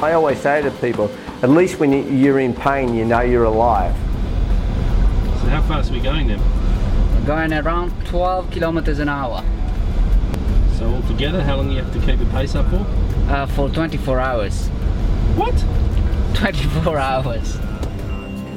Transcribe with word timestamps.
I 0.00 0.12
always 0.12 0.38
say 0.38 0.62
to 0.62 0.70
people, 0.70 1.10
at 1.42 1.50
least 1.50 1.80
when 1.80 1.92
you- 1.92 2.04
you're 2.04 2.38
in 2.38 2.52
pain, 2.54 2.94
you 2.94 3.04
know 3.04 3.20
you're 3.20 3.44
alive. 3.44 3.94
So 5.42 5.48
how 5.48 5.60
fast 5.62 5.90
are 5.90 5.94
we 5.94 6.00
going 6.00 6.28
then? 6.28 6.40
We're 7.14 7.26
going 7.26 7.52
around 7.52 7.92
12 8.04 8.50
kilometers 8.50 8.98
an 9.00 9.08
hour 9.08 9.42
So 10.78 10.84
altogether, 10.86 11.42
how 11.42 11.56
long 11.56 11.66
do 11.68 11.74
you 11.74 11.82
have 11.82 11.92
to 11.92 11.98
keep 11.98 12.20
the 12.20 12.26
pace 12.26 12.54
up 12.54 12.66
for? 12.70 12.86
uh, 13.28 13.46
for 13.46 13.68
24 13.68 14.20
hours. 14.20 14.68
What? 15.36 15.54
24 16.34 16.96
hours. 16.98 17.58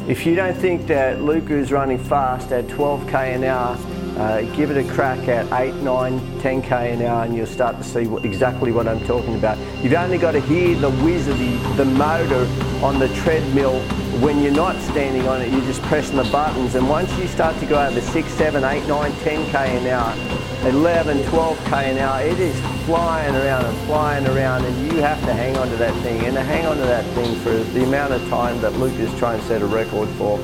If 0.08 0.26
you 0.26 0.36
don't 0.36 0.56
think 0.56 0.86
that 0.88 1.24
Luca 1.24 1.56
is 1.56 1.72
running 1.72 1.98
fast 1.98 2.52
at 2.52 2.68
12k 2.68 3.34
an 3.34 3.44
hour, 3.44 3.76
uh, 4.20 4.42
give 4.56 4.70
it 4.70 4.78
a 4.78 4.84
crack 4.94 5.28
at 5.28 5.46
8, 5.52 5.74
9, 5.82 6.22
10k 6.42 6.92
an 6.94 7.02
hour 7.02 7.24
and 7.24 7.36
you'll 7.36 7.46
start 7.48 7.78
to 7.80 7.84
see 7.84 8.06
what, 8.06 8.24
exactly 8.24 8.72
what 8.72 8.88
I'm 8.88 9.00
talking 9.02 9.34
about. 9.36 9.58
You've 9.84 9.94
only 9.94 10.20
got 10.20 10.34
to 10.34 10.42
hear 10.42 10.76
the 10.76 10.92
whiz 10.92 11.28
of 11.28 11.40
the, 11.40 11.58
the 11.76 11.86
motor 11.86 12.48
on 12.86 13.00
the 13.00 13.08
treadmill 13.16 13.82
when 14.22 14.44
you're 14.44 14.54
not 14.54 14.76
standing 14.92 15.28
on 15.28 15.42
it, 15.42 15.52
you're 15.52 15.66
just 15.66 15.82
pressing 15.84 16.18
the 16.18 16.24
buttons 16.26 16.76
and 16.76 16.88
once 16.88 17.12
you 17.18 17.28
start 17.28 17.58
to 17.58 17.66
go 17.66 17.84
over 17.84 18.00
6, 18.00 18.28
7, 18.34 18.64
8, 18.64 18.88
9, 18.88 19.12
10k 19.12 19.56
an 19.56 19.88
hour, 19.88 20.70
11, 20.70 21.18
12k 21.24 21.74
an 21.74 21.98
hour, 21.98 22.22
it 22.22 22.40
is 22.40 22.56
flying 22.86 23.36
around 23.36 23.66
and 23.66 23.88
flying 23.88 24.28
around 24.28 24.66
and 24.66 24.92
you 24.92 25.00
have 25.00 25.20
to 25.22 25.34
hang 25.34 25.58
on 25.58 25.68
to 25.70 25.76
that 25.78 25.96
thing 26.04 26.24
and 26.26 26.36
to 26.36 26.44
hang 26.44 26.68
on 26.68 26.78
to 26.78 26.84
that 26.84 27.04
thing 27.16 27.36
for 27.38 27.50
the 27.74 27.84
amount 27.84 28.14
of 28.14 28.22
time 28.30 28.62
that 28.62 28.74
Luke 28.74 28.94
is 29.00 29.12
trying 29.18 29.40
to 29.40 29.46
set 29.48 29.64
a 29.64 29.66
record 29.66 30.10
for 30.10 30.40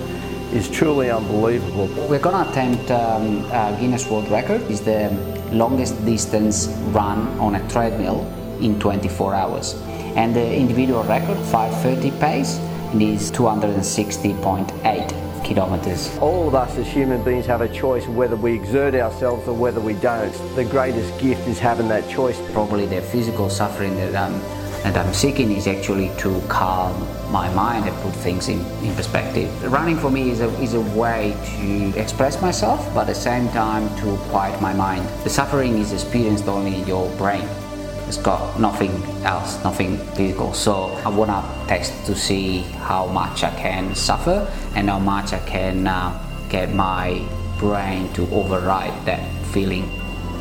is 0.51 0.67
truly 0.67 1.11
unbelievable. 1.11 1.85
We're 2.09 2.17
gonna 2.17 2.49
attempt 2.49 2.89
um, 2.89 3.45
uh, 3.51 3.77
Guinness 3.79 4.09
World 4.09 4.27
Record. 4.29 4.61
It's 4.63 4.79
the 4.79 5.11
longest 5.51 6.03
distance 6.05 6.69
run 6.87 7.27
on 7.39 7.53
a 7.53 7.69
treadmill 7.69 8.36
in 8.61 8.79
24 8.79 9.35
hours. 9.35 9.75
And 10.15 10.35
the 10.35 10.55
individual 10.55 11.03
record, 11.03 11.37
530 11.37 12.11
pace, 12.19 12.59
is 12.95 13.31
260.8 13.31 15.43
kilometers. 15.43 16.17
All 16.19 16.47
of 16.47 16.55
us 16.55 16.77
as 16.77 16.87
human 16.87 17.23
beings 17.23 17.45
have 17.45 17.61
a 17.61 17.69
choice 17.69 18.07
whether 18.07 18.35
we 18.35 18.53
exert 18.53 18.95
ourselves 18.95 19.47
or 19.47 19.53
whether 19.53 19.79
we 19.79 19.93
don't. 19.93 20.33
The 20.55 20.65
greatest 20.65 21.19
gift 21.19 21.47
is 21.47 21.59
having 21.59 21.87
that 21.89 22.09
choice. 22.09 22.39
Probably 22.51 22.85
the 22.85 23.01
physical 23.01 23.49
suffering 23.49 23.95
that 23.95 24.15
I'm, 24.15 24.39
that 24.83 24.97
I'm 24.97 25.13
seeking 25.13 25.51
is 25.51 25.67
actually 25.67 26.11
to 26.19 26.41
calm 26.47 27.07
my 27.31 27.53
mind 27.53 27.87
and 27.87 27.95
put 28.01 28.13
things 28.13 28.49
in, 28.49 28.59
in 28.83 28.93
perspective. 28.95 29.71
Running 29.71 29.97
for 29.97 30.11
me 30.11 30.31
is 30.31 30.41
a, 30.41 30.49
is 30.61 30.73
a 30.73 30.81
way 30.81 31.35
to 31.57 31.99
express 31.99 32.41
myself, 32.41 32.93
but 32.93 33.01
at 33.01 33.07
the 33.07 33.15
same 33.15 33.49
time 33.49 33.87
to 34.01 34.17
quiet 34.29 34.59
my 34.61 34.73
mind. 34.73 35.07
The 35.23 35.29
suffering 35.29 35.77
is 35.77 35.93
experienced 35.93 36.47
only 36.47 36.75
in 36.75 36.87
your 36.87 37.09
brain. 37.17 37.47
It's 38.07 38.17
got 38.17 38.59
nothing 38.59 38.91
else, 39.23 39.61
nothing 39.63 39.97
physical. 40.15 40.53
So 40.53 40.95
I 41.05 41.09
wanna 41.09 41.43
test 41.67 42.05
to 42.05 42.15
see 42.15 42.59
how 42.87 43.07
much 43.07 43.43
I 43.43 43.49
can 43.55 43.95
suffer 43.95 44.47
and 44.75 44.89
how 44.89 44.99
much 44.99 45.33
I 45.33 45.39
can 45.39 45.87
uh, 45.87 46.17
get 46.49 46.73
my 46.73 47.21
brain 47.59 48.11
to 48.13 48.27
override 48.29 49.05
that 49.05 49.21
feeling 49.47 49.89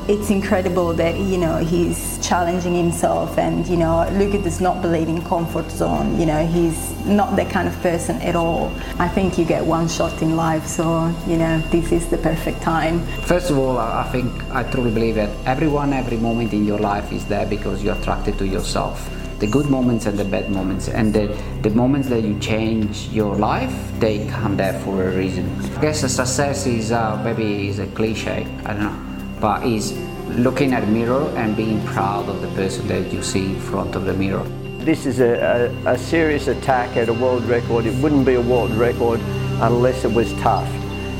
it's 0.08 0.30
incredible 0.30 0.92
that 0.94 1.16
you 1.18 1.38
know 1.38 1.56
he's 1.58 2.18
challenging 2.26 2.74
himself 2.74 3.38
and 3.38 3.66
you 3.66 3.76
know 3.76 4.08
Luca 4.12 4.38
does 4.38 4.60
not 4.60 4.80
believe 4.82 5.08
in 5.08 5.22
comfort 5.22 5.70
zone 5.70 6.18
you 6.18 6.26
know 6.26 6.46
he's 6.46 6.94
not 7.04 7.36
that 7.36 7.50
kind 7.50 7.66
of 7.66 7.74
person 7.82 8.20
at 8.22 8.36
all 8.36 8.72
I 8.98 9.08
think 9.08 9.38
you 9.38 9.44
get 9.44 9.64
one 9.64 9.88
shot 9.88 10.22
in 10.22 10.36
life 10.36 10.66
so 10.66 11.12
you 11.26 11.36
know 11.36 11.60
this 11.70 11.92
is 11.92 12.08
the 12.08 12.18
perfect 12.18 12.62
time 12.62 13.00
First 13.26 13.50
of 13.50 13.58
all, 13.58 13.76
I 13.78 14.04
think 14.12 14.30
I 14.52 14.62
truly 14.70 14.92
believe 14.92 15.16
that 15.16 15.30
everyone, 15.46 15.92
every 15.92 16.16
moment 16.16 16.52
in 16.52 16.64
your 16.64 16.78
life 16.78 17.12
is 17.12 17.24
there 17.26 17.44
because 17.44 17.82
you're 17.82 17.96
attracted 17.96 18.38
to 18.38 18.46
yourself. 18.46 19.10
The 19.40 19.48
good 19.48 19.66
moments 19.66 20.06
and 20.06 20.16
the 20.16 20.24
bad 20.24 20.48
moments, 20.48 20.88
and 20.88 21.12
the, 21.12 21.26
the 21.62 21.70
moments 21.70 22.08
that 22.08 22.22
you 22.22 22.38
change 22.38 23.08
your 23.08 23.34
life, 23.34 23.74
they 23.98 24.28
come 24.28 24.56
there 24.56 24.78
for 24.80 25.08
a 25.08 25.16
reason. 25.16 25.50
I 25.76 25.80
guess 25.80 26.04
a 26.04 26.08
success 26.08 26.66
is 26.66 26.92
uh, 26.92 27.20
maybe 27.24 27.68
is 27.68 27.80
a 27.80 27.86
cliche, 27.88 28.46
I 28.64 28.72
don't 28.72 28.82
know, 28.84 29.05
but 29.40 29.66
is 29.66 29.96
looking 30.28 30.72
at 30.72 30.82
a 30.82 30.86
mirror 30.86 31.28
and 31.36 31.56
being 31.56 31.84
proud 31.84 32.28
of 32.28 32.40
the 32.40 32.48
person 32.48 32.86
that 32.88 33.12
you 33.12 33.22
see 33.22 33.46
in 33.46 33.60
front 33.60 33.94
of 33.94 34.04
the 34.04 34.14
mirror. 34.14 34.44
This 34.78 35.06
is 35.06 35.20
a, 35.20 35.72
a, 35.84 35.92
a 35.92 35.98
serious 35.98 36.48
attack 36.48 36.96
at 36.96 37.08
a 37.08 37.12
world 37.12 37.44
record. 37.44 37.86
It 37.86 37.94
wouldn't 38.02 38.24
be 38.26 38.34
a 38.34 38.40
world 38.40 38.70
record 38.72 39.20
unless 39.60 40.04
it 40.04 40.12
was 40.12 40.32
tough. 40.34 40.68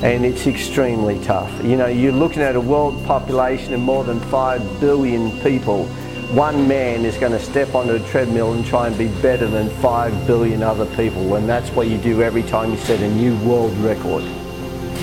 And 0.02 0.26
it's 0.26 0.46
extremely 0.46 1.18
tough. 1.24 1.50
You 1.64 1.76
know, 1.76 1.86
you're 1.86 2.12
looking 2.12 2.42
at 2.42 2.54
a 2.54 2.60
world 2.60 3.02
population 3.06 3.72
of 3.72 3.80
more 3.80 4.04
than 4.04 4.20
5 4.20 4.80
billion 4.80 5.30
people. 5.40 5.86
One 6.34 6.68
man 6.68 7.04
is 7.04 7.16
going 7.16 7.32
to 7.32 7.40
step 7.40 7.74
onto 7.74 7.94
a 7.94 8.00
treadmill 8.00 8.52
and 8.52 8.64
try 8.64 8.88
and 8.88 8.98
be 8.98 9.08
better 9.22 9.46
than 9.46 9.70
5 9.80 10.26
billion 10.26 10.62
other 10.62 10.86
people. 10.96 11.36
And 11.36 11.48
that's 11.48 11.70
what 11.70 11.88
you 11.88 11.96
do 11.98 12.22
every 12.22 12.42
time 12.42 12.72
you 12.72 12.76
set 12.76 13.00
a 13.00 13.08
new 13.08 13.36
world 13.38 13.76
record. 13.78 14.24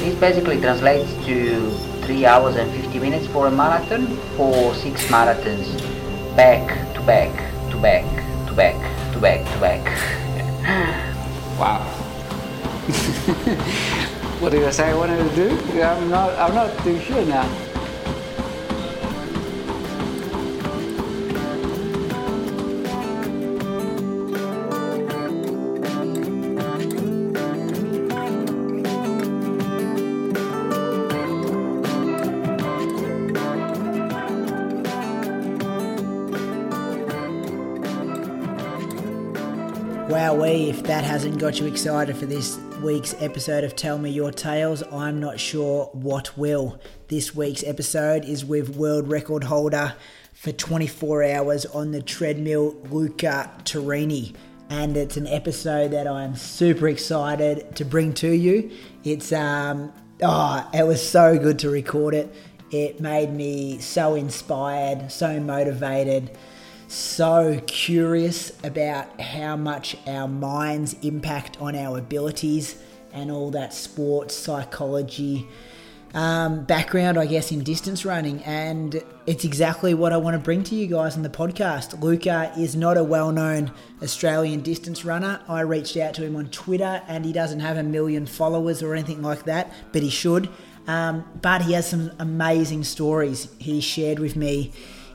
It 0.03 0.19
basically 0.19 0.59
translates 0.59 1.11
to 1.25 1.92
3 2.05 2.25
hours 2.25 2.55
and 2.55 2.69
50 2.71 2.99
minutes 2.99 3.27
for 3.27 3.47
a 3.47 3.51
marathon 3.51 4.07
for 4.35 4.73
6 4.75 5.05
marathons, 5.07 5.77
back 6.35 6.93
to 6.93 7.01
back 7.01 7.31
to 7.71 7.77
back 7.77 8.05
to 8.47 8.53
back 8.53 8.75
to 9.13 9.19
back 9.19 9.45
to 9.53 9.59
back. 9.59 9.83
wow. 11.59 11.79
what 14.39 14.51
did 14.51 14.63
I 14.63 14.71
say 14.71 14.89
I 14.89 14.95
wanted 14.95 15.17
to 15.29 15.35
do? 15.35 15.81
I'm 15.81 16.09
not, 16.09 16.37
I'm 16.37 16.53
not 16.53 16.77
too 16.83 16.99
sure 16.99 17.25
now. 17.25 17.72
That 40.83 41.05
hasn't 41.05 41.39
got 41.39 41.61
you 41.61 41.65
excited 41.65 42.17
for 42.17 42.25
this 42.25 42.57
week's 42.81 43.15
episode 43.21 43.63
of 43.63 43.73
Tell 43.73 43.97
Me 43.97 44.09
Your 44.09 44.31
Tales, 44.33 44.83
I'm 44.91 45.17
not 45.17 45.39
sure 45.39 45.85
what 45.93 46.37
will. 46.37 46.77
This 47.07 47.33
week's 47.33 47.63
episode 47.63 48.25
is 48.25 48.43
with 48.43 48.75
world 48.75 49.07
record 49.07 49.45
holder 49.45 49.95
for 50.33 50.51
24 50.51 51.23
hours 51.23 51.65
on 51.67 51.91
the 51.91 52.01
treadmill, 52.01 52.75
Luca 52.91 53.49
Turrini. 53.63 54.35
And 54.69 54.97
it's 54.97 55.15
an 55.15 55.25
episode 55.25 55.91
that 55.91 56.05
I'm 56.05 56.35
super 56.35 56.89
excited 56.89 57.77
to 57.77 57.85
bring 57.85 58.13
to 58.15 58.31
you. 58.31 58.69
It's, 59.05 59.31
um, 59.31 59.93
oh, 60.21 60.69
it 60.73 60.85
was 60.85 61.07
so 61.07 61.39
good 61.39 61.59
to 61.59 61.69
record 61.69 62.13
it. 62.13 62.35
It 62.71 62.99
made 62.99 63.31
me 63.31 63.79
so 63.79 64.15
inspired, 64.15 65.13
so 65.13 65.39
motivated 65.39 66.37
so 66.93 67.61
curious 67.65 68.51
about 68.63 69.19
how 69.19 69.55
much 69.55 69.97
our 70.07 70.27
minds 70.27 70.95
impact 71.01 71.59
on 71.59 71.75
our 71.75 71.97
abilities 71.97 72.77
and 73.11 73.31
all 73.31 73.51
that 73.51 73.73
sports 73.73 74.35
psychology 74.35 75.47
um, 76.13 76.63
background, 76.65 77.17
I 77.17 77.25
guess, 77.25 77.51
in 77.51 77.63
distance 77.63 78.05
running, 78.05 78.43
and 78.43 79.01
it's 79.25 79.43
exactly 79.43 79.95
what 79.95 80.13
I 80.13 80.17
want 80.17 80.35
to 80.35 80.39
bring 80.39 80.63
to 80.65 80.75
you 80.75 80.85
guys 80.85 81.15
in 81.15 81.23
the 81.23 81.29
podcast. 81.29 81.99
Luca 81.99 82.53
is 82.55 82.75
not 82.75 82.97
a 82.97 83.03
well 83.03 83.31
known 83.31 83.71
Australian 84.03 84.61
distance 84.61 85.03
runner. 85.03 85.41
I 85.47 85.61
reached 85.61 85.97
out 85.97 86.13
to 86.15 86.23
him 86.23 86.35
on 86.35 86.49
Twitter, 86.49 87.01
and 87.07 87.25
he 87.25 87.33
doesn't 87.33 87.61
have 87.61 87.77
a 87.77 87.83
million 87.83 88.27
followers 88.27 88.83
or 88.83 88.93
anything 88.93 89.23
like 89.23 89.45
that, 89.45 89.73
but 89.91 90.03
he 90.03 90.11
should. 90.11 90.49
Um, 90.85 91.23
but 91.41 91.63
he 91.63 91.73
has 91.73 91.89
some 91.89 92.11
amazing 92.19 92.83
stories. 92.83 93.47
He 93.57 93.81
shared 93.81 94.19
with 94.19 94.35
me 94.35 94.71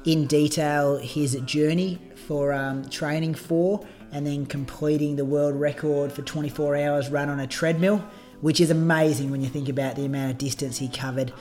in 0.09 0.27
detail 0.27 0.97
his 0.97 1.35
journey 1.45 1.99
for 2.27 2.53
um, 2.53 2.89
training 2.89 3.35
for 3.35 3.87
and 4.11 4.27
then 4.27 4.47
completing 4.47 5.17
the 5.17 5.25
world 5.25 5.55
record 5.55 6.11
for 6.11 6.23
24 6.23 6.77
hours 6.77 7.11
run 7.11 7.29
on 7.29 7.39
a 7.41 7.47
treadmill 7.47 8.03
which 8.41 8.61
is 8.61 8.71
amazing 8.71 9.31
when 9.31 9.43
you 9.43 9.49
think 9.49 9.69
about 9.69 9.97
the 9.97 10.05
amount 10.05 10.31
of 10.31 10.39
distance 10.39 10.79
he 10.79 10.89
covered 10.89 11.33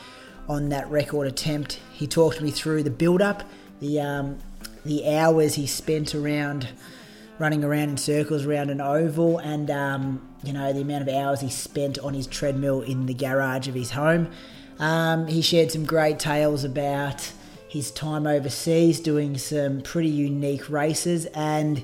on 0.49 0.69
that 0.69 0.89
record 0.89 1.27
attempt. 1.27 1.79
He 1.93 2.07
talked 2.07 2.41
me 2.41 2.51
through 2.51 2.83
the 2.83 2.91
build 2.91 3.21
up, 3.21 3.43
the 3.79 4.01
um, 4.01 4.39
the 4.85 5.15
hours 5.15 5.55
he 5.55 5.67
spent 5.67 6.15
around 6.15 6.69
running 7.39 7.63
around 7.63 7.89
in 7.89 7.97
circles 7.97 8.45
around 8.45 8.69
an 8.69 8.81
oval, 8.81 9.37
and 9.37 9.69
um, 9.69 10.27
you 10.43 10.53
know 10.53 10.73
the 10.73 10.81
amount 10.81 11.07
of 11.07 11.13
hours 11.13 11.41
he 11.41 11.49
spent 11.49 11.99
on 11.99 12.13
his 12.13 12.27
treadmill 12.27 12.81
in 12.81 13.05
the 13.05 13.13
garage 13.13 13.67
of 13.67 13.75
his 13.75 13.91
home. 13.91 14.29
Um, 14.79 15.27
he 15.27 15.41
shared 15.41 15.71
some 15.71 15.85
great 15.85 16.19
tales 16.19 16.63
about 16.63 17.31
his 17.77 17.91
time 17.91 18.27
overseas 18.27 18.99
doing 18.99 19.37
some 19.37 19.81
pretty 19.81 20.09
unique 20.09 20.69
races 20.69 21.25
and 21.27 21.83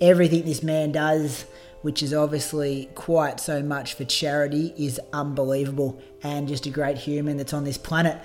everything 0.00 0.44
this 0.44 0.62
man 0.62 0.92
does 0.92 1.46
which 1.84 2.02
is 2.02 2.14
obviously 2.14 2.88
quite 2.94 3.38
so 3.38 3.62
much 3.62 3.92
for 3.92 4.06
charity, 4.06 4.72
is 4.78 4.98
unbelievable 5.12 6.00
and 6.22 6.48
just 6.48 6.64
a 6.64 6.70
great 6.70 6.96
human 6.96 7.36
that's 7.36 7.52
on 7.52 7.64
this 7.64 7.76
planet. 7.76 8.18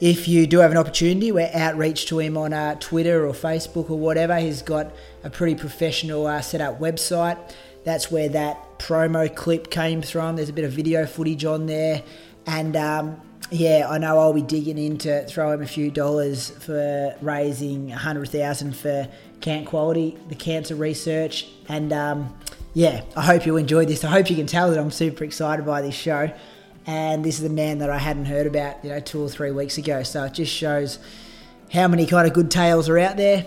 If 0.00 0.26
you 0.26 0.46
do 0.46 0.60
have 0.60 0.70
an 0.70 0.78
opportunity, 0.78 1.30
we're 1.30 1.50
outreach 1.52 2.06
to 2.06 2.18
him 2.18 2.38
on 2.38 2.54
uh, 2.54 2.76
Twitter 2.76 3.26
or 3.26 3.34
Facebook 3.34 3.90
or 3.90 3.98
whatever. 3.98 4.38
He's 4.38 4.62
got 4.62 4.90
a 5.22 5.28
pretty 5.28 5.54
professional 5.54 6.26
uh, 6.26 6.40
set 6.40 6.62
up 6.62 6.80
website. 6.80 7.36
That's 7.84 8.10
where 8.10 8.30
that 8.30 8.78
promo 8.78 9.32
clip 9.36 9.70
came 9.70 10.00
from. 10.00 10.36
There's 10.36 10.48
a 10.48 10.54
bit 10.54 10.64
of 10.64 10.72
video 10.72 11.04
footage 11.04 11.44
on 11.44 11.66
there. 11.66 12.02
And 12.46 12.74
um, 12.74 13.20
yeah, 13.50 13.86
I 13.88 13.98
know 13.98 14.18
I'll 14.18 14.32
be 14.32 14.42
digging 14.42 14.78
in 14.78 14.98
to 14.98 15.26
throw 15.26 15.52
him 15.52 15.62
a 15.62 15.66
few 15.66 15.90
dollars 15.90 16.50
for 16.50 17.14
raising 17.20 17.90
a 17.90 17.96
100000 17.96 18.74
for 18.76 19.08
Can't 19.40 19.66
Quality, 19.66 20.16
the 20.28 20.34
cancer 20.34 20.74
research. 20.74 21.46
And 21.68 21.92
um, 21.92 22.36
yeah, 22.72 23.02
I 23.16 23.22
hope 23.22 23.46
you 23.46 23.56
enjoyed 23.56 23.88
this. 23.88 24.04
I 24.04 24.10
hope 24.10 24.30
you 24.30 24.36
can 24.36 24.46
tell 24.46 24.70
that 24.70 24.78
I'm 24.78 24.90
super 24.90 25.24
excited 25.24 25.64
by 25.64 25.82
this 25.82 25.94
show. 25.94 26.32
And 26.86 27.24
this 27.24 27.38
is 27.38 27.44
a 27.44 27.50
man 27.50 27.78
that 27.78 27.90
I 27.90 27.98
hadn't 27.98 28.26
heard 28.26 28.46
about, 28.46 28.84
you 28.84 28.90
know, 28.90 29.00
two 29.00 29.22
or 29.22 29.28
three 29.28 29.50
weeks 29.50 29.78
ago. 29.78 30.02
So 30.02 30.24
it 30.24 30.34
just 30.34 30.52
shows 30.52 30.98
how 31.72 31.88
many 31.88 32.06
kind 32.06 32.26
of 32.26 32.34
good 32.34 32.50
tales 32.50 32.88
are 32.88 32.98
out 32.98 33.16
there. 33.16 33.46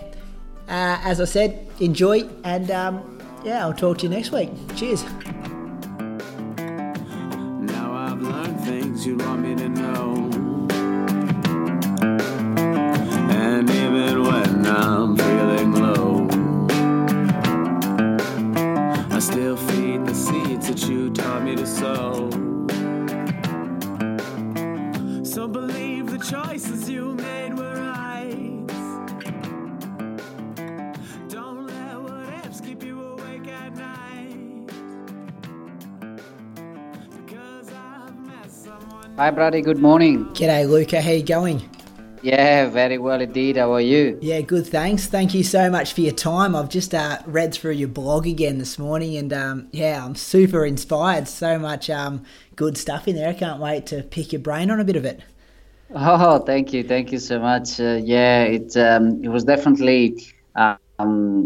Uh, 0.68 1.00
as 1.02 1.20
I 1.20 1.24
said, 1.24 1.66
enjoy, 1.80 2.28
and 2.44 2.70
um, 2.70 3.18
yeah, 3.44 3.64
I'll 3.64 3.72
talk 3.72 3.98
to 3.98 4.02
you 4.04 4.10
next 4.10 4.32
week. 4.32 4.50
Cheers. 4.76 5.02
Things 8.98 9.06
you 9.06 9.16
want 9.16 9.40
me 9.40 9.54
to 9.54 9.68
know. 9.68 10.30
And 13.30 13.70
even 13.70 14.22
when 14.22 14.66
I'm 14.66 15.16
feeling 15.16 15.72
low. 15.72 16.28
I 19.10 19.18
still 19.18 19.56
feed 19.56 20.06
the 20.06 20.14
seeds 20.14 20.68
that 20.68 20.88
you 20.88 21.10
taught 21.10 21.42
me 21.42 21.56
to 21.56 21.66
sow. 21.66 22.30
So 25.22 25.46
believe 25.46 26.10
the 26.10 26.18
choices 26.18 26.88
you 26.88 27.14
made 27.14 27.37
Hi, 39.18 39.32
Brady. 39.32 39.62
Good 39.62 39.80
morning. 39.80 40.26
G'day, 40.26 40.68
Luca. 40.68 41.02
How 41.02 41.10
you 41.10 41.24
going? 41.24 41.68
Yeah, 42.22 42.70
very 42.70 42.98
well 42.98 43.20
indeed. 43.20 43.56
How 43.56 43.72
are 43.72 43.80
you? 43.80 44.16
Yeah, 44.22 44.42
good. 44.42 44.64
Thanks. 44.64 45.08
Thank 45.08 45.34
you 45.34 45.42
so 45.42 45.68
much 45.68 45.92
for 45.92 46.02
your 46.02 46.14
time. 46.14 46.54
I've 46.54 46.68
just 46.68 46.94
uh, 46.94 47.18
read 47.26 47.52
through 47.52 47.72
your 47.72 47.88
blog 47.88 48.28
again 48.28 48.58
this 48.58 48.78
morning, 48.78 49.16
and 49.16 49.32
um, 49.32 49.68
yeah, 49.72 50.04
I'm 50.04 50.14
super 50.14 50.64
inspired. 50.64 51.26
So 51.26 51.58
much 51.58 51.90
um, 51.90 52.22
good 52.54 52.78
stuff 52.78 53.08
in 53.08 53.16
there. 53.16 53.28
I 53.28 53.32
can't 53.32 53.60
wait 53.60 53.86
to 53.86 54.04
pick 54.04 54.32
your 54.32 54.40
brain 54.40 54.70
on 54.70 54.78
a 54.78 54.84
bit 54.84 54.94
of 54.94 55.04
it. 55.04 55.20
Oh, 55.92 56.38
thank 56.38 56.72
you, 56.72 56.84
thank 56.84 57.10
you 57.10 57.18
so 57.18 57.40
much. 57.40 57.80
Uh, 57.80 57.98
yeah, 58.00 58.44
it 58.44 58.76
um, 58.76 59.20
it 59.24 59.30
was 59.30 59.42
definitely 59.42 60.28
um, 60.54 60.78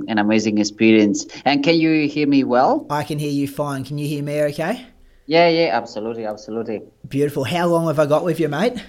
an 0.09 0.19
amazing 0.19 0.59
experience. 0.59 1.25
And 1.47 1.65
can 1.65 1.77
you 1.77 2.07
hear 2.07 2.29
me 2.29 2.45
well? 2.45 2.87
I 2.91 3.03
can 3.03 3.19
hear 3.19 3.33
you 3.33 3.49
fine. 3.49 3.83
Can 3.83 3.97
you 3.97 4.07
hear 4.07 4.23
me? 4.23 4.43
Okay. 4.43 4.92
Yeah, 5.27 5.49
yeah, 5.49 5.71
absolutely, 5.73 6.27
absolutely. 6.27 6.83
Beautiful. 7.09 7.45
How 7.45 7.67
long 7.67 7.87
have 7.87 7.99
I 7.99 8.07
got 8.07 8.25
with 8.25 8.41
you, 8.41 8.49
mate? 8.49 8.83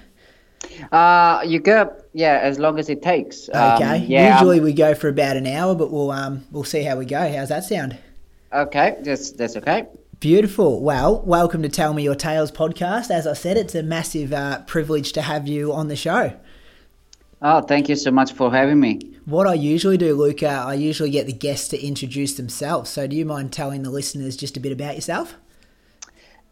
Uh, 0.91 1.41
you 1.45 1.59
go, 1.59 1.93
yeah, 2.13 2.39
as 2.41 2.57
long 2.57 2.79
as 2.79 2.89
it 2.89 3.01
takes. 3.01 3.49
Okay. 3.49 3.57
Um, 3.57 4.03
yeah, 4.07 4.33
Usually 4.33 4.59
um, 4.59 4.63
we 4.65 4.73
go 4.73 4.95
for 4.95 5.09
about 5.09 5.37
an 5.37 5.45
hour, 5.45 5.75
but 5.75 5.91
we'll 5.91 6.11
um 6.11 6.45
we'll 6.51 6.63
see 6.63 6.83
how 6.83 6.97
we 6.97 7.05
go. 7.05 7.31
How's 7.31 7.49
that 7.49 7.63
sound? 7.63 7.97
okay, 8.51 8.97
that's 9.01 9.31
that's 9.31 9.57
okay. 9.57 9.87
Beautiful. 10.19 10.81
Well, 10.81 11.21
welcome 11.25 11.61
to 11.63 11.69
Tell 11.69 11.93
Me 11.93 12.03
Your 12.03 12.15
Tales 12.15 12.51
podcast. 12.51 13.11
As 13.11 13.27
I 13.27 13.33
said, 13.33 13.57
it's 13.57 13.75
a 13.75 13.83
massive 13.83 14.31
uh, 14.31 14.61
privilege 14.61 15.11
to 15.13 15.21
have 15.21 15.47
you 15.47 15.73
on 15.73 15.89
the 15.89 15.97
show. 15.97 16.33
Oh, 17.41 17.59
thank 17.59 17.89
you 17.89 17.95
so 17.97 18.09
much 18.09 18.31
for 18.31 18.49
having 18.49 18.79
me. 18.79 18.99
What 19.25 19.47
I 19.47 19.53
usually 19.53 19.97
do, 19.97 20.15
Luca, 20.15 20.47
I 20.47 20.75
usually 20.75 21.09
get 21.09 21.25
the 21.25 21.33
guests 21.33 21.67
to 21.69 21.85
introduce 21.85 22.35
themselves. 22.35 22.89
So, 22.89 23.05
do 23.05 23.17
you 23.17 23.25
mind 23.25 23.51
telling 23.51 23.83
the 23.83 23.89
listeners 23.89 24.37
just 24.37 24.55
a 24.55 24.61
bit 24.61 24.71
about 24.71 24.95
yourself? 24.95 25.35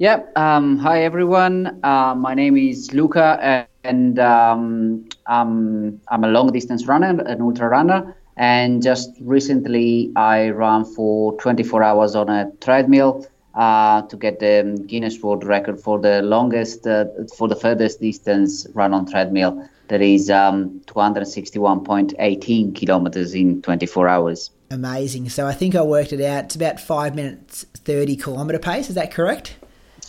Yep. 0.01 0.35
Um, 0.35 0.77
hi, 0.79 1.03
everyone. 1.03 1.79
Uh, 1.83 2.15
my 2.15 2.33
name 2.33 2.57
is 2.57 2.91
Luca, 2.91 3.67
and 3.83 4.17
um, 4.17 5.07
I'm, 5.27 6.01
I'm 6.07 6.23
a 6.23 6.27
long 6.27 6.51
distance 6.51 6.87
runner, 6.87 7.21
an 7.21 7.39
ultra 7.39 7.69
runner. 7.69 8.15
And 8.35 8.81
just 8.81 9.11
recently, 9.21 10.11
I 10.15 10.49
ran 10.49 10.85
for 10.85 11.37
24 11.37 11.83
hours 11.83 12.15
on 12.15 12.29
a 12.29 12.51
treadmill 12.61 13.27
uh, 13.53 14.01
to 14.07 14.17
get 14.17 14.39
the 14.39 14.83
Guinness 14.87 15.21
World 15.21 15.43
Record 15.43 15.79
for 15.79 15.99
the 15.99 16.23
longest, 16.23 16.87
uh, 16.87 17.05
for 17.37 17.47
the 17.47 17.55
furthest 17.55 18.01
distance 18.01 18.65
run 18.73 18.95
on 18.95 19.05
treadmill. 19.05 19.69
That 19.89 20.01
is 20.01 20.31
um, 20.31 20.81
261.18 20.87 22.73
kilometers 22.73 23.35
in 23.35 23.61
24 23.61 24.07
hours. 24.07 24.49
Amazing. 24.71 25.29
So, 25.29 25.45
I 25.45 25.53
think 25.53 25.75
I 25.75 25.83
worked 25.83 26.11
it 26.11 26.21
out. 26.21 26.45
It's 26.45 26.55
about 26.55 26.79
five 26.79 27.13
minutes, 27.13 27.67
30 27.75 28.15
kilometre 28.15 28.57
pace. 28.57 28.89
Is 28.89 28.95
that 28.95 29.11
correct? 29.11 29.57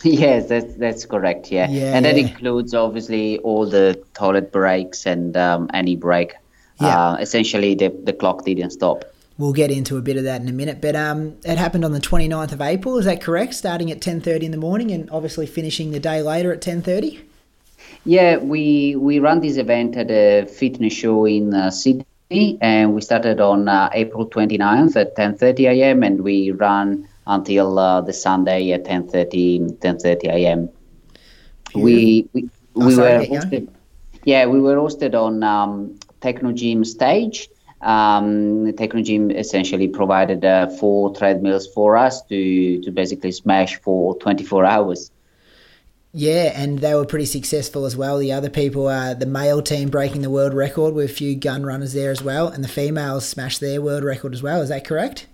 Yes, 0.23 0.49
that's 0.49 0.75
that's 0.75 1.05
correct. 1.05 1.51
Yeah, 1.51 1.69
Yeah, 1.69 1.95
and 1.95 2.05
that 2.05 2.17
yeah. 2.17 2.27
includes 2.27 2.73
obviously 2.73 3.39
all 3.39 3.65
the 3.65 4.01
toilet 4.13 4.51
breaks 4.51 5.05
and 5.05 5.35
um, 5.37 5.69
any 5.73 5.95
break. 5.95 6.33
Yeah. 6.81 7.11
Uh, 7.11 7.15
essentially, 7.15 7.75
the 7.75 7.89
the 8.03 8.13
clock 8.13 8.43
didn't 8.43 8.71
stop. 8.71 9.05
We'll 9.37 9.53
get 9.53 9.71
into 9.71 9.97
a 9.97 10.01
bit 10.01 10.17
of 10.17 10.25
that 10.25 10.41
in 10.41 10.47
a 10.47 10.51
minute. 10.53 10.79
But 10.81 10.95
um, 10.95 11.37
it 11.43 11.57
happened 11.57 11.83
on 11.83 11.91
the 11.91 11.99
29th 11.99 12.51
of 12.51 12.61
April. 12.61 12.97
Is 12.99 13.05
that 13.05 13.19
correct? 13.21 13.55
Starting 13.55 13.89
at 13.89 13.99
10.30 13.99 14.43
in 14.43 14.51
the 14.51 14.57
morning 14.57 14.91
and 14.91 15.09
obviously 15.09 15.47
finishing 15.47 15.89
the 15.91 15.99
day 15.99 16.21
later 16.21 16.53
at 16.53 16.61
10.30? 16.61 17.19
Yeah, 18.05 18.37
we 18.37 18.95
we 18.95 19.19
ran 19.19 19.39
this 19.39 19.57
event 19.57 19.95
at 19.95 20.11
a 20.11 20.45
fitness 20.45 20.93
show 20.93 21.25
in 21.25 21.53
uh, 21.53 21.71
Sydney, 21.71 22.57
and 22.61 22.93
we 22.93 23.01
started 23.01 23.39
on 23.39 23.67
uh, 23.67 23.89
April 23.93 24.27
29th 24.27 24.95
at 24.95 25.15
10:30 25.15 25.69
a.m. 25.69 26.03
and 26.03 26.21
we 26.21 26.51
ran 26.51 27.07
until 27.27 27.79
uh, 27.79 28.01
the 28.01 28.13
Sunday 28.13 28.71
at 28.71 28.85
10:30 28.85 29.79
10:30 29.79 30.25
a.m. 30.29 30.69
We 31.75 32.29
we, 32.33 32.49
Oh, 32.75 32.87
we 32.87 32.91
sorry, 32.91 33.17
were 33.19 33.25
hosted, 33.25 33.69
yeah 34.25 34.45
we 34.45 34.59
were 34.59 34.75
hosted 34.75 35.13
on 35.15 35.43
um, 35.43 35.99
Technogym 36.21 36.85
stage. 36.85 37.49
Um, 37.81 38.71
Technogym 38.73 39.31
essentially 39.35 39.87
provided 39.87 40.45
uh, 40.45 40.67
four 40.69 41.13
treadmills 41.15 41.67
for 41.67 41.97
us 41.97 42.21
to 42.23 42.81
to 42.81 42.91
basically 42.91 43.31
smash 43.31 43.79
for 43.81 44.17
24 44.19 44.65
hours. 44.65 45.11
Yeah, 46.15 46.51
and 46.55 46.79
they 46.79 46.93
were 46.93 47.05
pretty 47.05 47.25
successful 47.25 47.85
as 47.85 47.97
well. 47.97 48.19
The 48.19 48.31
other 48.31 48.49
people, 48.49 48.87
uh, 48.87 49.15
the 49.15 49.25
male 49.25 49.61
team 49.63 49.89
breaking 49.89 50.21
the 50.21 50.29
world 50.29 50.53
record 50.53 50.93
with 50.93 51.09
a 51.09 51.13
few 51.13 51.35
gun 51.35 51.65
runners 51.65 51.93
there 51.93 52.11
as 52.11 52.21
well, 52.21 52.47
and 52.47 52.63
the 52.63 52.67
females 52.67 53.27
smashed 53.27 53.59
their 53.59 53.81
world 53.81 54.03
record 54.03 54.33
as 54.33 54.43
well. 54.43 54.61
Is 54.61 54.69
that 54.69 54.85
correct? 54.85 55.27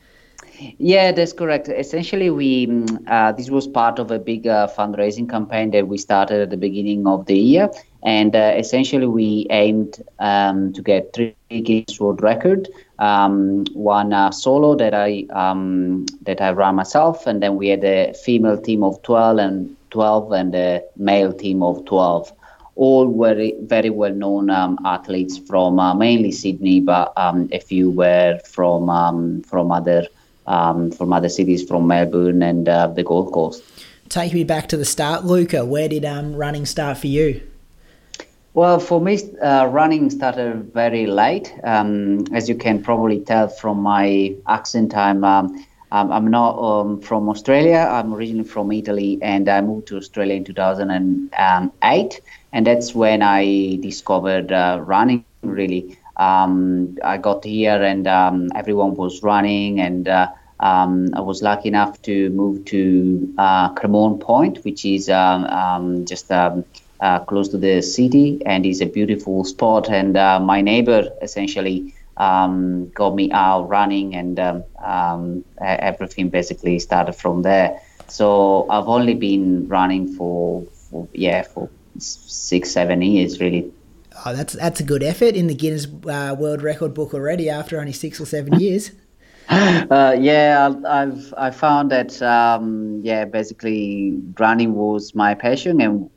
Yeah, 0.59 1.11
that's 1.11 1.31
correct. 1.31 1.69
Essentially, 1.69 2.29
we 2.29 2.67
mm, 2.67 2.99
uh, 3.07 3.31
this 3.31 3.49
was 3.49 3.67
part 3.67 3.97
of 3.99 4.11
a 4.11 4.19
big 4.19 4.45
uh, 4.47 4.67
fundraising 4.67 5.29
campaign 5.29 5.71
that 5.71 5.87
we 5.87 5.97
started 5.97 6.41
at 6.41 6.49
the 6.49 6.57
beginning 6.57 7.07
of 7.07 7.25
the 7.27 7.37
year, 7.37 7.69
and 8.03 8.35
uh, 8.35 8.53
essentially 8.57 9.07
we 9.07 9.47
aimed 9.51 10.03
um, 10.19 10.73
to 10.73 10.81
get 10.81 11.13
three 11.13 11.33
Guinness 11.61 11.99
World 11.99 12.21
Record, 12.21 12.67
um, 12.99 13.65
one 13.73 14.11
uh, 14.11 14.31
solo 14.31 14.75
that 14.75 14.93
I 14.93 15.25
um, 15.31 16.05
that 16.23 16.41
I 16.41 16.49
ran 16.51 16.75
myself, 16.75 17.25
and 17.25 17.41
then 17.41 17.55
we 17.55 17.69
had 17.69 17.83
a 17.83 18.13
female 18.13 18.57
team 18.57 18.83
of 18.83 19.01
twelve 19.03 19.37
and 19.37 19.75
twelve 19.91 20.31
and 20.33 20.53
a 20.55 20.81
male 20.97 21.31
team 21.33 21.63
of 21.63 21.85
twelve. 21.85 22.31
All 22.75 23.07
very 23.17 23.53
very 23.61 23.89
well 23.89 24.13
known 24.13 24.49
um, 24.49 24.77
athletes 24.83 25.37
from 25.37 25.79
uh, 25.79 25.93
mainly 25.93 26.31
Sydney, 26.31 26.81
but 26.81 27.13
um, 27.17 27.47
a 27.53 27.59
few 27.59 27.91
were 27.91 28.39
from 28.45 28.89
um, 28.89 29.41
from 29.43 29.71
other 29.71 30.05
um, 30.49 30.91
from 30.91 31.13
other 31.13 31.29
cities, 31.29 31.63
from 31.63 31.87
Melbourne 31.87 32.41
and 32.41 32.67
uh, 32.67 32.87
the 32.87 33.03
Gold 33.03 33.31
Coast. 33.31 33.63
Take 34.09 34.33
me 34.33 34.43
back 34.43 34.67
to 34.69 34.77
the 34.77 34.85
start, 34.85 35.23
Luca. 35.23 35.63
Where 35.63 35.87
did 35.87 36.03
um, 36.03 36.35
running 36.35 36.65
start 36.65 36.97
for 36.97 37.07
you? 37.07 37.41
Well, 38.55 38.79
for 38.79 38.99
me, 38.99 39.19
uh, 39.39 39.67
running 39.67 40.09
started 40.09 40.73
very 40.73 41.05
late. 41.05 41.53
Um, 41.63 42.25
as 42.33 42.49
you 42.49 42.55
can 42.55 42.81
probably 42.81 43.19
tell 43.19 43.47
from 43.47 43.79
my 43.81 44.35
accent, 44.47 44.97
I'm 44.97 45.23
um, 45.23 45.63
I'm 45.91 46.29
not 46.29 46.57
um, 46.59 47.01
from 47.01 47.29
Australia. 47.29 47.87
I'm 47.89 48.13
originally 48.13 48.43
from 48.43 48.71
Italy, 48.71 49.19
and 49.21 49.47
I 49.47 49.61
moved 49.61 49.87
to 49.87 49.97
Australia 49.97 50.35
in 50.35 50.43
2008, 50.43 52.21
and 52.51 52.67
that's 52.67 52.93
when 52.93 53.21
I 53.21 53.77
discovered 53.81 54.51
uh, 54.51 54.81
running. 54.83 55.25
Really, 55.41 55.97
um, 56.17 56.97
I 57.03 57.17
got 57.17 57.45
here, 57.45 57.81
and 57.81 58.07
um, 58.07 58.49
everyone 58.55 58.95
was 58.95 59.23
running, 59.23 59.79
and 59.79 60.07
uh, 60.07 60.31
um, 60.59 61.09
I 61.13 61.21
was 61.21 61.41
lucky 61.41 61.69
enough 61.69 62.01
to 62.03 62.29
move 62.31 62.65
to 62.65 63.33
uh, 63.37 63.73
Cremorne 63.73 64.19
Point, 64.19 64.63
which 64.65 64.85
is 64.85 65.05
just 65.05 66.31
uh, 66.99 67.19
close 67.19 67.47
to 67.49 67.57
the 67.57 67.81
city 67.81 68.41
and 68.45 68.65
is 68.65 68.81
a 68.81 68.85
beautiful 68.85 69.43
spot. 69.45 69.89
And 69.89 70.17
uh, 70.17 70.39
my 70.39 70.61
neighbor 70.61 71.09
essentially 71.21 71.93
um, 72.17 72.89
got 72.89 73.15
me 73.15 73.31
out 73.31 73.69
running, 73.69 74.15
and 74.15 74.39
um, 74.39 74.63
um, 74.83 75.45
everything 75.61 76.29
basically 76.29 76.79
started 76.79 77.13
from 77.13 77.41
there. 77.43 77.81
So 78.07 78.67
I've 78.69 78.87
only 78.87 79.13
been 79.13 79.67
running 79.67 80.13
for, 80.15 80.65
for 80.89 81.07
yeah 81.13 81.43
for 81.43 81.69
six 81.99 82.71
seven 82.71 83.01
years 83.01 83.39
really. 83.39 83.71
Oh, 84.25 84.35
that's 84.35 84.53
that's 84.53 84.81
a 84.81 84.83
good 84.83 85.03
effort 85.03 85.35
in 85.35 85.47
the 85.47 85.55
Guinness 85.55 85.87
uh, 86.07 86.35
World 86.37 86.61
Record 86.61 86.93
book 86.93 87.13
already 87.13 87.49
after 87.49 87.79
only 87.79 87.93
six 87.93 88.19
or 88.19 88.25
seven 88.25 88.59
years. 88.59 88.91
Uh, 89.91 90.15
yeah, 90.19 90.71
I've 90.87 91.33
I 91.37 91.51
found 91.51 91.91
that 91.91 92.21
um, 92.21 92.99
yeah, 93.03 93.25
basically 93.25 94.13
running 94.39 94.73
was 94.75 95.13
my 95.15 95.33
passion, 95.35 95.81
and 95.81 96.09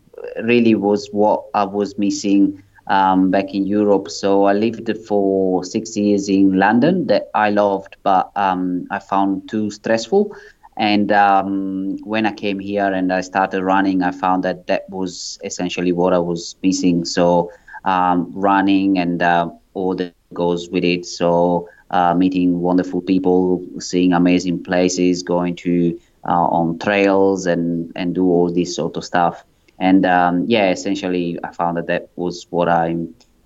really 0.42 0.74
was 0.74 1.08
what 1.12 1.44
I 1.54 1.64
was 1.64 1.98
missing 1.98 2.62
um, 2.88 3.30
back 3.30 3.54
in 3.54 3.66
Europe. 3.66 4.10
So 4.10 4.44
I 4.44 4.52
lived 4.52 4.90
for 5.08 5.64
six 5.64 5.96
years 5.96 6.28
in 6.28 6.58
London 6.58 7.06
that 7.08 7.28
I 7.34 7.50
loved, 7.50 7.96
but 8.02 8.30
um, 8.36 8.86
I 8.90 8.98
found 9.00 9.48
too 9.48 9.70
stressful. 9.70 10.32
And 10.76 11.12
um, 11.12 11.98
when 12.04 12.26
I 12.26 12.32
came 12.32 12.58
here 12.60 12.92
and 12.92 13.12
I 13.12 13.20
started 13.22 13.62
running, 13.62 14.02
I 14.02 14.12
found 14.12 14.44
that 14.44 14.66
that 14.68 14.88
was 14.90 15.38
essentially 15.44 15.92
what 15.92 16.12
I 16.12 16.18
was 16.18 16.56
missing. 16.62 17.04
So 17.04 17.50
um, 17.84 18.32
running 18.34 18.98
and 18.98 19.22
uh, 19.22 19.48
all 19.74 19.94
that 19.96 20.14
goes 20.34 20.68
with 20.70 20.84
it. 20.84 21.04
So 21.06 21.68
uh, 21.92 22.14
meeting 22.14 22.60
wonderful 22.60 23.00
people, 23.00 23.64
seeing 23.78 24.12
amazing 24.12 24.62
places, 24.62 25.22
going 25.22 25.56
to 25.56 25.98
uh, 26.26 26.46
on 26.58 26.78
trails 26.78 27.46
and 27.46 27.92
and 27.94 28.14
do 28.14 28.24
all 28.24 28.52
this 28.52 28.74
sort 28.74 28.96
of 28.96 29.04
stuff 29.04 29.44
and 29.82 30.06
um, 30.06 30.44
yeah, 30.46 30.70
essentially, 30.70 31.38
I 31.42 31.52
found 31.52 31.76
that 31.76 31.88
that 31.88 32.10
was 32.14 32.46
what 32.50 32.68
I 32.68 32.96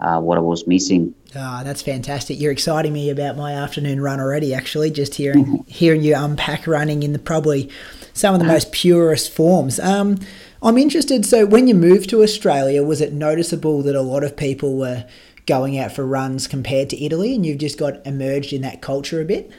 uh, 0.01 0.21
what 0.21 0.37
I 0.37 0.43
was 0.43 0.67
missing. 0.67 1.15
Ah, 1.35 1.61
oh, 1.61 1.65
that's 1.65 1.81
fantastic! 1.81 2.39
You're 2.39 2.53
exciting 2.53 2.93
me 2.93 3.09
about 3.09 3.39
my 3.39 3.53
afternoon 3.53 4.03
run 4.03 4.21
already. 4.21 4.53
Actually, 4.53 4.91
just 4.91 5.15
hearing 5.15 5.65
hearing 5.67 6.03
you 6.03 6.15
unpack 6.15 6.67
running 6.67 7.03
in 7.03 7.15
the 7.15 7.19
probably 7.19 7.71
some 8.13 8.35
of 8.35 8.41
the 8.41 8.47
most 8.47 8.71
purest 8.71 9.33
forms. 9.33 9.81
Um, 9.81 10.19
I'm 10.63 10.77
interested. 10.77 11.25
So, 11.25 11.47
when 11.47 11.69
you 11.69 11.75
moved 11.75 12.11
to 12.11 12.23
Australia, 12.23 12.83
was 12.83 13.01
it 13.01 13.15
noticeable 13.15 13.81
that 13.83 13.95
a 13.95 14.03
lot 14.03 14.23
of 14.23 14.37
people 14.37 14.77
were 14.77 15.07
going 15.47 15.79
out 15.79 15.93
for 15.93 16.05
runs 16.05 16.47
compared 16.47 16.91
to 16.91 17.03
Italy, 17.03 17.35
and 17.35 17.47
you've 17.47 17.59
just 17.59 17.79
got 17.79 18.05
emerged 18.07 18.53
in 18.53 18.63
that 18.63 18.83
culture 18.83 19.21
a 19.21 19.25
bit? 19.25 19.51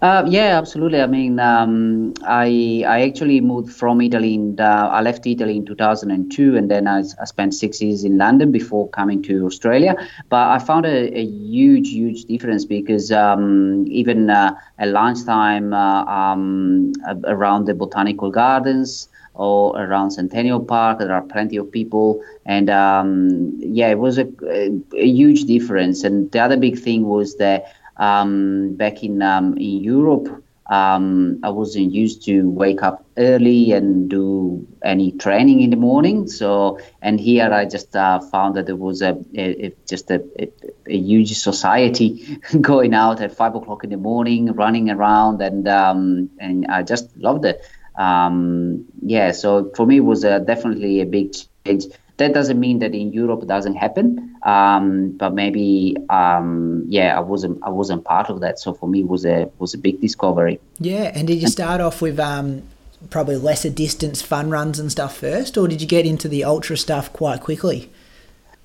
Uh, 0.00 0.24
yeah, 0.28 0.56
absolutely. 0.56 1.00
I 1.00 1.06
mean, 1.06 1.40
um, 1.40 2.14
I 2.24 2.84
I 2.86 3.02
actually 3.02 3.40
moved 3.40 3.72
from 3.72 4.00
Italy. 4.00 4.34
And, 4.36 4.60
uh, 4.60 4.88
I 4.92 5.00
left 5.02 5.26
Italy 5.26 5.56
in 5.56 5.66
2002, 5.66 6.56
and 6.56 6.70
then 6.70 6.86
I, 6.86 7.02
I, 7.20 7.24
spent 7.24 7.52
six 7.52 7.82
years 7.82 8.04
in 8.04 8.16
London 8.16 8.52
before 8.52 8.88
coming 8.90 9.22
to 9.24 9.44
Australia. 9.44 9.96
But 10.28 10.48
I 10.50 10.58
found 10.60 10.86
a, 10.86 11.18
a 11.18 11.24
huge, 11.24 11.88
huge 11.88 12.24
difference 12.26 12.64
because 12.64 13.10
um, 13.10 13.84
even 13.88 14.30
uh, 14.30 14.54
at 14.78 14.88
lunchtime 14.88 15.72
uh, 15.72 16.04
um, 16.04 16.92
around 17.24 17.66
the 17.66 17.74
botanical 17.74 18.30
gardens 18.30 19.08
or 19.36 19.78
around 19.80 20.12
Centennial 20.12 20.60
Park, 20.60 20.98
there 20.98 21.12
are 21.12 21.22
plenty 21.22 21.56
of 21.56 21.70
people, 21.70 22.22
and 22.44 22.70
um, 22.70 23.52
yeah, 23.58 23.88
it 23.88 23.98
was 23.98 24.18
a, 24.18 24.26
a, 24.48 24.72
huge 25.06 25.44
difference. 25.44 26.04
And 26.04 26.30
the 26.32 26.40
other 26.40 26.56
big 26.56 26.78
thing 26.78 27.06
was 27.06 27.36
that 27.36 27.72
um, 27.98 28.74
back 28.76 29.02
in 29.02 29.22
um, 29.22 29.56
in 29.58 29.84
Europe, 29.84 30.42
um, 30.68 31.38
I 31.44 31.50
wasn't 31.50 31.92
used 31.92 32.24
to 32.24 32.48
wake 32.50 32.82
up 32.82 33.04
early 33.16 33.72
and 33.72 34.10
do 34.10 34.66
any 34.82 35.12
training 35.12 35.60
in 35.60 35.70
the 35.70 35.76
morning. 35.76 36.26
So, 36.26 36.80
and 37.02 37.20
here 37.20 37.52
I 37.52 37.66
just 37.66 37.94
uh, 37.94 38.18
found 38.18 38.56
that 38.56 38.66
there 38.66 38.76
was 38.76 39.00
a, 39.00 39.16
a, 39.36 39.66
a 39.66 39.72
just 39.86 40.10
a, 40.10 40.24
a, 40.38 40.98
huge 40.98 41.38
society 41.38 42.38
going 42.60 42.94
out 42.94 43.20
at 43.20 43.36
five 43.36 43.54
o'clock 43.54 43.84
in 43.84 43.90
the 43.90 43.96
morning, 43.96 44.52
running 44.52 44.90
around, 44.90 45.40
and 45.40 45.68
um, 45.68 46.30
and 46.40 46.66
I 46.66 46.82
just 46.82 47.16
loved 47.16 47.44
it. 47.44 47.60
Um, 47.98 48.84
yeah, 49.02 49.32
so 49.32 49.70
for 49.74 49.86
me, 49.86 49.98
it 49.98 50.00
was 50.00 50.24
uh, 50.24 50.40
definitely 50.40 51.00
a 51.00 51.06
big 51.06 51.34
change. 51.64 51.84
That 52.18 52.32
doesn't 52.32 52.58
mean 52.58 52.78
that 52.78 52.94
in 52.94 53.12
Europe 53.12 53.42
it 53.42 53.48
doesn't 53.48 53.74
happen, 53.74 54.36
um, 54.42 55.10
but 55.12 55.34
maybe 55.34 55.96
um, 56.08 56.84
yeah, 56.88 57.16
I 57.16 57.20
wasn't 57.20 57.62
I 57.62 57.68
wasn't 57.68 58.04
part 58.04 58.30
of 58.30 58.40
that. 58.40 58.58
So 58.58 58.72
for 58.72 58.88
me, 58.88 59.00
it 59.00 59.08
was 59.08 59.26
a 59.26 59.50
was 59.58 59.74
a 59.74 59.78
big 59.78 60.00
discovery. 60.00 60.58
Yeah, 60.78 61.12
and 61.14 61.26
did 61.28 61.42
you 61.42 61.48
start 61.48 61.82
off 61.82 62.00
with 62.00 62.18
um, 62.18 62.62
probably 63.10 63.36
lesser 63.36 63.68
distance 63.68 64.22
fun 64.22 64.48
runs 64.48 64.78
and 64.78 64.90
stuff 64.90 65.18
first, 65.18 65.58
or 65.58 65.68
did 65.68 65.82
you 65.82 65.86
get 65.86 66.06
into 66.06 66.26
the 66.26 66.42
ultra 66.42 66.78
stuff 66.78 67.12
quite 67.12 67.42
quickly? 67.42 67.90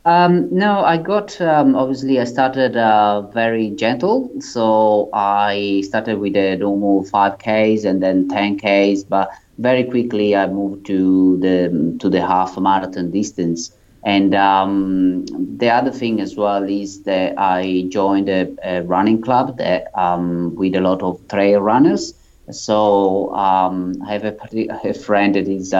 Um, 0.03 0.47
no, 0.51 0.83
I 0.83 0.97
got 0.97 1.39
um, 1.41 1.75
obviously 1.75 2.19
I 2.19 2.23
started 2.23 2.75
uh, 2.75 3.21
very 3.33 3.69
gentle, 3.69 4.31
so 4.41 5.09
I 5.13 5.83
started 5.85 6.17
with 6.17 6.35
a 6.35 6.57
normal 6.57 7.03
5Ks 7.03 7.85
and 7.85 8.01
then 8.01 8.27
10Ks, 8.27 9.07
but 9.07 9.29
very 9.59 9.83
quickly 9.83 10.35
I 10.35 10.47
moved 10.47 10.87
to 10.87 11.37
the 11.37 11.97
to 11.99 12.09
the 12.09 12.25
half 12.25 12.57
marathon 12.57 13.11
distance. 13.11 13.71
And 14.03 14.33
um, 14.33 15.25
the 15.57 15.69
other 15.69 15.91
thing 15.91 16.19
as 16.21 16.35
well 16.35 16.63
is 16.63 17.03
that 17.03 17.37
I 17.37 17.85
joined 17.89 18.29
a, 18.29 18.49
a 18.63 18.81
running 18.81 19.21
club 19.21 19.59
that 19.59 19.95
um, 19.95 20.55
with 20.55 20.73
a 20.73 20.81
lot 20.81 21.03
of 21.03 21.21
trail 21.27 21.61
runners. 21.61 22.15
So 22.49 23.31
um, 23.35 24.01
I 24.07 24.13
have 24.13 24.25
a, 24.25 24.35
a, 24.83 24.93
friend 24.95 25.35
that 25.35 25.47
is 25.47 25.71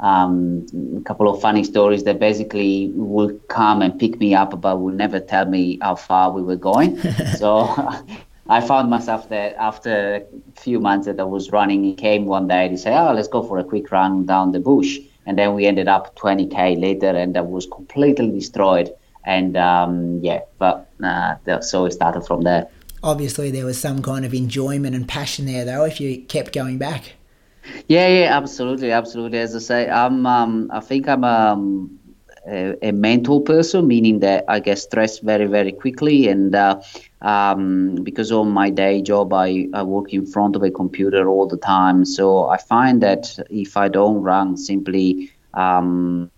um, 0.00 0.66
a 0.96 1.00
couple 1.02 1.28
of 1.32 1.40
funny 1.40 1.64
stories 1.64 2.04
that 2.04 2.18
basically 2.18 2.90
will 2.94 3.32
come 3.48 3.80
and 3.82 3.98
pick 3.98 4.18
me 4.18 4.34
up, 4.34 4.60
but 4.60 4.80
will 4.80 4.92
never 4.92 5.20
tell 5.20 5.46
me 5.46 5.78
how 5.80 5.94
far 5.94 6.32
we 6.32 6.42
were 6.42 6.56
going. 6.56 6.98
so 7.38 7.68
I 8.48 8.60
found 8.60 8.90
myself 8.90 9.28
that 9.30 9.54
after 9.54 10.16
a 10.16 10.60
few 10.60 10.80
months 10.80 11.06
that 11.06 11.18
I 11.18 11.24
was 11.24 11.50
running, 11.52 11.84
he 11.84 11.94
came 11.94 12.26
one 12.26 12.48
day 12.48 12.68
to 12.68 12.76
say, 12.76 12.94
"Oh, 12.96 13.12
let's 13.12 13.28
go 13.28 13.42
for 13.42 13.58
a 13.58 13.64
quick 13.64 13.90
run 13.90 14.26
down 14.26 14.52
the 14.52 14.60
bush." 14.60 14.98
And 15.26 15.38
then 15.38 15.54
we 15.54 15.64
ended 15.64 15.88
up 15.88 16.16
20k 16.16 16.78
later, 16.80 17.08
and 17.08 17.36
I 17.36 17.40
was 17.40 17.66
completely 17.66 18.30
destroyed. 18.30 18.92
And 19.24 19.56
um, 19.56 20.20
yeah, 20.22 20.40
but 20.58 20.90
uh, 21.02 21.60
so 21.60 21.86
it 21.86 21.92
started 21.92 22.26
from 22.26 22.42
there. 22.42 22.68
Obviously, 23.02 23.50
there 23.50 23.64
was 23.64 23.80
some 23.80 24.02
kind 24.02 24.24
of 24.24 24.34
enjoyment 24.34 24.94
and 24.94 25.08
passion 25.08 25.46
there, 25.46 25.64
though. 25.64 25.84
If 25.84 26.00
you 26.00 26.22
kept 26.22 26.52
going 26.52 26.78
back. 26.78 27.14
Yeah, 27.88 28.08
yeah, 28.08 28.36
absolutely, 28.36 28.92
absolutely. 28.92 29.38
As 29.38 29.54
I 29.54 29.58
say, 29.58 29.88
I'm, 29.88 30.26
um, 30.26 30.70
I 30.72 30.80
think 30.80 31.08
I'm 31.08 31.24
um, 31.24 31.98
a, 32.46 32.76
a, 32.88 32.92
mental 32.92 33.40
person, 33.40 33.86
meaning 33.86 34.20
that 34.20 34.44
I 34.48 34.60
get 34.60 34.78
stressed 34.78 35.22
very, 35.22 35.46
very 35.46 35.72
quickly, 35.72 36.28
and 36.28 36.54
uh, 36.54 36.80
um, 37.22 37.96
because 38.02 38.30
of 38.32 38.46
my 38.46 38.70
day 38.70 39.00
job, 39.00 39.32
I, 39.32 39.68
I 39.72 39.82
work 39.82 40.12
in 40.12 40.26
front 40.26 40.56
of 40.56 40.62
a 40.62 40.70
computer 40.70 41.28
all 41.28 41.46
the 41.46 41.56
time. 41.56 42.04
So 42.04 42.48
I 42.48 42.58
find 42.58 43.02
that 43.02 43.38
if 43.50 43.76
I 43.76 43.88
don't 43.88 44.20
run, 44.20 44.56
simply 44.56 45.30
um, 45.54 46.30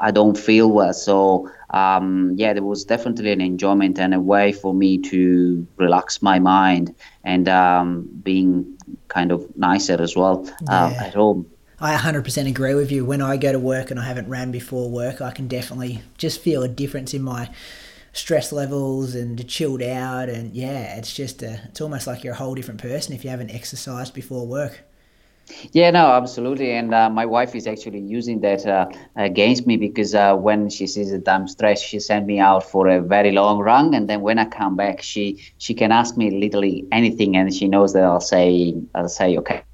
I 0.00 0.10
don't 0.10 0.36
feel 0.36 0.70
well. 0.70 0.92
So 0.92 1.50
um, 1.70 2.32
yeah, 2.36 2.52
there 2.52 2.62
was 2.62 2.84
definitely 2.84 3.32
an 3.32 3.40
enjoyment 3.40 3.98
and 3.98 4.14
a 4.14 4.20
way 4.20 4.52
for 4.52 4.74
me 4.74 4.98
to 4.98 5.66
relax 5.76 6.22
my 6.22 6.38
mind 6.38 6.94
and 7.24 7.48
um, 7.48 8.08
being 8.22 8.73
kind 9.14 9.32
of 9.32 9.56
nicer 9.56 10.00
as 10.02 10.16
well 10.16 10.46
uh, 10.68 10.90
yeah. 10.92 11.04
at 11.04 11.14
home. 11.14 11.46
I 11.80 11.96
100% 11.96 12.48
agree 12.48 12.74
with 12.74 12.90
you. 12.92 13.04
When 13.04 13.22
I 13.22 13.36
go 13.36 13.52
to 13.52 13.58
work 13.58 13.90
and 13.90 13.98
I 13.98 14.04
haven't 14.04 14.28
ran 14.28 14.50
before 14.50 14.90
work, 14.90 15.20
I 15.20 15.30
can 15.30 15.48
definitely 15.48 16.02
just 16.18 16.40
feel 16.40 16.62
a 16.62 16.68
difference 16.68 17.14
in 17.14 17.22
my 17.22 17.50
stress 18.12 18.52
levels 18.52 19.14
and 19.16 19.46
chilled 19.48 19.82
out 19.82 20.28
and 20.28 20.54
yeah 20.54 20.96
it's 20.96 21.12
just 21.12 21.42
a, 21.42 21.60
it's 21.64 21.80
almost 21.80 22.06
like 22.06 22.22
you're 22.22 22.32
a 22.32 22.36
whole 22.36 22.54
different 22.54 22.80
person 22.80 23.12
if 23.12 23.24
you 23.24 23.30
haven't 23.30 23.50
exercised 23.50 24.14
before 24.14 24.46
work 24.46 24.84
Yeah, 25.72 25.90
no, 25.90 26.06
absolutely. 26.12 26.72
And 26.72 26.94
uh, 26.94 27.10
my 27.10 27.26
wife 27.26 27.54
is 27.54 27.66
actually 27.66 28.00
using 28.00 28.40
that 28.40 28.64
uh, 28.66 28.86
against 29.16 29.66
me 29.66 29.76
because 29.76 30.14
uh, 30.14 30.34
when 30.34 30.68
she 30.70 30.86
sees 30.86 31.10
that 31.12 31.28
I'm 31.28 31.46
stressed, 31.48 31.84
she 31.84 32.00
sends 32.00 32.26
me 32.26 32.38
out 32.40 32.64
for 32.64 32.88
a 32.88 33.00
very 33.00 33.32
long 33.32 33.58
run, 33.58 33.94
and 33.94 34.08
then 34.08 34.20
when 34.22 34.38
I 34.38 34.46
come 34.46 34.76
back, 34.76 35.02
she 35.02 35.38
she 35.58 35.74
can 35.74 35.92
ask 35.92 36.16
me 36.16 36.30
literally 36.30 36.86
anything, 36.92 37.36
and 37.36 37.52
she 37.54 37.68
knows 37.68 37.92
that 37.94 38.04
I'll 38.04 38.20
say 38.20 38.74
I'll 38.94 39.08
say 39.08 39.36
okay. 39.38 39.72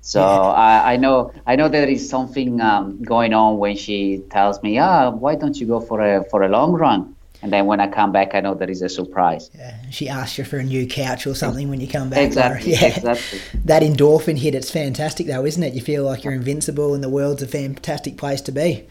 So. 0.00 0.22
I, 0.22 0.92
I 0.94 0.96
know 0.96 1.32
I 1.46 1.56
know 1.56 1.68
there 1.68 1.88
is 1.88 2.08
something 2.08 2.60
um, 2.60 3.02
going 3.02 3.32
on 3.34 3.58
when 3.58 3.76
she 3.76 4.22
tells 4.30 4.62
me, 4.62 4.78
ah, 4.78 5.10
why 5.10 5.34
don't 5.36 5.56
you 5.58 5.66
go 5.66 5.80
for 5.80 6.00
a 6.00 6.24
for 6.30 6.42
a 6.42 6.48
long 6.48 6.72
run? 6.72 7.15
And 7.46 7.52
then 7.52 7.66
when 7.66 7.78
I 7.78 7.86
come 7.86 8.10
back, 8.10 8.34
I 8.34 8.40
know 8.40 8.54
there 8.54 8.68
is 8.68 8.82
a 8.82 8.88
surprise. 8.88 9.50
Yeah, 9.54 9.76
she 9.88 10.08
asks 10.08 10.36
you 10.36 10.42
for 10.42 10.58
a 10.58 10.64
new 10.64 10.84
couch 10.84 11.28
or 11.28 11.34
something 11.36 11.70
when 11.70 11.80
you 11.80 11.86
come 11.86 12.10
back. 12.10 12.18
Exactly. 12.18 12.72
yeah. 12.72 12.86
Exactly. 12.86 13.38
That 13.66 13.84
endorphin 13.84 14.36
hit, 14.36 14.56
it's 14.56 14.68
fantastic 14.68 15.28
though, 15.28 15.44
isn't 15.44 15.62
it? 15.62 15.72
You 15.72 15.80
feel 15.80 16.02
like 16.02 16.24
you're 16.24 16.32
invincible 16.32 16.92
and 16.92 17.04
the 17.04 17.08
world's 17.08 17.44
a 17.44 17.46
fantastic 17.46 18.16
place 18.16 18.40
to 18.40 18.50
be. 18.50 18.84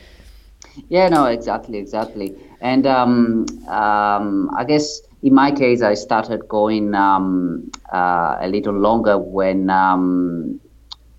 Yeah, 0.88 1.09
no, 1.09 1.25
exactly, 1.25 1.77
exactly. 1.79 2.33
And 2.62 2.88
um, 2.88 3.45
um, 3.67 4.50
I 4.55 4.63
guess 4.63 5.01
in 5.21 5.33
my 5.33 5.51
case, 5.51 5.81
I 5.81 5.95
started 5.95 6.47
going 6.47 6.95
um, 6.95 7.69
uh, 7.91 8.38
a 8.39 8.47
little 8.47 8.74
longer 8.74 9.17
when 9.17 9.69
um, 9.69 10.62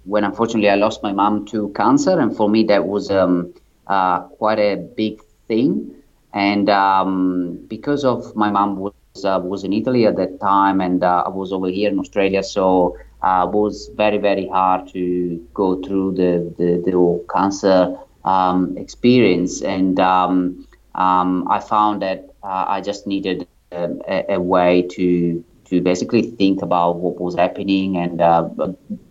when 0.04 0.24
unfortunately 0.24 0.70
I 0.70 0.76
lost 0.76 1.02
my 1.02 1.12
mom 1.12 1.44
to 1.48 1.70
cancer, 1.76 2.18
and 2.18 2.34
for 2.34 2.48
me 2.48 2.64
that 2.64 2.86
was 2.86 3.10
um, 3.10 3.52
uh, 3.88 4.20
quite 4.20 4.58
a 4.58 4.76
big 4.76 5.20
thing 5.48 5.95
and 6.36 6.68
um, 6.68 7.58
because 7.66 8.04
of 8.04 8.36
my 8.36 8.50
mom 8.50 8.76
was 8.76 8.92
uh, 9.24 9.40
was 9.42 9.64
in 9.64 9.72
Italy 9.72 10.04
at 10.06 10.16
that 10.16 10.38
time, 10.38 10.82
and 10.82 11.02
uh, 11.02 11.24
I 11.24 11.30
was 11.30 11.50
over 11.50 11.68
here 11.68 11.88
in 11.90 11.98
Australia, 11.98 12.42
so 12.42 12.94
uh, 13.22 13.46
it 13.48 13.54
was 13.54 13.90
very 13.96 14.18
very 14.18 14.46
hard 14.46 14.86
to 14.92 15.42
go 15.54 15.80
through 15.82 16.12
the 16.20 16.32
the, 16.58 16.82
the 16.84 17.24
cancer 17.32 17.96
um, 18.24 18.76
experience, 18.76 19.62
and 19.62 19.98
um, 19.98 20.68
um 20.94 21.48
I 21.48 21.58
found 21.58 22.02
that 22.02 22.28
uh, 22.42 22.66
I 22.68 22.82
just 22.82 23.06
needed 23.06 23.48
a, 23.72 24.34
a, 24.36 24.38
way 24.38 24.82
to 24.96 25.42
to 25.70 25.80
basically 25.80 26.22
think 26.22 26.60
about 26.60 26.96
what 26.96 27.18
was 27.18 27.34
happening 27.34 27.96
and 27.96 28.20
uh, 28.20 28.48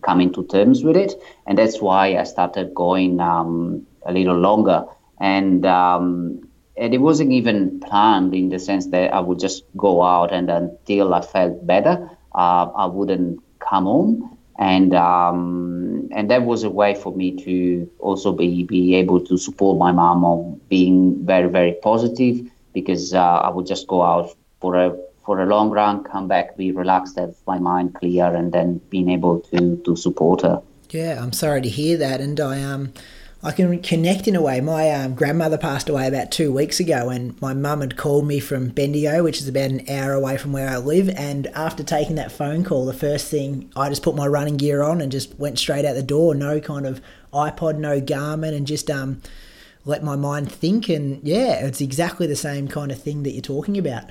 coming 0.04 0.32
to 0.34 0.44
terms 0.46 0.84
with 0.84 0.96
it, 0.96 1.16
and 1.48 1.58
that's 1.58 1.82
why 1.82 2.18
I 2.18 2.24
started 2.24 2.76
going 2.76 3.20
um, 3.20 3.84
a 4.06 4.14
little 4.14 4.38
longer. 4.38 4.86
And 5.20 5.66
um, 5.66 6.46
it 6.76 7.00
wasn't 7.00 7.32
even 7.32 7.80
planned 7.80 8.34
in 8.34 8.50
the 8.50 8.60
sense 8.60 8.88
that 8.88 9.14
I 9.14 9.20
would 9.20 9.40
just 9.40 9.64
go 9.78 10.04
out 10.04 10.34
and 10.34 10.50
until 10.50 11.14
I 11.14 11.22
felt 11.22 11.66
better, 11.66 12.10
uh, 12.34 12.70
I 12.76 12.86
wouldn't 12.86 13.42
come 13.60 13.86
home, 13.86 14.38
and 14.60 14.94
um, 14.94 16.10
and 16.12 16.30
that 16.30 16.44
was 16.44 16.64
a 16.64 16.70
way 16.70 16.94
for 16.96 17.16
me 17.16 17.36
to 17.44 17.90
also 18.00 18.34
be 18.34 18.64
be 18.64 18.96
able 18.96 19.22
to 19.22 19.38
support 19.38 19.78
my 19.78 19.92
mom 19.92 20.26
on 20.26 20.60
being 20.70 21.26
very 21.26 21.50
very 21.50 21.74
positive 21.82 22.50
because 22.74 23.14
uh, 23.14 23.20
I 23.20 23.50
would 23.50 23.66
just 23.66 23.88
go 23.88 24.02
out 24.02 24.36
for 24.60 24.76
a 24.76 24.96
for 25.26 25.42
a 25.42 25.46
long 25.46 25.72
run, 25.72 26.04
come 26.04 26.28
back, 26.28 26.56
be 26.56 26.72
relaxed, 26.72 27.18
have 27.18 27.36
my 27.48 27.58
mind 27.58 27.96
clear, 27.96 28.26
and 28.26 28.52
then 28.52 28.82
being 28.90 29.10
able 29.10 29.40
to 29.40 29.78
to 29.86 29.96
support 29.96 30.42
her. 30.42 30.62
Yeah, 30.92 31.22
I'm 31.22 31.34
sorry 31.34 31.62
to 31.62 31.70
hear 31.70 31.98
that, 31.98 32.22
and 32.22 32.40
I 32.40 32.62
um 32.62 32.94
I 33.46 33.52
can 33.52 33.80
connect 33.84 34.28
in 34.28 34.36
a 34.36 34.42
way. 34.42 34.60
My 34.60 34.90
um, 34.90 35.14
grandmother 35.14 35.60
passed 35.60 35.88
away 35.88 36.08
about 36.08 36.32
two 36.32 36.52
weeks 36.52 36.80
ago, 36.80 37.10
and 37.10 37.40
my 37.44 37.54
mum 37.54 37.82
had 37.82 37.96
called 37.96 38.26
me 38.26 38.40
from 38.40 38.70
Bendigo, 38.70 39.24
which 39.24 39.40
is 39.40 39.48
about 39.48 39.70
an 39.70 39.88
hour 39.88 40.14
away 40.14 40.36
from 40.38 40.52
where 40.52 40.68
I 40.68 40.78
live. 40.78 41.10
And 41.10 41.46
after 41.54 41.84
taking 41.84 42.16
that 42.16 42.32
phone 42.32 42.64
call, 42.64 42.88
the 42.88 42.94
first 42.94 43.30
thing 43.30 43.72
I 43.76 43.88
just 43.90 44.02
put 44.02 44.16
my 44.16 44.26
running 44.26 44.58
gear 44.58 44.82
on 44.82 45.00
and 45.00 45.12
just 45.12 45.38
went 45.38 45.60
straight 45.60 45.86
out 45.86 45.94
the 45.94 46.02
door. 46.02 46.34
No 46.34 46.60
kind 46.60 46.88
of 46.88 47.00
iPod, 47.34 47.78
no 47.78 48.02
Garmin, 48.02 48.56
and 48.56 48.66
just 48.66 48.90
um, 48.90 49.22
let 49.86 50.04
my 50.04 50.16
mind 50.16 50.52
think. 50.52 50.90
And 50.90 51.22
yeah, 51.22 51.68
it's 51.68 51.82
exactly 51.82 52.26
the 52.26 52.36
same 52.36 52.68
kind 52.68 52.92
of 52.92 53.00
thing 53.00 53.22
that 53.22 53.34
you're 53.34 53.44
talking 53.44 53.78
about. 53.78 54.06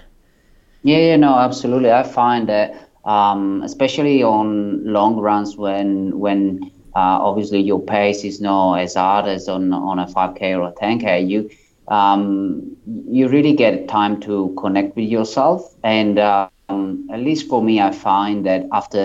Yeah, 0.84 0.98
yeah, 0.98 1.16
no, 1.16 1.36
absolutely. 1.36 1.90
I 1.90 2.04
find 2.04 2.48
that, 2.48 2.88
um, 3.04 3.62
especially 3.64 4.22
on 4.22 4.84
long 4.84 5.16
runs, 5.16 5.56
when 5.56 6.20
when 6.20 6.70
uh, 6.94 7.18
obviously, 7.22 7.60
your 7.60 7.80
pace 7.80 8.24
is 8.24 8.40
not 8.40 8.74
as 8.80 8.94
hard 8.94 9.26
as 9.26 9.48
on 9.48 9.72
on 9.72 9.98
a 9.98 10.06
5k 10.06 10.54
or 10.54 10.68
a 10.68 10.72
10k. 10.72 11.20
You 11.20 11.50
um, 11.88 12.76
you 13.10 13.28
really 13.28 13.54
get 13.54 13.88
time 13.88 14.20
to 14.22 14.54
connect 14.58 14.96
with 14.96 15.08
yourself, 15.08 15.74
and 15.82 16.18
um, 16.18 16.78
at 16.78 16.84
least 17.20 17.48
for 17.48 17.62
me, 17.62 17.80
I 17.80 17.90
find 17.92 18.46
that 18.46 18.66
after 18.72 19.02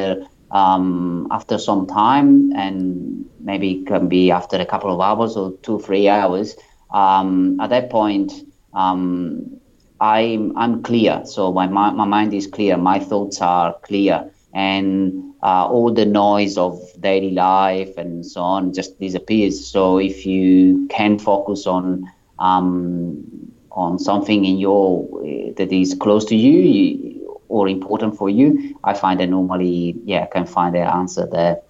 um, 0.51 1.27
after 1.31 1.57
some 1.57 1.87
time, 1.87 2.51
and 2.55 3.25
maybe 3.39 3.83
can 3.85 4.07
be 4.07 4.31
after 4.31 4.57
a 4.57 4.65
couple 4.65 4.93
of 4.93 4.99
hours 4.99 5.35
or 5.35 5.53
two, 5.61 5.79
three 5.79 6.07
hours. 6.07 6.55
Um, 6.93 7.59
at 7.59 7.69
that 7.69 7.89
point, 7.89 8.31
um, 8.73 9.57
I'm 9.99 10.57
I'm 10.57 10.81
clear. 10.83 11.21
So 11.25 11.51
my 11.51 11.67
my 11.67 12.05
mind 12.05 12.33
is 12.33 12.47
clear. 12.47 12.77
My 12.77 12.99
thoughts 12.99 13.41
are 13.41 13.75
clear, 13.83 14.31
and 14.53 15.33
uh, 15.43 15.67
all 15.67 15.93
the 15.93 16.05
noise 16.05 16.57
of 16.57 16.79
daily 16.99 17.31
life 17.31 17.97
and 17.97 18.25
so 18.25 18.41
on 18.41 18.73
just 18.73 18.99
disappears. 18.99 19.65
So 19.65 19.99
if 19.99 20.25
you 20.25 20.87
can 20.89 21.19
focus 21.19 21.67
on 21.67 22.11
um, 22.39 23.23
on 23.71 23.99
something 23.99 24.45
in 24.45 24.57
your 24.57 25.07
that 25.55 25.71
is 25.71 25.95
close 25.99 26.25
to 26.25 26.35
you, 26.35 26.59
you, 26.59 27.41
or 27.47 27.67
important 27.67 28.17
for 28.17 28.29
you, 28.29 28.77
I 28.83 28.93
find 28.93 29.19
that 29.19 29.27
normally, 29.27 29.95
yeah, 30.05 30.23
I 30.23 30.25
can 30.27 30.45
find 30.45 30.75
the 30.75 30.79
answer 30.79 31.25
there. 31.25 31.61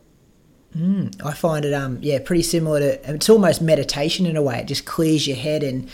Mm, 0.76 1.26
I 1.26 1.34
find 1.34 1.66
it, 1.66 1.74
um, 1.74 1.98
yeah, 2.02 2.20
pretty 2.24 2.44
similar 2.44 2.80
to. 2.80 3.14
It's 3.14 3.30
almost 3.30 3.62
meditation 3.62 4.26
in 4.26 4.36
a 4.36 4.42
way. 4.42 4.60
It 4.60 4.68
just 4.68 4.86
clears 4.86 5.28
your 5.28 5.38
head 5.38 5.64
and 5.64 5.90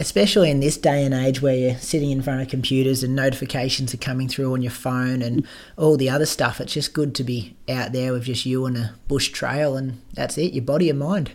especially 0.00 0.50
in 0.50 0.60
this 0.60 0.78
day 0.78 1.04
and 1.04 1.14
age 1.14 1.42
where 1.42 1.54
you're 1.54 1.76
sitting 1.76 2.10
in 2.10 2.22
front 2.22 2.40
of 2.40 2.48
computers 2.48 3.04
and 3.04 3.14
notifications 3.14 3.92
are 3.92 3.98
coming 3.98 4.28
through 4.28 4.52
on 4.52 4.62
your 4.62 4.72
phone 4.72 5.20
and 5.20 5.46
all 5.76 5.98
the 5.98 6.08
other 6.08 6.24
stuff, 6.24 6.58
it's 6.60 6.72
just 6.72 6.94
good 6.94 7.14
to 7.14 7.22
be 7.22 7.54
out 7.68 7.92
there 7.92 8.12
with 8.12 8.24
just 8.24 8.46
you 8.46 8.64
and 8.64 8.78
a 8.78 8.94
bush 9.08 9.28
trail, 9.28 9.76
and 9.76 10.00
that's 10.14 10.38
it, 10.38 10.54
your 10.54 10.64
body 10.64 10.88
and 10.88 10.98
mind. 10.98 11.30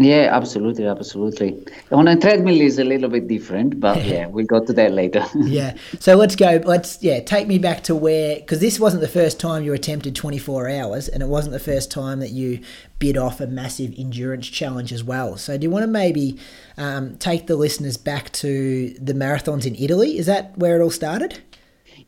Yeah, 0.00 0.30
absolutely, 0.32 0.86
absolutely. 0.86 1.62
On 1.92 2.08
a 2.08 2.16
treadmill 2.16 2.58
is 2.58 2.78
a 2.78 2.84
little 2.84 3.10
bit 3.10 3.28
different, 3.28 3.78
but 3.80 4.02
yeah, 4.04 4.26
we'll 4.26 4.46
go 4.46 4.64
to 4.64 4.72
that 4.72 4.92
later. 4.92 5.26
yeah. 5.34 5.76
So 5.98 6.16
let's 6.16 6.34
go. 6.34 6.58
Let's 6.64 7.02
yeah, 7.02 7.20
take 7.20 7.46
me 7.46 7.58
back 7.58 7.82
to 7.84 7.94
where 7.94 8.36
because 8.36 8.60
this 8.60 8.80
wasn't 8.80 9.02
the 9.02 9.08
first 9.08 9.38
time 9.38 9.62
you 9.62 9.74
attempted 9.74 10.16
24 10.16 10.70
hours, 10.70 11.06
and 11.06 11.22
it 11.22 11.26
wasn't 11.26 11.52
the 11.52 11.60
first 11.60 11.90
time 11.90 12.20
that 12.20 12.30
you 12.30 12.60
bid 12.98 13.18
off 13.18 13.40
a 13.40 13.46
massive 13.46 13.92
endurance 13.98 14.48
challenge 14.48 14.90
as 14.90 15.04
well. 15.04 15.36
So 15.36 15.58
do 15.58 15.64
you 15.64 15.70
want 15.70 15.82
to 15.82 15.86
maybe 15.86 16.38
um, 16.78 17.16
take 17.16 17.46
the 17.46 17.56
listeners 17.56 17.98
back 17.98 18.32
to 18.32 18.94
the 18.98 19.12
marathons 19.12 19.66
in 19.66 19.74
Italy? 19.74 20.16
Is 20.16 20.24
that 20.24 20.56
where 20.56 20.80
it 20.80 20.82
all 20.82 20.90
started? 20.90 21.40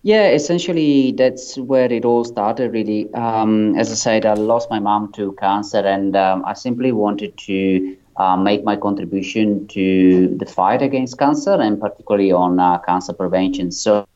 Yeah, 0.04 0.30
essentially 0.30 1.12
that's 1.12 1.56
where 1.56 1.92
it 1.92 2.04
all 2.04 2.24
started. 2.24 2.72
Really, 2.72 3.12
um, 3.14 3.76
as 3.76 3.92
I 3.92 3.94
said, 3.94 4.26
I 4.26 4.34
lost 4.34 4.68
my 4.68 4.80
mom 4.80 5.12
to 5.12 5.32
cancer, 5.38 5.78
and 5.78 6.16
um, 6.16 6.44
I 6.44 6.54
simply 6.54 6.90
wanted 6.90 7.36
to 7.38 7.96
uh, 8.16 8.36
make 8.36 8.64
my 8.64 8.74
contribution 8.76 9.68
to 9.68 10.36
the 10.38 10.46
fight 10.46 10.82
against 10.82 11.18
cancer, 11.18 11.54
and 11.54 11.80
particularly 11.80 12.32
on 12.32 12.58
uh, 12.58 12.78
cancer 12.78 13.12
prevention. 13.12 13.70
So. 13.70 14.06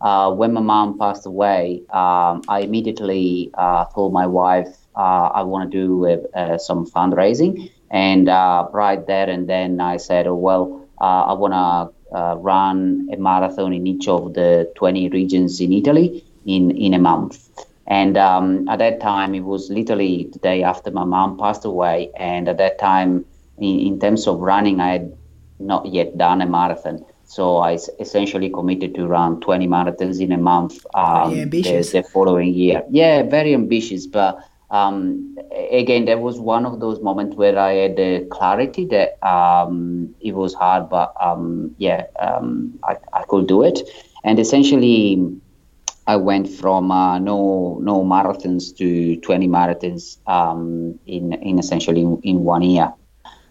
Uh, 0.00 0.30
when 0.30 0.52
my 0.52 0.60
mom 0.60 0.98
passed 0.98 1.24
away, 1.24 1.80
um, 1.90 2.42
I 2.46 2.60
immediately 2.60 3.50
uh, 3.54 3.86
told 3.86 4.12
my 4.12 4.26
wife 4.26 4.68
uh, 4.94 5.30
I 5.32 5.42
want 5.44 5.72
to 5.72 5.78
do 5.78 6.28
uh, 6.34 6.58
some 6.58 6.84
fundraising, 6.84 7.70
and 7.90 8.26
right 8.74 9.06
there 9.06 9.30
and 9.30 9.48
then 9.48 9.80
I 9.80 9.96
said, 9.96 10.26
oh, 10.26 10.34
well, 10.34 10.86
I 11.00 11.32
want 11.32 11.54
to 11.54 11.56
uh, 11.58 11.88
run 12.14 13.08
a 13.12 13.16
marathon 13.16 13.72
in 13.72 13.86
each 13.86 14.08
of 14.08 14.34
the 14.34 14.70
20 14.76 15.08
regions 15.10 15.60
in 15.60 15.72
Italy 15.72 16.24
in, 16.46 16.70
in 16.70 16.94
a 16.94 16.98
month. 16.98 17.48
And 17.86 18.16
um, 18.16 18.68
at 18.68 18.78
that 18.78 19.00
time, 19.00 19.34
it 19.34 19.40
was 19.40 19.70
literally 19.70 20.28
the 20.32 20.38
day 20.38 20.62
after 20.62 20.90
my 20.90 21.04
mom 21.04 21.38
passed 21.38 21.64
away. 21.64 22.10
And 22.16 22.48
at 22.48 22.58
that 22.58 22.78
time, 22.78 23.24
in, 23.58 23.80
in 23.80 24.00
terms 24.00 24.26
of 24.26 24.40
running, 24.40 24.80
I 24.80 24.92
had 24.92 25.16
not 25.58 25.86
yet 25.86 26.16
done 26.16 26.40
a 26.40 26.46
marathon. 26.46 27.04
So 27.24 27.58
I 27.58 27.78
essentially 27.98 28.50
committed 28.50 28.94
to 28.94 29.06
run 29.06 29.40
20 29.40 29.66
marathons 29.66 30.20
in 30.20 30.32
a 30.32 30.38
month 30.38 30.84
um, 30.94 31.50
the, 31.50 31.62
the, 31.62 32.04
following 32.12 32.54
year. 32.54 32.82
Yeah, 32.90 33.22
very 33.22 33.54
ambitious, 33.54 34.06
but 34.06 34.38
um, 34.74 35.36
again, 35.70 36.04
there 36.06 36.18
was 36.18 36.40
one 36.40 36.66
of 36.66 36.80
those 36.80 37.00
moments 37.00 37.36
where 37.36 37.58
I 37.58 37.72
had 37.74 37.96
the 37.96 38.26
clarity 38.30 38.86
that 38.86 39.18
um, 39.26 40.14
it 40.20 40.34
was 40.34 40.54
hard, 40.54 40.88
but 40.90 41.14
um, 41.20 41.74
yeah, 41.78 42.04
um, 42.20 42.78
I, 42.84 42.96
I 43.12 43.24
could 43.28 43.46
do 43.48 43.62
it. 43.62 43.80
And 44.24 44.38
essentially, 44.40 45.18
I 46.06 46.16
went 46.16 46.48
from 46.48 46.90
uh, 46.90 47.18
no 47.18 47.78
no 47.82 48.04
marathons 48.04 48.76
to 48.78 49.16
20 49.16 49.48
marathons 49.48 50.18
um, 50.28 50.98
in 51.06 51.32
in 51.34 51.58
essentially 51.58 52.02
in, 52.02 52.20
in 52.22 52.44
one 52.44 52.62
year. 52.62 52.92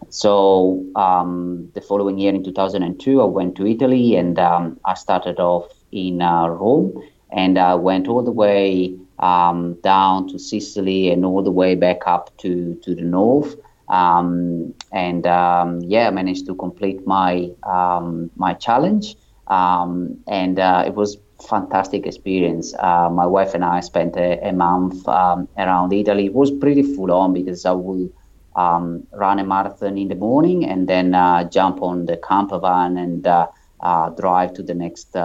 So 0.10 0.86
um, 0.96 1.70
the 1.76 1.82
following 1.82 2.18
year 2.20 2.34
in 2.34 2.44
2002, 2.44 3.22
I 3.22 3.26
went 3.26 3.56
to 3.58 3.66
Italy 3.68 4.16
and 4.16 4.38
I 4.40 4.94
started 4.96 5.40
off 5.40 5.68
in 5.92 6.22
uh, 6.22 6.48
Rome, 6.48 6.94
and 7.34 7.58
I 7.58 7.76
went 7.76 8.08
all 8.08 8.24
the 8.24 8.32
way 8.32 8.96
um, 9.20 9.76
down 9.82 10.28
to 10.30 10.40
Sicily 10.40 11.10
and 11.10 11.26
all 11.26 11.42
the 11.42 11.52
way 11.52 11.76
back 11.76 12.02
up 12.06 12.36
to, 12.38 12.76
to 12.84 12.96
the 12.96 13.02
north. 13.02 13.56
Um, 13.90 14.74
and 14.92 15.26
um, 15.28 15.82
yeah, 15.82 16.08
I 16.08 16.12
managed 16.12 16.46
to 16.48 16.56
complete 16.56 17.06
my 17.06 17.52
um, 17.64 18.32
my 18.36 18.54
challenge, 18.54 19.16
um, 19.48 20.18
and 20.28 20.58
uh, 20.58 20.84
it 20.88 20.96
was 20.96 21.18
fantastic 21.48 22.06
experience. 22.06 22.74
Uh, 22.80 23.10
my 23.10 23.26
wife 23.26 23.54
and 23.54 23.66
I 23.66 23.82
spent 23.82 24.16
a, 24.16 24.40
a 24.48 24.54
month 24.54 25.08
um, 25.08 25.48
around 25.58 25.92
Italy. 25.92 26.28
It 26.28 26.34
was 26.34 26.50
pretty 26.50 26.82
full 26.82 27.12
on 27.12 27.34
because 27.34 27.66
I 27.66 27.72
would 27.72 28.12
um, 28.56 29.06
run 29.12 29.40
a 29.40 29.44
marathon 29.44 29.98
in 29.98 30.08
the 30.08 30.16
morning 30.16 30.66
and 30.66 30.88
then 30.88 31.14
uh, 31.14 31.44
jump 31.50 31.82
on 31.82 32.06
the 32.06 32.18
camper 32.18 32.60
van 32.60 32.98
and 32.98 33.28
uh, 33.28 33.48
uh, 33.82 34.10
drive 34.12 34.54
to 34.54 34.64
the 34.64 34.74
next 34.74 35.16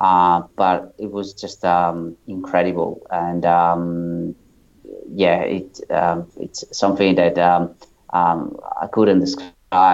uh, 0.00 0.42
but 0.56 0.94
it 0.98 1.10
was 1.10 1.34
just 1.34 1.64
incredible 2.26 3.06
and 3.10 3.44
yeah, 5.14 5.40
it 5.42 5.80
um, 5.90 6.26
it's 6.36 6.64
something 6.76 7.14
that 7.16 7.38
um, 7.38 7.74
um, 8.12 8.56
I 8.80 8.86
couldn't 8.88 9.20
describe. 9.20 9.86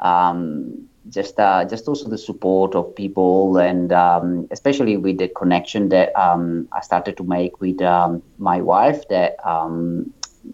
Um, 0.00 0.88
just 1.08 1.38
uh, 1.38 1.64
just 1.64 1.88
also 1.88 2.08
the 2.08 2.18
support 2.18 2.74
of 2.74 2.94
people 2.94 3.58
and 3.58 3.92
um, 3.92 4.46
especially 4.50 4.96
with 4.96 5.18
the 5.18 5.28
connection 5.28 5.88
that 5.88 6.16
um, 6.18 6.68
I 6.72 6.80
started 6.80 7.16
to 7.18 7.24
make 7.24 7.60
with 7.60 7.80
my 8.38 8.60
wife. 8.60 9.06
That 9.08 9.36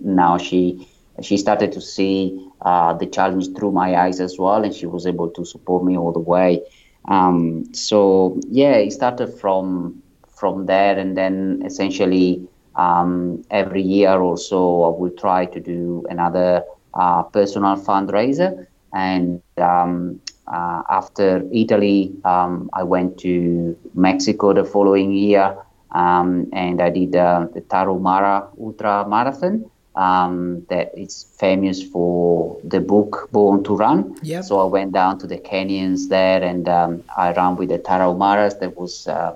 now 0.00 0.38
she 0.38 0.86
she 1.22 1.36
started 1.36 1.72
to 1.72 1.80
see 1.80 2.38
uh, 2.62 2.94
the 2.94 3.06
challenge 3.06 3.48
through 3.56 3.72
my 3.72 3.96
eyes 3.96 4.20
as 4.20 4.38
well, 4.38 4.62
and 4.64 4.74
she 4.74 4.86
was 4.86 5.06
able 5.06 5.30
to 5.30 5.44
support 5.44 5.84
me 5.84 5.96
all 5.96 6.12
the 6.12 6.20
way. 6.20 6.62
So 7.08 8.38
yeah, 8.48 8.74
it 8.76 8.92
started 8.92 9.28
from 9.40 10.02
from 10.28 10.66
there, 10.66 10.98
and 10.98 11.16
then 11.16 11.62
essentially 11.64 12.46
um, 12.76 13.42
every 13.50 13.82
year 13.82 14.18
or 14.18 14.36
so, 14.36 14.84
I 14.84 14.88
will 14.98 15.10
try 15.18 15.46
to 15.46 15.60
do 15.60 16.04
another 16.08 16.62
uh, 16.94 17.22
personal 17.24 17.76
fundraiser. 17.76 18.66
And 18.92 19.42
um, 19.42 20.20
uh, 20.30 20.82
after 20.90 21.44
Italy, 21.52 22.12
um, 22.24 22.70
I 22.72 22.82
went 22.82 23.18
to 23.18 23.76
Mexico 23.94 24.52
the 24.52 24.64
following 24.64 25.12
year, 25.12 25.56
um, 25.92 26.46
and 26.52 26.80
I 26.80 26.90
did 26.90 27.14
uh, 27.16 27.46
the 27.52 27.60
Tarahumara 27.62 28.48
Ultra 28.60 29.06
Marathon. 29.08 29.64
Um, 29.98 30.64
that 30.70 30.96
is 30.96 31.26
famous 31.38 31.82
for 31.82 32.56
the 32.62 32.78
book 32.78 33.28
Born 33.32 33.64
to 33.64 33.74
Run. 33.74 34.16
Yep. 34.22 34.44
So 34.44 34.60
I 34.60 34.64
went 34.64 34.92
down 34.92 35.18
to 35.18 35.26
the 35.26 35.38
canyons 35.38 36.06
there, 36.08 36.40
and 36.50 36.68
um, 36.68 37.02
I 37.16 37.32
ran 37.32 37.56
with 37.56 37.70
the 37.70 37.80
Tarahumaras. 37.80 38.60
That 38.60 38.76
was 38.76 39.08
uh, 39.08 39.34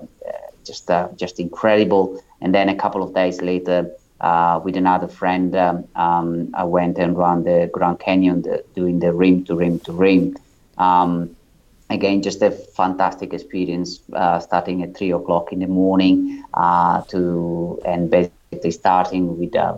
just 0.63 0.89
uh, 0.89 1.09
just 1.15 1.39
incredible. 1.39 2.23
And 2.41 2.55
then 2.55 2.69
a 2.69 2.75
couple 2.75 3.03
of 3.03 3.13
days 3.13 3.41
later, 3.41 3.91
uh, 4.21 4.61
with 4.63 4.77
another 4.77 5.07
friend, 5.07 5.53
um, 5.55 5.87
um, 5.95 6.49
I 6.53 6.63
went 6.63 6.97
and 6.97 7.17
ran 7.17 7.43
the 7.43 7.69
Grand 7.71 7.99
Canyon, 7.99 8.41
the, 8.41 8.63
doing 8.73 8.99
the 8.99 9.11
rim 9.11 9.43
to 9.45 9.55
rim 9.55 9.79
to 9.81 9.91
rim. 9.91 10.37
Um, 10.77 11.35
again, 11.89 12.21
just 12.21 12.41
a 12.41 12.51
fantastic 12.51 13.33
experience, 13.33 13.99
uh, 14.13 14.39
starting 14.39 14.81
at 14.83 14.95
three 14.95 15.11
o'clock 15.11 15.51
in 15.51 15.59
the 15.59 15.67
morning 15.67 16.43
uh, 16.53 17.01
to 17.09 17.81
and 17.85 18.09
basically 18.09 18.71
starting 18.71 19.37
with 19.37 19.55
uh, 19.55 19.75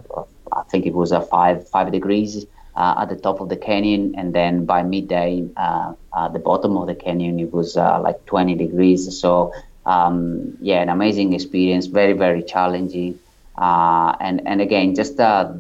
I 0.51 0.63
think 0.63 0.86
it 0.86 0.93
was 0.93 1.12
a 1.12 1.21
five 1.21 1.67
five 1.69 1.91
degrees 1.91 2.45
uh, 2.75 2.95
at 2.99 3.10
the 3.10 3.15
top 3.15 3.39
of 3.39 3.49
the 3.49 3.55
canyon, 3.55 4.15
and 4.17 4.34
then 4.34 4.65
by 4.65 4.84
midday 4.84 5.47
uh, 5.58 5.93
at 6.17 6.34
the 6.34 6.39
bottom 6.39 6.77
of 6.77 6.88
the 6.88 6.95
canyon 6.95 7.39
it 7.39 7.51
was 7.53 7.77
uh, 7.77 7.99
like 8.01 8.25
20 8.25 8.55
degrees. 8.55 9.17
So 9.17 9.53
um, 9.86 10.58
yeah, 10.62 10.81
an 10.81 10.89
amazing 10.89 11.34
experience, 11.34 11.86
very 11.86 12.13
very 12.13 12.43
challenging, 12.43 13.19
uh, 13.58 14.15
and 14.19 14.45
and 14.45 14.62
again 14.62 14.95
just 14.95 15.19
uh, 15.19 15.53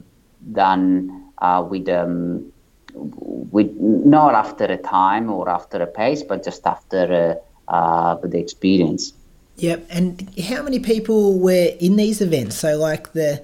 done 0.51 1.31
uh, 1.37 1.65
with 1.69 1.87
um, 1.89 2.51
with 2.93 3.71
not 3.79 4.35
after 4.35 4.65
a 4.65 4.77
time 4.77 5.29
or 5.29 5.49
after 5.49 5.81
a 5.81 5.87
pace, 5.87 6.23
but 6.23 6.43
just 6.43 6.65
after 6.65 7.39
the 7.67 8.37
experience. 8.37 9.13
Yep, 9.57 9.85
and 9.89 10.29
how 10.49 10.63
many 10.63 10.79
people 10.79 11.39
were 11.39 11.71
in 11.79 11.95
these 11.95 12.19
events? 12.19 12.57
So 12.57 12.77
like 12.77 13.13
the. 13.13 13.41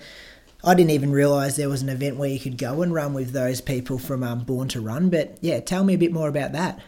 I 0.63 0.75
didn't 0.75 0.91
even 0.91 1.11
realise 1.11 1.55
there 1.55 1.69
was 1.69 1.81
an 1.81 1.89
event 1.89 2.17
where 2.17 2.29
you 2.29 2.39
could 2.39 2.57
go 2.57 2.83
and 2.83 2.93
run 2.93 3.13
with 3.13 3.31
those 3.31 3.61
people 3.61 3.97
from 3.97 4.23
um, 4.23 4.41
Born 4.41 4.67
to 4.69 4.81
Run. 4.81 5.09
But 5.09 5.37
yeah, 5.41 5.59
tell 5.59 5.83
me 5.83 5.95
a 5.95 5.97
bit 5.97 6.13
more 6.13 6.29
about 6.29 6.51
that. 6.51 6.79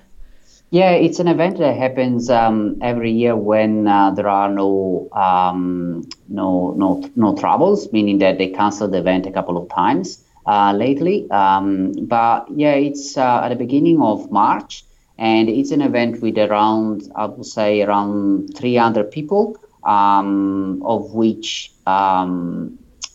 Yeah, 0.70 0.92
it's 0.92 1.20
an 1.20 1.28
event 1.28 1.58
that 1.60 1.76
happens 1.78 2.30
um, 2.30 2.80
every 2.82 3.12
year 3.12 3.36
when 3.36 3.88
uh, 3.88 4.12
there 4.12 4.28
are 4.28 4.50
no 4.50 5.08
um, 5.12 6.08
no 6.30 6.74
no 6.78 7.08
no 7.16 7.36
troubles, 7.36 7.92
meaning 7.92 8.20
that 8.20 8.38
they 8.38 8.48
cancel 8.48 8.88
the 8.88 8.98
event 8.98 9.26
a 9.26 9.32
couple 9.32 9.58
of 9.58 9.70
times 9.70 10.24
uh, 10.48 10.74
lately. 10.74 11.30
Um, 11.30 11.94
but 12.08 12.48
yeah, 12.56 12.74
it's 12.74 13.18
uh, 13.18 13.42
at 13.44 13.50
the 13.50 13.56
beginning 13.56 14.02
of 14.02 14.32
March, 14.32 14.84
and 15.18 15.48
it's 15.50 15.72
an 15.72 15.82
event 15.82 16.22
with 16.22 16.38
around 16.38 17.12
I 17.16 17.26
would 17.26 17.46
say 17.46 17.82
around 17.84 18.56
300 18.56 19.12
people, 19.12 19.58
um, 19.84 20.82
of 20.86 21.14
which 21.14 21.72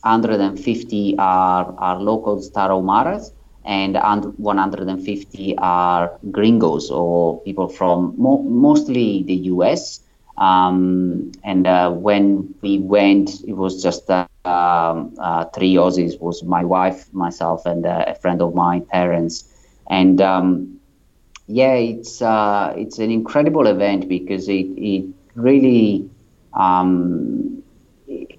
150 0.03 1.15
um, 1.19 1.19
are 1.19 1.75
are 1.79 2.01
local 2.01 2.37
Tarahumaras 2.55 3.33
and 3.65 3.97
150 4.39 5.57
are 5.59 6.19
gringos 6.31 6.91
or 6.91 7.41
people 7.43 7.69
from 7.69 8.15
mo- 8.17 8.43
mostly 8.43 9.23
the 9.27 9.35
US. 9.53 10.01
Um, 10.39 11.31
and 11.45 11.67
uh, 11.67 11.91
when 11.91 12.55
we 12.63 12.79
went, 12.79 13.31
it 13.47 13.55
was 13.55 13.83
just 13.83 14.09
uh, 14.11 14.27
um, 14.45 15.13
uh, 15.21 15.45
three 15.55 15.75
Aussies. 15.75 16.21
Was 16.21 16.43
my 16.45 16.65
wife, 16.65 17.07
myself, 17.13 17.67
and 17.67 17.85
uh, 17.87 18.05
a 18.07 18.15
friend 18.15 18.41
of 18.41 18.55
mine, 18.55 18.83
parents. 18.91 19.45
And 19.89 20.21
um, 20.21 20.79
yeah, 21.47 21.75
it's 21.75 22.21
uh, 22.23 22.73
it's 22.77 22.99
an 22.99 23.11
incredible 23.11 23.67
event 23.67 24.09
because 24.09 24.49
it 24.49 24.67
it 24.77 25.05
really 25.35 26.09
um, 26.55 27.48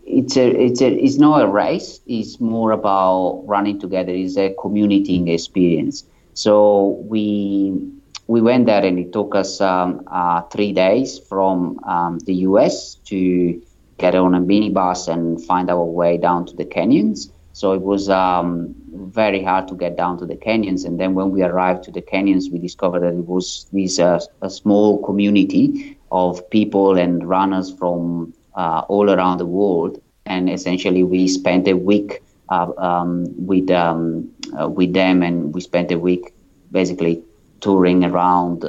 it's 0.09 0.35
a 0.37 0.47
it's 0.47 0.81
a 0.81 0.87
it's 0.87 1.17
not 1.17 1.43
a 1.43 1.47
race. 1.47 2.01
It's 2.07 2.39
more 2.39 2.71
about 2.71 3.43
running 3.45 3.79
together. 3.79 4.11
It's 4.11 4.37
a 4.37 4.55
community 4.59 5.31
experience. 5.31 6.03
So 6.33 7.03
we 7.07 7.91
we 8.27 8.41
went 8.41 8.65
there 8.65 8.83
and 8.83 8.97
it 8.99 9.13
took 9.13 9.35
us 9.35 9.61
um, 9.61 10.03
uh, 10.07 10.41
three 10.43 10.73
days 10.73 11.19
from 11.19 11.79
um, 11.85 12.19
the 12.19 12.33
US 12.49 12.95
to 13.05 13.61
get 13.97 14.15
on 14.15 14.33
a 14.33 14.39
minibus 14.39 15.07
and 15.07 15.43
find 15.45 15.69
our 15.69 15.83
way 15.83 16.17
down 16.17 16.45
to 16.47 16.55
the 16.55 16.65
canyons. 16.65 17.31
So 17.53 17.73
it 17.73 17.81
was 17.81 18.09
um, 18.09 18.73
very 18.93 19.43
hard 19.43 19.67
to 19.67 19.75
get 19.75 19.97
down 19.97 20.17
to 20.19 20.25
the 20.25 20.37
canyons. 20.37 20.85
And 20.85 20.99
then 20.99 21.13
when 21.13 21.31
we 21.31 21.43
arrived 21.43 21.83
to 21.85 21.91
the 21.91 22.01
canyons, 22.01 22.49
we 22.49 22.59
discovered 22.59 23.01
that 23.01 23.13
it 23.13 23.25
was 23.27 23.67
this 23.73 23.99
uh, 23.99 24.19
a 24.41 24.49
small 24.49 25.03
community 25.03 25.97
of 26.11 26.49
people 26.49 26.97
and 26.97 27.27
runners 27.27 27.71
from 27.73 28.33
uh, 28.59 28.81
all 28.89 29.09
around 29.09 29.37
the 29.37 29.45
world. 29.45 30.01
And 30.25 30.49
essentially, 30.49 31.03
we 31.03 31.27
spent 31.27 31.67
a 31.67 31.75
week 31.75 32.21
uh, 32.49 32.71
um, 32.77 33.13
with 33.47 33.71
um, 33.71 34.31
uh, 34.59 34.67
with 34.67 34.93
them, 34.93 35.23
and 35.23 35.53
we 35.55 35.61
spent 35.61 35.91
a 35.91 35.97
week 35.97 36.33
basically 36.71 37.23
touring 37.61 38.03
around 38.03 38.65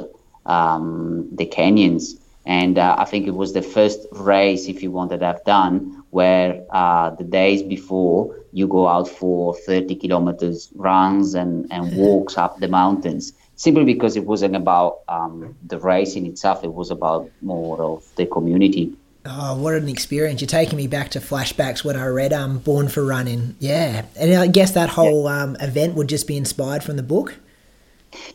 um, 0.47 1.29
the 1.33 1.47
canyons. 1.47 2.17
And 2.47 2.79
uh, 2.79 2.97
I 2.99 3.05
think 3.05 3.27
it 3.27 3.35
was 3.35 3.53
the 3.53 3.63
first 3.63 4.07
race, 4.13 4.69
if 4.69 4.83
you 4.83 4.91
wanted, 4.91 5.23
I've 5.23 5.45
done 5.45 6.03
where 6.11 6.65
uh, 6.71 7.11
the 7.11 7.25
days 7.25 7.63
before 7.63 8.35
you 8.53 8.67
go 8.67 8.89
out 8.89 9.09
for 9.09 9.55
30 9.55 9.95
kilometers 9.97 10.71
runs 10.75 11.35
and, 11.35 11.71
and 11.71 11.97
walks 12.05 12.39
up 12.39 12.59
the 12.59 12.69
mountains 12.69 13.33
simply 13.55 13.85
because 13.85 14.17
it 14.17 14.25
wasn't 14.25 14.57
about 14.57 15.01
um, 15.09 15.55
the 15.67 15.79
race 15.79 16.17
in 16.17 16.25
itself 16.27 16.65
it 16.65 16.73
was 16.73 16.91
about 16.91 17.31
more 17.43 17.81
of 17.83 18.03
the 18.17 18.27
community 18.27 18.93
Oh, 19.27 19.55
what 19.57 19.75
an 19.75 19.89
experience! 19.89 20.41
You're 20.41 20.49
taking 20.49 20.79
me 20.79 20.87
back 20.87 21.11
to 21.11 21.21
flashbacks 21.21 21.85
when 21.85 21.95
I 21.97 22.07
read 22.07 22.33
um, 22.33 22.59
"Born 22.59 22.89
for 22.89 23.05
Running." 23.05 23.55
Yeah, 23.59 24.07
and 24.19 24.35
I 24.35 24.47
guess 24.47 24.73
that 24.73 24.89
whole 24.89 25.29
um, 25.29 25.57
event 25.61 25.95
would 25.95 26.09
just 26.09 26.27
be 26.27 26.39
inspired 26.39 26.83
from 26.83 26.97
the 26.97 27.03
book. 27.03 27.37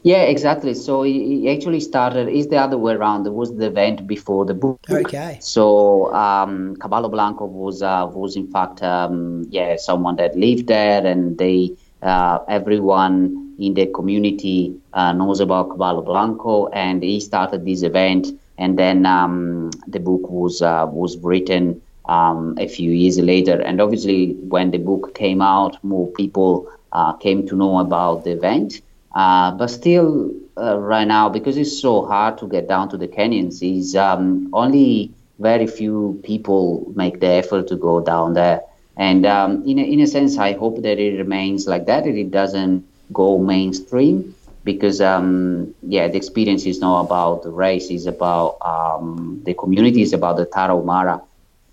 Yeah, 0.04 0.21
exactly. 0.21 0.76
So 0.76 1.04
it 1.04 1.48
actually 1.52 1.80
started. 1.80 2.30
Is 2.30 2.48
the 2.48 2.58
other 2.58 2.78
way 2.78 2.93
around. 2.93 3.24
There 3.24 3.32
was 3.32 3.56
the 3.56 3.65
event 3.65 4.06
before 4.06 4.45
the 4.45 4.54
book. 4.54 4.80
Okay. 4.89 5.39
So 5.41 6.13
um, 6.13 6.76
Caballo 6.76 7.10
Blanco 7.10 7.45
was 7.45 7.82
uh, 7.82 8.08
was 8.13 8.36
in 8.36 8.48
fact 8.52 8.84
um, 8.84 9.48
yeah 9.50 9.78
someone 9.78 10.17
that 10.17 10.38
lived 10.38 10.67
there, 10.67 11.04
and 11.04 11.38
they 11.39 11.71
uh, 12.04 12.39
everyone 12.48 13.56
in 13.58 13.74
the 13.74 13.88
community 13.88 14.76
uh, 14.93 15.13
knows 15.13 15.39
about 15.39 15.71
Caballo 15.71 16.04
Blanco, 16.04 16.67
and 16.67 17.02
he 17.02 17.19
started 17.19 17.65
this 17.65 17.82
event 17.82 18.28
and 18.57 18.77
then 18.77 19.05
um, 19.05 19.71
the 19.87 19.99
book 19.99 20.29
was 20.29 20.61
uh, 20.61 20.87
was 20.89 21.17
written 21.17 21.81
um, 22.05 22.55
a 22.59 22.67
few 22.67 22.91
years 22.91 23.19
later. 23.19 23.61
And 23.61 23.81
obviously, 23.81 24.33
when 24.33 24.71
the 24.71 24.77
book 24.77 25.15
came 25.15 25.41
out, 25.41 25.83
more 25.83 26.07
people 26.11 26.71
uh, 26.91 27.13
came 27.13 27.47
to 27.47 27.55
know 27.55 27.79
about 27.79 28.23
the 28.23 28.31
event. 28.31 28.81
Uh, 29.13 29.51
but 29.51 29.67
still, 29.67 30.31
uh, 30.57 30.77
right 30.77 31.07
now, 31.07 31.29
because 31.29 31.57
it's 31.57 31.79
so 31.81 32.05
hard 32.05 32.37
to 32.37 32.47
get 32.47 32.67
down 32.67 32.89
to 32.89 32.97
the 32.97 33.07
canyons, 33.07 33.61
is 33.61 33.95
um, 33.95 34.49
only 34.53 35.11
very 35.39 35.67
few 35.67 36.19
people 36.23 36.91
make 36.95 37.19
the 37.19 37.27
effort 37.27 37.67
to 37.67 37.75
go 37.75 38.01
down 38.01 38.33
there. 38.33 38.61
And 38.97 39.25
um, 39.25 39.63
in, 39.65 39.79
a, 39.79 39.83
in 39.83 39.99
a 40.01 40.07
sense, 40.07 40.37
I 40.37 40.53
hope 40.53 40.81
that 40.81 40.99
it 40.99 41.17
remains 41.17 41.67
like 41.67 41.85
that, 41.87 42.03
that 42.05 42.15
it 42.15 42.31
doesn't 42.31 42.85
go 43.13 43.37
mainstream 43.37 44.35
because 44.65 44.99
um, 45.01 45.73
yeah, 45.88 46.08
the 46.10 46.17
experience 46.17 46.65
is 46.65 46.82
not 46.82 47.01
about 47.06 47.43
the 47.43 47.51
race; 47.51 47.89
it's 47.91 48.08
about 48.08 48.58
um, 48.62 49.41
the 49.45 49.54
community, 49.54 50.01
it's 50.04 50.13
about 50.13 50.38
the 50.38 50.45
Tarahumara. 50.47 51.21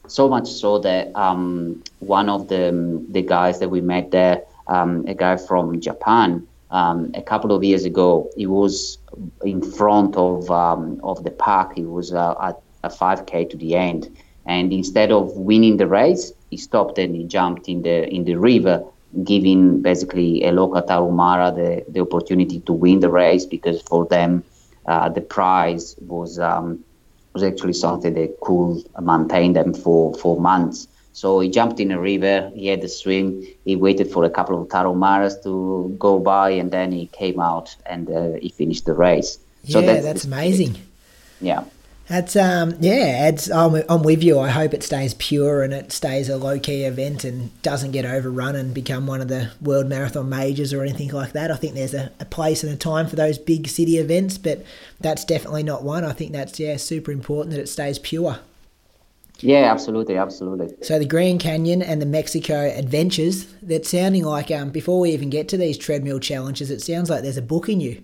So 0.09 0.29
much 0.29 0.49
so 0.49 0.79
that 0.81 1.15
um, 1.17 1.83
one 2.01 2.29
of 2.29 2.49
the 2.49 2.65
the 3.11 3.23
guys 3.23 3.59
that 3.61 3.71
we 3.71 3.81
met 3.81 4.13
there, 4.13 4.43
um, 4.69 5.05
a 5.09 5.15
guy 5.15 5.37
from 5.37 5.81
Japan, 5.81 6.47
um, 6.71 7.11
a 7.15 7.23
couple 7.23 7.53
of 7.53 7.65
years 7.65 7.85
ago, 7.85 8.31
he 8.37 8.47
was 8.47 8.99
in 9.45 9.63
front 9.63 10.17
of 10.17 10.51
um, 10.51 11.01
of 11.03 11.25
the 11.25 11.31
park. 11.33 11.73
He 11.75 11.85
was 11.85 12.13
uh, 12.13 12.35
at 12.41 12.61
a 12.85 12.91
5k 12.91 13.51
to 13.51 13.57
the 13.57 13.75
end, 13.77 14.09
and 14.47 14.73
instead 14.73 15.11
of 15.13 15.33
winning 15.37 15.79
the 15.79 15.87
race, 15.87 16.33
he 16.51 16.57
stopped 16.59 16.99
and 16.99 17.15
he 17.17 17.25
jumped 17.25 17.69
in 17.69 17.83
the 17.83 18.09
in 18.09 18.25
the 18.25 18.37
river 18.37 18.85
giving 19.25 19.83
basically 19.83 20.45
a 20.45 20.53
local 20.53 20.83
Tarahumara 20.83 21.55
the, 21.55 21.85
the 21.89 22.01
opportunity 22.01 22.61
to 22.61 22.73
win 22.73 23.01
the 23.01 23.11
race 23.11 23.45
because 23.45 23.83
for 23.83 24.07
them 24.07 24.43
uh, 24.87 25.09
the 25.09 25.21
prize 25.21 25.95
was 26.01 26.39
um, 26.39 26.83
was 27.33 27.43
actually 27.43 27.73
something 27.73 28.15
that 28.15 28.41
could 28.41 28.83
maintain 29.01 29.53
them 29.53 29.73
for, 29.75 30.15
for 30.15 30.39
months. 30.41 30.89
So 31.15 31.41
he 31.41 31.51
jumped 31.51 31.79
in 31.81 31.91
a 31.91 32.01
river, 32.01 32.51
he 32.55 32.69
had 32.69 32.81
the 32.81 32.89
swim, 32.89 33.47
he 33.65 33.77
waited 33.77 34.11
for 34.11 34.25
a 34.25 34.31
couple 34.31 34.61
of 34.61 34.69
Tarahumaras 34.69 35.43
to 35.43 35.95
go 35.99 36.19
by, 36.19 36.51
and 36.51 36.71
then 36.71 36.91
he 36.93 37.07
came 37.07 37.39
out 37.39 37.75
and 37.85 38.11
uh, 38.11 38.33
he 38.41 38.49
finished 38.49 38.87
the 38.87 38.95
race. 38.95 39.39
Yeah, 39.65 39.73
so 39.73 39.83
that's, 39.83 40.05
that's 40.05 40.25
amazing. 40.25 40.77
Yeah. 41.41 41.65
That's 42.09 42.35
um 42.37 42.75
yeah, 42.81 43.29
it's 43.29 43.51
I'm, 43.51 43.83
I'm 43.89 44.03
with 44.03 44.23
you. 44.23 44.39
I 44.39 44.51
hope 44.51 44.75
it 44.75 44.83
stays 44.83 45.15
pure 45.15 45.63
and 45.63 45.73
it 45.73 45.93
stays 45.93 46.29
a 46.29 46.37
low 46.37 46.59
key 46.59 46.83
event 46.83 47.25
and 47.25 47.51
doesn't 47.63 47.93
get 47.93 48.05
overrun 48.05 48.57
and 48.57 48.75
become 48.75 49.07
one 49.07 49.21
of 49.21 49.29
the 49.29 49.53
world 49.61 49.87
marathon 49.87 50.29
majors 50.29 50.73
or 50.73 50.83
anything 50.83 51.11
like 51.11 51.33
that. 51.33 51.51
I 51.51 51.57
think 51.57 51.75
there's 51.75 51.95
a, 51.95 52.11
a 52.19 52.25
place 52.25 52.65
and 52.65 52.73
a 52.73 52.77
time 52.77 53.07
for 53.07 53.17
those 53.17 53.39
big 53.39 53.69
city 53.69 53.99
events, 53.99 54.37
but 54.37 54.65
that's 55.01 55.25
definitely 55.25 55.63
not 55.63 55.85
one. 55.85 56.05
I 56.05 56.13
think 56.13 56.33
that's 56.33 56.59
yeah 56.59 56.77
super 56.77 57.13
important 57.13 57.55
that 57.55 57.61
it 57.61 57.69
stays 57.69 57.99
pure. 57.99 58.41
Yeah, 59.39 59.71
absolutely, 59.73 60.17
absolutely. 60.17 60.75
So 60.83 60.99
the 60.99 61.07
Grand 61.07 61.41
Canyon 61.41 61.83
and 61.83 62.01
the 62.01 62.07
Mexico 62.07 62.71
adventures, 62.77 63.47
that's 63.63 63.89
sounding 63.91 64.25
like 64.25 64.51
um 64.51 64.71
before 64.71 64.99
we 64.99 65.13
even 65.13 65.31
get 65.31 65.49
to 65.49 65.57
these 65.57 65.79
treadmill 65.79 66.19
challenges, 66.19 66.71
it 66.71 66.83
sounds 66.83 67.09
like 67.09 67.23
there's 67.23 67.37
a 67.37 67.43
book 67.43 67.69
in 67.69 67.81
you. 67.81 68.03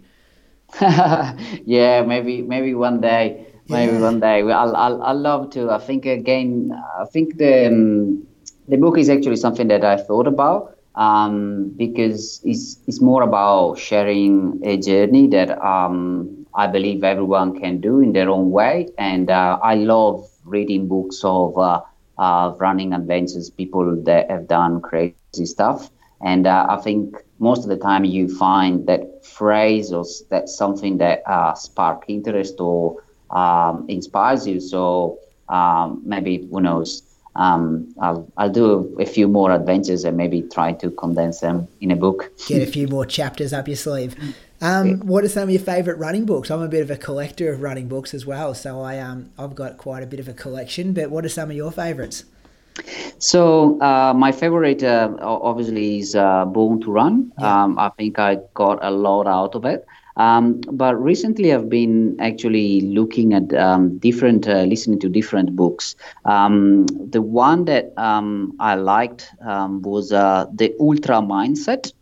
yeah, 0.80 2.04
maybe 2.06 2.42
maybe 2.42 2.74
one 2.74 3.00
day 3.00 3.47
maybe 3.68 3.92
yeah. 3.92 4.00
one 4.00 4.20
day. 4.20 4.40
I'll, 4.42 4.76
I'll, 4.76 5.02
I'll 5.02 5.20
love 5.20 5.50
to. 5.50 5.70
I 5.70 5.78
think 5.78 6.06
again, 6.06 6.72
I 7.00 7.04
think 7.06 7.38
the 7.38 7.68
um, 7.68 8.26
the 8.68 8.76
book 8.76 8.98
is 8.98 9.08
actually 9.08 9.36
something 9.36 9.68
that 9.68 9.84
I 9.84 9.96
thought 9.96 10.26
about 10.26 10.76
um, 10.94 11.72
because 11.76 12.40
it's 12.44 12.78
it's 12.86 13.00
more 13.00 13.22
about 13.22 13.78
sharing 13.78 14.60
a 14.64 14.76
journey 14.76 15.28
that 15.28 15.50
um, 15.64 16.46
I 16.54 16.66
believe 16.66 17.04
everyone 17.04 17.58
can 17.58 17.80
do 17.80 18.00
in 18.00 18.12
their 18.12 18.30
own 18.30 18.50
way, 18.50 18.88
and 18.98 19.30
uh, 19.30 19.58
I 19.62 19.74
love 19.76 20.28
reading 20.44 20.88
books 20.88 21.20
of 21.24 21.56
uh, 21.56 21.80
uh, 22.18 22.54
running 22.58 22.92
adventures, 22.92 23.50
people 23.50 24.02
that 24.04 24.30
have 24.30 24.48
done 24.48 24.80
crazy 24.80 25.22
stuff, 25.24 25.90
and 26.20 26.46
uh, 26.46 26.66
I 26.68 26.76
think 26.76 27.16
most 27.38 27.62
of 27.62 27.68
the 27.68 27.76
time 27.76 28.04
you 28.04 28.28
find 28.28 28.86
that 28.86 29.24
phrase 29.24 29.92
or 29.92 30.04
that 30.30 30.48
something 30.48 30.98
that 30.98 31.22
uh, 31.26 31.54
spark 31.54 32.04
interest 32.08 32.56
or 32.58 32.96
um, 33.30 33.86
inspires 33.88 34.46
you. 34.46 34.60
So 34.60 35.18
um, 35.48 36.02
maybe 36.04 36.48
who 36.50 36.60
knows? 36.60 37.02
Um, 37.36 37.94
I'll 38.00 38.28
I'll 38.36 38.50
do 38.50 38.96
a 38.98 39.06
few 39.06 39.28
more 39.28 39.52
adventures 39.52 40.04
and 40.04 40.16
maybe 40.16 40.42
try 40.42 40.72
to 40.72 40.90
condense 40.90 41.40
them 41.40 41.68
in 41.80 41.90
a 41.90 41.96
book. 41.96 42.32
Get 42.48 42.62
a 42.62 42.70
few 42.70 42.88
more 42.88 43.06
chapters 43.06 43.52
up 43.52 43.68
your 43.68 43.76
sleeve. 43.76 44.16
Um, 44.60 44.98
what 45.06 45.22
are 45.22 45.28
some 45.28 45.44
of 45.44 45.50
your 45.50 45.60
favourite 45.60 46.00
running 46.00 46.26
books? 46.26 46.50
I'm 46.50 46.60
a 46.62 46.66
bit 46.66 46.82
of 46.82 46.90
a 46.90 46.96
collector 46.96 47.52
of 47.52 47.62
running 47.62 47.86
books 47.86 48.12
as 48.12 48.26
well, 48.26 48.54
so 48.54 48.80
I 48.80 48.98
um 48.98 49.30
I've 49.38 49.54
got 49.54 49.78
quite 49.78 50.02
a 50.02 50.06
bit 50.06 50.18
of 50.18 50.26
a 50.26 50.32
collection. 50.32 50.92
But 50.92 51.10
what 51.10 51.24
are 51.24 51.28
some 51.28 51.50
of 51.50 51.56
your 51.56 51.70
favourites? 51.70 52.24
So 53.18 53.80
uh, 53.80 54.14
my 54.14 54.32
favorite, 54.32 54.82
uh, 54.82 55.14
obviously, 55.20 56.00
is 56.00 56.14
uh, 56.14 56.44
Born 56.44 56.80
to 56.82 56.90
Run. 56.90 57.32
Yeah. 57.38 57.64
Um, 57.64 57.78
I 57.78 57.90
think 57.90 58.18
I 58.18 58.38
got 58.54 58.84
a 58.84 58.90
lot 58.90 59.26
out 59.26 59.54
of 59.54 59.64
it. 59.64 59.86
Um, 60.18 60.60
but 60.72 61.00
recently, 61.00 61.54
I've 61.54 61.68
been 61.68 62.16
actually 62.20 62.80
looking 62.80 63.32
at 63.34 63.54
um, 63.54 63.98
different, 63.98 64.48
uh, 64.48 64.62
listening 64.62 64.98
to 65.00 65.08
different 65.08 65.54
books. 65.54 65.94
Um, 66.24 66.86
the 66.86 67.22
one 67.22 67.64
that 67.66 67.92
um, 67.96 68.54
I 68.58 68.74
liked 68.74 69.30
um, 69.40 69.80
was 69.82 70.12
uh, 70.12 70.46
the 70.52 70.74
Ultra 70.80 71.22
Mindset. 71.22 71.92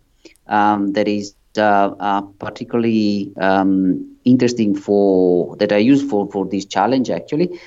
Um, 0.48 0.92
that 0.92 1.08
is 1.08 1.34
uh, 1.58 1.90
uh 1.98 2.20
particularly 2.38 3.32
interesting 4.24 4.74
for 4.74 5.56
that 5.56 5.72
I 5.72 5.78
use 5.78 6.02
for 6.08 6.30
for 6.30 6.46
this 6.46 6.64
challenge 6.64 7.10
actually, 7.10 7.58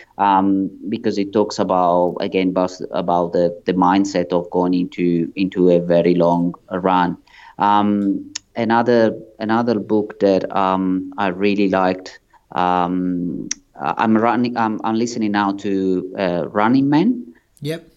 because 0.87 1.17
it 1.17 1.33
talks 1.33 1.59
about 1.59 2.17
again 2.21 2.49
about, 2.49 2.71
about 2.91 3.33
the, 3.33 3.61
the 3.65 3.73
mindset 3.73 4.31
of 4.31 4.49
going 4.51 4.73
into 4.73 5.31
into 5.35 5.69
a 5.69 5.79
very 5.79 6.15
long 6.15 6.53
run. 6.71 7.17
Um, 7.57 8.31
another 8.59 9.17
another 9.39 9.79
book 9.79 10.19
that 10.19 10.43
um, 10.55 11.13
I 11.17 11.27
really 11.27 11.69
liked. 11.69 12.19
Um, 12.51 13.49
I'm 13.79 14.17
running. 14.17 14.57
I'm, 14.57 14.79
I'm 14.83 14.95
listening 14.95 15.31
now 15.31 15.53
to 15.53 16.15
uh, 16.17 16.47
Running 16.49 16.89
Man. 16.89 17.33
Yep. 17.61 17.87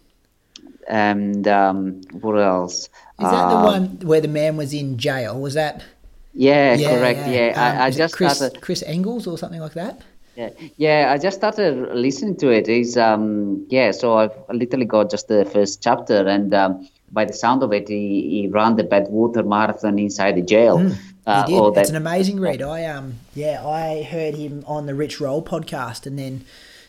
And 0.89 1.47
um, 1.49 2.03
what 2.21 2.35
else? 2.39 2.89
Is 3.19 3.31
that 3.31 3.49
the 3.49 3.57
uh, 3.57 3.65
one 3.65 3.87
where 4.01 4.21
the 4.21 4.29
man 4.29 4.57
was 4.57 4.73
in 4.73 4.99
jail? 4.99 5.41
Was 5.41 5.55
that? 5.55 5.83
Yeah, 6.35 6.75
yeah 6.75 6.89
correct. 6.89 7.19
Yeah, 7.21 7.47
yeah. 7.47 7.51
Um, 7.51 7.79
I, 7.79 7.85
I 7.85 7.91
just 7.91 8.15
Chris, 8.15 8.37
started. 8.37 8.61
Chris 8.61 8.83
Engels 8.83 9.27
or 9.27 9.37
something 9.39 9.61
like 9.61 9.75
that. 9.75 10.03
Yeah, 10.37 10.51
yeah. 10.77 11.13
I 11.13 11.19
just 11.19 11.37
started 11.37 11.95
listening 11.95 12.37
to 12.39 12.51
it. 12.51 12.69
Is 12.69 12.97
um, 12.97 13.67
yeah. 13.69 13.91
So 13.91 14.17
I've 14.17 14.33
literally 14.51 14.87
got 14.87 15.11
just 15.11 15.29
the 15.29 15.45
first 15.45 15.83
chapter, 15.83 16.27
and 16.27 16.55
um, 16.55 16.89
by 17.13 17.25
the 17.25 17.33
sound 17.33 17.63
of 17.63 17.73
it, 17.73 17.89
he, 17.89 18.29
he 18.31 18.49
ran 18.49 18.77
the 18.77 18.85
Badwater 18.85 19.47
Marathon 19.47 19.99
inside 19.99 20.37
the 20.37 20.43
jail. 20.43 20.79
Mm, 20.79 20.97
uh, 21.27 21.47
he 21.47 21.53
did. 21.53 21.77
It's 21.77 21.91
an 21.91 21.97
amazing 21.97 22.41
read. 22.41 22.63
I 22.63 22.87
um 22.87 23.15
yeah, 23.35 23.65
I 23.65 24.03
heard 24.03 24.35
him 24.35 24.65
on 24.67 24.87
the 24.87 24.95
Rich 24.95 25.21
Roll 25.21 25.43
podcast, 25.43 26.07
and 26.07 26.19
then 26.19 26.45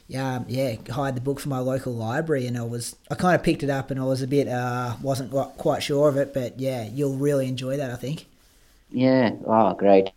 yeah, 0.08 0.38
um, 0.38 0.46
yeah, 0.48 0.76
hired 0.90 1.16
the 1.16 1.22
book 1.22 1.40
from 1.40 1.50
my 1.50 1.60
local 1.60 1.94
library, 1.94 2.48
and 2.48 2.58
I 2.58 2.64
was 2.64 2.96
I 3.12 3.16
kind 3.16 3.36
of 3.36 3.44
picked 3.44 3.64
it 3.64 3.70
up, 3.70 3.92
and 3.92 4.00
I 4.00 4.04
was 4.04 4.22
a 4.22 4.28
bit 4.28 4.48
uh 4.48 4.96
wasn't 5.02 5.32
quite 5.32 5.84
sure 5.84 6.08
of 6.10 6.18
it, 6.18 6.34
but 6.34 6.60
yeah, 6.60 6.88
you'll 6.88 7.18
really 7.18 7.48
enjoy 7.48 7.78
that, 7.78 7.92
I 7.92 7.96
think. 7.96 8.26
Yeah. 8.92 9.32
Oh, 9.46 9.74
great. 9.74 10.12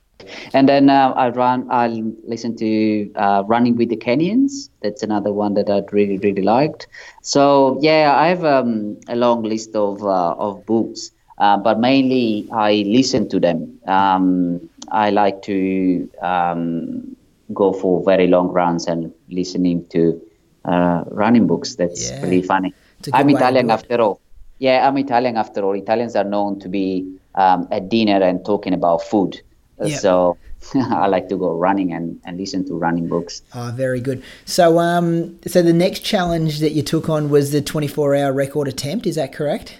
And 0.52 0.68
then 0.68 0.90
uh, 0.90 1.12
I 1.16 1.28
run. 1.28 1.66
I 1.70 1.88
listen 2.24 2.56
to 2.56 3.12
uh, 3.14 3.44
Running 3.46 3.76
with 3.76 3.90
the 3.90 3.96
Kenyans. 3.96 4.70
That's 4.82 5.02
another 5.02 5.32
one 5.32 5.54
that 5.54 5.68
I'd 5.68 5.92
really 5.92 6.18
really 6.18 6.42
liked. 6.42 6.86
So 7.22 7.78
yeah, 7.80 8.14
I 8.16 8.28
have 8.28 8.44
um, 8.44 8.98
a 9.08 9.16
long 9.16 9.42
list 9.42 9.74
of 9.74 10.02
uh, 10.02 10.34
of 10.38 10.64
books, 10.66 11.10
uh, 11.38 11.58
but 11.58 11.78
mainly 11.78 12.48
I 12.52 12.84
listen 12.86 13.28
to 13.28 13.40
them. 13.40 13.78
Um, 13.86 14.68
I 14.90 15.10
like 15.10 15.42
to 15.42 16.08
um, 16.22 17.16
go 17.52 17.72
for 17.72 18.02
very 18.04 18.26
long 18.26 18.48
runs 18.48 18.86
and 18.86 19.12
listening 19.28 19.86
to 19.88 20.20
uh, 20.64 21.04
running 21.08 21.46
books. 21.46 21.76
That's 21.76 22.10
yeah. 22.10 22.22
really 22.22 22.42
funny. 22.42 22.74
I'm 23.12 23.28
Italian 23.30 23.70
after 23.70 24.00
all. 24.00 24.20
Yeah, 24.58 24.88
I'm 24.88 24.96
Italian 24.96 25.36
after 25.36 25.62
all. 25.62 25.74
Italians 25.74 26.16
are 26.16 26.24
known 26.24 26.58
to 26.60 26.68
be 26.68 27.18
um, 27.34 27.68
at 27.70 27.88
dinner 27.88 28.22
and 28.22 28.44
talking 28.44 28.72
about 28.72 29.02
food. 29.02 29.40
Yep. 29.82 30.00
So 30.00 30.38
I 30.74 31.06
like 31.06 31.28
to 31.28 31.36
go 31.36 31.54
running 31.54 31.92
and, 31.92 32.20
and 32.24 32.38
listen 32.38 32.64
to 32.66 32.74
running 32.74 33.08
books. 33.08 33.42
Oh, 33.54 33.72
very 33.74 34.00
good. 34.00 34.22
So, 34.44 34.78
um, 34.78 35.38
so 35.46 35.62
the 35.62 35.72
next 35.72 36.00
challenge 36.00 36.60
that 36.60 36.72
you 36.72 36.82
took 36.82 37.08
on 37.08 37.30
was 37.30 37.52
the 37.52 37.60
24 37.60 38.14
hour 38.14 38.32
record 38.32 38.68
attempt. 38.68 39.06
Is 39.06 39.16
that 39.16 39.32
correct? 39.32 39.78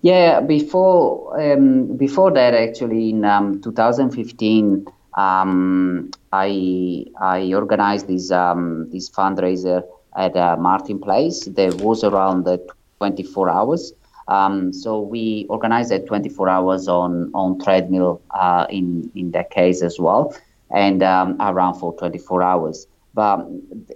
Yeah, 0.00 0.40
before 0.40 1.38
um, 1.40 1.96
before 1.96 2.30
that, 2.32 2.54
actually, 2.54 3.10
in 3.10 3.24
um, 3.24 3.60
2015, 3.60 4.86
um, 5.14 6.10
I 6.32 7.04
I 7.20 7.52
organized 7.52 8.08
this 8.08 8.30
um, 8.30 8.90
this 8.90 9.10
fundraiser 9.10 9.82
at 10.16 10.34
uh, 10.34 10.56
Martin 10.56 10.98
Place. 10.98 11.44
There 11.44 11.74
was 11.76 12.04
around 12.04 12.44
the 12.44 12.58
24 12.98 13.50
hours. 13.50 13.92
Um, 14.28 14.72
so 14.72 15.00
we 15.00 15.46
organized 15.48 15.90
that 15.90 16.06
24 16.06 16.48
hours 16.48 16.88
on 16.88 17.30
on 17.34 17.58
treadmill 17.58 18.22
uh, 18.30 18.66
in 18.70 19.10
in 19.14 19.30
that 19.32 19.50
case 19.50 19.82
as 19.82 19.98
well, 19.98 20.34
and 20.70 21.02
um, 21.02 21.36
around 21.40 21.74
for 21.74 21.94
24 21.96 22.42
hours. 22.42 22.86
But 23.14 23.46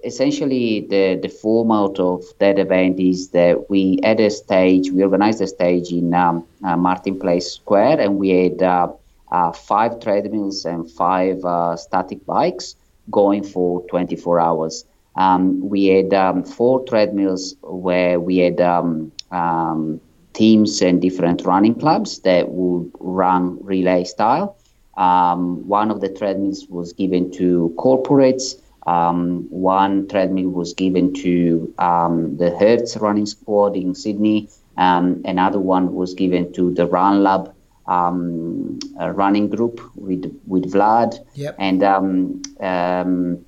essentially, 0.05 0.87
the 0.89 1.19
the 1.21 1.29
format 1.29 1.99
of 1.99 2.25
that 2.39 2.59
event 2.59 3.01
is 3.01 3.31
that 3.31 3.71
we 3.71 3.99
at 4.03 4.21
a 4.21 4.31
stage 4.31 4.91
we 4.91 5.03
organized 5.03 5.41
a 5.41 5.47
stage 5.47 5.91
in 5.91 6.13
um, 6.13 6.45
uh, 6.65 6.77
Martin 6.77 7.19
Place 7.19 7.53
Square, 7.53 8.01
and 8.01 8.19
we 8.19 8.29
had 8.31 8.63
uh, 8.63 8.89
uh 9.33 9.53
five 9.53 10.01
treadmills 10.01 10.65
and 10.65 10.91
five 10.91 11.45
uh, 11.45 11.77
static 11.77 12.25
bikes 12.27 12.77
going 13.11 13.43
for 13.45 13.87
24 13.87 14.41
hours. 14.41 14.85
um, 15.17 15.67
we 15.69 15.87
had 15.87 16.13
um, 16.13 16.45
four 16.45 16.85
treadmills 16.85 17.57
where 17.63 18.21
we 18.21 18.39
had 18.39 18.61
um, 18.61 19.13
um, 19.31 20.01
teams 20.37 20.83
and 20.83 21.01
different 21.01 21.43
running 21.45 21.75
clubs 21.75 22.21
that 22.21 22.49
would 22.51 22.91
run 23.01 23.59
relay 23.65 24.05
style. 24.05 24.57
Um, 24.97 25.67
one 25.67 25.91
of 25.91 26.01
the 26.01 26.09
treadmills 26.09 26.67
was 26.69 26.93
given 26.93 27.31
to 27.33 27.75
corporates. 27.79 28.61
Um, 28.87 29.47
one 29.51 30.07
treadmill 30.09 30.51
was 30.51 30.73
given 30.75 31.13
to 31.15 31.75
the 31.77 32.57
Hertz 32.61 32.97
running 32.97 33.27
squad 33.27 33.77
in 33.77 33.95
Sydney. 33.95 34.49
another 34.77 35.59
one 35.59 35.95
was 35.95 36.15
given 36.15 36.53
to 36.53 36.73
the 36.73 36.87
Run 36.87 37.23
Lab 37.23 37.53
um, 37.87 38.79
running 38.99 39.49
group 39.49 39.81
with 39.95 40.25
with 40.47 40.73
Vlad, 40.73 41.19
yep. 41.35 41.55
and 41.59 41.83
um, 41.83 42.43
um, 42.61 43.45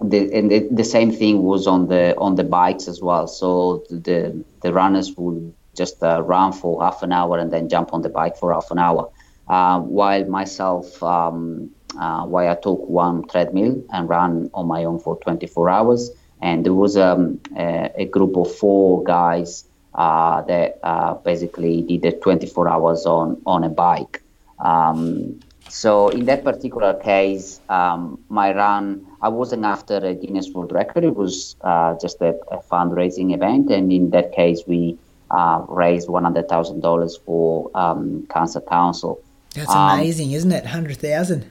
the 0.00 0.32
and 0.32 0.50
the, 0.50 0.68
the, 0.70 0.84
same 0.84 1.10
thing 1.10 1.42
was 1.42 1.66
on 1.66 1.88
the 1.88 2.16
on 2.16 2.36
the 2.36 2.44
bikes 2.44 2.86
as 2.88 3.00
well. 3.00 3.26
So 3.26 3.84
the 3.90 4.44
the 4.62 4.72
runners 4.72 5.14
would 5.16 5.52
just 5.74 6.02
uh, 6.02 6.22
run 6.22 6.52
for 6.52 6.82
half 6.82 7.02
an 7.02 7.12
hour 7.12 7.38
and 7.38 7.50
then 7.50 7.68
jump 7.68 7.92
on 7.92 8.02
the 8.02 8.08
bike 8.08 8.36
for 8.36 8.52
half 8.52 8.70
an 8.70 8.78
hour. 8.78 9.10
Uh, 9.48 9.80
while 9.80 10.24
myself, 10.26 11.02
um, 11.02 11.70
uh, 11.98 12.24
while 12.24 12.48
I 12.48 12.54
took 12.54 12.88
one 12.88 13.26
treadmill 13.28 13.82
and 13.92 14.08
ran 14.08 14.50
on 14.54 14.66
my 14.66 14.84
own 14.84 14.98
for 14.98 15.18
24 15.18 15.68
hours, 15.68 16.10
and 16.40 16.64
there 16.64 16.74
was 16.74 16.96
um, 16.96 17.40
a, 17.56 17.90
a 17.96 18.04
group 18.06 18.36
of 18.36 18.54
four 18.54 19.02
guys 19.04 19.64
uh, 19.94 20.42
that 20.42 20.78
uh, 20.82 21.14
basically 21.14 21.82
did 21.82 22.02
the 22.02 22.12
24 22.12 22.68
hours 22.68 23.06
on 23.06 23.40
on 23.46 23.64
a 23.64 23.68
bike. 23.68 24.22
Um, 24.58 25.40
so 25.68 26.08
in 26.08 26.26
that 26.26 26.44
particular 26.44 26.94
case, 26.94 27.60
um, 27.68 28.22
my 28.28 28.54
run, 28.54 29.06
I 29.22 29.28
wasn't 29.28 29.64
after 29.64 29.96
a 29.96 30.14
Guinness 30.14 30.50
World 30.50 30.72
Record. 30.72 31.04
It 31.04 31.16
was 31.16 31.56
uh, 31.62 31.96
just 31.98 32.20
a, 32.20 32.38
a, 32.50 32.58
fundraising 32.58 33.34
event, 33.34 33.70
and 33.70 33.92
in 33.92 34.10
that 34.10 34.32
case, 34.32 34.62
we 34.66 34.98
uh, 35.32 35.64
raised 35.68 36.08
one 36.08 36.24
hundred 36.24 36.48
thousand 36.48 36.80
dollars 36.80 37.16
for 37.16 37.70
um, 37.74 38.26
Cancer 38.30 38.60
Council. 38.60 39.20
That's 39.54 39.72
amazing, 39.74 40.28
um, 40.28 40.34
isn't 40.34 40.52
it? 40.52 40.66
Hundred 40.66 40.98
thousand. 40.98 41.50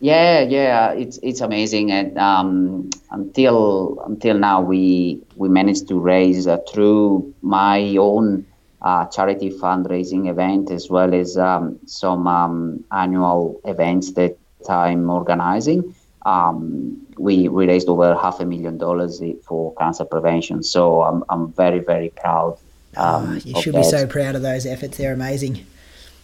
Yeah, 0.00 0.42
yeah, 0.42 0.92
it's 0.92 1.18
it's 1.22 1.40
amazing, 1.40 1.90
and 1.90 2.16
um, 2.18 2.90
until 3.10 4.00
until 4.06 4.38
now, 4.38 4.60
we 4.60 5.20
we 5.34 5.48
managed 5.48 5.88
to 5.88 5.98
raise 5.98 6.46
uh, 6.46 6.58
through 6.70 7.34
my 7.42 7.96
own 7.96 8.46
uh, 8.82 9.06
charity 9.06 9.50
fundraising 9.50 10.28
event 10.28 10.70
as 10.70 10.88
well 10.88 11.14
as 11.14 11.36
um, 11.36 11.80
some 11.86 12.28
um, 12.28 12.84
annual 12.92 13.60
events 13.64 14.12
that 14.12 14.36
I'm 14.68 15.10
organizing. 15.10 15.94
Um, 16.26 17.04
we, 17.16 17.48
we 17.48 17.66
raised 17.66 17.88
over 17.88 18.14
half 18.14 18.38
a 18.38 18.44
million 18.44 18.78
dollars 18.78 19.20
for 19.42 19.74
cancer 19.76 20.04
prevention, 20.04 20.62
so 20.62 21.02
I'm 21.02 21.24
I'm 21.28 21.52
very 21.52 21.80
very 21.80 22.10
proud. 22.10 22.58
Oh, 22.96 23.38
you 23.44 23.60
should 23.60 23.74
be 23.74 23.82
so 23.82 24.06
proud 24.06 24.34
of 24.34 24.42
those 24.42 24.66
efforts. 24.66 24.96
They're 24.96 25.12
amazing. 25.12 25.66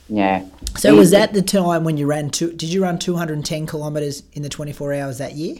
Yeah. 0.08 0.44
So 0.76 0.96
was 0.96 1.10
that 1.12 1.32
the 1.32 1.42
time 1.42 1.84
when 1.84 1.96
you 1.96 2.06
ran 2.06 2.30
two? 2.30 2.52
Did 2.52 2.70
you 2.70 2.82
run 2.82 2.98
210 2.98 3.66
kilometers 3.66 4.22
in 4.32 4.42
the 4.42 4.48
24 4.48 4.94
hours 4.94 5.18
that 5.18 5.34
year? 5.34 5.56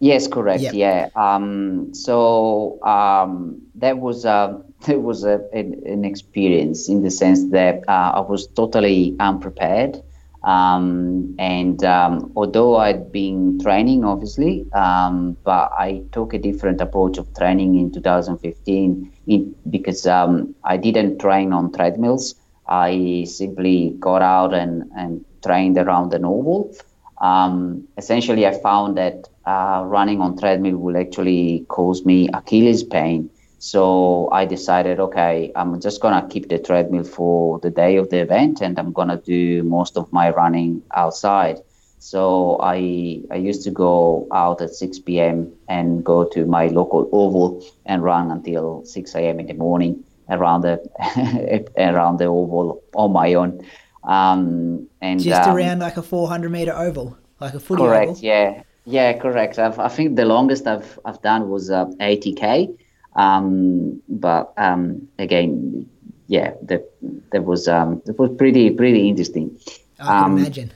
Yes, 0.00 0.28
correct. 0.28 0.62
Yep. 0.62 0.74
Yeah. 0.74 1.08
Um, 1.16 1.92
so 1.92 2.82
um, 2.82 3.60
that 3.76 3.98
was 3.98 4.24
uh, 4.24 4.60
that 4.86 5.00
was 5.00 5.24
a, 5.24 5.40
an, 5.52 5.82
an, 5.86 6.04
experience 6.04 6.88
in 6.88 7.02
the 7.02 7.10
sense 7.10 7.50
that 7.50 7.82
uh, 7.88 8.12
I 8.14 8.20
was 8.20 8.46
totally 8.48 9.16
unprepared. 9.18 10.02
Um, 10.44 11.34
and 11.38 11.82
um, 11.82 12.32
although 12.36 12.76
I'd 12.76 13.10
been 13.10 13.58
training, 13.60 14.04
obviously, 14.04 14.70
um, 14.72 15.36
but 15.42 15.72
I 15.72 16.04
took 16.12 16.32
a 16.32 16.38
different 16.38 16.80
approach 16.80 17.18
of 17.18 17.34
training 17.34 17.74
in 17.74 17.90
2015 17.90 19.12
in, 19.28 19.54
because 19.70 20.06
um, 20.06 20.54
I 20.64 20.76
didn't 20.76 21.18
train 21.20 21.52
on 21.52 21.72
treadmills. 21.72 22.34
I 22.68 23.24
simply 23.28 23.96
got 24.00 24.22
out 24.22 24.54
and, 24.54 24.90
and 24.96 25.24
trained 25.44 25.78
around 25.78 26.10
the 26.10 26.18
oval. 26.22 26.74
Um, 27.20 27.86
essentially, 27.96 28.46
I 28.46 28.52
found 28.60 28.96
that 28.98 29.28
uh, 29.46 29.82
running 29.86 30.20
on 30.20 30.38
treadmill 30.38 30.78
will 30.78 30.96
actually 30.96 31.66
cause 31.68 32.04
me 32.04 32.28
Achilles 32.34 32.84
pain. 32.84 33.30
So 33.58 34.28
I 34.32 34.44
decided, 34.44 35.00
okay, 35.00 35.52
I'm 35.56 35.80
just 35.80 36.00
gonna 36.00 36.26
keep 36.28 36.48
the 36.48 36.58
treadmill 36.58 37.04
for 37.04 37.58
the 37.60 37.70
day 37.70 37.96
of 37.96 38.10
the 38.10 38.18
event, 38.20 38.60
and 38.60 38.78
I'm 38.78 38.92
gonna 38.92 39.16
do 39.16 39.62
most 39.64 39.96
of 39.96 40.12
my 40.12 40.30
running 40.30 40.82
outside. 40.94 41.58
So 41.98 42.58
I 42.60 43.22
I 43.30 43.36
used 43.36 43.64
to 43.64 43.70
go 43.70 44.28
out 44.32 44.62
at 44.62 44.70
6 44.70 45.00
p.m. 45.00 45.52
and 45.68 46.04
go 46.04 46.24
to 46.24 46.46
my 46.46 46.68
local 46.68 47.08
oval 47.12 47.64
and 47.86 48.02
run 48.02 48.30
until 48.30 48.84
6 48.84 49.14
a.m. 49.14 49.40
in 49.40 49.46
the 49.46 49.54
morning 49.54 50.04
around 50.30 50.62
the 50.62 50.78
around 51.76 52.18
the 52.18 52.26
oval 52.26 52.82
on 52.94 53.12
my 53.12 53.34
own. 53.34 53.60
Um, 54.04 54.88
and 55.00 55.20
just 55.20 55.42
um, 55.42 55.56
around 55.56 55.80
like 55.80 55.96
a 55.96 56.02
400 56.02 56.50
meter 56.50 56.72
oval, 56.72 57.18
like 57.40 57.54
a 57.54 57.60
footy 57.60 57.82
correct, 57.82 58.10
oval. 58.10 58.18
yeah, 58.22 58.62
yeah, 58.84 59.12
correct. 59.18 59.58
I've, 59.58 59.78
i 59.78 59.88
think 59.88 60.16
the 60.16 60.24
longest 60.24 60.66
I've 60.66 60.98
I've 61.04 61.20
done 61.20 61.48
was 61.50 61.70
uh, 61.70 61.86
80k, 62.00 62.78
um, 63.16 64.00
but 64.08 64.52
um, 64.56 65.08
again, 65.18 65.88
yeah, 66.28 66.52
that 66.62 66.88
that 67.32 67.44
was 67.44 67.66
um, 67.68 68.02
that 68.06 68.18
was 68.18 68.30
pretty 68.38 68.70
pretty 68.70 69.08
interesting. 69.08 69.58
I 69.98 70.04
can 70.04 70.14
um, 70.24 70.38
imagine. 70.38 70.72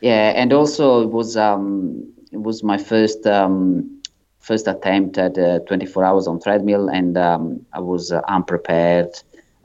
Yeah, 0.00 0.32
and 0.36 0.52
also 0.52 1.02
it 1.02 1.10
was 1.10 1.36
um, 1.36 2.12
it 2.32 2.40
was 2.40 2.62
my 2.62 2.78
first 2.78 3.26
um, 3.26 4.00
first 4.38 4.66
attempt 4.68 5.18
at 5.18 5.36
uh, 5.38 5.60
24 5.60 6.04
hours 6.04 6.26
on 6.26 6.40
treadmill, 6.40 6.88
and 6.88 7.16
um, 7.16 7.64
I 7.72 7.80
was 7.80 8.12
uh, 8.12 8.20
unprepared 8.28 9.10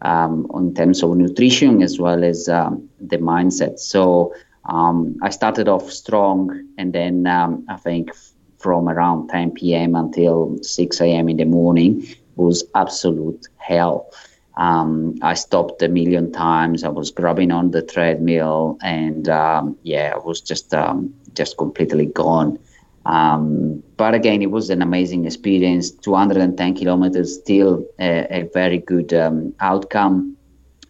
um, 0.03 0.47
in 0.55 0.73
terms 0.73 1.03
of 1.03 1.15
nutrition 1.15 1.81
as 1.81 1.99
well 1.99 2.23
as 2.23 2.49
um, 2.49 2.89
the 2.99 3.17
mindset. 3.17 3.79
So 3.79 4.33
um, 4.67 5.17
I 5.21 5.29
started 5.29 5.67
off 5.67 5.91
strong, 5.91 6.67
and 6.77 6.93
then 6.93 7.27
um, 7.27 7.65
I 7.69 7.77
think 7.77 8.09
from 8.57 8.89
around 8.89 9.27
10 9.29 9.75
p.m. 9.75 9.95
until 9.95 10.57
6 10.61 11.01
a.m. 11.01 11.29
in 11.29 11.37
the 11.37 11.45
morning 11.45 12.05
was 12.35 12.63
absolute 12.75 13.45
hell. 13.57 14.09
Um, 14.55 15.15
I 15.21 15.33
stopped 15.33 15.81
a 15.81 15.87
million 15.87 16.31
times. 16.31 16.83
I 16.83 16.89
was 16.89 17.09
grabbing 17.11 17.51
on 17.51 17.71
the 17.71 17.81
treadmill, 17.81 18.77
and 18.81 19.27
um, 19.29 19.77
yeah, 19.83 20.13
I 20.15 20.19
was 20.19 20.41
just 20.41 20.73
um, 20.73 21.13
just 21.33 21.57
completely 21.57 22.05
gone. 22.05 22.59
Um, 23.05 23.83
but 23.97 24.13
again, 24.13 24.41
it 24.41 24.51
was 24.51 24.69
an 24.69 24.81
amazing 24.81 25.25
experience. 25.25 25.91
210 25.91 26.75
kilometers, 26.75 27.35
still 27.35 27.85
a, 27.99 28.27
a 28.29 28.49
very 28.53 28.77
good 28.77 29.13
um, 29.13 29.53
outcome. 29.59 30.37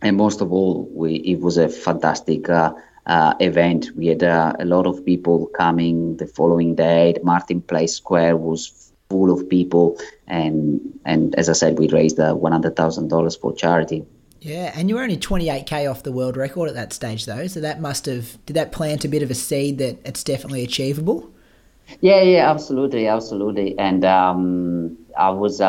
And 0.02 0.18
most 0.18 0.42
of 0.42 0.52
all, 0.52 0.88
we, 0.92 1.16
it 1.16 1.40
was 1.40 1.58
a 1.58 1.70
fantastic 1.70 2.50
uh, 2.50 2.74
uh, 3.06 3.34
event. 3.40 3.92
We 3.96 4.08
had 4.08 4.24
uh, 4.24 4.54
a 4.60 4.66
lot 4.66 4.86
of 4.86 5.06
people 5.06 5.48
coming 5.48 6.18
the 6.18 6.28
following 6.28 6.76
day. 6.76 7.16
Martin 7.24 7.62
Place 7.62 7.96
Square 7.96 8.38
was 8.38 8.92
full 9.10 9.32
of 9.32 9.48
people, 9.50 9.98
and 10.28 11.00
and 11.06 11.36
as 11.36 11.50
I 11.50 11.54
said, 11.54 11.78
we 11.78 11.88
raised 11.90 12.20
uh, 12.20 12.34
one 12.34 12.52
hundred 12.52 12.76
thousand 12.76 13.10
dollars 13.10 13.36
for 13.36 13.54
charity. 13.54 14.06
Yeah, 14.44 14.74
and 14.76 14.90
you 14.90 14.96
were 14.96 15.04
only 15.04 15.16
28k 15.16 15.90
off 15.90 16.04
the 16.04 16.12
world 16.12 16.36
record 16.36 16.68
at 16.68 16.76
that 16.76 16.92
stage, 16.92 17.26
though. 17.26 17.48
So 17.48 17.62
that 17.62 17.80
must 17.80 18.06
have 18.08 18.38
did 18.46 18.56
that 18.56 18.74
plant 18.74 19.06
a 19.06 19.08
bit 19.08 19.24
of 19.24 19.32
a 19.32 19.36
seed 19.36 19.78
that 19.78 20.00
it's 20.06 20.22
definitely 20.22 20.66
achievable. 20.66 21.32
Yeah, 22.02 22.22
yeah, 22.22 22.50
absolutely, 22.52 23.08
absolutely. 23.08 23.80
And 23.80 24.04
um, 24.04 24.98
I 25.18 25.30
was, 25.30 25.62
uh, 25.62 25.66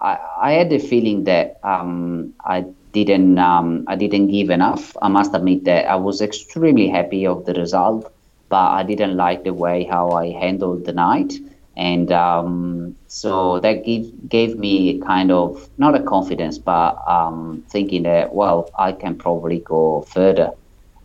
I, 0.00 0.18
I 0.40 0.52
had 0.52 0.70
the 0.70 0.78
feeling 0.78 1.24
that 1.24 1.60
um, 1.62 2.32
I 2.42 2.64
didn't, 2.92 3.38
um, 3.38 3.84
I 3.86 3.96
didn't 3.96 4.28
give 4.28 4.48
enough. 4.48 4.96
I 5.02 5.08
must 5.08 5.34
admit 5.34 5.64
that 5.64 5.86
I 5.86 5.96
was 5.96 6.22
extremely 6.22 6.88
happy 6.88 7.26
of 7.26 7.44
the 7.44 7.52
result, 7.52 8.10
but 8.48 8.70
I 8.70 8.82
didn't 8.82 9.16
like 9.16 9.44
the 9.44 9.52
way 9.52 9.84
how 9.84 10.12
I 10.12 10.30
handled 10.30 10.86
the 10.86 10.92
night. 10.92 11.34
And 11.80 12.12
um, 12.12 12.94
so 13.06 13.58
that 13.60 13.86
gave, 13.86 14.12
gave 14.28 14.58
me 14.58 15.00
kind 15.00 15.32
of 15.32 15.70
not 15.78 15.94
a 15.94 16.02
confidence, 16.02 16.58
but 16.58 16.98
um, 17.08 17.64
thinking 17.70 18.02
that 18.02 18.34
well, 18.34 18.68
I 18.78 18.92
can 18.92 19.16
probably 19.16 19.60
go 19.60 20.02
further. 20.02 20.52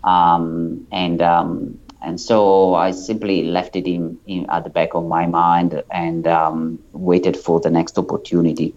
Um, 0.04 0.86
and 0.92 1.22
um, 1.22 1.80
and 2.02 2.20
so 2.20 2.76
I 2.76 2.92
simply 2.92 3.46
left 3.46 3.78
it 3.78 3.88
in, 3.88 4.20
in 4.28 4.50
at 4.50 4.66
the 4.66 4.70
back 4.70 4.96
of 4.96 5.08
my 5.08 5.26
mind 5.28 5.82
and 5.92 6.28
um, 6.28 6.84
waited 6.92 7.38
for 7.38 7.62
the 7.62 7.72
next 7.72 7.98
opportunity. 7.98 8.76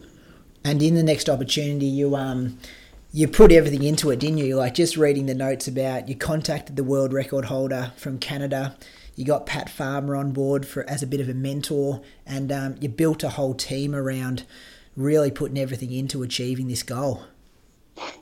And 0.65 0.81
in 0.81 0.95
the 0.95 1.03
next 1.03 1.29
opportunity, 1.29 1.87
you 1.87 2.15
um, 2.15 2.59
you 3.13 3.27
put 3.27 3.51
everything 3.51 3.83
into 3.83 4.11
it, 4.11 4.21
didn't 4.21 4.39
you? 4.39 4.55
Like 4.55 4.75
just 4.75 4.97
reading 4.97 5.27
the 5.27 5.35
notes 5.35 5.67
about 5.67 6.09
you 6.09 6.15
contacted 6.15 6.77
the 6.77 6.85
world 6.85 7.13
record 7.13 7.47
holder 7.47 7.91
from 7.97 8.21
Canada. 8.21 8.77
You 9.19 9.25
got 9.25 9.47
Pat 9.47 9.69
Farmer 9.69 10.15
on 10.15 10.31
board 10.31 10.65
for 10.65 10.89
as 10.89 11.03
a 11.03 11.07
bit 11.07 11.19
of 11.19 11.29
a 11.29 11.35
mentor, 11.35 12.03
and 12.25 12.53
um, 12.53 12.77
you 12.81 12.89
built 12.89 13.25
a 13.25 13.31
whole 13.31 13.53
team 13.53 13.93
around 13.93 14.45
really 14.97 15.33
putting 15.33 15.59
everything 15.59 15.91
into 15.91 16.23
achieving 16.23 16.69
this 16.69 16.85
goal. 16.85 17.25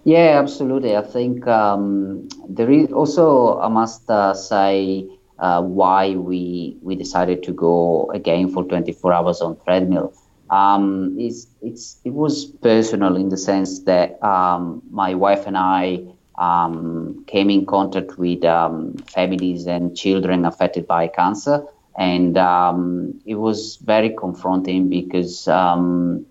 Yeah, 0.04 0.40
absolutely. 0.40 0.96
I 0.96 1.02
think 1.02 1.46
um, 1.46 2.30
there 2.48 2.70
is 2.70 2.90
also, 2.92 3.60
I 3.60 3.68
must 3.68 4.08
uh, 4.08 4.32
say, 4.32 5.06
uh, 5.38 5.60
why 5.60 6.16
we 6.16 6.78
we 6.80 6.96
decided 6.96 7.42
to 7.42 7.52
go 7.52 8.10
again 8.14 8.48
for 8.48 8.64
24 8.64 9.12
hours 9.12 9.42
on 9.42 9.60
treadmill. 9.64 10.14
Um, 10.48 11.14
it's, 11.18 11.46
it's, 11.60 12.00
it 12.06 12.14
was 12.14 12.46
personal 12.46 13.16
in 13.16 13.28
the 13.28 13.36
sense 13.36 13.80
that 13.80 14.22
um, 14.24 14.80
my 14.90 15.12
wife 15.12 15.46
and 15.46 15.58
I 15.58 16.06
um, 16.38 17.24
came 17.26 17.50
in 17.50 17.66
contact 17.66 18.18
with 18.18 18.44
um, 18.44 18.94
families 19.08 19.66
and 19.66 19.96
children 19.96 20.44
affected 20.44 20.86
by 20.86 21.08
cancer, 21.08 21.66
and 21.98 22.36
um, 22.36 23.20
it 23.24 23.36
was 23.36 23.76
very 23.76 24.10
confronting 24.10 24.88
because 24.88 25.48
um, 25.48 26.26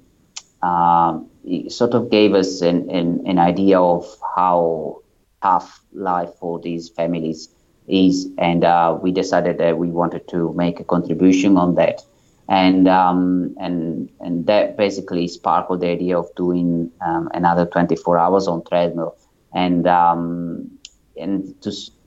uh, 0.62 1.20
it 1.44 1.72
sort 1.72 1.94
of 1.94 2.10
gave 2.10 2.34
us 2.34 2.62
an, 2.62 2.90
an, 2.90 3.24
an 3.26 3.40
idea 3.40 3.80
of 3.80 4.06
how 4.36 5.02
tough 5.42 5.82
life 5.94 6.30
for 6.40 6.60
these 6.60 6.90
families 6.90 7.50
is, 7.88 8.28
and 8.38 8.64
uh, 8.64 8.98
we 9.02 9.12
decided 9.12 9.58
that 9.60 9.78
we 9.78 9.90
wanted 9.90 10.28
to 10.28 10.54
make 10.54 10.80
a 10.80 10.84
contribution 10.84 11.58
on 11.58 11.76
that, 11.76 12.02
and 12.48 12.88
um, 12.88 13.56
and 13.60 14.10
and 14.20 14.46
that 14.48 14.78
basically 14.78 15.28
sparked 15.28 15.80
the 15.80 15.88
idea 15.88 16.18
of 16.18 16.34
doing 16.36 16.92
um, 17.02 17.30
another 17.34 17.66
24 17.66 18.18
hours 18.18 18.48
on 18.48 18.64
treadmill, 18.64 19.16
and 19.56 19.88
um, 19.88 20.70
and 21.18 21.56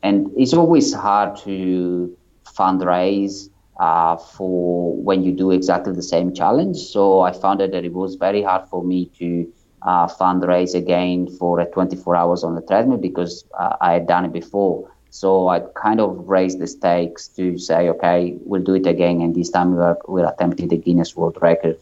and 0.02 0.30
it's 0.36 0.54
always 0.54 0.94
hard 0.94 1.36
to 1.38 2.16
fundraise 2.44 3.48
uh, 3.80 4.16
for 4.16 4.94
when 4.96 5.22
you 5.22 5.32
do 5.32 5.50
exactly 5.50 5.92
the 5.92 6.02
same 6.02 6.32
challenge. 6.34 6.76
So 6.76 7.22
I 7.22 7.32
found 7.32 7.60
that 7.60 7.74
it 7.74 7.92
was 7.92 8.14
very 8.14 8.42
hard 8.42 8.68
for 8.68 8.84
me 8.84 9.06
to 9.18 9.52
uh, 9.82 10.06
fundraise 10.06 10.74
again 10.74 11.28
for 11.38 11.60
a 11.60 11.66
24 11.66 12.16
hours 12.16 12.44
on 12.44 12.54
the 12.54 12.62
treadmill 12.62 12.98
because 12.98 13.44
uh, 13.58 13.76
I 13.80 13.92
had 13.92 14.06
done 14.06 14.26
it 14.26 14.32
before. 14.32 14.90
So 15.10 15.48
I 15.48 15.60
kind 15.74 16.00
of 16.00 16.28
raised 16.28 16.58
the 16.58 16.66
stakes 16.66 17.28
to 17.28 17.56
say, 17.56 17.88
okay, 17.88 18.36
we'll 18.44 18.62
do 18.62 18.74
it 18.74 18.86
again, 18.86 19.22
and 19.22 19.34
this 19.34 19.48
time 19.48 19.74
we'll, 19.74 19.96
we'll 20.06 20.28
attempt 20.28 20.58
the 20.58 20.76
Guinness 20.76 21.16
World 21.16 21.38
Record. 21.40 21.78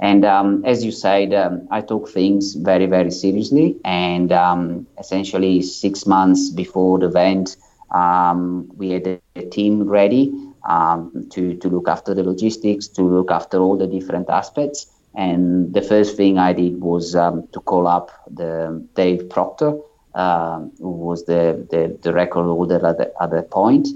And 0.00 0.24
um, 0.24 0.64
as 0.64 0.84
you 0.84 0.92
said, 0.92 1.32
um, 1.32 1.66
I 1.70 1.80
took 1.80 2.08
things 2.08 2.54
very, 2.54 2.86
very 2.86 3.10
seriously. 3.10 3.76
And 3.84 4.30
um, 4.30 4.86
essentially, 4.98 5.62
six 5.62 6.06
months 6.06 6.50
before 6.50 6.98
the 6.98 7.06
event, 7.06 7.56
um, 7.90 8.70
we 8.76 8.90
had 8.90 9.20
a 9.36 9.42
team 9.46 9.88
ready 9.88 10.32
um, 10.68 11.28
to, 11.30 11.56
to 11.56 11.68
look 11.68 11.88
after 11.88 12.14
the 12.14 12.22
logistics, 12.22 12.88
to 12.88 13.02
look 13.02 13.30
after 13.30 13.58
all 13.58 13.76
the 13.76 13.86
different 13.86 14.28
aspects. 14.28 14.86
And 15.14 15.72
the 15.72 15.80
first 15.80 16.16
thing 16.16 16.38
I 16.38 16.52
did 16.52 16.80
was 16.80 17.16
um, 17.16 17.48
to 17.52 17.60
call 17.60 17.86
up 17.86 18.10
the 18.30 18.86
Dave 18.94 19.30
Proctor, 19.30 19.78
um, 20.14 20.72
who 20.78 20.90
was 20.90 21.24
the, 21.24 21.66
the, 21.70 21.96
the, 22.02 22.12
record 22.12 22.44
holder 22.44 22.84
at, 22.86 23.00
at 23.00 23.30
that 23.30 23.50
point, 23.50 23.88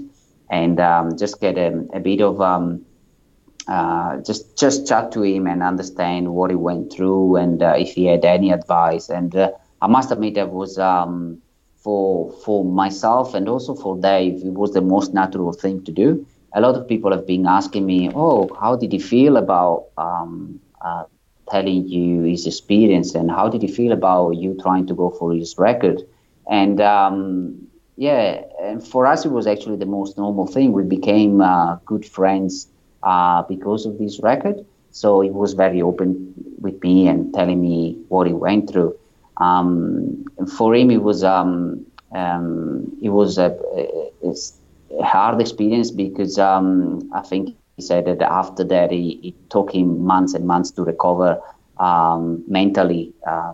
and 0.49 0.77
just 1.19 1.39
get 1.39 1.59
a, 1.59 1.85
a 1.93 1.99
bit 1.99 2.21
of 2.21 2.41
uh, 3.67 4.17
just 4.25 4.57
just 4.57 4.87
chat 4.87 5.11
to 5.13 5.21
him 5.23 5.47
and 5.47 5.61
understand 5.63 6.33
what 6.33 6.49
he 6.49 6.55
went 6.55 6.91
through 6.91 7.35
and 7.37 7.61
uh, 7.61 7.73
if 7.77 7.93
he 7.93 8.05
had 8.05 8.25
any 8.25 8.51
advice. 8.51 9.09
And 9.09 9.35
uh, 9.35 9.51
I 9.81 9.87
must 9.87 10.11
admit 10.11 10.35
that 10.35 10.49
was 10.51 10.77
um, 10.77 11.39
for 11.83 12.31
for 12.45 12.63
myself 12.65 13.33
and 13.33 13.47
also 13.49 13.75
for 13.75 13.97
Dave, 13.97 14.43
it 14.45 14.53
was 14.53 14.71
the 14.73 14.81
most 14.81 15.13
natural 15.13 15.51
thing 15.53 15.83
to 15.85 15.91
do. 15.91 16.25
A 16.53 16.61
lot 16.61 16.75
of 16.75 16.87
people 16.87 17.11
have 17.11 17.25
been 17.27 17.45
asking 17.45 17.85
me, 17.85 18.09
"Oh, 18.13 18.55
how 18.59 18.75
did 18.75 18.91
he 18.91 18.99
feel 18.99 19.37
about 19.37 19.87
um, 19.97 20.59
uh, 20.83 21.03
telling 21.49 21.87
you 21.87 22.23
his 22.23 22.45
experience 22.47 23.15
and 23.15 23.29
how 23.31 23.49
did 23.49 23.61
he 23.61 23.67
feel 23.67 23.91
about 23.91 24.31
you 24.31 24.55
trying 24.61 24.87
to 24.87 24.93
go 24.93 25.09
for 25.09 25.33
his 25.33 25.55
record?" 25.57 26.01
And 26.49 26.79
um, 26.81 27.67
yeah, 27.95 28.41
and 28.61 28.85
for 28.85 29.05
us, 29.05 29.25
it 29.25 29.31
was 29.31 29.47
actually 29.47 29.77
the 29.77 29.85
most 29.85 30.17
normal 30.17 30.47
thing. 30.47 30.71
We 30.73 30.83
became 30.83 31.41
uh, 31.41 31.77
good 31.85 32.05
friends 32.05 32.67
uh, 33.03 33.43
because 33.43 33.85
of 33.85 33.97
this 33.97 34.19
record. 34.21 34.65
So 34.91 35.21
he 35.21 35.29
was 35.29 35.53
very 35.53 35.81
open 35.81 36.33
with 36.59 36.81
me 36.83 37.07
and 37.07 37.33
telling 37.33 37.61
me 37.61 37.97
what 38.09 38.27
he 38.27 38.33
went 38.33 38.69
through. 38.69 38.97
Um, 39.37 40.25
for 40.57 40.75
him, 40.75 40.91
it 40.91 41.01
was 41.01 41.23
um, 41.23 41.85
um, 42.11 42.97
it 43.01 43.09
was 43.09 43.37
a, 43.37 43.57
a, 44.23 45.03
hard 45.03 45.39
experience 45.39 45.89
because 45.91 46.37
um, 46.37 47.09
I 47.13 47.21
think 47.21 47.55
he 47.77 47.81
said 47.81 48.05
that 48.05 48.21
after 48.21 48.63
that 48.65 48.91
he, 48.91 49.19
it 49.23 49.49
took 49.49 49.73
him 49.73 50.03
months 50.03 50.33
and 50.33 50.45
months 50.45 50.71
to 50.71 50.83
recover 50.83 51.41
um, 51.77 52.43
mentally 52.47 53.13
uh, 53.25 53.53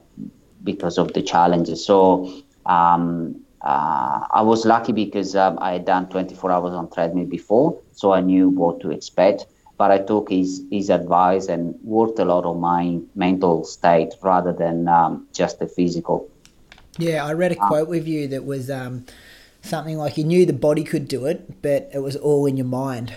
because 0.63 0.97
of 0.97 1.13
the 1.13 1.21
challenges. 1.21 1.85
So 1.85 2.33
um, 2.65 3.39
uh, 3.61 4.25
I 4.31 4.41
was 4.41 4.65
lucky 4.65 4.91
because 4.91 5.35
I 5.35 5.73
had 5.73 5.85
done 5.85 6.09
24 6.09 6.51
hours 6.51 6.73
on 6.73 6.89
treadmill 6.89 7.25
before, 7.25 7.79
so 7.97 8.13
I 8.13 8.21
knew 8.21 8.49
what 8.49 8.79
to 8.81 8.91
expect. 8.91 9.47
But 9.77 9.91
I 9.91 9.99
took 9.99 10.29
his, 10.29 10.63
his 10.71 10.89
advice 10.89 11.47
and 11.47 11.75
worked 11.83 12.17
a 12.19 12.25
lot 12.25 12.45
on 12.45 12.59
my 12.59 12.99
mental 13.15 13.63
state 13.63 14.13
rather 14.21 14.53
than 14.53 14.87
um, 14.87 15.27
just 15.33 15.59
the 15.59 15.67
physical. 15.67 16.29
Yeah, 16.97 17.25
I 17.25 17.33
read 17.33 17.51
a 17.51 17.59
uh, 17.59 17.67
quote 17.67 17.87
with 17.87 18.07
you 18.07 18.27
that 18.29 18.45
was 18.45 18.71
um, 18.71 19.05
something 19.61 19.97
like 19.97 20.17
you 20.17 20.23
knew 20.23 20.45
the 20.45 20.53
body 20.53 20.83
could 20.83 21.07
do 21.07 21.25
it, 21.25 21.61
but 21.61 21.89
it 21.93 21.99
was 21.99 22.15
all 22.15 22.45
in 22.45 22.57
your 22.57 22.65
mind. 22.65 23.13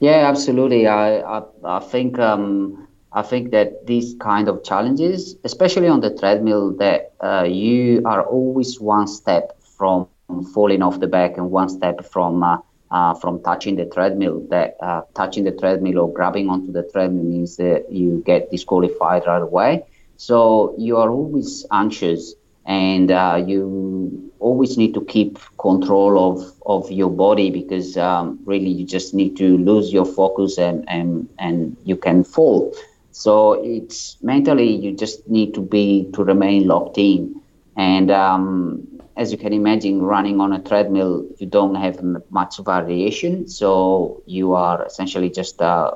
Yeah, 0.00 0.28
absolutely. 0.28 0.86
I 0.86 1.20
I, 1.20 1.42
I 1.64 1.78
think 1.80 2.18
um, 2.18 2.88
I 3.12 3.22
think 3.22 3.50
that 3.50 3.86
these 3.86 4.14
kind 4.20 4.48
of 4.48 4.64
challenges, 4.64 5.36
especially 5.44 5.88
on 5.88 6.00
the 6.00 6.10
treadmill, 6.10 6.76
that 6.78 7.12
uh, 7.20 7.44
you 7.44 8.02
are 8.04 8.22
always 8.22 8.80
one 8.80 9.06
step 9.06 9.60
from 9.76 10.08
falling 10.54 10.82
off 10.82 10.98
the 11.00 11.06
back 11.06 11.36
and 11.36 11.50
one 11.50 11.68
step 11.68 12.04
from 12.04 12.42
uh, 12.42 12.58
uh, 12.90 13.14
from 13.14 13.42
touching 13.42 13.76
the 13.76 13.86
treadmill. 13.86 14.46
That 14.50 14.76
uh, 14.80 15.02
touching 15.14 15.44
the 15.44 15.52
treadmill 15.52 15.98
or 15.98 16.12
grabbing 16.12 16.48
onto 16.48 16.72
the 16.72 16.82
treadmill 16.92 17.24
means 17.24 17.56
that 17.56 17.90
you 17.90 18.22
get 18.26 18.50
disqualified 18.50 19.22
right 19.26 19.42
away. 19.42 19.84
So 20.16 20.74
you 20.78 20.96
are 20.98 21.10
always 21.10 21.66
anxious, 21.70 22.34
and 22.66 23.10
uh, 23.10 23.42
you 23.46 24.32
always 24.38 24.76
need 24.76 24.94
to 24.94 25.04
keep 25.04 25.38
control 25.58 26.18
of, 26.30 26.52
of 26.66 26.90
your 26.90 27.10
body 27.10 27.50
because 27.50 27.96
um, 27.96 28.38
really 28.44 28.68
you 28.68 28.84
just 28.86 29.14
need 29.14 29.36
to 29.36 29.56
lose 29.58 29.92
your 29.92 30.04
focus 30.04 30.58
and, 30.58 30.84
and, 30.88 31.28
and 31.38 31.76
you 31.84 31.96
can 31.96 32.24
fall. 32.24 32.74
So 33.12 33.54
it's 33.64 34.16
mentally 34.22 34.74
you 34.74 34.92
just 34.96 35.28
need 35.28 35.54
to 35.54 35.60
be 35.60 36.10
to 36.14 36.24
remain 36.24 36.66
locked 36.66 36.98
in, 36.98 37.40
and 37.76 38.10
um, 38.10 38.86
as 39.20 39.30
you 39.30 39.36
can 39.36 39.52
imagine, 39.52 40.00
running 40.00 40.40
on 40.40 40.50
a 40.54 40.58
treadmill 40.58 41.26
you 41.36 41.46
don't 41.46 41.74
have 41.74 41.96
much 42.30 42.56
variation. 42.58 43.46
So 43.46 44.22
you 44.24 44.54
are 44.54 44.82
essentially 44.86 45.28
just 45.28 45.60
uh, 45.60 45.90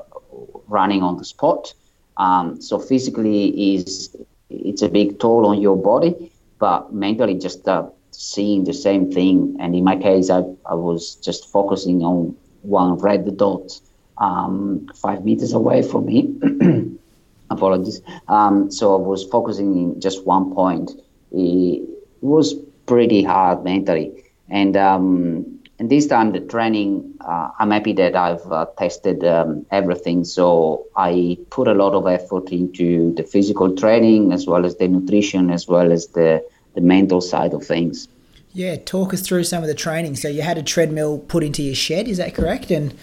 running 0.67 1.01
on 1.01 1.17
the 1.17 1.25
spot. 1.25 1.73
Um, 2.17 2.61
so 2.61 2.77
physically 2.77 3.73
is 3.73 4.15
it's 4.51 4.83
a 4.83 4.89
big 4.89 5.19
toll 5.19 5.47
on 5.47 5.59
your 5.59 5.75
body, 5.75 6.31
but 6.59 6.93
mentally 6.93 7.33
just 7.33 7.67
uh, 7.67 7.89
seeing 8.11 8.63
the 8.63 8.73
same 8.73 9.11
thing. 9.11 9.57
And 9.59 9.75
in 9.75 9.83
my 9.83 9.97
case, 9.97 10.29
I, 10.29 10.43
I 10.69 10.75
was 10.75 11.15
just 11.15 11.51
focusing 11.51 12.03
on 12.03 12.37
one 12.61 12.99
red 12.99 13.37
dot 13.37 13.81
um, 14.19 14.87
five 14.95 15.25
meters 15.25 15.51
away 15.53 15.81
from 15.81 16.05
me. 16.05 16.19
apologies. 17.49 18.01
Um, 18.27 18.71
so 18.71 18.93
I 18.93 18.99
was 18.99 19.23
focusing 19.23 19.75
in 19.77 19.99
just 19.99 20.25
one 20.27 20.53
point. 20.53 20.91
It 21.31 21.81
was 22.21 22.55
pretty 22.85 23.23
hard 23.23 23.63
mentally, 23.63 24.23
and 24.49 24.75
um, 24.77 25.59
and 25.79 25.89
this 25.89 26.07
time 26.07 26.31
the 26.31 26.39
training. 26.39 27.13
Uh, 27.21 27.49
I'm 27.57 27.71
happy 27.71 27.93
that 27.93 28.15
I've 28.15 28.45
uh, 28.51 28.67
tested 28.77 29.23
um, 29.23 29.65
everything. 29.71 30.23
So 30.23 30.85
I 30.95 31.37
put 31.49 31.67
a 31.67 31.73
lot 31.73 31.93
of 31.93 32.07
effort 32.07 32.51
into 32.51 33.13
the 33.15 33.23
physical 33.23 33.75
training 33.75 34.31
as 34.31 34.45
well 34.45 34.63
as 34.63 34.77
the 34.77 34.87
nutrition 34.87 35.49
as 35.49 35.67
well 35.67 35.91
as 35.91 36.07
the 36.07 36.45
the 36.75 36.81
mental 36.81 37.21
side 37.21 37.53
of 37.53 37.65
things. 37.65 38.07
Yeah, 38.53 38.77
talk 38.77 39.13
us 39.13 39.21
through 39.21 39.43
some 39.43 39.63
of 39.63 39.67
the 39.67 39.75
training. 39.75 40.15
So 40.15 40.29
you 40.29 40.41
had 40.41 40.57
a 40.57 40.63
treadmill 40.63 41.19
put 41.19 41.43
into 41.43 41.61
your 41.61 41.75
shed, 41.75 42.07
is 42.07 42.17
that 42.17 42.33
correct? 42.33 42.71
And 42.71 42.93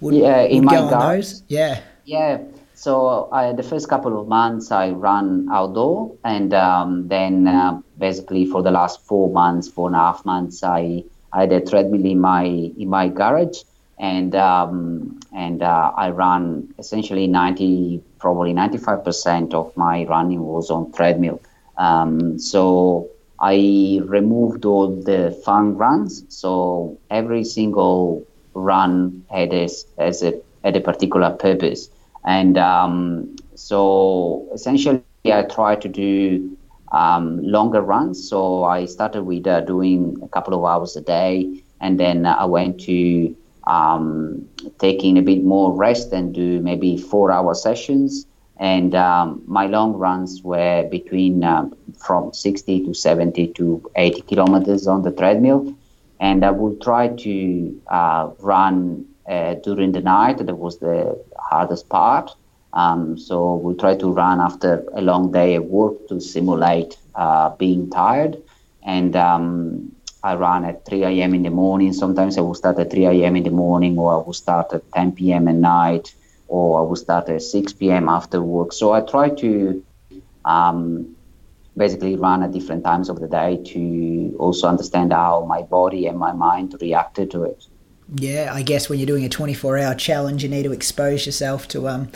would, 0.00 0.14
yeah, 0.14 0.40
in 0.40 0.60
would 0.60 0.64
my 0.64 0.72
go 0.72 0.88
on 0.88 1.16
those? 1.16 1.42
Yeah. 1.48 1.82
Yeah, 2.06 2.38
so 2.76 3.28
the 3.56 3.62
first 3.62 3.88
couple 3.88 4.20
of 4.20 4.28
months 4.28 4.70
I 4.70 4.90
ran 4.90 5.48
outdoor, 5.50 6.14
and 6.22 6.52
um, 6.54 7.08
then 7.08 7.48
uh, 7.48 7.80
basically 7.98 8.44
for 8.46 8.62
the 8.62 8.70
last 8.70 9.00
four 9.06 9.32
months, 9.32 9.66
four 9.68 9.88
and 9.88 9.96
a 9.96 9.98
half 9.98 10.24
months, 10.24 10.62
I, 10.62 11.02
I 11.32 11.40
had 11.40 11.52
a 11.52 11.60
treadmill 11.60 12.04
in 12.04 12.20
my 12.20 12.44
in 12.44 12.88
my 12.88 13.08
garage, 13.08 13.62
and 13.98 14.34
um, 14.34 15.18
and 15.34 15.62
uh, 15.62 15.92
I 15.96 16.10
ran 16.10 16.74
essentially 16.78 17.26
ninety, 17.26 18.02
probably 18.18 18.52
ninety 18.52 18.78
five 18.78 19.04
percent 19.04 19.54
of 19.54 19.74
my 19.76 20.04
running 20.04 20.40
was 20.40 20.70
on 20.70 20.92
treadmill. 20.92 21.40
Um, 21.78 22.38
so 22.38 23.08
I 23.40 24.00
removed 24.04 24.64
all 24.64 24.88
the 24.88 25.30
fun 25.44 25.76
runs. 25.76 26.24
So 26.28 26.98
every 27.10 27.44
single 27.44 28.26
run 28.54 29.24
had 29.30 29.52
a, 29.52 29.68
as 29.98 30.22
a 30.22 30.40
had 30.62 30.76
a 30.76 30.80
particular 30.80 31.30
purpose. 31.30 31.90
And 32.26 32.58
um, 32.58 33.36
so 33.54 34.48
essentially, 34.54 35.02
I 35.02 35.12
try 35.16 35.46
to 35.46 35.60
do 35.60 36.20
um, 36.92 37.14
longer 37.18 37.58
runs. 37.58 38.06
So 38.28 38.42
I 38.44 38.66
started 38.66 39.06
with 39.06 39.46
uh, 39.46 39.60
doing 39.60 40.16
a 40.22 40.28
couple 40.28 40.54
of 40.54 40.64
hours 40.64 40.96
a 40.96 41.00
day. 41.00 41.46
and 41.80 41.98
then 41.98 42.24
I 42.26 42.44
went 42.44 42.80
to 42.82 43.34
um, 43.66 44.46
taking 44.78 45.18
a 45.18 45.22
bit 45.22 45.44
more 45.44 45.72
rest 45.72 46.12
and 46.12 46.32
do 46.34 46.60
maybe 46.60 46.96
four 46.96 47.30
hour 47.32 47.54
sessions. 47.54 48.26
And 48.58 48.94
um, 48.94 49.42
my 49.46 49.66
long 49.66 49.92
runs 49.94 50.42
were 50.42 50.84
between 50.90 51.44
uh, 51.44 51.68
from 51.98 52.32
60 52.32 52.84
to 52.86 52.94
70 52.94 53.48
to 53.58 53.82
80 53.96 54.22
kilometers 54.22 54.86
on 54.86 55.02
the 55.02 55.12
treadmill. 55.12 55.74
And 56.20 56.44
I 56.44 56.50
would 56.50 56.80
try 56.80 57.08
to 57.08 57.80
uh, 57.90 58.30
run 58.40 59.04
uh, 59.28 59.54
during 59.54 59.92
the 59.92 60.00
night. 60.00 60.38
That 60.38 60.56
was 60.56 60.78
the 60.78 61.22
hardest 61.50 61.88
part. 61.88 62.30
Um, 62.72 63.18
so 63.18 63.56
we 63.56 63.74
try 63.74 63.96
to 63.96 64.12
run 64.12 64.40
after 64.40 64.84
a 64.94 65.00
long 65.02 65.32
day 65.32 65.56
of 65.56 65.64
work 65.64 65.94
to 66.08 66.20
simulate 66.20 66.96
uh, 67.14 67.50
being 67.56 67.90
tired. 67.90 68.36
And 68.84 69.16
um, 69.16 69.92
I 70.22 70.34
run 70.36 70.64
at 70.64 70.84
3 70.86 71.22
a.m. 71.22 71.34
in 71.34 71.42
the 71.42 71.50
morning. 71.50 71.92
Sometimes 71.92 72.38
I 72.38 72.42
will 72.42 72.54
start 72.54 72.78
at 72.78 72.90
3 72.90 73.24
a.m. 73.26 73.36
in 73.36 73.44
the 73.44 73.50
morning, 73.50 73.98
or 73.98 74.14
I 74.14 74.16
will 74.24 74.34
start 74.34 74.72
at 74.72 74.82
10 74.94 75.32
p.m. 75.32 75.48
at 75.48 75.54
night, 75.56 76.08
or 76.48 76.80
I 76.80 76.82
will 76.82 76.96
start 76.96 77.28
at 77.28 77.42
6 77.42 77.72
p.m. 77.74 78.08
after 78.08 78.42
work. 78.42 78.72
So 78.72 78.92
I 78.92 79.00
try 79.02 79.30
to 79.30 79.82
um, 80.44 81.16
basically 81.76 82.16
run 82.16 82.42
at 82.42 82.52
different 82.52 82.84
times 82.84 83.08
of 83.08 83.20
the 83.20 83.28
day 83.28 83.62
to 83.72 84.36
also 84.38 84.68
understand 84.68 85.12
how 85.12 85.44
my 85.46 85.62
body 85.62 86.06
and 86.06 86.18
my 86.18 86.32
mind 86.32 86.74
reacted 86.80 87.30
to 87.32 87.44
it. 87.44 87.64
Yeah, 88.14 88.52
I 88.52 88.62
guess 88.62 88.88
when 88.88 88.98
you're 88.98 89.06
doing 89.06 89.24
a 89.24 89.28
24 89.28 89.78
hour 89.78 89.94
challenge, 89.94 90.42
you 90.42 90.48
need 90.48 90.62
to 90.64 90.72
expose 90.72 91.26
yourself 91.26 91.66
to 91.68 91.88
um, 91.88 92.08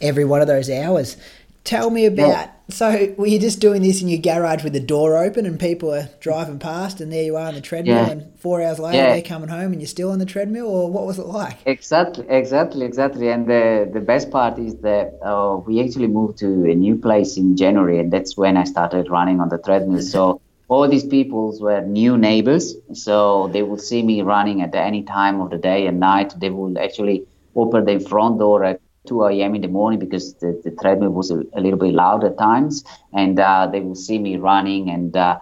every 0.00 0.24
one 0.24 0.40
of 0.40 0.46
those 0.46 0.70
hours. 0.70 1.16
Tell 1.64 1.90
me 1.90 2.06
about. 2.06 2.28
Yeah. 2.28 2.50
So, 2.68 3.14
were 3.16 3.26
you 3.26 3.38
just 3.38 3.60
doing 3.60 3.82
this 3.82 4.02
in 4.02 4.08
your 4.08 4.20
garage 4.20 4.64
with 4.64 4.72
the 4.72 4.80
door 4.80 5.16
open 5.16 5.46
and 5.46 5.60
people 5.60 5.94
are 5.94 6.08
driving 6.20 6.58
past, 6.58 7.00
and 7.00 7.12
there 7.12 7.22
you 7.22 7.36
are 7.36 7.46
on 7.46 7.54
the 7.54 7.60
treadmill, 7.60 8.06
yeah. 8.06 8.10
and 8.10 8.38
four 8.40 8.62
hours 8.62 8.78
later 8.78 8.96
yeah. 8.96 9.12
they're 9.12 9.22
coming 9.22 9.48
home 9.48 9.72
and 9.72 9.80
you're 9.80 9.86
still 9.86 10.10
on 10.10 10.18
the 10.18 10.26
treadmill, 10.26 10.66
or 10.66 10.90
what 10.90 11.06
was 11.06 11.18
it 11.18 11.26
like? 11.26 11.58
Exactly, 11.66 12.24
exactly, 12.28 12.84
exactly. 12.84 13.28
And 13.28 13.46
the 13.46 13.88
the 13.92 14.00
best 14.00 14.30
part 14.30 14.58
is 14.58 14.76
that 14.78 15.18
uh, 15.22 15.56
we 15.66 15.84
actually 15.84 16.08
moved 16.08 16.38
to 16.38 16.46
a 16.46 16.74
new 16.74 16.96
place 16.96 17.36
in 17.36 17.56
January, 17.56 18.00
and 18.00 18.12
that's 18.12 18.36
when 18.36 18.56
I 18.56 18.64
started 18.64 19.08
running 19.08 19.40
on 19.40 19.48
the 19.48 19.58
treadmill. 19.58 20.02
So 20.02 20.40
all 20.72 20.88
these 20.88 21.04
people 21.04 21.56
were 21.60 21.82
new 21.82 22.16
neighbors, 22.16 22.74
so 22.94 23.48
they 23.52 23.62
would 23.62 23.80
see 23.80 24.02
me 24.02 24.22
running 24.22 24.62
at 24.62 24.74
any 24.74 25.02
time 25.02 25.40
of 25.40 25.50
the 25.50 25.58
day 25.58 25.86
and 25.86 26.00
night. 26.00 26.32
They 26.38 26.48
would 26.48 26.78
actually 26.78 27.26
open 27.54 27.84
their 27.84 28.00
front 28.00 28.38
door 28.38 28.64
at 28.64 28.80
2 29.06 29.24
a.m. 29.26 29.54
in 29.54 29.60
the 29.60 29.68
morning 29.68 29.98
because 29.98 30.34
the, 30.34 30.58
the 30.64 30.70
treadmill 30.70 31.10
was 31.10 31.30
a, 31.30 31.42
a, 31.52 31.60
little 31.60 31.78
bit 31.78 31.92
loud 31.92 32.24
at 32.24 32.38
times, 32.38 32.84
and 33.12 33.38
uh, 33.38 33.66
they 33.70 33.80
would 33.80 33.98
see 33.98 34.18
me 34.18 34.36
running 34.36 34.88
and. 34.90 35.16
Uh, 35.16 35.38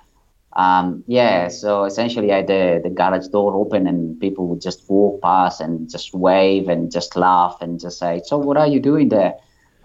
um, 0.54 1.04
yeah, 1.06 1.46
so 1.46 1.84
essentially 1.84 2.32
I 2.32 2.38
had 2.38 2.48
the, 2.48 2.80
the 2.82 2.90
garage 2.90 3.28
door 3.28 3.54
open 3.54 3.86
and 3.86 4.18
people 4.18 4.48
would 4.48 4.60
just 4.60 4.82
walk 4.90 5.22
past 5.22 5.60
and 5.60 5.88
just 5.88 6.12
wave 6.12 6.68
and 6.68 6.90
just 6.90 7.14
laugh 7.14 7.58
and 7.60 7.78
just 7.78 8.00
say, 8.00 8.20
So, 8.24 8.36
what 8.36 8.56
are 8.56 8.66
you 8.66 8.80
doing 8.80 9.10
there? 9.10 9.34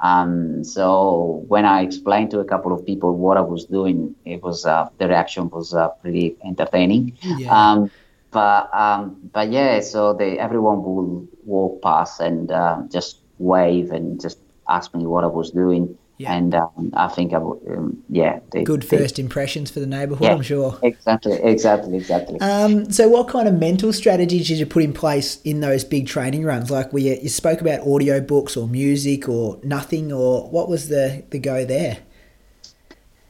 Um, 0.02 0.64
so, 0.64 1.44
when 1.48 1.66
I 1.66 1.82
explained 1.82 2.32
to 2.32 2.40
a 2.40 2.46
couple 2.46 2.74
of 2.74 2.86
people 2.86 3.16
what 3.16 3.38
I 3.38 3.42
was 3.42 3.66
doing, 3.66 4.16
it 4.26 4.44
was 4.44 4.66
uh, 4.66 4.90
the 4.98 5.08
reaction 5.08 5.50
was 5.50 5.74
uh, 5.74 5.90
pretty 6.02 6.36
entertaining. 6.44 7.18
Yeah. 7.22 7.52
Um, 7.52 7.92
but 8.32 8.74
um, 8.76 9.16
but 9.32 9.50
yeah, 9.50 9.80
so 9.80 10.14
they 10.14 10.38
everyone 10.38 10.84
would 10.84 11.28
walk 11.46 11.82
past 11.82 12.20
and 12.20 12.52
uh, 12.52 12.82
just 12.92 13.22
wave 13.40 13.92
and 13.92 14.20
just 14.20 14.40
ask 14.68 14.94
me 14.94 15.06
what 15.06 15.24
I 15.24 15.28
was 15.28 15.52
doing. 15.52 15.98
Yeah. 16.18 16.34
And 16.34 16.56
um, 16.56 16.94
I 16.94 17.08
think 17.10 17.34
I 17.34 17.38
um, 17.38 18.02
yeah. 18.10 18.40
They, 18.52 18.64
Good 18.64 18.86
first 18.86 19.18
they, 19.18 19.24
impressions 19.24 19.70
for 19.70 19.82
the 19.82 19.88
neighbourhood, 19.88 20.24
yeah, 20.24 20.34
I'm 20.34 20.42
sure. 20.42 20.80
Exactly, 20.82 21.34
exactly, 21.44 21.98
exactly. 21.98 22.40
Um, 22.40 22.90
so, 22.90 23.10
what 23.10 23.28
kind 23.28 23.50
of 23.50 23.56
mental 23.56 23.92
strategies 23.92 24.48
did 24.48 24.60
you 24.60 24.66
put 24.66 24.84
in 24.84 24.94
place 24.94 25.42
in 25.42 25.60
those 25.60 25.84
big 25.84 26.08
training 26.08 26.46
runs? 26.46 26.72
Like, 26.72 26.94
were 26.94 27.00
you, 27.00 27.18
you 27.22 27.30
spoke 27.30 27.60
about 27.60 27.86
audio 27.86 28.22
books 28.22 28.56
or 28.56 28.68
music 28.68 29.28
or 29.28 29.60
nothing, 29.64 30.14
or 30.14 30.50
what 30.50 30.70
was 30.70 30.88
the, 30.88 31.26
the 31.32 31.40
go 31.40 31.66
there? 31.66 31.98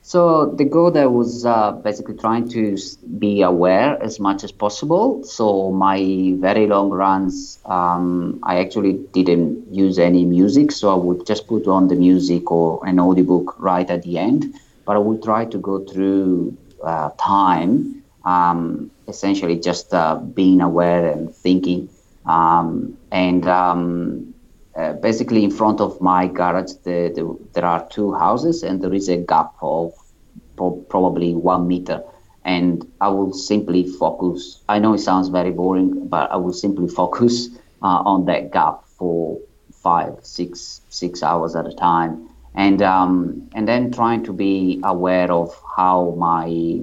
So 0.06 0.46
the 0.46 0.66
goal 0.66 0.92
there 0.92 1.10
was 1.10 1.48
uh, 1.48 1.72
basically 1.72 2.14
trying 2.14 2.48
to 2.50 2.78
be 3.18 3.42
aware 3.42 3.98
as 4.04 4.20
much 4.20 4.44
as 4.44 4.52
possible. 4.52 5.24
So 5.24 5.72
my 5.72 6.36
very 6.38 6.68
long 6.68 6.92
runs, 6.92 7.58
um, 7.66 8.40
I 8.44 8.60
actually 8.60 8.94
didn't 9.14 9.74
use 9.74 9.98
any 9.98 10.24
music. 10.24 10.72
So 10.72 10.92
I 10.92 10.96
would 10.96 11.26
just 11.26 11.48
put 11.48 11.66
on 11.66 11.88
the 11.88 11.96
music 11.96 12.52
or 12.52 12.86
an 12.86 13.00
audiobook 13.00 13.60
right 13.60 13.90
at 13.90 14.04
the 14.04 14.20
end. 14.20 14.54
But 14.86 14.96
I 14.96 15.00
would 15.00 15.24
try 15.24 15.46
to 15.46 15.58
go 15.58 15.84
through 15.84 16.56
uh, 16.84 17.10
time, 17.18 18.04
um, 18.26 18.92
essentially 19.08 19.60
just 19.60 19.92
uh, 19.92 20.18
being 20.18 20.62
aware 20.62 21.08
and 21.12 21.34
thinking. 21.36 21.90
Um, 22.28 22.96
and 23.10 23.48
um, 23.48 24.35
uh, 24.76 24.94
basically 24.94 25.44
in 25.44 25.52
front 25.52 25.80
of 25.82 26.00
my 26.02 26.28
garage 26.28 26.74
the, 26.84 27.12
the, 27.16 27.38
there 27.54 27.66
are 27.66 27.88
two 27.90 28.14
houses 28.14 28.64
and 28.64 28.82
there 28.82 28.94
is 28.94 29.10
a 29.10 29.18
gap 29.18 29.54
of 29.62 29.94
pro- 30.58 30.84
probably 30.90 31.34
one 31.36 31.68
meter. 31.68 32.04
And 32.44 32.86
i 33.02 33.08
will 33.10 33.34
simply 33.34 33.84
focus 33.88 34.64
i 34.70 34.78
know 34.80 34.94
it 34.94 35.00
sounds 35.00 35.30
very 35.30 35.52
boring 35.52 36.08
but 36.08 36.32
i 36.32 36.36
will 36.36 36.54
simply 36.54 36.88
focus 37.02 37.50
uh, 37.82 38.02
on 38.12 38.26
that 38.26 38.52
gap 38.52 38.86
for 38.98 39.40
five 39.72 40.14
six 40.24 40.82
six 40.90 41.24
hours 41.24 41.56
at 41.56 41.66
a 41.68 41.74
time. 41.74 42.30
And 42.56 42.82
um, 42.82 43.50
and 43.54 43.68
then 43.68 43.92
trying 43.92 44.24
to 44.24 44.34
be 44.34 44.80
aware 44.84 45.32
of 45.32 45.50
how 45.76 46.16
my 46.18 46.82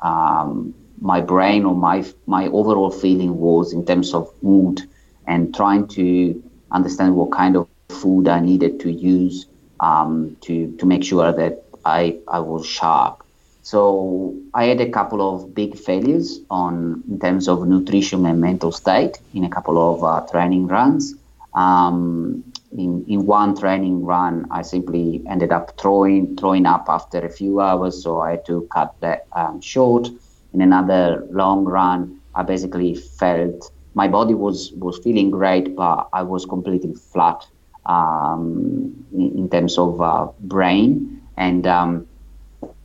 um, 0.00 0.74
my 1.00 1.20
brain 1.20 1.64
or 1.64 1.74
my 1.74 2.04
my 2.26 2.46
overall 2.48 2.90
feeling 2.90 3.36
was 3.38 3.72
in 3.72 3.84
terms 3.84 4.14
of 4.14 4.28
mood 4.42 4.80
and 5.26 5.54
trying 5.54 5.86
to 5.88 6.42
understand 6.72 7.14
what 7.16 7.32
kind 7.32 7.56
of 7.56 7.68
food 7.88 8.28
I 8.28 8.40
needed 8.40 8.80
to 8.80 8.90
use 8.90 9.46
um, 9.80 10.36
to 10.42 10.74
to 10.78 10.86
make 10.86 11.04
sure 11.04 11.32
that 11.32 11.64
I 11.84 12.18
I 12.28 12.40
was 12.40 12.66
sharp. 12.66 13.22
So 13.62 14.34
I 14.54 14.64
had 14.64 14.80
a 14.80 14.90
couple 14.90 15.20
of 15.22 15.54
big 15.54 15.78
failures 15.78 16.40
on 16.50 17.04
in 17.08 17.20
terms 17.20 17.48
of 17.48 17.66
nutrition 17.66 18.26
and 18.26 18.40
mental 18.40 18.72
state 18.72 19.20
in 19.34 19.44
a 19.44 19.48
couple 19.48 19.78
of 19.78 20.02
uh, 20.02 20.26
training 20.30 20.66
runs. 20.66 21.14
Um, 21.54 22.44
in, 22.76 23.04
in 23.06 23.26
one 23.26 23.56
training 23.56 24.04
run, 24.04 24.46
I 24.50 24.62
simply 24.62 25.22
ended 25.28 25.52
up 25.52 25.78
throwing 25.78 26.36
throwing 26.36 26.66
up 26.66 26.86
after 26.88 27.18
a 27.18 27.30
few 27.30 27.60
hours, 27.60 28.02
so 28.02 28.20
I 28.20 28.32
had 28.32 28.46
to 28.46 28.66
cut 28.72 28.94
that 29.00 29.26
um, 29.32 29.60
short. 29.60 30.08
In 30.54 30.60
another 30.60 31.26
long 31.30 31.64
run, 31.64 32.20
I 32.34 32.42
basically 32.42 32.94
felt 32.94 33.70
my 33.94 34.08
body 34.08 34.34
was 34.34 34.72
was 34.72 34.98
feeling 34.98 35.30
great, 35.30 35.76
but 35.76 36.08
I 36.12 36.22
was 36.22 36.44
completely 36.46 36.94
flat 36.94 37.46
um, 37.86 39.04
in, 39.12 39.38
in, 39.38 39.48
terms 39.48 39.76
of 39.78 40.00
uh, 40.00 40.28
brain 40.40 41.20
and 41.36 41.66
um, 41.66 42.06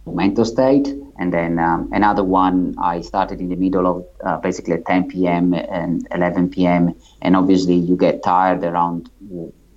mental 0.05 0.45
state. 0.45 0.88
And 1.20 1.34
then 1.34 1.58
um, 1.60 1.89
another 1.93 2.24
one, 2.24 2.76
I 2.78 3.01
started 3.01 3.39
in 3.39 3.49
the 3.49 3.55
middle 3.55 3.88
of 3.88 4.05
uh, 4.24 4.38
basically 4.38 4.74
at 4.74 4.86
10 4.86 5.08
p.m. 5.10 5.53
and 5.53 6.08
11 6.12 6.49
p.m. 6.49 6.95
And 7.22 7.36
obviously, 7.36 7.76
you 7.76 7.95
get 7.95 8.24
tired 8.24 8.64
around 8.64 9.10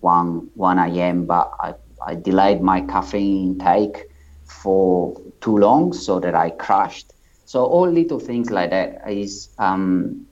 1 0.01 0.51
1 0.55 0.79
a.m. 0.79 1.27
But 1.27 1.51
I, 1.61 1.75
I 2.07 2.15
delayed 2.15 2.61
my 2.61 2.81
caffeine 2.83 3.53
intake 3.53 4.07
for 4.45 5.19
too 5.41 5.57
long, 5.57 5.93
so 5.93 6.21
that 6.21 6.35
I 6.35 6.51
crashed. 6.51 7.13
So 7.45 7.65
all 7.65 7.91
little 7.91 8.21
things 8.21 8.51
like 8.51 8.71
that 8.71 9.11
is 9.11 9.49
um, 9.59 10.27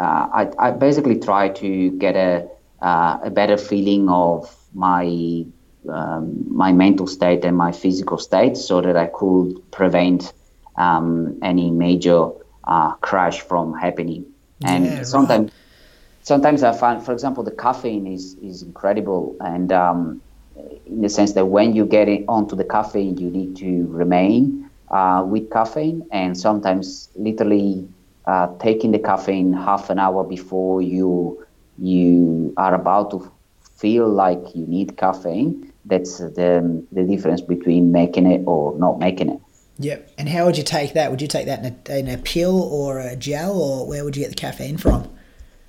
I, 0.00 0.50
I, 0.58 0.70
basically 0.70 1.18
try 1.18 1.48
to 1.50 1.90
get 1.98 2.16
a, 2.16 2.48
uh, 2.80 3.18
a 3.24 3.30
better 3.30 3.58
feeling 3.58 4.08
of 4.08 4.54
my 4.72 5.44
um, 5.88 6.44
my 6.48 6.72
mental 6.72 7.06
state 7.06 7.44
and 7.44 7.56
my 7.56 7.72
physical 7.72 8.18
state 8.18 8.56
so 8.56 8.80
that 8.80 8.96
I 8.96 9.06
could 9.06 9.70
prevent 9.70 10.32
um, 10.76 11.38
any 11.42 11.70
major 11.70 12.30
uh, 12.64 12.92
crash 12.94 13.40
from 13.40 13.74
happening. 13.74 14.26
And 14.64 14.84
yeah, 14.84 15.02
sometimes, 15.02 15.50
right. 15.50 15.52
sometimes 16.22 16.62
I 16.62 16.72
find, 16.72 17.04
for 17.04 17.12
example, 17.12 17.42
the 17.42 17.50
caffeine 17.50 18.06
is, 18.06 18.34
is 18.34 18.62
incredible. 18.62 19.36
And 19.40 19.72
um, 19.72 20.22
in 20.86 21.02
the 21.02 21.08
sense 21.08 21.32
that 21.32 21.46
when 21.46 21.74
you 21.74 21.84
get 21.84 22.08
it 22.08 22.24
onto 22.28 22.54
the 22.54 22.64
caffeine, 22.64 23.16
you 23.18 23.30
need 23.30 23.56
to 23.56 23.86
remain 23.88 24.70
uh, 24.90 25.24
with 25.26 25.50
caffeine. 25.50 26.06
And 26.12 26.38
sometimes, 26.38 27.08
literally, 27.16 27.88
uh, 28.26 28.48
taking 28.58 28.92
the 28.92 28.98
caffeine 28.98 29.52
half 29.52 29.90
an 29.90 29.98
hour 29.98 30.24
before 30.24 30.80
you 30.82 31.44
you 31.78 32.52
are 32.56 32.74
about 32.74 33.10
to 33.10 33.30
feel 33.76 34.08
like 34.08 34.40
you 34.54 34.66
need 34.66 34.96
caffeine 34.96 35.72
that's 35.86 36.18
the, 36.18 36.86
the 36.92 37.02
difference 37.02 37.40
between 37.40 37.90
making 37.90 38.26
it 38.26 38.42
or 38.46 38.78
not 38.78 38.98
making 38.98 39.28
it 39.30 39.40
yep 39.78 40.08
and 40.18 40.28
how 40.28 40.44
would 40.44 40.56
you 40.56 40.62
take 40.62 40.92
that 40.92 41.10
would 41.10 41.20
you 41.20 41.26
take 41.26 41.46
that 41.46 41.64
in 41.64 41.76
a, 41.88 41.98
in 41.98 42.08
a 42.08 42.18
pill 42.18 42.62
or 42.62 43.00
a 43.00 43.16
gel 43.16 43.58
or 43.60 43.88
where 43.88 44.04
would 44.04 44.16
you 44.16 44.22
get 44.22 44.30
the 44.30 44.36
caffeine 44.36 44.76
from 44.76 45.08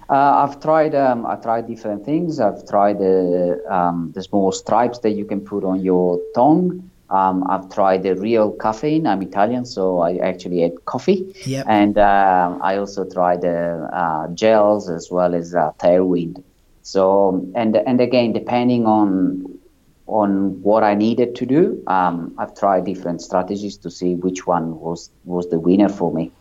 uh, 0.10 0.46
I've 0.46 0.62
tried. 0.62 0.94
Um, 0.96 1.26
I 1.26 1.36
tried 1.38 1.68
different 1.68 2.06
things. 2.06 2.40
I've 2.40 2.68
tried 2.68 3.00
the 3.00 3.64
um, 3.70 4.12
the 4.14 4.22
small 4.22 4.52
stripes 4.52 5.00
that 5.00 5.12
you 5.12 5.26
can 5.26 5.42
put 5.42 5.64
on 5.64 5.80
your 5.82 6.20
tongue. 6.36 6.92
Um, 7.10 7.44
I've 7.50 7.70
tried 7.70 8.04
the 8.04 8.16
real 8.16 8.52
caffeine. 8.52 9.06
I'm 9.06 9.22
Italian, 9.22 9.66
so 9.66 10.00
I 10.00 10.18
actually 10.18 10.64
ate 10.64 10.86
coffee. 10.86 11.36
Yep. 11.46 11.66
And 11.70 11.98
uh, 11.98 12.58
I 12.62 12.78
also 12.78 13.08
tried 13.08 13.42
the 13.42 13.90
uh, 13.94 14.28
gels 14.30 14.90
as 14.90 15.12
well 15.12 15.36
as 15.36 15.54
uh, 15.54 15.72
Tailwind. 15.78 16.44
So 16.82 17.50
and 17.56 17.76
and 17.76 18.02
again, 18.02 18.34
depending 18.34 18.86
on 18.86 19.60
on 20.06 20.62
what 20.62 20.84
I 20.84 20.96
needed 20.96 21.36
to 21.36 21.46
do, 21.46 21.82
um, 21.88 22.36
I've 22.38 22.56
tried 22.58 22.86
different 22.86 23.22
strategies 23.22 23.78
to 23.78 23.90
see 23.90 24.16
which 24.16 24.46
one 24.46 24.80
was 24.80 25.10
was 25.24 25.50
the 25.50 25.60
winner 25.60 25.90
for 25.90 26.14
me. 26.14 26.32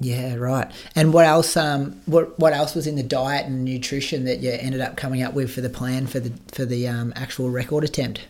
Yeah, 0.00 0.34
right. 0.34 0.70
And 0.94 1.12
what 1.12 1.24
else? 1.24 1.56
Um, 1.56 2.00
what 2.06 2.38
what 2.38 2.52
else 2.52 2.74
was 2.74 2.86
in 2.86 2.96
the 2.96 3.02
diet 3.02 3.46
and 3.46 3.64
nutrition 3.64 4.24
that 4.24 4.40
you 4.40 4.50
ended 4.52 4.80
up 4.80 4.96
coming 4.96 5.22
up 5.22 5.34
with 5.34 5.50
for 5.50 5.60
the 5.60 5.70
plan 5.70 6.06
for 6.06 6.20
the 6.20 6.32
for 6.52 6.64
the 6.64 6.86
um, 6.86 7.12
actual 7.16 7.50
record 7.50 7.82
attempt? 7.82 8.20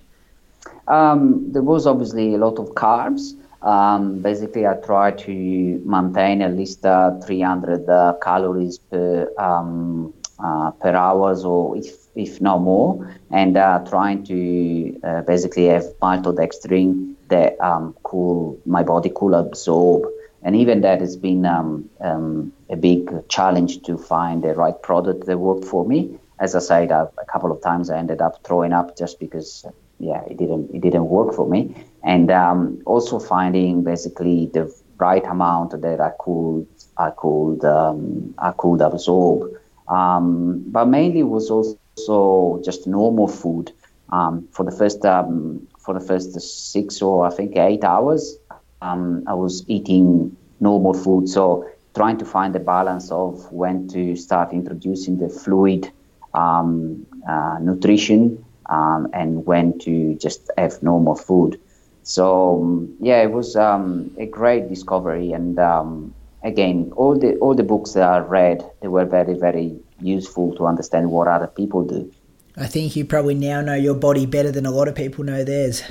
Um, 0.88 1.52
there 1.52 1.62
was 1.62 1.86
obviously 1.86 2.34
a 2.34 2.38
lot 2.38 2.58
of 2.58 2.70
carbs. 2.70 3.34
Um, 3.62 4.20
basically, 4.22 4.66
I 4.66 4.74
tried 4.74 5.18
to 5.18 5.82
maintain 5.84 6.42
at 6.42 6.56
least 6.56 6.86
uh, 6.86 7.18
300 7.20 7.88
uh, 7.88 8.14
calories 8.22 8.78
per 8.78 9.30
um, 9.38 10.14
uh, 10.42 10.70
per 10.70 10.94
hours, 10.94 11.44
or 11.44 11.76
if 11.76 12.06
if 12.14 12.40
not 12.40 12.60
more, 12.60 13.14
and 13.30 13.56
uh, 13.56 13.84
trying 13.88 14.24
to 14.24 14.98
uh, 15.04 15.22
basically 15.22 15.66
have 15.66 15.84
maltodextrin 16.00 17.14
that 17.28 17.60
um, 17.60 17.94
cool 18.04 18.58
my 18.64 18.82
body 18.82 19.10
could 19.10 19.34
absorb. 19.34 20.04
And 20.42 20.54
even 20.54 20.80
that 20.82 21.00
has 21.00 21.16
been 21.16 21.44
um, 21.44 21.90
um, 22.00 22.52
a 22.70 22.76
big 22.76 23.28
challenge 23.28 23.82
to 23.82 23.98
find 23.98 24.42
the 24.42 24.54
right 24.54 24.80
product 24.80 25.26
that 25.26 25.36
worked 25.36 25.64
for 25.64 25.84
me. 25.84 26.16
As 26.38 26.54
I 26.54 26.60
said, 26.60 26.92
a 26.92 27.10
couple 27.30 27.50
of 27.50 27.60
times 27.60 27.90
I 27.90 27.98
ended 27.98 28.20
up 28.22 28.44
throwing 28.44 28.72
up 28.72 28.96
just 28.96 29.18
because 29.18 29.66
yeah, 29.98 30.22
it 30.26 30.36
didn't 30.36 30.70
it 30.74 30.80
didn't 30.80 31.06
work 31.08 31.34
for 31.34 31.48
me. 31.48 31.74
And 32.04 32.30
um, 32.30 32.80
also 32.86 33.18
finding 33.18 33.82
basically 33.82 34.50
the 34.52 34.72
right 34.98 35.24
amount 35.26 35.80
that 35.80 36.00
I 36.00 36.12
could 36.20 36.66
I 36.96 37.10
could 37.10 37.64
um, 37.64 38.34
I 38.38 38.52
could 38.52 38.80
absorb. 38.80 39.50
Um, 39.88 40.64
but 40.66 40.86
mainly 40.86 41.22
was 41.22 41.50
also 41.50 42.60
just 42.64 42.86
normal 42.86 43.28
food. 43.28 43.72
Um, 44.10 44.48
for 44.52 44.64
the 44.64 44.70
first 44.70 45.04
um, 45.04 45.66
for 45.78 45.94
the 45.94 46.00
first 46.00 46.38
six 46.40 47.02
or 47.02 47.26
I 47.26 47.30
think 47.30 47.56
eight 47.56 47.84
hours, 47.84 48.38
um, 48.82 49.24
I 49.26 49.34
was 49.34 49.64
eating 49.68 50.36
normal 50.60 50.94
food. 50.94 51.28
So 51.28 51.68
trying 51.94 52.18
to 52.18 52.24
find 52.24 52.54
the 52.54 52.60
balance 52.60 53.10
of 53.10 53.50
when 53.52 53.88
to 53.88 54.14
start 54.14 54.52
introducing 54.52 55.18
the 55.18 55.28
fluid 55.28 55.90
uh, 56.34 57.58
nutrition 57.60 58.44
um, 58.68 59.08
and 59.12 59.46
when 59.46 59.78
to 59.80 60.14
just 60.16 60.50
have 60.56 60.82
normal 60.82 61.14
food. 61.14 61.60
So 62.02 62.60
um, 62.62 62.96
yeah, 63.00 63.22
it 63.22 63.32
was 63.32 63.56
um, 63.56 64.10
a 64.18 64.26
great 64.26 64.68
discovery, 64.68 65.32
and 65.32 65.58
um, 65.58 66.14
again, 66.42 66.92
all 66.96 67.18
the 67.18 67.36
all 67.36 67.54
the 67.54 67.62
books 67.62 67.92
that 67.92 68.08
I 68.08 68.18
read, 68.18 68.68
they 68.80 68.88
were 68.88 69.04
very 69.04 69.34
very 69.34 69.78
useful 70.00 70.54
to 70.56 70.66
understand 70.66 71.10
what 71.10 71.28
other 71.28 71.48
people 71.48 71.84
do. 71.84 72.10
I 72.56 72.66
think 72.66 72.96
you 72.96 73.04
probably 73.04 73.34
now 73.34 73.60
know 73.60 73.74
your 73.74 73.94
body 73.94 74.26
better 74.26 74.50
than 74.50 74.66
a 74.66 74.70
lot 74.70 74.88
of 74.88 74.94
people 74.94 75.22
know 75.22 75.44
theirs. 75.44 75.82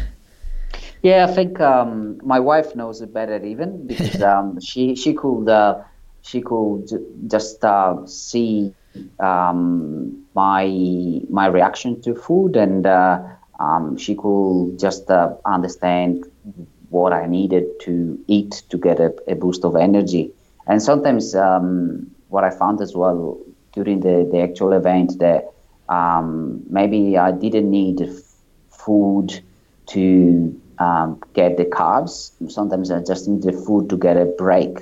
Yeah, 1.04 1.28
I 1.30 1.34
think 1.34 1.62
um, 1.62 2.20
my 2.24 2.40
wife 2.40 2.76
knows 2.76 3.02
it 3.02 3.14
better 3.14 3.44
even 3.46 3.88
because 3.92 4.22
um, 4.22 4.60
she 4.60 4.96
she 4.96 5.14
could 5.14 5.48
uh, 5.48 5.84
she 6.22 6.42
could 6.42 6.90
just 7.28 7.64
uh, 7.64 8.06
see 8.06 8.74
um, 9.20 10.26
my 10.44 10.66
my 11.40 11.48
reaction 11.58 11.92
to 12.06 12.12
food, 12.26 12.56
and 12.66 12.86
uh, 12.86 13.20
um, 13.66 13.98
she 14.04 14.14
could 14.22 14.78
just 14.86 15.10
uh, 15.10 15.30
understand 15.46 16.26
what 16.90 17.12
I 17.22 17.26
needed 17.38 17.66
to 17.86 17.94
eat 18.28 18.52
to 18.70 18.78
get 18.78 19.00
a, 19.00 19.10
a 19.28 19.36
boost 19.36 19.66
of 19.66 19.76
energy. 19.76 20.26
And 20.70 20.82
sometimes, 20.90 21.36
um, 21.36 22.08
what 22.30 22.44
I 22.44 22.52
found 22.62 22.82
as 22.82 22.94
well 23.02 23.38
during 23.74 24.00
the, 24.02 24.16
the 24.32 24.40
actual 24.48 24.74
event 24.74 25.20
that 25.20 25.42
um, 25.90 26.64
maybe 26.70 27.18
I 27.18 27.32
didn't 27.32 27.70
need 27.70 28.00
food 28.86 29.28
to 29.94 30.04
um, 30.80 31.10
get 31.34 31.58
the 31.58 31.66
carbs. 31.66 32.32
Sometimes 32.50 32.92
I 32.92 33.00
just 33.12 33.28
need 33.28 33.44
the 33.44 33.54
food 33.66 33.90
to 33.90 33.98
get 33.98 34.18
a 34.18 34.26
break. 34.26 34.74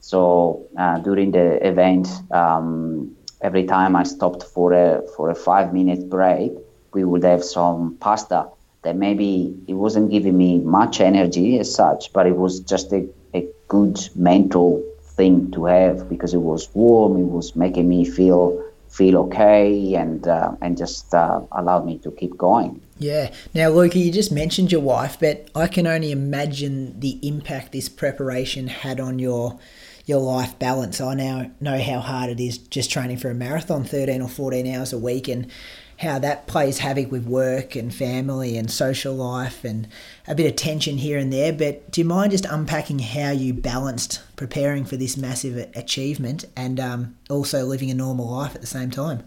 So 0.00 0.66
uh, 0.78 0.98
during 0.98 1.30
the 1.32 1.46
event, 1.66 2.08
um, 2.30 3.16
every 3.44 3.64
time 3.64 3.94
I 3.94 4.02
stopped 4.02 4.42
for 4.42 4.72
a 4.72 5.02
for 5.14 5.30
a 5.30 5.34
five 5.34 5.72
minute 5.72 6.08
break, 6.08 6.52
we 6.94 7.04
would 7.04 7.22
have 7.22 7.44
some 7.44 7.96
pasta 8.00 8.48
that 8.82 8.96
maybe 8.96 9.54
it 9.68 9.74
wasn't 9.74 10.10
giving 10.10 10.36
me 10.36 10.58
much 10.58 11.00
energy 11.00 11.58
as 11.58 11.72
such, 11.72 12.12
but 12.12 12.26
it 12.26 12.36
was 12.36 12.60
just 12.60 12.92
a, 12.92 13.06
a 13.34 13.46
good 13.68 13.98
mental 14.16 14.82
thing 15.16 15.50
to 15.52 15.66
have 15.66 16.08
because 16.08 16.34
it 16.34 16.44
was 16.52 16.68
warm, 16.74 17.16
it 17.18 17.30
was 17.38 17.54
making 17.54 17.88
me 17.88 18.04
feel 18.04 18.64
feel 18.88 19.16
okay 19.18 19.94
and 19.94 20.26
uh, 20.26 20.52
and 20.62 20.78
just 20.78 21.12
uh, 21.14 21.40
allowed 21.52 21.84
me 21.84 21.98
to 21.98 22.10
keep 22.12 22.36
going. 22.38 22.80
Yeah. 22.98 23.32
Now, 23.52 23.68
Luca, 23.70 23.98
you 23.98 24.12
just 24.12 24.32
mentioned 24.32 24.70
your 24.70 24.80
wife, 24.80 25.18
but 25.20 25.50
I 25.54 25.66
can 25.66 25.86
only 25.86 26.12
imagine 26.12 26.98
the 27.00 27.18
impact 27.26 27.72
this 27.72 27.88
preparation 27.88 28.68
had 28.68 29.00
on 29.00 29.18
your 29.18 29.58
your 30.06 30.20
life 30.20 30.58
balance. 30.58 31.00
I 31.00 31.14
now 31.14 31.50
know 31.60 31.80
how 31.80 32.00
hard 32.00 32.30
it 32.30 32.40
is 32.40 32.58
just 32.58 32.90
training 32.90 33.16
for 33.16 33.30
a 33.30 33.34
marathon 33.34 33.84
13 33.84 34.20
or 34.20 34.28
14 34.28 34.66
hours 34.74 34.92
a 34.92 34.98
week 34.98 35.28
and 35.28 35.50
how 35.98 36.18
that 36.18 36.46
plays 36.46 36.78
havoc 36.78 37.10
with 37.10 37.24
work 37.26 37.76
and 37.76 37.94
family 37.94 38.56
and 38.56 38.70
social 38.70 39.14
life 39.14 39.64
and 39.64 39.88
a 40.26 40.34
bit 40.34 40.50
of 40.50 40.56
tension 40.56 40.98
here 40.98 41.18
and 41.18 41.32
there. 41.32 41.52
But 41.52 41.90
do 41.90 42.00
you 42.00 42.04
mind 42.04 42.32
just 42.32 42.44
unpacking 42.44 42.98
how 42.98 43.30
you 43.30 43.54
balanced 43.54 44.20
preparing 44.36 44.84
for 44.84 44.96
this 44.96 45.16
massive 45.16 45.70
achievement 45.74 46.44
and 46.56 46.80
um, 46.80 47.16
also 47.30 47.64
living 47.64 47.90
a 47.90 47.94
normal 47.94 48.28
life 48.30 48.54
at 48.54 48.60
the 48.60 48.66
same 48.66 48.90
time? 48.90 49.22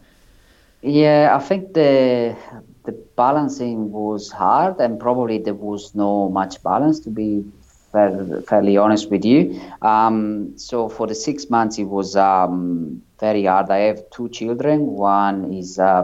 Yeah, 0.82 1.36
I 1.36 1.39
think 1.39 1.73
the 1.73 2.38
the 2.84 2.91
balancing 3.17 3.91
was 3.91 4.32
hard, 4.32 4.80
and 4.80 4.99
probably 4.99 5.39
there 5.39 5.53
was 5.53 5.93
no 5.95 6.30
much 6.30 6.61
balance 6.63 6.99
to 7.01 7.09
be 7.09 7.43
fair, 7.97 8.41
fairly 8.49 8.77
honest 8.77 9.09
with 9.09 9.25
you. 9.25 9.39
Um, 9.81 10.57
so 10.57 10.89
for 10.89 11.05
the 11.07 11.15
six 11.15 11.49
months, 11.49 11.79
it 11.79 11.89
was 11.97 12.15
um, 12.15 13.01
very 13.19 13.45
hard. 13.45 13.69
I 13.69 13.81
have 13.89 13.99
two 14.15 14.29
children. 14.29 14.77
One 15.15 15.53
is 15.53 15.79
uh, 15.79 16.03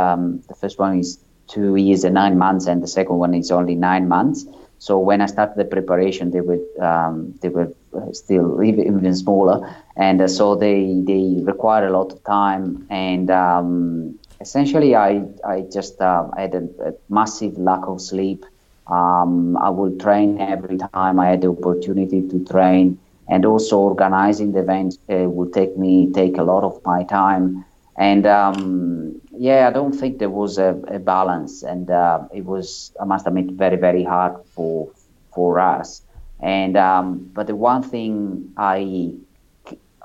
um, 0.00 0.42
the 0.48 0.54
first 0.54 0.78
one 0.78 0.98
is 0.98 1.18
two 1.54 1.76
years 1.76 2.04
and 2.04 2.14
nine 2.14 2.36
months, 2.38 2.66
and 2.66 2.82
the 2.82 2.92
second 2.98 3.16
one 3.16 3.34
is 3.34 3.50
only 3.50 3.74
nine 3.74 4.06
months. 4.08 4.46
So 4.78 4.98
when 4.98 5.20
I 5.20 5.26
started 5.26 5.56
the 5.56 5.68
preparation, 5.76 6.30
they 6.30 6.40
were 6.40 6.60
um, 6.90 7.34
they 7.42 7.50
were 7.56 7.68
still 8.12 8.62
even, 8.68 8.82
even 8.86 9.14
smaller, 9.14 9.58
and 9.96 10.22
uh, 10.22 10.28
so 10.28 10.54
they 10.64 10.78
they 11.10 11.24
require 11.52 11.86
a 11.86 11.92
lot 11.98 12.12
of 12.14 12.24
time. 12.24 12.86
And 12.88 13.30
um, 13.30 14.18
essentially, 14.40 14.96
I 14.96 15.12
I 15.54 15.56
just 15.78 16.00
uh, 16.00 16.24
had 16.36 16.54
a, 16.54 16.64
a 16.88 16.92
massive 17.08 17.58
lack 17.58 17.82
of 17.92 18.00
sleep. 18.00 18.40
Um, 18.86 19.56
I 19.56 19.70
would 19.70 20.00
train 20.00 20.40
every 20.40 20.78
time 20.78 21.18
I 21.20 21.28
had 21.28 21.42
the 21.42 21.50
opportunity 21.50 22.22
to 22.28 22.44
train, 22.44 22.98
and 23.28 23.44
also 23.44 23.78
organizing 23.78 24.52
the 24.52 24.60
event 24.60 24.98
uh, 25.08 25.28
would 25.28 25.52
take 25.52 25.76
me 25.78 26.10
take 26.12 26.38
a 26.38 26.42
lot 26.42 26.64
of 26.64 26.80
my 26.84 27.04
time. 27.04 27.64
And 27.96 28.26
um, 28.26 29.20
yeah, 29.32 29.68
I 29.68 29.70
don't 29.72 29.92
think 29.92 30.18
there 30.18 30.30
was 30.30 30.58
a, 30.58 30.70
a 30.88 30.98
balance, 30.98 31.62
and 31.62 31.90
uh, 31.90 32.20
it 32.32 32.44
was 32.44 32.92
I 33.00 33.04
must 33.04 33.26
admit 33.26 33.52
very 33.52 33.76
very 33.76 34.04
hard 34.04 34.34
for 34.54 34.88
for 35.34 35.60
us. 35.60 36.02
And 36.40 36.76
um, 36.76 37.30
but 37.34 37.46
the 37.46 37.56
one 37.56 37.82
thing 37.82 38.52
I 38.56 39.14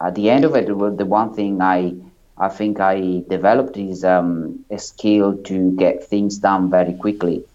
at 0.01 0.15
the 0.15 0.29
end 0.29 0.45
of 0.45 0.55
it, 0.55 0.67
the 0.67 1.05
one 1.05 1.33
thing 1.33 1.61
I 1.61 1.93
I 2.37 2.49
think 2.49 2.79
I 2.79 3.23
developed 3.29 3.77
is 3.77 4.03
um, 4.03 4.65
a 4.69 4.77
skill 4.77 5.37
to 5.43 5.71
get 5.77 6.03
things 6.03 6.37
done 6.37 6.69
very 6.69 6.93
quickly. 6.93 7.45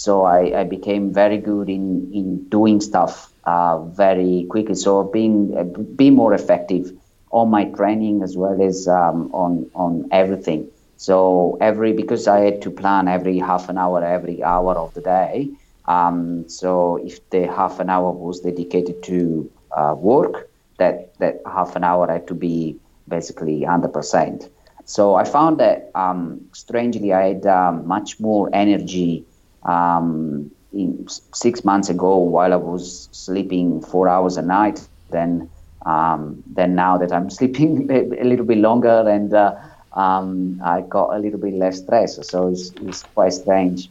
So 0.00 0.24
I, 0.24 0.60
I 0.60 0.64
became 0.64 1.12
very 1.12 1.36
good 1.36 1.68
in, 1.68 2.10
in 2.14 2.48
doing 2.48 2.80
stuff 2.80 3.30
uh, 3.44 3.84
very 3.84 4.46
quickly. 4.48 4.74
So 4.74 5.04
being 5.04 5.54
uh, 5.58 5.64
be 6.02 6.08
more 6.08 6.32
effective 6.32 6.90
on 7.30 7.50
my 7.50 7.64
training 7.64 8.22
as 8.22 8.34
well 8.34 8.62
as 8.62 8.88
um, 8.88 9.28
on 9.34 9.70
on 9.74 10.08
everything. 10.10 10.68
So 10.96 11.58
every 11.60 11.92
because 11.92 12.26
I 12.26 12.38
had 12.40 12.62
to 12.62 12.70
plan 12.70 13.08
every 13.08 13.38
half 13.38 13.68
an 13.68 13.76
hour, 13.76 14.02
every 14.02 14.42
hour 14.42 14.72
of 14.72 14.94
the 14.94 15.02
day. 15.02 15.50
Um, 15.84 16.48
so 16.48 16.96
if 17.04 17.28
the 17.28 17.46
half 17.46 17.78
an 17.78 17.90
hour 17.90 18.10
was 18.10 18.40
dedicated 18.40 19.02
to 19.10 19.50
uh, 19.76 19.94
work, 19.98 20.48
that 20.78 21.12
that 21.18 21.42
half 21.44 21.76
an 21.76 21.84
hour 21.84 22.10
had 22.10 22.26
to 22.28 22.34
be 22.34 22.76
basically 23.06 23.60
100%. 23.60 24.48
So 24.86 25.14
I 25.14 25.24
found 25.24 25.60
that 25.60 25.90
um, 25.94 26.40
strangely 26.52 27.12
I 27.12 27.22
had 27.28 27.46
um, 27.46 27.86
much 27.86 28.18
more 28.18 28.48
energy 28.52 29.26
um, 29.64 30.50
in 30.72 31.06
six 31.08 31.64
months 31.64 31.88
ago 31.88 32.16
while 32.18 32.52
I 32.52 32.56
was 32.56 33.08
sleeping 33.12 33.80
four 33.80 34.08
hours 34.08 34.36
a 34.36 34.42
night 34.42 34.86
than 35.10 35.50
um, 35.86 36.42
than 36.52 36.74
now 36.74 36.98
that 36.98 37.12
I'm 37.12 37.30
sleeping 37.38 37.90
a, 37.90 38.24
little 38.24 38.44
bit 38.44 38.58
longer 38.58 39.08
and 39.08 39.32
uh, 39.32 39.56
um, 39.92 40.60
I 40.64 40.82
got 40.82 41.14
a 41.14 41.18
little 41.18 41.40
bit 41.40 41.54
less 41.54 41.78
stress. 41.78 42.18
So 42.28 42.48
it's, 42.48 42.70
it's 42.82 43.02
quite 43.02 43.32
strange. 43.32 43.88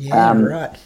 Yeah, 0.00 0.30
um, 0.30 0.44
right. 0.44 0.76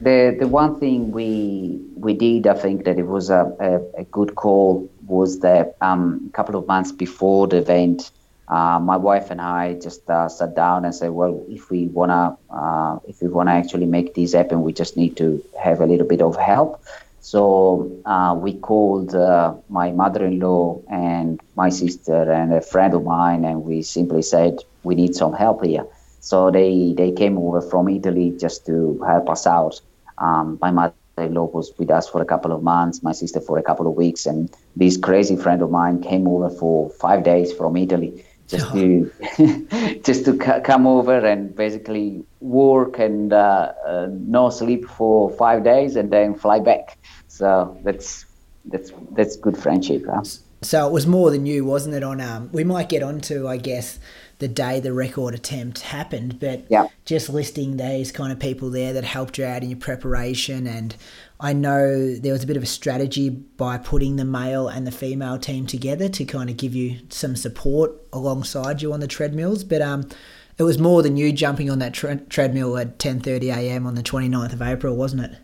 the 0.00 0.36
the 0.38 0.46
one 0.46 0.78
thing 0.78 1.10
we 1.10 1.80
we 1.96 2.14
did, 2.14 2.46
I 2.46 2.54
think 2.54 2.84
that 2.84 2.98
it 2.98 3.06
was 3.06 3.28
a, 3.30 3.52
a, 3.58 4.00
a 4.02 4.04
good 4.04 4.36
call 4.36 4.88
was 5.06 5.40
that 5.40 5.76
um, 5.80 6.26
a 6.28 6.32
couple 6.32 6.56
of 6.56 6.66
months 6.68 6.92
before 6.92 7.48
the 7.48 7.56
event, 7.56 8.12
uh, 8.50 8.80
my 8.80 8.96
wife 8.96 9.30
and 9.30 9.40
I 9.40 9.74
just 9.74 10.10
uh, 10.10 10.28
sat 10.28 10.56
down 10.56 10.84
and 10.84 10.92
said, 10.92 11.10
well, 11.10 11.44
if 11.48 11.70
we 11.70 11.86
wanna 11.86 12.36
uh, 12.50 12.98
if 13.06 13.22
we 13.22 13.28
wanna 13.28 13.52
actually 13.52 13.86
make 13.86 14.14
this 14.14 14.32
happen, 14.34 14.62
we 14.62 14.72
just 14.72 14.96
need 14.96 15.16
to 15.18 15.40
have 15.58 15.80
a 15.80 15.86
little 15.86 16.06
bit 16.06 16.20
of 16.20 16.36
help. 16.36 16.82
So 17.20 17.92
uh, 18.06 18.34
we 18.36 18.54
called 18.54 19.14
uh, 19.14 19.54
my 19.68 19.92
mother-in-law 19.92 20.80
and 20.90 21.40
my 21.54 21.68
sister 21.68 22.32
and 22.32 22.52
a 22.52 22.60
friend 22.60 22.92
of 22.92 23.04
mine, 23.04 23.44
and 23.44 23.62
we 23.64 23.82
simply 23.82 24.22
said 24.22 24.58
we 24.82 24.96
need 24.96 25.14
some 25.14 25.32
help 25.32 25.64
here. 25.64 25.86
So 26.18 26.50
they 26.50 26.92
they 26.96 27.12
came 27.12 27.38
over 27.38 27.60
from 27.60 27.88
Italy 27.88 28.34
just 28.36 28.66
to 28.66 29.00
help 29.06 29.30
us 29.30 29.46
out. 29.46 29.80
Um, 30.18 30.58
my 30.60 30.72
mother-in-law 30.72 31.50
was 31.54 31.72
with 31.78 31.90
us 31.90 32.08
for 32.08 32.20
a 32.20 32.24
couple 32.24 32.50
of 32.50 32.64
months, 32.64 33.00
my 33.00 33.12
sister 33.12 33.40
for 33.40 33.58
a 33.58 33.62
couple 33.62 33.86
of 33.86 33.94
weeks, 33.94 34.26
and 34.26 34.50
this 34.74 34.96
crazy 34.96 35.36
friend 35.36 35.62
of 35.62 35.70
mine 35.70 36.02
came 36.02 36.26
over 36.26 36.50
for 36.50 36.90
five 36.90 37.22
days 37.22 37.52
from 37.52 37.76
Italy 37.76 38.24
just 38.54 38.72
to 38.72 40.00
just 40.02 40.24
to 40.24 40.32
c- 40.32 40.60
come 40.64 40.86
over 40.86 41.18
and 41.18 41.54
basically 41.54 42.24
work 42.40 42.98
and 42.98 43.32
uh, 43.32 43.72
uh, 43.86 44.08
no 44.10 44.50
sleep 44.50 44.88
for 44.88 45.30
five 45.30 45.62
days 45.64 45.96
and 45.96 46.10
then 46.10 46.34
fly 46.34 46.58
back. 46.58 46.98
So 47.28 47.78
that's 47.84 48.26
that's 48.64 48.92
that's 49.12 49.36
good 49.36 49.56
friendship. 49.56 50.04
Huh? 50.06 50.22
So 50.62 50.86
it 50.86 50.92
was 50.92 51.06
more 51.06 51.30
than 51.30 51.46
you, 51.46 51.64
wasn't 51.64 51.94
it? 51.94 52.02
On 52.02 52.20
um, 52.20 52.50
we 52.52 52.64
might 52.64 52.88
get 52.88 53.02
onto, 53.02 53.48
I 53.48 53.56
guess, 53.56 53.98
the 54.40 54.48
day 54.48 54.80
the 54.80 54.92
record 54.92 55.34
attempt 55.34 55.80
happened, 55.82 56.40
but 56.40 56.64
yeah. 56.68 56.88
just 57.04 57.28
listing 57.28 57.76
those 57.76 58.10
kind 58.10 58.32
of 58.32 58.38
people 58.38 58.70
there 58.70 58.94
that 58.94 59.04
helped 59.04 59.36
you 59.36 59.44
out 59.44 59.62
in 59.62 59.68
your 59.68 59.78
preparation. 59.78 60.66
And 60.66 60.96
I 61.38 61.52
know 61.52 62.14
there 62.16 62.32
was 62.32 62.42
a 62.42 62.46
bit 62.46 62.56
of 62.56 62.62
a 62.62 62.66
strategy 62.66 63.28
by 63.28 63.76
putting 63.76 64.16
the 64.16 64.24
male 64.24 64.66
and 64.66 64.86
the 64.86 64.92
female 64.92 65.38
team 65.38 65.66
together 65.66 66.08
to 66.08 66.24
kind 66.24 66.48
of 66.48 66.56
give 66.56 66.74
you 66.74 67.00
some 67.10 67.36
support 67.36 67.92
alongside 68.14 68.80
you 68.80 68.94
on 68.94 69.00
the 69.00 69.06
treadmills. 69.06 69.62
But 69.62 69.82
um, 69.82 70.08
it 70.56 70.62
was 70.62 70.78
more 70.78 71.02
than 71.02 71.18
you 71.18 71.32
jumping 71.32 71.70
on 71.70 71.78
that 71.80 71.92
tre- 71.92 72.20
treadmill 72.30 72.78
at 72.78 72.98
10:30 72.98 73.54
a.m. 73.54 73.86
on 73.86 73.94
the 73.94 74.02
29th 74.02 74.54
of 74.54 74.62
April, 74.62 74.96
wasn't 74.96 75.22
it? 75.22 75.36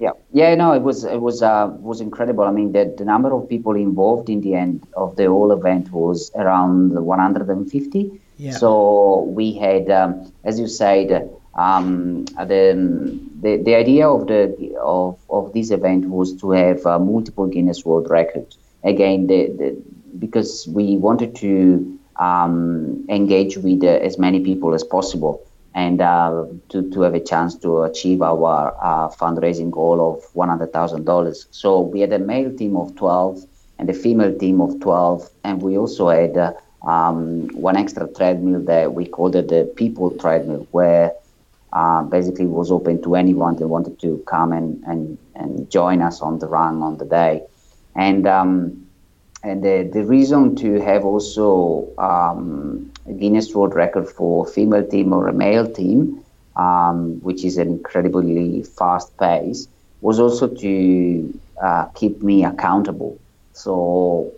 Yeah, 0.00 0.12
yeah, 0.32 0.54
no, 0.56 0.72
it 0.72 0.82
was 0.82 1.04
it 1.04 1.20
was 1.20 1.42
uh, 1.42 1.70
was 1.78 2.00
incredible. 2.00 2.44
I 2.44 2.50
mean, 2.50 2.72
the, 2.72 2.92
the 2.96 3.04
number 3.04 3.32
of 3.32 3.48
people 3.48 3.76
involved 3.76 4.28
in 4.28 4.40
the 4.40 4.54
end 4.54 4.86
of 4.96 5.14
the 5.14 5.26
whole 5.26 5.52
event 5.52 5.92
was 5.92 6.32
around 6.34 6.98
150. 6.98 8.20
Yeah. 8.40 8.52
So 8.52 9.24
we 9.24 9.52
had, 9.52 9.90
um, 9.90 10.32
as 10.44 10.58
you 10.58 10.66
said, 10.66 11.30
um, 11.54 12.24
the, 12.24 13.20
the 13.42 13.56
the 13.58 13.74
idea 13.74 14.08
of 14.08 14.28
the 14.28 14.74
of, 14.80 15.18
of 15.28 15.52
this 15.52 15.70
event 15.70 16.08
was 16.08 16.34
to 16.40 16.52
have 16.52 16.86
uh, 16.86 16.98
multiple 16.98 17.46
Guinness 17.46 17.84
World 17.84 18.08
Records. 18.08 18.56
Again, 18.82 19.26
the, 19.26 19.40
the 19.58 19.82
because 20.18 20.66
we 20.68 20.96
wanted 20.96 21.36
to 21.36 21.98
um, 22.16 23.04
engage 23.10 23.58
with 23.58 23.84
uh, 23.84 23.88
as 24.08 24.18
many 24.18 24.40
people 24.40 24.72
as 24.72 24.84
possible 24.84 25.46
and 25.74 26.00
uh, 26.00 26.46
to, 26.70 26.90
to 26.90 27.02
have 27.02 27.14
a 27.14 27.20
chance 27.20 27.56
to 27.56 27.82
achieve 27.82 28.22
our 28.22 28.74
uh, 28.82 29.08
fundraising 29.08 29.70
goal 29.70 30.14
of 30.14 30.32
$100,000. 30.32 31.46
So 31.50 31.80
we 31.80 32.00
had 32.00 32.12
a 32.12 32.18
male 32.18 32.52
team 32.56 32.76
of 32.76 32.96
12 32.96 33.44
and 33.78 33.88
a 33.88 33.94
female 33.94 34.36
team 34.36 34.60
of 34.60 34.80
12, 34.80 35.30
and 35.44 35.62
we 35.62 35.78
also 35.78 36.08
had 36.08 36.36
uh, 36.36 36.52
um, 36.82 37.48
one 37.48 37.76
extra 37.76 38.08
treadmill 38.08 38.62
that 38.62 38.94
we 38.94 39.06
called 39.06 39.36
it 39.36 39.48
the 39.48 39.72
people 39.76 40.10
treadmill, 40.12 40.66
where 40.70 41.12
uh, 41.72 42.02
basically 42.02 42.46
was 42.46 42.70
open 42.70 43.02
to 43.02 43.14
anyone 43.14 43.56
that 43.56 43.68
wanted 43.68 43.98
to 44.00 44.22
come 44.26 44.52
and, 44.52 44.82
and, 44.86 45.18
and 45.34 45.70
join 45.70 46.02
us 46.02 46.20
on 46.20 46.38
the 46.38 46.46
run 46.46 46.82
on 46.82 46.96
the 46.98 47.04
day. 47.04 47.42
And 47.94 48.26
um, 48.26 48.86
and 49.42 49.62
the, 49.62 49.88
the 49.90 50.04
reason 50.04 50.54
to 50.56 50.80
have 50.80 51.04
also 51.04 51.88
um, 51.96 52.92
a 53.06 53.12
Guinness 53.12 53.54
World 53.54 53.74
Record 53.74 54.08
for 54.08 54.46
female 54.46 54.86
team 54.86 55.12
or 55.14 55.28
a 55.28 55.32
male 55.32 55.66
team, 55.66 56.22
um, 56.56 57.20
which 57.22 57.44
is 57.44 57.56
an 57.56 57.68
incredibly 57.68 58.62
fast 58.62 59.16
pace, 59.16 59.66
was 60.02 60.20
also 60.20 60.46
to 60.46 61.40
uh, 61.62 61.86
keep 61.94 62.22
me 62.22 62.44
accountable. 62.44 63.18
So 63.54 64.32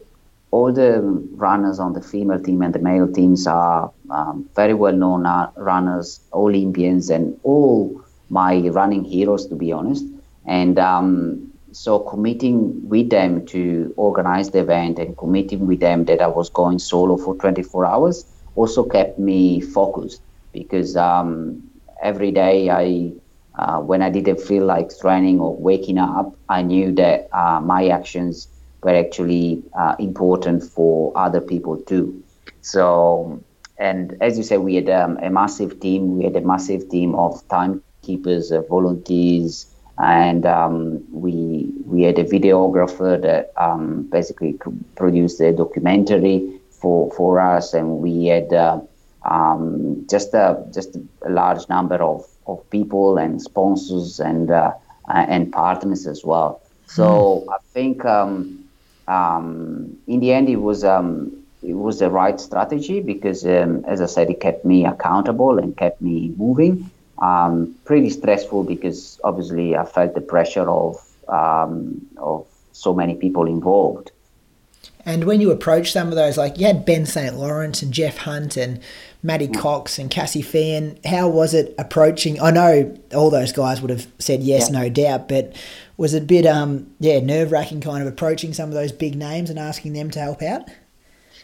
all 0.53 0.71
the 0.73 1.01
runners 1.35 1.81
on 1.81 1.95
the 1.95 2.03
female 2.03 2.39
team 2.41 2.63
and 2.63 2.75
the 2.75 2.79
male 2.79 3.11
teams 3.11 3.47
are 3.47 3.91
um, 4.11 4.49
very 4.55 4.75
well 4.75 4.93
known 4.93 5.25
runners, 5.57 6.21
Olympians, 6.33 7.11
and 7.11 7.37
all 7.43 8.01
my 8.29 8.59
running 8.69 9.03
heroes, 9.03 9.47
to 9.47 9.57
be 9.57 9.73
honest. 9.73 10.05
And 10.47 10.79
um, 10.79 11.51
so 11.73 11.99
committing 12.01 12.87
with 12.89 13.09
them 13.11 13.47
to 13.47 13.95
organize 13.97 14.51
the 14.51 14.61
event 14.61 14.99
and 14.99 15.17
committing 15.17 15.67
with 15.67 15.81
them 15.81 16.05
that 16.05 16.21
I 16.21 16.27
was 16.27 16.51
going 16.51 16.79
solo 16.79 17.17
for 17.17 17.35
24 17.37 17.87
hours 17.87 18.27
also 18.55 18.85
kept 18.85 19.19
me 19.19 19.61
focused 19.61 20.21
because 20.53 20.97
um, 20.97 21.63
every 22.03 22.31
day 22.31 22.69
I, 22.69 23.13
uh, 23.59 23.81
when 23.81 24.03
I 24.03 24.11
didn't 24.11 24.41
feel 24.41 24.67
like 24.67 24.91
training 24.99 25.41
or 25.41 25.57
waking 25.57 25.97
up, 25.97 26.37
I 26.51 26.61
knew 26.61 26.93
that 26.97 27.29
uh, 27.33 27.61
my 27.63 27.89
actions 27.89 28.49
were 28.83 28.95
actually 28.95 29.63
uh, 29.79 29.95
important 29.99 30.63
for 30.63 31.13
other 31.17 31.41
people 31.41 31.77
too. 31.77 32.23
So, 32.63 33.43
and 33.79 34.17
as 34.21 34.37
you 34.39 34.45
said, 34.45 34.61
we 34.61 34.75
had 34.77 34.91
um, 34.91 35.19
a 35.19 35.31
massive 35.31 35.81
team. 35.81 36.19
We 36.19 36.25
had 36.25 36.37
a 36.37 36.41
massive 36.41 36.89
team 36.89 37.15
of 37.15 37.47
timekeepers, 37.49 38.53
uh, 38.53 38.63
volunteers, 38.63 39.67
and 39.99 40.47
um, 40.47 41.05
we 41.13 41.73
we 41.87 42.03
had 42.03 42.19
a 42.19 42.25
videographer 42.25 43.21
that 43.21 43.53
um, 43.57 44.09
basically 44.11 44.59
produced 44.97 45.41
a 45.41 45.53
documentary 45.53 46.61
for 46.71 47.11
for 47.13 47.41
us, 47.41 47.75
and 47.75 47.99
we 47.99 48.27
had 48.27 48.53
uh, 48.53 48.81
um, 49.25 50.07
just 50.09 50.35
a 50.35 50.65
just 50.73 50.97
a 51.23 51.31
large 51.31 51.69
number 51.69 51.97
of, 51.97 52.27
of 52.47 52.69
people 52.71 53.19
and 53.19 53.41
sponsors 53.41 54.21
and 54.21 54.51
uh, 54.51 54.73
and 55.09 55.53
partners 55.53 56.07
as 56.07 56.25
well. 56.25 56.61
So 56.87 57.45
mm. 57.47 57.53
I 57.53 57.59
think 57.73 58.05
um, 58.05 58.62
um, 59.09 59.97
in 60.07 60.21
the 60.21 60.33
end 60.33 60.49
it 60.49 60.57
was 60.57 60.85
um, 60.85 61.33
it 61.63 61.75
was 61.75 62.01
the 62.01 62.11
right 62.11 62.41
strategy 62.41 63.01
because, 63.01 63.45
as 63.45 64.01
I 64.01 64.07
said, 64.07 64.31
it 64.31 64.41
kept 64.41 64.65
me 64.65 64.85
accountable 64.85 65.59
and 65.59 65.77
kept 65.77 66.01
me 66.01 66.35
moving 66.37 66.91
um, 67.23 67.75
pretty 67.85 68.11
stressful 68.11 68.65
because 68.65 69.21
obviously 69.25 69.77
I 69.77 69.85
felt 69.85 70.15
the 70.15 70.21
pressure 70.21 70.69
of 70.69 70.97
um, 71.29 72.07
of 72.19 72.47
so 72.73 72.93
many 72.93 73.15
people 73.15 73.47
involved. 73.47 74.11
And 75.05 75.25
when 75.25 75.41
you 75.41 75.51
approach 75.51 75.93
some 75.93 76.09
of 76.09 76.15
those, 76.15 76.37
like 76.37 76.59
you 76.59 76.67
had 76.67 76.85
Ben 76.85 77.07
St. 77.07 77.37
Lawrence 77.37 77.83
and 77.83 77.93
Jeff 77.93 78.19
Hunt 78.19 78.57
and 78.57 78.81
Maddie 79.23 79.49
mm. 79.49 79.59
Cox 79.59 79.99
and 79.99 80.11
Cassie 80.11 80.43
Fien, 80.43 81.05
how 81.05 81.29
was 81.29 81.55
it 81.55 81.75
approaching? 81.79 82.41
I 82.41 82.51
know 82.51 82.97
all 83.15 83.31
those 83.31 83.53
guys 83.53 83.81
would 83.81 83.91
have 83.91 84.07
said 84.19 84.43
yes, 84.43 84.71
yeah. 84.71 84.81
no 84.81 84.89
doubt, 84.89 85.29
but 85.29 85.57
was 85.97 86.15
it 86.15 86.23
a 86.23 86.27
bit, 86.27 86.47
um, 86.47 86.95
yeah, 86.99 87.21
nerve 87.21 87.53
wracking 87.53 87.81
kind 87.81 88.03
of 88.03 88.09
approaching 88.13 88.53
some 88.53 88.69
of 88.69 88.75
those 88.75 88.93
big 88.93 89.15
names 89.15 89.51
and 89.51 89.59
asking 89.59 89.93
them 89.93 90.11
to 90.11 90.19
help 90.19 90.43
out? 90.43 90.69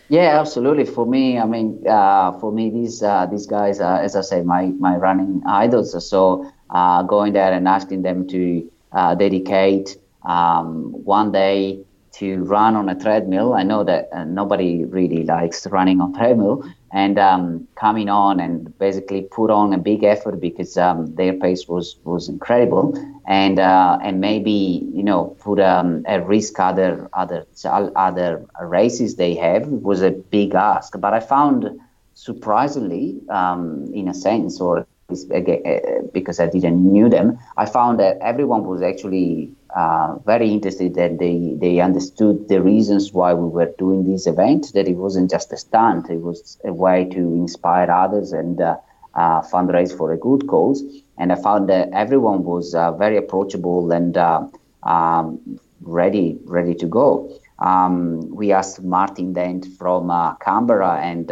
Yeah, 0.08 0.40
absolutely. 0.40 0.86
For 0.86 1.04
me, 1.04 1.38
I 1.38 1.44
mean, 1.44 1.86
uh, 1.86 2.32
for 2.38 2.50
me, 2.50 2.70
these 2.70 3.02
uh, 3.02 3.26
these 3.26 3.46
guys 3.46 3.78
are, 3.78 4.00
as 4.00 4.16
I 4.16 4.22
say, 4.22 4.42
my 4.42 4.66
my 4.66 4.96
running 4.96 5.42
idols. 5.46 5.92
So 6.08 6.50
uh, 6.70 7.02
going 7.02 7.34
there 7.34 7.52
and 7.52 7.68
asking 7.68 8.02
them 8.02 8.26
to 8.28 8.70
uh, 8.92 9.14
dedicate 9.14 9.98
um, 10.24 10.92
one 11.04 11.30
day 11.30 11.84
to 12.12 12.42
run 12.44 12.74
on 12.74 12.88
a 12.88 12.98
treadmill. 12.98 13.52
I 13.52 13.62
know 13.62 13.84
that 13.84 14.08
uh, 14.12 14.24
nobody 14.24 14.84
really 14.84 15.24
likes 15.24 15.66
running 15.66 16.00
on 16.00 16.14
treadmill, 16.14 16.64
and 16.92 17.18
um, 17.18 17.66
coming 17.74 18.08
on 18.08 18.40
and 18.40 18.76
basically 18.78 19.22
put 19.22 19.50
on 19.50 19.72
a 19.72 19.78
big 19.78 20.04
effort 20.04 20.40
because 20.40 20.76
um, 20.76 21.14
their 21.14 21.32
pace 21.34 21.68
was 21.68 21.96
was 22.04 22.28
incredible, 22.28 22.94
and 23.26 23.58
uh, 23.58 23.98
and 24.02 24.20
maybe 24.20 24.86
you 24.94 25.02
know 25.02 25.36
put 25.40 25.60
um, 25.60 26.04
a 26.08 26.20
risk 26.20 26.58
other 26.58 27.08
other 27.12 27.46
other 27.96 28.44
races 28.62 29.16
they 29.16 29.34
have 29.34 29.66
was 29.68 30.02
a 30.02 30.10
big 30.10 30.54
ask. 30.54 30.98
But 30.98 31.14
I 31.14 31.20
found 31.20 31.68
surprisingly, 32.14 33.20
um, 33.28 33.90
in 33.94 34.08
a 34.08 34.14
sense, 34.14 34.60
or 34.60 34.86
because 36.12 36.40
I 36.40 36.46
didn't 36.48 36.92
knew 36.92 37.08
them, 37.08 37.38
I 37.56 37.66
found 37.66 37.98
that 38.00 38.18
everyone 38.20 38.64
was 38.64 38.82
actually 38.82 39.50
uh, 39.78 40.18
very 40.26 40.48
interested 40.50 40.94
that 40.96 41.18
they, 41.18 41.54
they 41.60 41.78
understood 41.78 42.48
the 42.48 42.60
reasons 42.60 43.12
why 43.12 43.32
we 43.32 43.48
were 43.48 43.72
doing 43.78 44.10
this 44.10 44.26
event, 44.26 44.72
that 44.74 44.88
it 44.88 44.96
wasn't 44.96 45.30
just 45.30 45.52
a 45.52 45.56
stunt, 45.56 46.10
it 46.10 46.20
was 46.28 46.58
a 46.64 46.72
way 46.72 47.04
to 47.04 47.18
inspire 47.42 47.88
others 47.90 48.32
and 48.32 48.60
uh, 48.60 48.76
uh, 49.14 49.40
fundraise 49.42 49.96
for 49.96 50.12
a 50.12 50.18
good 50.18 50.48
cause. 50.48 50.82
And 51.16 51.32
I 51.32 51.36
found 51.36 51.68
that 51.68 51.90
everyone 51.92 52.42
was 52.42 52.74
uh, 52.74 52.92
very 52.92 53.16
approachable 53.16 53.92
and 53.92 54.16
uh, 54.16 54.42
um, 54.82 55.60
ready 55.80 56.38
ready 56.44 56.74
to 56.74 56.86
go. 56.86 57.08
Um, 57.60 58.28
we 58.34 58.52
asked 58.52 58.82
Martin 58.82 59.32
Dent 59.32 59.66
from 59.78 60.10
uh, 60.10 60.34
Canberra 60.36 60.94
and 61.02 61.30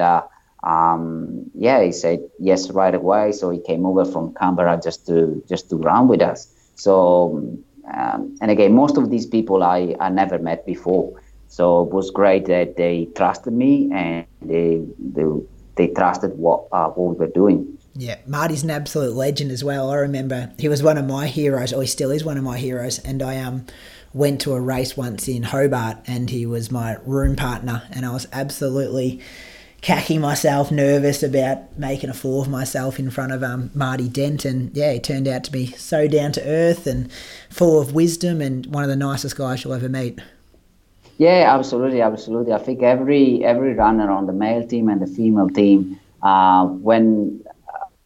um, 0.62 1.50
yeah, 1.54 1.82
he 1.82 1.92
said 1.92 2.20
yes 2.38 2.70
right 2.70 2.94
away. 2.94 3.32
So 3.32 3.50
he 3.50 3.60
came 3.60 3.86
over 3.86 4.04
from 4.04 4.34
Canberra 4.34 4.80
just 4.82 5.06
to 5.06 5.42
just 5.48 5.68
to 5.70 5.76
run 5.76 6.06
with 6.08 6.22
us. 6.22 6.52
So, 6.76 7.56
um, 7.94 8.36
and 8.40 8.50
again, 8.50 8.74
most 8.74 8.96
of 8.96 9.10
these 9.10 9.26
people 9.26 9.62
I, 9.62 9.94
I 10.00 10.08
never 10.08 10.38
met 10.38 10.66
before. 10.66 11.20
So 11.48 11.84
it 11.84 11.92
was 11.92 12.10
great 12.10 12.46
that 12.46 12.76
they 12.76 13.08
trusted 13.14 13.52
me 13.52 13.90
and 13.92 14.26
they 14.42 14.82
they, 14.98 15.24
they 15.76 15.88
trusted 15.88 16.36
what 16.36 16.66
uh, 16.72 16.88
what 16.88 17.16
we 17.16 17.26
were 17.26 17.32
doing. 17.32 17.78
Yeah, 17.94 18.16
Marty's 18.26 18.62
an 18.62 18.70
absolute 18.70 19.14
legend 19.14 19.50
as 19.50 19.64
well. 19.64 19.90
I 19.90 19.96
remember 19.96 20.52
he 20.58 20.68
was 20.68 20.82
one 20.82 20.98
of 20.98 21.06
my 21.06 21.28
heroes, 21.28 21.72
or 21.72 21.80
he 21.80 21.86
still 21.86 22.10
is 22.10 22.24
one 22.24 22.36
of 22.36 22.44
my 22.44 22.58
heroes. 22.58 22.98
And 22.98 23.22
I 23.22 23.40
um 23.40 23.66
went 24.12 24.40
to 24.42 24.54
a 24.54 24.60
race 24.60 24.96
once 24.96 25.28
in 25.28 25.44
Hobart, 25.44 25.98
and 26.06 26.28
he 26.28 26.44
was 26.46 26.70
my 26.70 26.96
room 27.04 27.36
partner, 27.36 27.82
and 27.92 28.04
I 28.04 28.12
was 28.12 28.26
absolutely 28.32 29.20
cacking 29.86 30.20
myself, 30.20 30.72
nervous 30.72 31.22
about 31.22 31.78
making 31.78 32.10
a 32.10 32.12
fool 32.12 32.42
of 32.42 32.48
myself 32.48 32.98
in 32.98 33.08
front 33.08 33.30
of 33.30 33.44
um, 33.44 33.70
Marty 33.72 34.08
Dent. 34.08 34.44
And 34.44 34.76
yeah, 34.76 34.92
he 34.92 34.98
turned 34.98 35.28
out 35.28 35.44
to 35.44 35.52
be 35.52 35.66
so 35.66 36.08
down 36.08 36.32
to 36.32 36.42
earth 36.44 36.88
and 36.88 37.08
full 37.50 37.80
of 37.80 37.94
wisdom, 37.94 38.40
and 38.40 38.66
one 38.66 38.82
of 38.82 38.90
the 38.90 38.96
nicest 38.96 39.36
guys 39.36 39.62
you'll 39.62 39.74
ever 39.74 39.88
meet. 39.88 40.18
Yeah, 41.18 41.54
absolutely, 41.56 42.02
absolutely. 42.02 42.52
I 42.52 42.58
think 42.58 42.82
every 42.82 43.44
every 43.44 43.74
runner 43.74 44.10
on 44.10 44.26
the 44.26 44.32
male 44.32 44.66
team 44.66 44.88
and 44.88 45.00
the 45.00 45.06
female 45.06 45.48
team, 45.48 46.00
uh, 46.20 46.66
when 46.66 47.44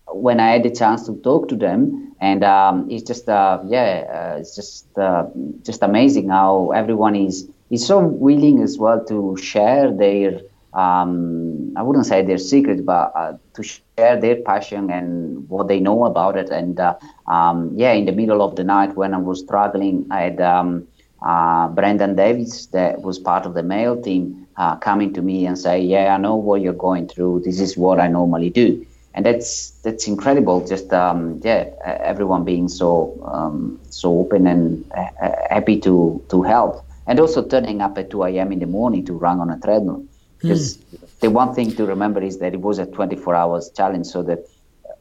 when 0.08 0.38
I 0.38 0.50
had 0.50 0.64
the 0.64 0.70
chance 0.70 1.06
to 1.06 1.14
talk 1.22 1.48
to 1.48 1.56
them, 1.56 2.14
and 2.20 2.44
um, 2.44 2.90
it's 2.90 3.04
just 3.04 3.26
uh, 3.26 3.58
yeah, 3.66 4.34
uh, 4.34 4.38
it's 4.38 4.54
just 4.54 4.98
uh, 4.98 5.24
just 5.62 5.82
amazing 5.82 6.28
how 6.28 6.72
everyone 6.72 7.16
is 7.16 7.48
is 7.70 7.86
so 7.86 8.00
willing 8.00 8.60
as 8.60 8.76
well 8.76 9.02
to 9.06 9.38
share 9.38 9.90
their 9.90 10.42
um, 10.72 11.72
I 11.76 11.82
wouldn't 11.82 12.06
say 12.06 12.22
their 12.24 12.38
secret, 12.38 12.84
but 12.84 13.12
uh, 13.14 13.32
to 13.54 13.62
share 13.62 14.18
their 14.20 14.36
passion 14.36 14.90
and 14.90 15.48
what 15.48 15.68
they 15.68 15.80
know 15.80 16.04
about 16.04 16.36
it. 16.36 16.50
And 16.50 16.78
uh, 16.78 16.94
um, 17.26 17.72
yeah, 17.76 17.92
in 17.92 18.04
the 18.06 18.12
middle 18.12 18.42
of 18.42 18.56
the 18.56 18.64
night 18.64 18.96
when 18.96 19.14
I 19.14 19.18
was 19.18 19.40
struggling, 19.40 20.06
I 20.10 20.20
had 20.22 20.40
um, 20.40 20.86
uh, 21.22 21.68
Brendan 21.68 22.14
Davies, 22.16 22.66
that 22.68 23.02
was 23.02 23.18
part 23.18 23.46
of 23.46 23.54
the 23.54 23.62
male 23.62 24.00
team, 24.00 24.46
uh, 24.56 24.76
coming 24.76 25.12
to 25.14 25.22
me 25.22 25.46
and 25.46 25.58
say, 25.58 25.80
"Yeah, 25.80 26.14
I 26.14 26.18
know 26.18 26.36
what 26.36 26.60
you're 26.60 26.72
going 26.88 27.08
through. 27.08 27.42
This 27.44 27.60
is 27.60 27.76
what 27.76 28.00
I 28.00 28.08
normally 28.08 28.50
do." 28.50 28.84
And 29.14 29.24
that's 29.26 29.70
that's 29.82 30.06
incredible. 30.06 30.66
Just 30.66 30.92
um, 30.92 31.40
yeah, 31.42 31.64
everyone 31.84 32.44
being 32.44 32.68
so 32.68 33.18
um, 33.24 33.80
so 33.90 34.18
open 34.20 34.46
and 34.46 34.84
uh, 34.96 35.08
happy 35.50 35.78
to 35.80 36.22
to 36.30 36.42
help, 36.42 36.84
and 37.06 37.18
also 37.20 37.42
turning 37.42 37.80
up 37.82 37.98
at 37.98 38.10
2 38.10 38.30
a.m. 38.38 38.52
in 38.52 38.60
the 38.60 38.66
morning 38.66 39.04
to 39.06 39.14
run 39.14 39.40
on 39.40 39.50
a 39.50 39.58
treadmill. 39.58 40.04
Because 40.40 40.78
mm. 40.78 41.20
the 41.20 41.30
one 41.30 41.54
thing 41.54 41.72
to 41.72 41.86
remember 41.86 42.22
is 42.22 42.38
that 42.38 42.54
it 42.54 42.60
was 42.60 42.78
a 42.78 42.86
24 42.86 43.34
hours 43.34 43.70
challenge, 43.76 44.06
so 44.06 44.22
that 44.22 44.46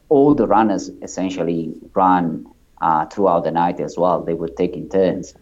all 0.08 0.34
the 0.34 0.46
runners 0.46 0.90
essentially 1.02 1.72
ran 1.94 2.46
uh, 2.80 3.06
throughout 3.06 3.44
the 3.44 3.50
night 3.50 3.80
as 3.80 3.96
well. 3.96 4.22
They 4.22 4.34
were 4.34 4.48
taking 4.48 4.88
turns. 4.88 5.34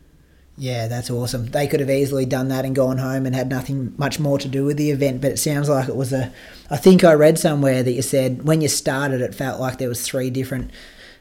Yeah, 0.57 0.89
that's 0.89 1.09
awesome. 1.09 1.47
They 1.47 1.69
could 1.69 1.79
have 1.79 1.89
easily 1.89 2.27
done 2.27 2.49
that 2.49 2.65
and 2.65 2.75
gone 2.75 2.99
home 2.99 3.27
and 3.27 3.35
had 3.35 3.49
nothing 3.49 3.95
much 3.97 4.19
more 4.19 4.39
to 4.41 4.49
do 4.49 4.65
with 4.65 4.77
the 4.77 4.91
event, 4.91 5.21
but 5.21 5.31
it 5.31 5.39
sounds 5.39 5.69
like 5.69 5.89
it 5.89 5.95
was 5.95 6.13
a. 6.13 6.33
I 6.69 6.77
think 6.77 7.05
I 7.05 7.13
read 7.13 7.39
somewhere 7.39 7.85
that 7.85 7.93
you 7.93 8.03
said 8.03 8.43
when 8.43 8.61
you 8.61 8.67
started, 8.67 9.21
it 9.21 9.37
felt 9.37 9.61
like 9.61 9.79
there 9.79 9.89
was 9.89 10.05
three 10.05 10.31
different 10.31 10.73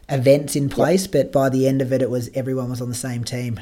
events 0.09 0.55
in 0.55 0.69
place, 0.69 1.03
yep. 1.03 1.11
but 1.11 1.31
by 1.31 1.49
the 1.49 1.67
end 1.67 1.83
of 1.83 1.93
it, 1.93 2.01
it 2.01 2.09
was 2.09 2.31
everyone 2.33 2.71
was 2.71 2.81
on 2.81 2.89
the 2.89 2.95
same 2.95 3.23
team. 3.23 3.59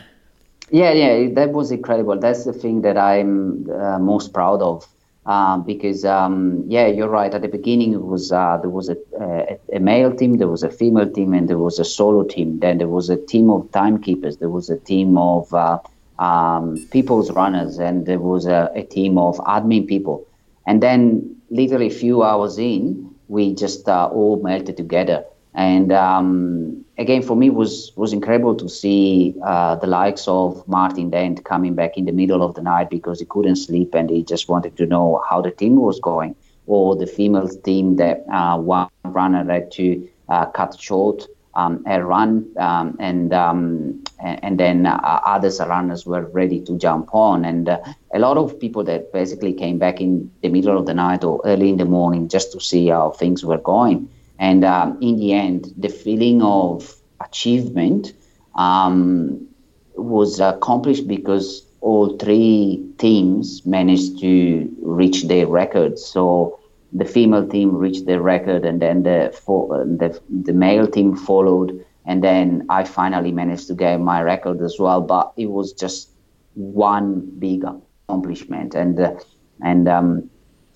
Yeah, 0.72 0.94
yeah, 0.94 1.30
that 1.34 1.52
was 1.52 1.72
incredible. 1.72 2.18
That's 2.18 2.46
the 2.46 2.54
thing 2.54 2.82
that 2.84 2.98
I'm 2.98 3.70
uh, 3.70 4.00
most 4.00 4.34
proud 4.34 4.62
of 4.62 4.88
um, 5.26 5.64
because 5.64 6.06
um, 6.06 6.64
yeah, 6.68 6.86
you're 6.86 7.10
right. 7.10 7.34
At 7.34 7.42
the 7.42 7.48
beginning, 7.48 7.94
it 7.94 8.04
was 8.04 8.32
uh, 8.32 8.58
there 8.58 8.70
was 8.70 8.90
a, 8.90 8.98
a, 9.20 9.60
a, 9.74 9.80
male 9.80 10.14
team, 10.16 10.38
there 10.38 10.48
was 10.48 10.62
a 10.62 10.70
female 10.70 11.10
team, 11.10 11.34
and 11.34 11.50
there 11.50 11.58
was 11.58 11.80
a 11.80 11.86
solo 11.86 12.24
team. 12.24 12.60
Then 12.60 12.78
there 12.78 12.88
was 12.88 13.10
a 13.10 13.18
team 13.18 13.50
of 13.50 13.72
timekeepers. 13.72 14.38
There 14.38 14.50
was 14.50 14.70
a 14.70 14.78
team 14.78 15.18
of 15.18 15.52
uh, 15.54 15.80
um, 16.20 16.78
people's 16.92 17.32
runners, 17.32 17.80
and 17.80 18.06
there 18.06 18.20
was 18.20 18.46
a, 18.46 18.72
a, 18.76 18.84
team 18.84 19.18
of 19.18 19.38
admin 19.40 19.88
people. 19.88 20.28
And 20.68 20.82
then, 20.82 21.36
literally 21.50 21.88
a 21.88 21.98
few 22.06 22.24
hours 22.24 22.60
in, 22.60 23.10
we 23.28 23.56
just 23.56 23.88
uh, 23.90 24.08
all 24.08 24.42
melted 24.44 24.78
together. 24.78 25.26
And 25.56 25.92
um, 25.92 26.85
again, 26.98 27.22
for 27.22 27.36
me, 27.36 27.50
was 27.50 27.92
was 27.96 28.14
incredible 28.14 28.56
to 28.56 28.70
see 28.70 29.36
uh, 29.44 29.76
the 29.76 29.88
likes 29.88 30.28
of 30.28 30.68
Martin 30.68 31.10
Dent 31.10 31.44
coming 31.46 31.76
back 31.76 31.98
in 31.98 32.06
the 32.06 32.12
middle 32.12 32.42
of 32.42 32.56
the 32.56 32.62
night 32.62 32.90
because 32.90 33.20
he 33.20 33.26
couldn't 33.26 33.58
sleep 33.58 33.94
and 33.94 34.10
he 34.10 34.24
just 34.24 34.50
wanted 34.50 34.78
to 34.78 34.86
know 34.86 35.22
how 35.30 35.42
the 35.42 35.52
team 35.52 35.76
was 35.76 36.00
going, 36.00 36.36
or 36.68 36.96
the 36.96 37.08
female 37.08 37.48
team 37.48 37.96
that 37.98 38.26
uh, 38.32 38.58
one 38.58 38.90
runner 39.04 39.44
had 39.52 39.72
to 39.74 40.08
uh, 40.30 40.46
cut 40.48 40.80
short 40.80 41.28
um, 41.56 41.84
a 41.88 42.04
run, 42.04 42.46
um, 42.58 42.98
and, 43.00 43.34
um, 43.34 44.04
and, 44.20 44.60
then 44.60 44.86
uh, 44.86 45.22
others 45.26 45.60
runners 45.60 46.06
were 46.06 46.26
ready 46.34 46.60
to 46.60 46.78
jump 46.78 47.14
on, 47.14 47.46
and 47.46 47.70
uh, 47.70 47.80
a 48.14 48.20
lot 48.20 48.38
of 48.38 48.60
people 48.60 48.84
that 48.84 49.14
basically 49.14 49.54
came 49.54 49.78
back 49.78 50.02
in 50.02 50.30
the 50.42 50.50
middle 50.50 50.78
of 50.78 50.86
the 50.86 50.94
night 50.94 51.24
or 51.24 51.42
early 51.46 51.70
in 51.70 51.78
the 51.78 51.86
morning 51.86 52.28
just 52.28 52.52
to 52.52 52.60
see 52.60 52.88
how 52.88 53.12
things 53.12 53.46
were 53.46 53.58
going. 53.58 54.10
And 54.40 54.64
um, 54.66 54.98
in 55.02 55.18
the 55.18 55.34
end, 55.34 55.74
the 55.78 55.90
feeling 55.90 56.42
of 56.42 56.96
achievement 57.22 58.14
um, 58.56 59.48
was 59.96 60.40
accomplished 60.40 61.08
because 61.08 61.66
all 61.82 62.18
three 62.18 62.86
teams 62.98 63.66
managed 63.66 64.20
to 64.20 64.70
reach 64.82 65.24
their 65.28 65.48
records. 65.48 66.04
So 66.04 66.60
the 66.94 67.06
female 67.06 67.48
team 67.48 67.76
reached 67.76 68.06
their 68.06 68.22
record, 68.22 68.66
and 68.66 68.82
then 68.82 69.04
the, 69.04 69.32
the, 69.46 70.22
the 70.30 70.54
male 70.54 70.88
team 70.88 71.16
followed. 71.16 71.86
And 72.06 72.24
then 72.24 72.66
I 72.70 72.84
finally 72.84 73.32
managed 73.32 73.68
to 73.68 73.74
get 73.74 74.00
my 74.00 74.22
record 74.22 74.62
as 74.62 74.78
well. 74.80 75.02
But 75.02 75.34
it 75.38 75.48
was 75.48 75.74
just 75.74 76.10
one 76.54 77.32
big 77.40 77.64
accomplishment. 77.64 78.76
And, 78.76 79.00
uh, 79.00 79.16
and 79.62 79.88
um, 79.88 80.30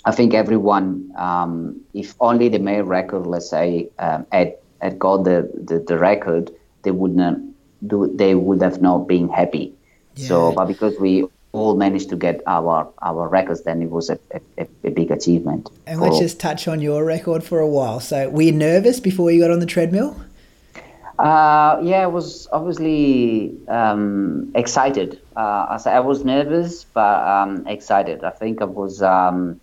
I 0.05 0.11
think 0.11 0.33
everyone, 0.33 1.11
um, 1.17 1.81
if 1.93 2.15
only 2.19 2.49
the 2.49 2.59
male 2.59 2.83
record, 2.83 3.27
let's 3.27 3.49
say, 3.49 3.89
um, 3.99 4.25
had, 4.31 4.55
had 4.81 4.97
got 4.97 5.23
the, 5.23 5.51
the, 5.53 5.79
the, 5.79 5.97
record, 5.97 6.51
they 6.83 6.91
would 6.91 7.15
not 7.15 7.35
do. 7.85 8.09
They 8.15 8.35
would 8.35 8.61
have 8.61 8.81
not 8.81 9.07
been 9.07 9.27
happy. 9.27 9.73
Yeah. 10.15 10.27
So, 10.27 10.51
but 10.53 10.65
because 10.65 10.97
we 10.99 11.25
all 11.51 11.75
managed 11.75 12.09
to 12.09 12.15
get 12.15 12.41
our 12.47 12.91
our 13.01 13.27
records, 13.27 13.63
then 13.63 13.81
it 13.81 13.89
was 13.89 14.09
a, 14.09 14.17
a, 14.57 14.67
a 14.85 14.91
big 14.91 15.11
achievement. 15.11 15.69
And 15.85 15.99
let's 15.99 16.19
just 16.19 16.39
touch 16.39 16.67
on 16.67 16.79
your 16.79 17.03
record 17.03 17.43
for 17.43 17.59
a 17.59 17.67
while. 17.67 17.99
So, 17.99 18.29
were 18.29 18.43
you 18.43 18.51
nervous 18.53 19.01
before 19.01 19.31
you 19.31 19.41
got 19.41 19.51
on 19.51 19.59
the 19.59 19.65
treadmill? 19.65 20.15
Uh, 21.17 21.81
yeah, 21.83 22.03
I 22.03 22.07
was 22.07 22.47
obviously 22.53 23.53
um, 23.67 24.49
excited. 24.55 25.19
Uh, 25.35 25.77
I, 25.85 25.89
I 25.89 25.99
was 25.99 26.23
nervous, 26.23 26.85
but 26.85 27.27
um, 27.27 27.67
excited. 27.67 28.23
I 28.23 28.29
think 28.29 28.61
I 28.61 28.65
was. 28.65 29.01
Um, 29.01 29.59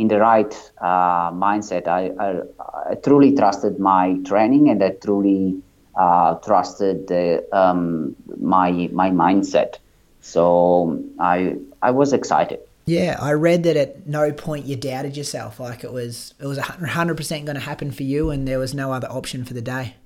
in 0.00 0.08
the 0.08 0.18
right 0.18 0.52
uh, 0.80 1.30
mindset. 1.30 1.86
I, 1.86 2.10
I, 2.18 2.90
I, 2.90 2.94
truly 2.94 3.34
trusted 3.36 3.78
my 3.78 4.16
training 4.24 4.70
and 4.70 4.82
I 4.82 4.90
truly 4.90 5.62
uh, 5.94 6.36
trusted 6.36 7.06
the, 7.08 7.46
um, 7.52 8.16
my 8.38 8.88
my 8.92 9.10
mindset. 9.10 9.74
So 10.22 11.02
I 11.18 11.56
I 11.82 11.90
was 11.90 12.12
excited. 12.12 12.60
Yeah, 12.86 13.18
I 13.20 13.32
read 13.32 13.62
that 13.64 13.76
at 13.76 14.06
no 14.06 14.32
point 14.32 14.64
you 14.64 14.76
doubted 14.76 15.16
yourself. 15.16 15.60
Like 15.60 15.84
it 15.84 15.92
was 15.92 16.34
it 16.40 16.46
was 16.46 16.58
hundred 16.58 17.16
percent 17.16 17.44
going 17.44 17.56
to 17.56 17.62
happen 17.62 17.90
for 17.90 18.02
you, 18.02 18.30
and 18.30 18.48
there 18.48 18.58
was 18.58 18.74
no 18.74 18.92
other 18.92 19.08
option 19.08 19.44
for 19.44 19.54
the 19.54 19.62
day. 19.62 19.96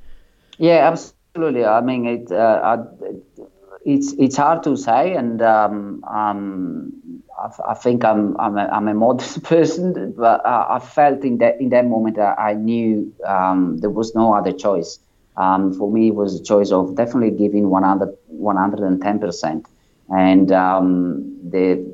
Yeah, 0.59 0.91
absolutely. 0.91 1.65
I 1.65 1.81
mean, 1.81 2.07
it, 2.07 2.33
uh, 2.33 2.61
I, 2.63 2.75
it's 3.85 4.13
it's 4.15 4.37
hard 4.37 4.65
to 4.65 4.77
say, 4.77 5.15
and 5.15 5.41
um, 5.43 6.05
um, 6.05 6.93
I, 7.45 7.73
I, 7.73 7.75
think 7.75 8.05
I'm 8.05 8.37
I'm 8.41 8.57
a, 8.57 8.67
I'm 8.67 8.89
a 8.89 8.95
modest 8.95 9.43
person, 9.53 10.15
but 10.17 10.45
I, 10.47 10.77
I, 10.77 10.79
felt 10.79 11.25
in 11.25 11.39
that 11.39 11.61
in 11.61 11.69
that 11.71 11.87
moment 11.87 12.19
I, 12.19 12.35
I 12.51 12.55
knew 12.55 13.13
um, 13.27 13.79
there 13.79 13.91
was 13.91 14.15
no 14.15 14.35
other 14.35 14.53
choice. 14.53 14.99
Um, 15.37 15.73
for 15.73 15.91
me, 15.91 16.09
it 16.09 16.15
was 16.15 16.41
a 16.41 16.43
choice 16.43 16.71
of 16.71 16.95
definitely 16.97 17.37
giving 17.37 17.69
100 17.69 18.17
110 18.29 19.19
percent, 19.19 19.67
and 20.09 20.51
um, 20.53 21.37
the 21.51 21.85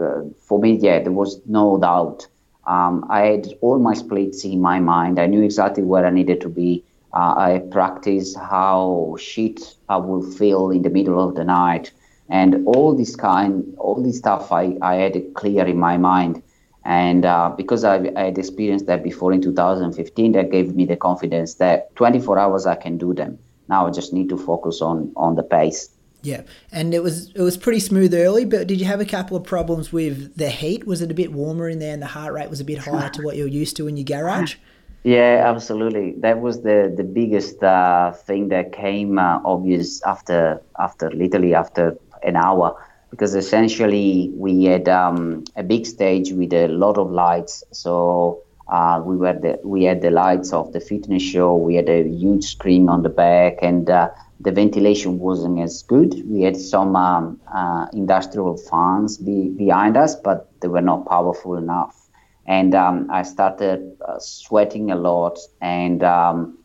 uh, 0.00 0.22
for 0.46 0.58
me, 0.58 0.76
yeah, 0.76 1.00
there 1.00 1.12
was 1.12 1.40
no 1.46 1.78
doubt. 1.78 2.26
Um, 2.66 3.06
I 3.10 3.20
had 3.22 3.48
all 3.60 3.78
my 3.78 3.94
splits 3.94 4.44
in 4.44 4.60
my 4.60 4.80
mind. 4.80 5.18
I 5.18 5.26
knew 5.26 5.42
exactly 5.42 5.82
where 5.82 6.06
I 6.06 6.10
needed 6.10 6.40
to 6.42 6.48
be 6.48 6.84
uh, 7.14 7.34
I 7.36 7.62
practiced 7.70 8.36
how 8.36 9.16
shit 9.20 9.76
I 9.88 9.96
will 9.98 10.22
feel 10.22 10.70
in 10.70 10.82
the 10.82 10.90
middle 10.90 11.22
of 11.26 11.36
the 11.36 11.44
night, 11.44 11.92
and 12.28 12.66
all 12.66 12.94
this 12.94 13.16
kind, 13.16 13.74
all 13.78 14.02
this 14.02 14.18
stuff 14.18 14.50
I, 14.52 14.76
I 14.82 14.96
had 14.96 15.16
it 15.16 15.34
clear 15.34 15.66
in 15.66 15.78
my 15.78 15.96
mind. 15.96 16.42
And 16.84 17.24
uh, 17.24 17.50
because 17.56 17.84
I, 17.84 18.10
I, 18.14 18.24
had 18.24 18.38
experienced 18.38 18.86
that 18.86 19.02
before 19.02 19.32
in 19.32 19.40
2015, 19.40 20.32
that 20.32 20.50
gave 20.50 20.74
me 20.74 20.84
the 20.84 20.96
confidence 20.96 21.54
that 21.54 21.94
24 21.96 22.38
hours 22.38 22.66
I 22.66 22.74
can 22.74 22.98
do 22.98 23.14
them. 23.14 23.38
Now 23.68 23.86
I 23.86 23.90
just 23.90 24.12
need 24.12 24.28
to 24.28 24.36
focus 24.36 24.82
on 24.82 25.10
on 25.16 25.36
the 25.36 25.42
pace. 25.42 25.88
Yeah, 26.20 26.42
and 26.72 26.94
it 26.94 27.02
was 27.02 27.30
it 27.30 27.40
was 27.42 27.56
pretty 27.56 27.80
smooth 27.80 28.14
early, 28.14 28.44
but 28.44 28.66
did 28.66 28.80
you 28.80 28.86
have 28.86 29.00
a 29.00 29.04
couple 29.04 29.36
of 29.36 29.44
problems 29.44 29.92
with 29.92 30.36
the 30.36 30.48
heat? 30.48 30.86
Was 30.86 31.02
it 31.02 31.10
a 31.10 31.14
bit 31.14 31.32
warmer 31.32 31.68
in 31.68 31.78
there, 31.78 31.92
and 31.92 32.02
the 32.02 32.06
heart 32.06 32.32
rate 32.32 32.48
was 32.50 32.60
a 32.60 32.64
bit 32.64 32.78
higher 32.78 33.10
to 33.10 33.22
what 33.22 33.36
you're 33.36 33.46
used 33.46 33.76
to 33.76 33.86
in 33.88 33.96
your 33.96 34.04
garage? 34.04 34.56
Yeah, 35.04 35.44
absolutely. 35.44 36.14
That 36.20 36.40
was 36.40 36.62
the 36.62 36.90
the 36.96 37.04
biggest 37.04 37.62
uh, 37.62 38.12
thing 38.12 38.48
that 38.48 38.72
came 38.72 39.18
uh, 39.18 39.38
obvious 39.44 40.02
after 40.02 40.62
after 40.78 41.10
literally 41.10 41.54
after 41.54 41.98
an 42.24 42.36
hour 42.36 42.76
because 43.10 43.34
essentially 43.34 44.30
we 44.36 44.64
had 44.64 44.88
um, 44.88 45.44
a 45.56 45.62
big 45.62 45.86
stage 45.86 46.32
with 46.32 46.52
a 46.52 46.66
lot 46.68 46.98
of 46.98 47.10
lights. 47.10 47.62
So 47.72 48.42
uh, 48.68 49.00
we 49.04 49.16
were 49.16 49.34
the, 49.34 49.60
we 49.64 49.84
had 49.84 50.02
the 50.02 50.10
lights 50.10 50.52
of 50.52 50.72
the 50.72 50.80
fitness 50.80 51.22
show. 51.22 51.54
We 51.56 51.76
had 51.76 51.88
a 51.88 52.02
huge 52.08 52.44
screen 52.44 52.88
on 52.88 53.02
the 53.02 53.08
back, 53.10 53.58
and 53.62 53.88
uh, 53.88 54.10
the 54.40 54.50
ventilation 54.52 55.18
wasn't 55.18 55.60
as 55.60 55.82
good. 55.82 56.14
We 56.28 56.42
had 56.42 56.56
some 56.56 56.96
um, 56.96 57.40
uh, 57.54 57.86
industrial 57.92 58.56
fans 58.56 59.18
be, 59.18 59.50
behind 59.50 59.96
us, 59.96 60.16
but 60.16 60.50
they 60.60 60.68
were 60.68 60.80
not 60.80 61.06
powerful 61.06 61.56
enough. 61.56 62.08
And 62.46 62.74
um, 62.74 63.08
I 63.10 63.22
started 63.22 63.96
uh, 64.06 64.18
sweating 64.18 64.90
a 64.90 64.96
lot, 64.96 65.38
and 65.60 66.02
um, 66.02 66.58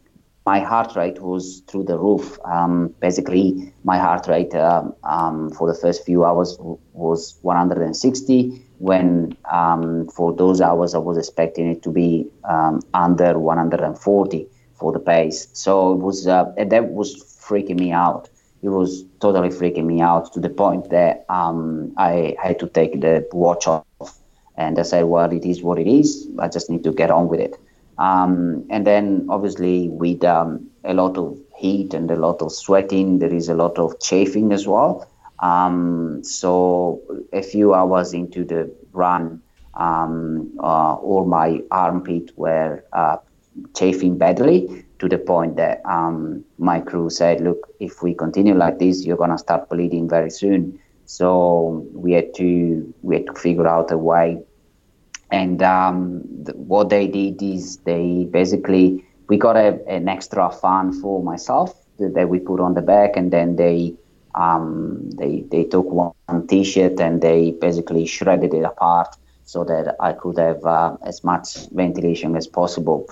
my 0.51 0.59
heart 0.71 0.91
rate 0.95 1.19
was 1.31 1.45
through 1.67 1.85
the 1.91 1.97
roof. 2.05 2.25
Um, 2.55 2.73
basically, 3.07 3.45
my 3.91 3.97
heart 4.05 4.23
rate 4.33 4.53
um, 4.55 4.85
um, 5.15 5.37
for 5.57 5.65
the 5.71 5.77
first 5.83 5.99
few 6.09 6.19
hours 6.27 6.49
was 6.93 7.21
160. 7.41 8.65
When 8.89 9.37
um, 9.59 10.07
for 10.17 10.29
those 10.41 10.59
hours, 10.67 10.91
I 10.95 11.01
was 11.09 11.17
expecting 11.23 11.65
it 11.73 11.83
to 11.83 11.91
be 11.91 12.09
under 13.05 13.31
140 13.37 14.47
for 14.79 14.89
the 14.95 15.03
pace. 15.11 15.39
So 15.53 15.93
it 15.93 15.99
was 16.07 16.17
uh, 16.25 16.45
that 16.73 16.85
was 16.99 17.09
freaking 17.47 17.79
me 17.85 17.91
out. 17.91 18.29
It 18.65 18.71
was 18.79 18.89
totally 19.25 19.51
freaking 19.59 19.87
me 19.93 20.01
out 20.01 20.33
to 20.33 20.39
the 20.39 20.53
point 20.63 20.89
that 20.89 21.25
um, 21.29 21.93
I 21.97 22.35
had 22.43 22.57
to 22.63 22.67
take 22.79 23.01
the 23.05 23.13
watch 23.31 23.67
off. 23.67 24.11
And 24.55 24.73
I 24.79 24.85
said, 24.91 25.03
well, 25.05 25.31
it 25.31 25.45
is 25.45 25.61
what 25.61 25.77
it 25.83 25.89
is. 25.99 26.27
I 26.45 26.47
just 26.55 26.69
need 26.69 26.83
to 26.83 26.91
get 26.91 27.11
on 27.11 27.27
with 27.31 27.39
it. 27.39 27.55
Um, 27.99 28.65
and 28.69 28.87
then 28.87 29.27
obviously 29.29 29.89
with 29.89 30.23
um, 30.23 30.69
a 30.85 30.93
lot 30.93 31.17
of 31.17 31.37
heat 31.57 31.93
and 31.93 32.09
a 32.09 32.15
lot 32.15 32.41
of 32.41 32.51
sweating, 32.51 33.19
there 33.19 33.33
is 33.33 33.49
a 33.49 33.53
lot 33.53 33.77
of 33.77 33.99
chafing 33.99 34.53
as 34.53 34.65
well. 34.65 35.07
Um, 35.39 36.23
so 36.23 37.01
a 37.33 37.41
few 37.41 37.73
hours 37.73 38.13
into 38.13 38.43
the 38.45 38.73
run, 38.93 39.41
um, 39.73 40.51
uh, 40.59 40.95
all 40.95 41.25
my 41.25 41.61
armpit 41.71 42.31
were 42.37 42.83
uh, 42.93 43.17
chafing 43.75 44.17
badly 44.17 44.85
to 44.99 45.07
the 45.07 45.17
point 45.17 45.55
that 45.57 45.81
um, 45.85 46.43
my 46.57 46.79
crew 46.79 47.09
said, 47.09 47.41
"Look, 47.41 47.69
if 47.79 48.01
we 48.03 48.13
continue 48.13 48.55
like 48.55 48.79
this, 48.79 49.05
you're 49.05 49.17
gonna 49.17 49.37
start 49.37 49.69
bleeding 49.69 50.09
very 50.09 50.29
soon." 50.29 50.79
So 51.05 51.87
we 51.93 52.13
had 52.13 52.33
to 52.35 52.93
we 53.01 53.15
had 53.15 53.27
to 53.27 53.33
figure 53.33 53.67
out 53.67 53.91
a 53.91 53.97
way. 53.97 54.43
And 55.31 55.61
um, 55.61 56.23
the, 56.43 56.53
what 56.53 56.89
they 56.89 57.07
did 57.07 57.41
is 57.41 57.77
they 57.77 58.27
basically 58.31 59.05
we 59.27 59.37
got 59.37 59.55
a, 59.55 59.79
an 59.87 60.09
extra 60.09 60.51
fan 60.51 60.91
for 60.91 61.23
myself 61.23 61.73
that, 61.99 62.15
that, 62.15 62.29
we 62.29 62.39
put 62.39 62.59
on 62.59 62.73
the 62.73 62.81
back, 62.81 63.15
and 63.15 63.31
then 63.31 63.55
they 63.55 63.93
um, 64.35 65.09
they 65.11 65.41
they 65.51 65.63
took 65.65 65.85
one 65.85 66.47
t-shirt 66.47 66.99
and 66.99 67.21
they 67.21 67.51
basically 67.51 68.05
shredded 68.05 68.53
it 68.53 68.63
apart 68.63 69.15
so 69.45 69.63
that 69.63 69.95
I 69.99 70.13
could 70.13 70.37
have 70.37 70.63
uh, 70.65 70.97
as 71.03 71.23
much 71.23 71.69
ventilation 71.71 72.35
as 72.35 72.47
possible. 72.47 73.07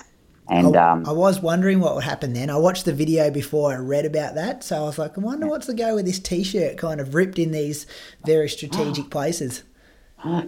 And 0.50 0.78
I, 0.78 0.92
um, 0.92 1.06
I, 1.06 1.12
was 1.12 1.42
wondering 1.42 1.80
what 1.82 1.96
would 1.96 2.06
happen 2.06 2.34
then. 2.34 2.50
I 2.50 2.58
watched 2.58 2.86
the 2.86 2.94
video 2.94 3.30
before 3.30 3.74
I 3.74 3.78
read 3.78 4.06
about 4.06 4.36
that, 4.36 4.64
so 4.64 4.78
I 4.78 4.82
was 4.82 4.98
like, 4.98 5.18
I 5.18 5.22
wonder 5.22 5.48
what's 5.48 5.68
the 5.68 5.74
go 5.74 5.96
with 5.96 6.06
this 6.06 6.20
T-shirt, 6.20 6.78
kind 6.78 7.02
of 7.02 7.14
ripped 7.16 7.38
in 7.38 7.52
these 7.52 7.86
very 8.26 8.48
strategic 8.48 9.10
places. 9.10 9.64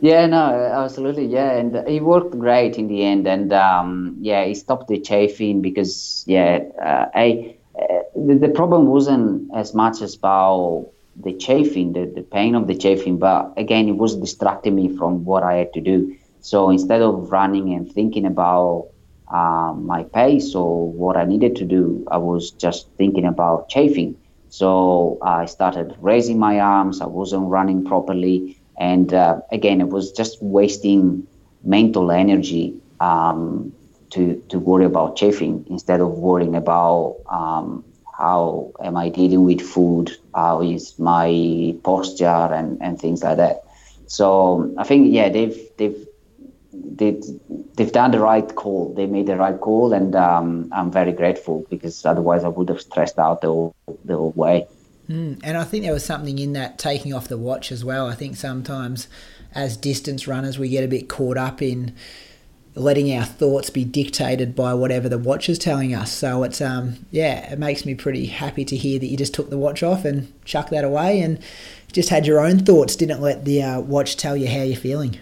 Yeah, 0.01 0.26
no, 0.26 0.45
absolutely, 0.84 1.28
yeah, 1.28 1.51
and 1.51 1.76
it 1.76 2.03
worked 2.03 2.32
great 2.38 2.78
in 2.78 2.88
the 2.88 3.03
end, 3.03 3.28
and 3.28 3.53
um, 3.53 4.17
yeah, 4.20 4.41
it 4.41 4.55
stopped 4.55 4.88
the 4.88 4.99
chafing 4.99 5.61
because 5.61 6.24
yeah, 6.28 6.59
uh, 6.82 7.05
I 7.13 7.55
uh, 7.80 7.99
the, 8.15 8.36
the, 8.36 8.49
problem 8.49 8.88
wasn't 8.88 9.51
as 9.55 9.76
much 9.76 10.01
as 10.01 10.15
about 10.15 10.89
the 11.15 11.34
chafing, 11.34 11.93
the, 11.93 12.05
the 12.05 12.24
pain 12.24 12.55
of 12.55 12.65
the 12.67 12.76
chafing, 12.76 13.20
but 13.20 13.53
again, 13.57 13.88
it 13.88 13.97
was 13.97 14.15
distracting 14.15 14.76
me 14.76 14.97
from 14.97 15.24
what 15.24 15.43
I 15.43 15.55
had 15.57 15.74
to 15.74 15.82
do. 15.82 16.15
So 16.41 16.72
instead 16.72 17.01
of 17.03 17.32
running 17.32 17.74
and 17.74 17.91
thinking 17.91 18.26
about 18.26 18.89
uh, 19.32 19.74
my 19.76 20.03
pace 20.03 20.55
or 20.55 20.91
what 20.91 21.15
I 21.15 21.26
needed 21.26 21.55
to 21.57 21.65
do. 21.65 22.05
I 22.09 22.17
was 22.17 22.51
just 22.51 22.89
thinking 22.97 23.26
about 23.26 23.70
chafing. 23.70 24.17
So 24.49 25.20
I 25.22 25.45
started 25.45 25.95
raising 26.01 26.39
my 26.39 26.59
arms. 26.59 27.01
I 27.01 27.05
wasn't 27.05 27.47
running 27.47 27.86
properly. 27.86 28.59
And 28.80 29.14
uh, 29.14 29.42
again, 29.52 29.82
it 29.82 29.90
was 29.90 30.12
just 30.14 30.42
wasting 30.42 31.28
mental 31.64 32.12
energy 32.12 32.76
um, 33.00 33.74
to, 34.12 34.42
to 34.50 34.60
worry 34.60 34.86
about 34.86 35.18
chafing 35.18 35.66
instead 35.70 36.02
of 36.02 36.10
worrying 36.12 36.56
about 36.56 37.18
um, 37.30 37.86
how 38.18 38.72
am 38.84 38.98
I 38.98 39.10
dealing 39.10 39.46
with 39.46 39.62
food, 39.62 40.12
how 40.34 40.62
is 40.62 40.98
my 41.00 41.76
posture, 41.84 42.26
and, 42.26 42.82
and 42.82 43.00
things 43.00 43.24
like 43.24 43.38
that. 43.38 43.64
So 44.08 44.74
I 44.78 44.84
think, 44.86 45.14
yeah, 45.14 45.30
they've, 45.30 45.58
they've 45.78 46.06
they 46.72 47.22
they've 47.76 47.92
done 47.92 48.12
the 48.12 48.20
right 48.20 48.56
call. 48.56 48.94
They 48.94 49.06
made 49.08 49.28
the 49.28 49.38
right 49.38 49.60
call, 49.60 49.94
and 49.94 50.16
um, 50.16 50.70
I'm 50.72 50.92
very 50.92 51.14
grateful 51.14 51.66
because 51.70 52.06
otherwise 52.06 52.44
I 52.44 52.50
would 52.50 52.70
have 52.70 52.82
stressed 52.82 53.18
out 53.18 53.42
the 53.42 53.48
whole, 53.48 53.76
the 54.06 54.16
whole 54.16 54.34
way. 54.36 54.68
Mm, 55.10 55.39
and 55.43 55.57
I 55.57 55.64
think 55.64 55.84
there 55.84 55.93
was 55.93 56.05
something 56.05 56.38
in 56.38 56.53
that 56.53 56.78
taking 56.78 57.14
off 57.14 57.28
the 57.28 57.38
watch 57.38 57.72
as 57.72 57.84
well. 57.84 58.07
I 58.07 58.16
think 58.16 58.36
sometimes 58.36 59.07
as 59.55 59.76
distance 59.76 60.28
runners 60.28 60.60
we 60.60 60.70
get 60.70 60.84
a 60.84 60.88
bit 60.88 61.10
caught 61.10 61.38
up 61.38 61.62
in 61.62 61.95
letting 62.76 63.12
our 63.12 63.26
thoughts 63.26 63.72
be 63.72 63.84
dictated 63.84 64.55
by 64.55 64.74
whatever 64.76 65.10
the 65.10 65.18
watch 65.18 65.49
is 65.49 65.57
telling 65.57 65.95
us. 65.95 66.12
So 66.12 66.43
it's 66.43 66.62
um 66.62 67.05
yeah, 67.10 67.51
it 67.51 67.57
makes 67.57 67.86
me 67.86 67.95
pretty 67.95 68.28
happy 68.28 68.64
to 68.66 68.76
hear 68.76 68.99
that 68.99 69.07
you 69.07 69.18
just 69.18 69.34
took 69.34 69.49
the 69.49 69.57
watch 69.57 69.82
off 69.82 70.05
and 70.05 70.32
chucked 70.45 70.70
that 70.70 70.84
away 70.84 71.22
and 71.22 71.39
just 71.91 72.10
had 72.10 72.28
your 72.28 72.39
own 72.39 72.60
thoughts. 72.60 72.95
Didn't 72.95 73.22
let 73.22 73.45
the 73.45 73.64
uh, 73.64 73.80
watch 73.80 74.16
tell 74.16 74.38
you 74.38 74.47
how 74.47 74.62
you're 74.62 74.78
feeling. 74.78 75.20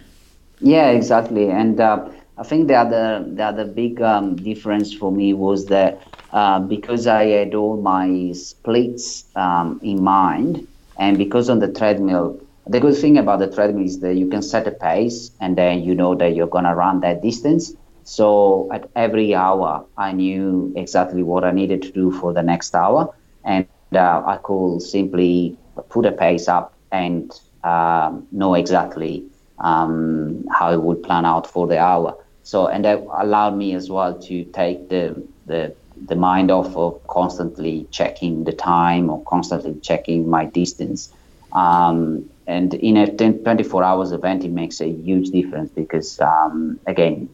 Yeah, 0.60 0.90
exactly. 0.90 1.50
And 1.50 1.80
uh, 1.80 2.10
I 2.38 2.44
think 2.44 2.68
the 2.68 2.76
other 2.76 3.26
the 3.26 3.44
other 3.44 3.66
big 3.66 4.02
um, 4.02 4.36
difference 4.36 4.94
for 4.94 5.12
me 5.12 5.34
was 5.34 5.68
that 5.68 6.02
uh, 6.32 6.60
because 6.60 7.08
I 7.08 7.26
had 7.26 7.54
all 7.56 7.78
my 7.78 8.32
splits 8.34 9.26
um, 9.36 9.80
in 9.84 10.04
mind, 10.04 10.68
and 10.98 11.18
because 11.18 11.50
on 11.50 11.60
the 11.60 11.68
treadmill, 11.72 12.40
the 12.68 12.80
good 12.80 12.96
thing 12.96 13.18
about 13.18 13.40
the 13.40 13.48
treadmill 13.48 13.86
is 13.86 14.00
that 14.00 14.16
you 14.16 14.28
can 14.28 14.42
set 14.42 14.68
a 14.68 14.72
pace, 14.72 15.32
and 15.40 15.58
then 15.58 15.82
you 15.84 15.96
know 15.96 16.16
that 16.16 16.36
you're 16.36 16.48
gonna 16.48 16.76
run 16.76 17.02
that 17.02 17.22
distance. 17.22 17.74
So 18.04 18.70
at 18.74 18.90
every 18.96 19.34
hour, 19.36 19.86
I 19.98 20.12
knew 20.14 20.74
exactly 20.76 21.24
what 21.24 21.44
I 21.44 21.52
needed 21.52 21.82
to 21.84 21.92
do 21.92 22.12
for 22.12 22.34
the 22.34 22.44
next 22.44 22.76
hour, 22.76 23.10
and 23.44 23.66
uh, 23.72 23.96
I 24.00 24.14
could 24.18 24.58
simply 24.58 25.58
put 25.66 25.82
a 25.82 26.12
pace 26.12 26.24
up 26.24 26.52
and 26.74 27.16
um, 27.64 28.26
know 28.32 28.54
exactly 28.54 29.24
um, 29.60 30.44
how 30.52 30.72
it 30.72 30.82
would 30.82 31.02
plan 31.04 31.26
out 31.26 31.48
for 31.48 31.68
the 31.68 31.78
hour. 31.80 32.16
So, 32.44 32.68
and 32.68 32.86
that 32.86 33.00
allowed 33.20 33.56
me 33.58 33.74
as 33.76 33.90
well 33.90 34.18
to 34.28 34.44
take 34.46 34.90
the, 34.90 35.16
the, 35.46 35.76
the 36.06 36.16
mind 36.16 36.52
off 36.52 36.76
of 36.76 37.06
constantly 37.08 37.88
checking 37.92 38.44
the 38.44 38.52
time 38.52 39.10
or 39.10 39.24
constantly 39.26 39.76
checking 39.82 40.30
my 40.30 40.46
distance. 40.46 41.14
Um, 41.54 42.30
and 42.46 42.74
in 42.76 42.98
a 42.98 43.12
10, 43.12 43.44
24 43.44 43.84
hours 43.84 44.12
event, 44.12 44.44
it 44.44 44.52
makes 44.52 44.80
a 44.80 44.88
huge 44.88 45.30
difference 45.30 45.72
because, 45.72 46.20
um, 46.22 46.80
again, 46.88 47.30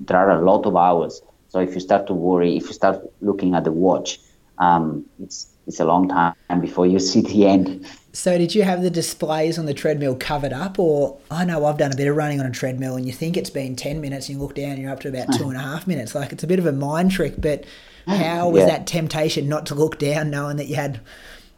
there 0.00 0.18
are 0.18 0.30
a 0.30 0.44
lot 0.44 0.66
of 0.66 0.76
hours. 0.76 1.22
So 1.48 1.60
if 1.60 1.74
you 1.74 1.80
start 1.80 2.06
to 2.08 2.14
worry, 2.14 2.56
if 2.56 2.64
you 2.64 2.72
start 2.72 3.02
looking 3.20 3.54
at 3.54 3.64
the 3.64 3.72
watch, 3.72 4.18
um, 4.58 5.04
it's 5.22 5.48
it's 5.66 5.80
a 5.80 5.84
long 5.84 6.08
time 6.08 6.34
before 6.60 6.86
you 6.86 6.98
see 7.10 7.20
the 7.22 7.46
end. 7.46 7.86
So, 8.12 8.38
did 8.38 8.54
you 8.54 8.62
have 8.62 8.82
the 8.82 8.90
displays 8.90 9.58
on 9.58 9.66
the 9.66 9.74
treadmill 9.74 10.14
covered 10.14 10.52
up, 10.52 10.78
or 10.78 11.18
I 11.30 11.44
know 11.44 11.64
I've 11.64 11.78
done 11.78 11.92
a 11.92 11.96
bit 11.96 12.06
of 12.06 12.16
running 12.16 12.40
on 12.40 12.46
a 12.46 12.50
treadmill, 12.50 12.96
and 12.96 13.06
you 13.06 13.12
think 13.12 13.36
it's 13.36 13.50
been 13.50 13.74
ten 13.74 14.00
minutes, 14.00 14.28
and 14.28 14.36
you 14.36 14.42
look 14.42 14.54
down, 14.54 14.72
and 14.72 14.82
you're 14.82 14.92
up 14.92 15.00
to 15.00 15.08
about 15.08 15.32
two 15.36 15.48
and 15.48 15.56
a 15.56 15.60
half 15.60 15.86
minutes. 15.86 16.14
Like 16.14 16.32
it's 16.32 16.44
a 16.44 16.46
bit 16.46 16.58
of 16.58 16.66
a 16.66 16.72
mind 16.72 17.10
trick. 17.10 17.34
But 17.38 17.64
how 18.06 18.48
was 18.50 18.60
yeah. 18.60 18.66
that 18.66 18.86
temptation 18.86 19.48
not 19.48 19.66
to 19.66 19.74
look 19.74 19.98
down, 19.98 20.30
knowing 20.30 20.56
that 20.56 20.66
you 20.66 20.76
had 20.76 21.00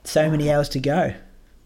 so 0.04 0.30
many 0.30 0.50
hours 0.50 0.68
to 0.70 0.80
go? 0.80 1.14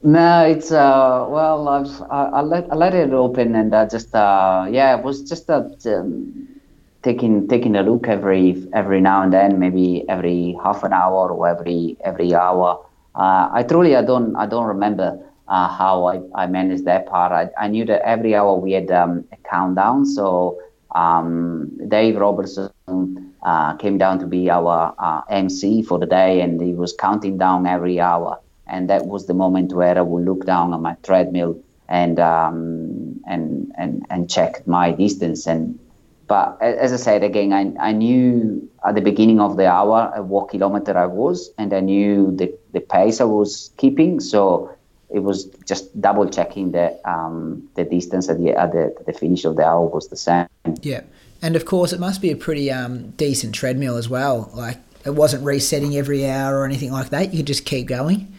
No, 0.03 0.47
it's 0.47 0.72
uh 0.72 1.26
well 1.28 1.68
I've 1.68 2.03
I, 2.11 2.24
I 2.39 2.41
let 2.41 2.72
I 2.72 2.74
let 2.74 2.95
it 2.95 3.12
open 3.12 3.55
and 3.55 3.74
I 3.74 3.87
just 3.87 4.14
uh 4.14 4.66
yeah 4.70 4.97
it 4.97 5.05
was 5.05 5.28
just 5.28 5.51
a 5.51 5.70
um, 5.87 6.49
taking 7.03 7.49
taking 7.49 7.76
a 7.76 7.83
look 7.83 8.09
every 8.09 8.66
every 8.72 9.01
now 9.01 9.22
and 9.22 9.33
then, 9.33 9.59
maybe 9.59 10.09
every 10.09 10.57
half 10.62 10.85
an 10.85 10.93
hour 10.93 11.31
or 11.31 11.49
every 11.49 11.97
every 12.05 12.35
hour. 12.35 12.85
Uh, 13.14 13.51
I 13.53 13.62
truly 13.62 13.95
I 13.95 14.03
don't 14.03 14.35
I 14.37 14.47
don't 14.47 14.66
remember 14.66 15.18
uh, 15.49 15.68
how 15.68 16.07
I, 16.07 16.20
I 16.35 16.47
managed 16.47 16.85
that 16.85 17.07
part. 17.07 17.33
I, 17.33 17.51
I 17.62 17.68
knew 17.68 17.85
that 17.87 18.03
every 18.03 18.35
hour 18.35 18.55
we 18.55 18.72
had 18.72 18.91
um, 18.91 19.24
a 19.33 19.37
countdown. 19.49 20.07
So 20.07 20.61
um, 20.95 21.70
Dave 21.89 22.16
Robertson 22.16 23.30
uh, 23.43 23.74
came 23.74 23.99
down 23.99 24.18
to 24.20 24.26
be 24.26 24.51
our 24.51 24.95
uh, 24.99 25.22
MC 25.28 25.82
for 25.82 25.99
the 25.99 26.07
day, 26.07 26.41
and 26.41 26.61
he 26.61 26.74
was 26.74 26.93
counting 26.93 27.38
down 27.38 27.66
every 27.66 28.01
hour. 28.01 28.38
And 28.66 28.88
that 28.88 29.07
was 29.07 29.26
the 29.26 29.34
moment 29.34 29.72
where 29.72 29.99
I 29.99 30.03
would 30.03 30.24
look 30.24 30.47
down 30.47 30.72
on 30.72 30.82
my 30.82 30.95
treadmill 31.03 31.61
and 31.88 32.20
um, 32.20 33.20
and 33.26 33.72
and 33.76 34.07
and 34.11 34.30
check 34.30 34.66
my 34.66 34.93
distance 34.93 35.47
and 35.47 35.78
but 36.30 36.62
as 36.62 36.93
I 36.93 36.97
said 36.97 37.24
again, 37.24 37.53
I, 37.53 37.88
I 37.88 37.91
knew 37.91 38.70
at 38.86 38.95
the 38.95 39.01
beginning 39.01 39.41
of 39.41 39.57
the 39.57 39.66
hour 39.66 40.22
what 40.22 40.49
kilometer 40.51 40.97
I 40.97 41.07
was, 41.07 41.51
and 41.59 41.72
I 41.74 41.80
knew 41.80 42.30
the, 42.36 42.57
the 42.70 42.78
pace 42.78 43.20
I 43.20 43.24
was 43.24 43.72
keeping. 43.78 44.20
So 44.20 44.70
it 45.12 45.24
was 45.24 45.47
just 45.66 46.01
double 46.01 46.30
checking 46.30 46.70
that 46.70 47.01
um, 47.05 47.68
the 47.74 47.82
distance 47.82 48.28
at 48.28 48.38
the, 48.38 48.51
at 48.51 48.70
the, 48.70 48.95
the 49.07 49.12
finish 49.12 49.45
of 49.45 49.57
the 49.57 49.64
hour 49.64 49.84
was 49.88 50.07
the 50.07 50.16
same. 50.16 50.47
Yeah, 50.82 51.01
and 51.43 51.57
of 51.57 51.64
course 51.64 51.93
it 51.93 52.01
must 52.01 52.20
be 52.20 52.30
a 52.30 52.36
pretty 52.36 52.70
um, 52.70 53.11
decent 53.11 53.55
treadmill 53.55 53.97
as 53.97 54.09
well. 54.09 54.51
Like 54.55 54.78
it 55.05 55.14
wasn't 55.14 55.45
resetting 55.45 55.97
every 55.97 56.28
hour 56.28 56.59
or 56.59 56.64
anything 56.64 56.93
like 56.93 57.11
that. 57.11 57.32
You 57.32 57.38
could 57.38 57.47
just 57.47 57.64
keep 57.64 57.86
going. 57.86 58.32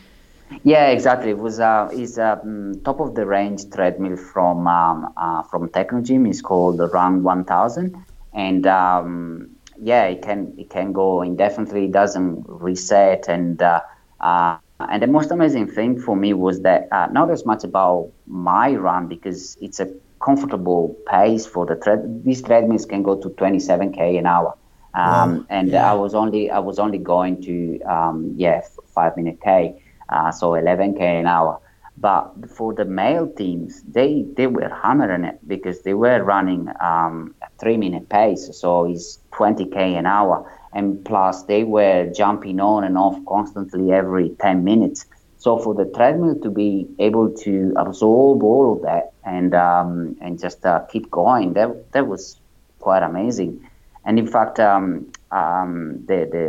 Yeah, 0.63 0.89
exactly. 0.89 1.31
It 1.31 1.37
was 1.37 1.59
uh, 1.59 1.89
is 1.93 2.17
a 2.17 2.39
um, 2.41 2.81
top 2.83 2.99
of 2.99 3.15
the 3.15 3.25
range 3.25 3.69
treadmill 3.69 4.17
from 4.17 4.67
um, 4.67 5.13
uh, 5.17 5.43
from 5.43 5.69
Technogym. 5.69 6.27
It's 6.27 6.41
called 6.41 6.77
the 6.77 6.87
Run 6.87 7.23
1000, 7.23 7.95
and 8.33 8.67
um, 8.67 9.49
yeah, 9.81 10.03
it 10.05 10.21
can 10.21 10.53
it 10.57 10.69
can 10.69 10.91
go 10.91 11.21
indefinitely. 11.21 11.85
It 11.85 11.93
doesn't 11.93 12.43
reset, 12.47 13.29
and 13.29 13.61
uh, 13.61 13.81
uh, 14.19 14.57
and 14.89 15.01
the 15.01 15.07
most 15.07 15.31
amazing 15.31 15.67
thing 15.67 15.99
for 15.99 16.15
me 16.15 16.33
was 16.33 16.61
that 16.61 16.89
uh, 16.91 17.07
not 17.11 17.31
as 17.31 17.45
much 17.45 17.63
about 17.63 18.11
my 18.27 18.75
run 18.75 19.07
because 19.07 19.57
it's 19.61 19.79
a 19.79 19.91
comfortable 20.22 20.95
pace 21.07 21.45
for 21.45 21.65
the 21.65 21.76
tread. 21.76 22.24
These 22.24 22.41
treadmills 22.43 22.86
can 22.86 23.03
go 23.03 23.15
to 23.19 23.30
27k 23.30 24.19
an 24.19 24.26
hour. 24.26 24.57
Um, 24.93 25.47
and 25.49 25.69
yeah. 25.69 25.89
I 25.89 25.93
was 25.93 26.13
only 26.13 26.51
I 26.51 26.59
was 26.59 26.78
only 26.78 26.97
going 26.97 27.41
to 27.43 27.82
um, 27.84 28.34
yeah 28.36 28.61
five 28.93 29.15
minute 29.15 29.39
k 29.41 29.82
uh, 30.11 30.32
so 30.32 30.51
11k 30.51 31.01
an 31.01 31.28
hour. 31.28 31.59
But 31.97 32.49
for 32.49 32.74
the 32.74 32.86
male 32.86 33.28
teams, 33.28 33.84
they, 33.84 34.26
they 34.36 34.47
were 34.47 34.69
hammering 34.69 35.24
it 35.24 35.39
because 35.47 35.84
they 35.84 35.93
were 35.93 36.24
running 36.24 36.67
um, 36.80 37.36
a 37.43 37.47
three 37.59 37.78
minute 37.78 38.09
pace, 38.09 38.49
so 38.53 38.86
it's 38.86 39.19
20k 39.34 39.76
an 39.99 40.07
hour. 40.07 40.51
And 40.74 41.03
plus, 41.05 41.43
they 41.43 41.63
were 41.63 42.11
jumping 42.11 42.59
on 42.59 42.84
and 42.86 42.97
off 42.97 43.19
constantly 43.28 43.91
every 43.91 44.30
10 44.41 44.63
minutes. 44.63 45.05
So 45.41 45.57
for 45.57 45.73
the 45.73 45.85
treadmill 45.85 46.35
to 46.43 46.51
be 46.51 46.87
able 46.99 47.31
to 47.45 47.73
absorb 47.75 48.43
all 48.43 48.73
of 48.73 48.83
that 48.83 49.13
and 49.25 49.55
um, 49.55 50.15
and 50.21 50.39
just 50.39 50.63
uh, 50.63 50.81
keep 50.81 51.09
going, 51.09 51.53
that 51.53 51.91
that 51.93 52.05
was 52.05 52.39
quite 52.77 53.01
amazing. 53.01 53.67
And 54.05 54.19
in 54.19 54.27
fact, 54.27 54.59
um, 54.59 55.11
um, 55.31 56.05
the 56.05 56.19
the 56.35 56.45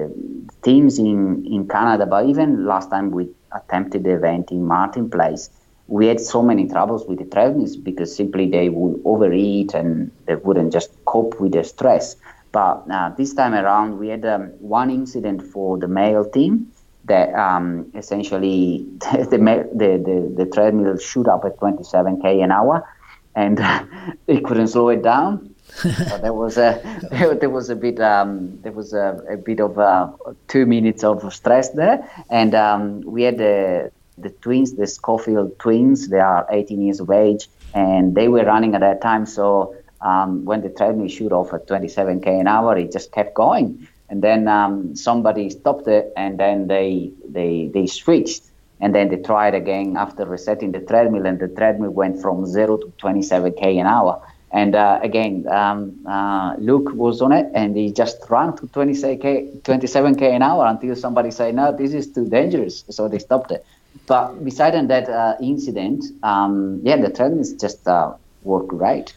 teams 0.61 0.99
in 0.99 1.47
in 1.47 1.69
Canada, 1.69 2.05
but 2.05 2.27
even 2.27 2.67
last 2.67 2.91
time 2.91 3.13
we 3.13 3.31
attempted 3.53 4.05
the 4.05 4.11
event 4.11 4.51
in 4.51 4.67
Martin 4.67 5.09
Place, 5.09 5.49
we 5.87 6.09
had 6.09 6.21
so 6.21 6.43
many 6.43 6.69
troubles 6.69 7.07
with 7.07 7.19
the 7.19 7.25
treadmills 7.25 7.77
because 7.77 8.15
simply 8.15 8.51
they 8.51 8.69
would 8.69 9.01
overeat 9.07 9.73
and 9.73 10.11
they 10.27 10.35
wouldn't 10.35 10.71
just 10.71 10.91
cope 11.07 11.41
with 11.41 11.53
the 11.53 11.65
stress. 11.65 12.17
But 12.53 12.85
uh, 12.93 13.09
this 13.17 13.33
time 13.33 13.55
around, 13.55 13.99
we 13.99 14.09
had 14.09 14.27
um, 14.27 14.49
one 14.61 14.91
incident 14.91 15.41
for 15.41 15.79
the 15.79 15.89
male 15.89 16.29
team 16.29 16.72
that 17.05 17.35
um, 17.35 17.91
essentially 17.95 18.87
the, 19.01 19.69
the, 19.75 19.89
the, 20.05 20.45
the, 20.45 20.51
treadmill 20.51 20.97
shoot 20.99 21.27
up 21.27 21.45
at 21.45 21.57
27k 21.59 22.43
an 22.45 22.53
hour 22.53 22.89
and 23.35 23.59
it 24.27 24.45
couldn't 24.45 24.69
slow 24.69 24.89
it 24.91 25.03
down. 25.03 25.55
so 25.75 26.19
there 26.19 26.35
was 26.35 26.59
a 26.59 26.81
there 27.41 27.49
was 27.49 27.71
a 27.71 27.77
bit 27.77 27.99
um, 28.01 28.59
there 28.63 28.73
was 28.73 28.93
a, 28.93 29.25
a 29.31 29.37
bit 29.37 29.59
of 29.61 29.79
uh, 29.79 30.11
two 30.49 30.67
minutes 30.67 31.03
of 31.03 31.33
stress 31.33 31.71
there, 31.71 32.07
and 32.29 32.55
um, 32.55 33.01
we 33.01 33.23
had 33.23 33.39
the 33.39 33.91
the 34.19 34.31
twins, 34.31 34.75
the 34.75 34.87
Schofield 34.87 35.59
twins. 35.59 36.09
They 36.09 36.21
are 36.21 36.47
18 36.51 36.83
years 36.83 37.01
of 37.01 37.11
age, 37.11 37.49
and 37.75 38.15
they 38.15 38.29
were 38.29 38.45
running 38.45 38.75
at 38.75 38.81
that 38.81 39.01
time. 39.01 39.25
So 39.25 39.75
um, 40.03 40.45
when 40.45 40.61
the 40.61 40.69
treadmill 40.69 41.09
shoot 41.09 41.33
off 41.33 41.55
at 41.55 41.67
27k 41.67 42.27
an 42.41 42.47
hour, 42.47 42.77
it 42.77 42.93
just 42.93 43.13
kept 43.13 43.35
going, 43.35 43.89
and 44.13 44.23
then 44.23 44.47
um, 44.47 44.95
somebody 44.95 45.51
stopped 45.51 45.89
it, 45.89 46.13
and 46.17 46.39
then 46.39 46.69
they 46.69 47.11
they 47.29 47.71
they 47.75 47.87
switched. 47.89 48.45
And 48.81 48.93
then 48.93 49.09
they 49.11 49.17
tried 49.17 49.55
again 49.55 49.97
after 49.97 50.27
resetting 50.27 50.73
the 50.73 50.81
treadmill, 50.81 51.25
and 51.27 51.39
the 51.39 51.47
treadmill 51.47 51.91
went 51.91 52.21
from 52.21 52.47
zero 52.47 52.77
to 52.77 52.87
27k 53.01 53.81
an 53.81 53.87
hour 53.87 54.21
and 54.53 54.75
uh, 54.75 55.01
again, 55.03 55.47
um, 55.49 56.07
uh, 56.07 56.55
Luke 56.59 56.93
was 56.93 57.23
on 57.23 57.33
it 57.33 57.51
and 57.55 57.75
he 57.75 57.91
just 57.91 58.19
ran 58.29 58.55
to 58.57 58.67
27k, 58.67 59.63
27k 59.63 60.23
an 60.23 60.43
hour 60.43 60.67
until 60.67 60.95
somebody 60.95 61.31
said, 61.31 61.55
no, 61.55 61.75
this 61.75 61.95
is 61.95 62.13
too 62.13 62.29
dangerous. 62.29 62.85
So 62.91 63.09
they 63.09 63.19
stopped 63.19 63.51
it. 63.51 63.65
But 64.07 64.45
besides 64.45 64.89
that 64.89 65.09
uh, 65.09 65.37
incident, 65.41 66.05
um, 66.23 66.81
yeah, 66.83 66.97
the 66.99 67.09
treadmills 67.09 67.55
just 67.55 67.87
uh, 67.89 68.13
worked 68.43 68.69
great. 68.69 69.15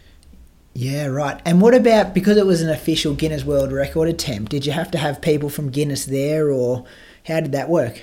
Yeah, 0.78 1.06
right. 1.06 1.42
And 1.46 1.62
what 1.62 1.74
about 1.74 2.14
because 2.14 2.36
it 2.36 2.46
was 2.46 2.62
an 2.62 2.70
official 2.70 3.14
Guinness 3.14 3.46
World 3.46 3.72
Record 3.72 4.10
attempt? 4.10 4.52
Did 4.52 4.66
you 4.66 4.74
have 4.74 4.92
to 4.92 4.98
have 4.98 5.22
people 5.22 5.48
from 5.48 5.70
Guinness 5.70 6.04
there, 6.04 6.52
or 6.52 6.84
how 7.26 7.40
did 7.40 7.54
that 7.54 7.70
work? 7.70 8.02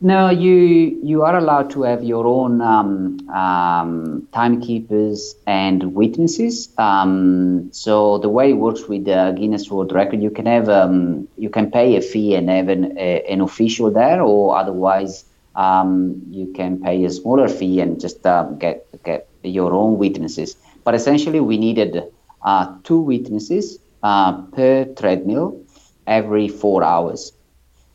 No, 0.00 0.28
you 0.28 0.98
you 1.04 1.22
are 1.22 1.36
allowed 1.36 1.70
to 1.70 1.82
have 1.82 2.02
your 2.02 2.26
own 2.26 2.60
um, 2.60 3.30
um, 3.30 4.26
timekeepers 4.32 5.36
and 5.46 5.94
witnesses. 5.94 6.68
Um, 6.78 7.68
so 7.72 8.18
the 8.18 8.28
way 8.28 8.50
it 8.50 8.54
works 8.54 8.88
with 8.88 9.04
the 9.04 9.36
Guinness 9.38 9.70
World 9.70 9.92
Record, 9.92 10.20
you 10.20 10.30
can 10.30 10.46
have 10.46 10.68
um, 10.68 11.28
you 11.36 11.48
can 11.48 11.70
pay 11.70 11.94
a 11.94 12.00
fee 12.00 12.34
and 12.34 12.50
have 12.50 12.68
an, 12.68 12.98
a, 12.98 13.22
an 13.30 13.40
official 13.40 13.92
there, 13.92 14.20
or 14.20 14.58
otherwise 14.58 15.24
um, 15.54 16.22
you 16.28 16.52
can 16.54 16.82
pay 16.82 17.04
a 17.04 17.10
smaller 17.10 17.46
fee 17.46 17.78
and 17.80 18.00
just 18.00 18.26
uh, 18.26 18.42
get 18.58 18.84
get 19.04 19.28
your 19.44 19.72
own 19.72 19.96
witnesses. 19.96 20.56
But 20.88 20.94
essentially, 20.94 21.40
we 21.40 21.58
needed 21.58 22.02
uh, 22.40 22.74
two 22.82 22.98
witnesses 22.98 23.78
uh, 24.02 24.40
per 24.56 24.86
treadmill 24.86 25.60
every 26.06 26.48
four 26.48 26.82
hours. 26.82 27.34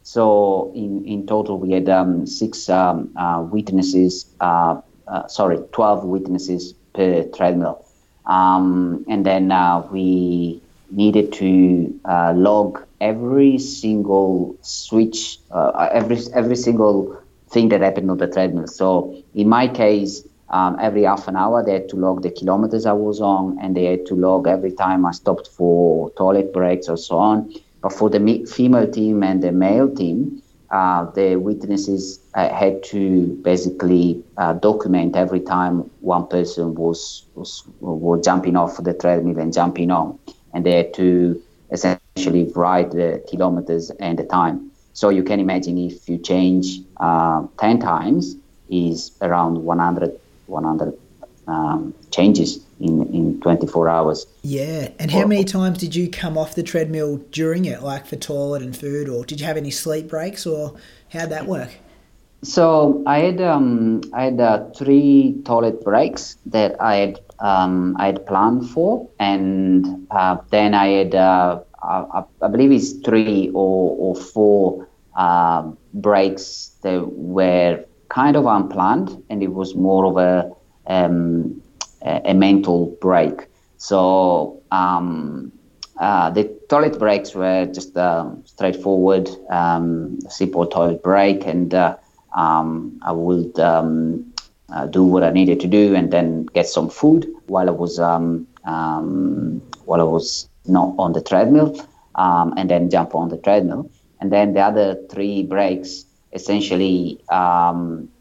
So 0.03 0.71
in, 0.75 1.03
in 1.03 1.25
total, 1.25 1.57
we 1.57 1.71
had 1.71 1.89
um, 1.89 2.27
six 2.27 2.69
um, 2.69 3.11
uh, 3.17 3.47
witnesses, 3.49 4.27
uh, 4.39 4.79
uh, 5.07 5.25
sorry, 5.25 5.57
12 5.71 6.05
witnesses 6.05 6.75
per 6.93 7.23
treadmill. 7.23 7.83
Um, 8.27 9.03
and 9.09 9.25
then 9.25 9.51
uh, 9.51 9.87
we 9.91 10.61
needed 10.91 11.33
to 11.33 11.99
log 12.35 12.85
every 13.01 13.57
single 13.57 14.55
switch, 14.61 15.39
every, 15.51 16.19
every 16.35 16.55
single 16.55 17.19
thing 17.49 17.69
that 17.69 17.81
happened 17.81 18.11
on 18.11 18.19
the 18.19 18.27
treadmill. 18.27 18.67
So 18.67 19.17
in 19.33 19.49
my 19.49 19.67
case, 19.67 20.27
um, 20.54 20.78
every 20.80 21.04
half 21.04 21.28
an 21.28 21.36
hour, 21.36 21.64
they 21.66 21.74
had 21.74 21.89
to 21.89 21.97
log 21.97 22.22
the 22.22 22.30
kilometers 22.30 22.86
I 22.86 22.93
was 22.93 23.20
on, 23.20 23.58
and 23.60 23.76
they 23.76 23.86
had 23.86 24.06
to 24.08 24.16
log 24.16 24.47
every 24.47 24.72
time 24.72 25.04
I 25.06 25.12
stopped 25.12 25.47
for 25.47 26.12
toilet 26.12 26.54
breaks 26.54 26.88
or 26.88 26.97
so 26.97 27.18
on. 27.18 27.51
But 27.82 27.91
for 27.93 28.10
the 28.10 28.45
female 28.45 28.89
team 28.89 29.24
and 29.24 29.41
the 29.41 29.51
male 29.51 29.89
team, 29.89 30.41
uh, 30.70 31.06
the 31.12 31.38
witnesses 31.38 32.20
uh, 32.36 32.49
had 32.49 32.84
to 32.84 33.26
basically 33.43 34.24
uh, 34.38 34.54
document 34.54 35.16
every 35.16 35.39
time 35.41 35.89
one 36.01 36.28
person 36.28 36.76
was, 36.76 37.26
was, 37.36 37.64
was 37.82 38.24
jumping 38.24 38.56
off 38.56 38.78
the 38.84 38.93
treadmill 38.93 39.39
and 39.39 39.54
jumping 39.54 39.91
on, 39.91 40.18
and 40.54 40.66
they 40.66 40.78
had 40.78 40.93
to 40.93 41.41
essentially 41.72 42.30
write 42.32 42.70
the 42.91 42.99
kilometers 43.30 43.72
and 43.74 43.97
the 43.97 44.04
time. 44.06 44.54
So 44.76 44.93
you 44.93 45.24
can 45.24 45.39
imagine 45.39 45.78
if 45.80 46.08
you 46.08 46.18
change 46.18 46.80
uh, 46.97 47.43
10 47.60 47.80
times, 47.80 48.36
is 48.70 49.12
around 49.22 49.64
100, 49.64 50.12
100 50.47 50.97
um, 51.47 51.93
changes 52.11 52.63
in, 52.79 53.01
in 53.13 53.41
24 53.41 53.89
hours. 53.89 54.25
Yeah. 54.41 54.89
And 54.99 55.11
how 55.11 55.25
many 55.25 55.43
times 55.43 55.78
did 55.78 55.95
you 55.95 56.09
come 56.09 56.37
off 56.37 56.55
the 56.55 56.63
treadmill 56.63 57.17
during 57.32 57.65
it, 57.65 57.82
like 57.82 58.05
for 58.05 58.15
toilet 58.15 58.61
and 58.61 58.75
food, 58.75 59.09
or 59.09 59.25
did 59.25 59.39
you 59.39 59.45
have 59.45 59.57
any 59.57 59.71
sleep 59.71 60.07
breaks, 60.07 60.45
or 60.45 60.75
how'd 61.09 61.29
that 61.29 61.45
work? 61.45 61.70
So 62.43 63.03
I 63.05 63.20
had 63.20 63.41
um, 63.41 64.01
I 64.13 64.25
had 64.25 64.39
uh, 64.39 64.70
three 64.71 65.41
toilet 65.45 65.82
breaks 65.82 66.37
that 66.47 66.75
I 66.82 66.95
had 66.95 67.20
um, 67.39 67.95
I 67.97 68.07
had 68.07 68.25
planned 68.25 68.70
for, 68.70 69.09
and 69.17 70.07
uh, 70.11 70.37
then 70.49 70.74
I 70.74 70.87
had 70.87 71.15
uh, 71.15 71.61
I, 71.82 72.24
I, 72.41 72.47
believe 72.49 72.74
it's 72.74 72.91
three 72.99 73.49
or 73.53 73.95
or 73.97 74.15
four 74.15 74.87
uh, 75.15 75.71
breaks 75.93 76.71
that 76.82 77.07
were 77.13 77.86
kind 78.13 78.35
of 78.35 78.45
unplanned, 78.45 79.09
and 79.29 79.41
it 79.41 79.51
was 79.51 79.75
more 79.75 80.05
of 80.05 80.17
a 80.17 80.51
um, 80.87 81.61
a 82.03 82.33
mental 82.33 82.95
break. 83.01 83.47
So 83.77 84.61
um, 84.71 85.51
uh, 85.99 86.29
the 86.29 86.43
toilet 86.69 86.99
breaks 86.99 87.33
were 87.33 87.65
just 87.65 87.97
uh, 87.97 88.29
straightforward, 88.45 89.29
um, 89.49 90.19
simple 90.29 90.65
toilet 90.67 91.01
break, 91.01 91.45
and 91.45 91.73
uh, 91.73 91.95
um, 92.35 92.99
I 93.03 93.11
would 93.11 93.59
um, 93.59 94.33
uh, 94.73 94.85
do 94.87 95.03
what 95.03 95.23
I 95.23 95.31
needed 95.31 95.59
to 95.61 95.67
do, 95.67 95.95
and 95.95 96.11
then 96.11 96.45
get 96.53 96.67
some 96.67 96.89
food 96.89 97.27
while 97.47 97.67
I 97.67 97.71
was 97.71 97.99
um, 97.99 98.47
um, 98.65 99.61
while 99.85 100.01
I 100.01 100.09
was 100.17 100.49
not 100.65 100.93
on 100.99 101.13
the 101.13 101.21
treadmill, 101.21 101.75
and 102.15 102.69
then 102.69 102.89
jump 102.89 103.15
on 103.15 103.29
the 103.29 103.37
treadmill. 103.37 103.89
And 104.19 104.31
then 104.31 104.53
the 104.53 104.61
other 104.61 104.95
three 105.09 105.43
breaks 105.43 106.05
essentially 106.34 107.20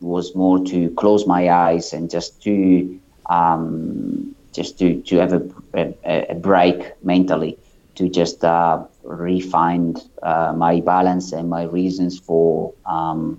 was 0.00 0.34
more 0.34 0.58
to 0.64 0.90
close 0.90 1.26
my 1.26 1.50
eyes 1.50 1.92
and 1.92 2.10
just 2.10 2.42
to 2.42 3.00
um, 3.28 4.34
just 4.52 4.78
to, 4.78 5.00
to 5.02 5.16
have 5.18 5.32
a, 5.32 5.42
a, 5.74 6.26
a 6.30 6.34
break 6.34 6.92
mentally 7.04 7.58
to 7.94 8.08
just 8.08 8.44
uh, 8.44 8.82
refine 9.04 9.94
uh, 10.22 10.52
my 10.56 10.80
balance 10.80 11.32
and 11.32 11.48
my 11.48 11.64
reasons 11.64 12.18
for 12.18 12.72
um, 12.86 13.38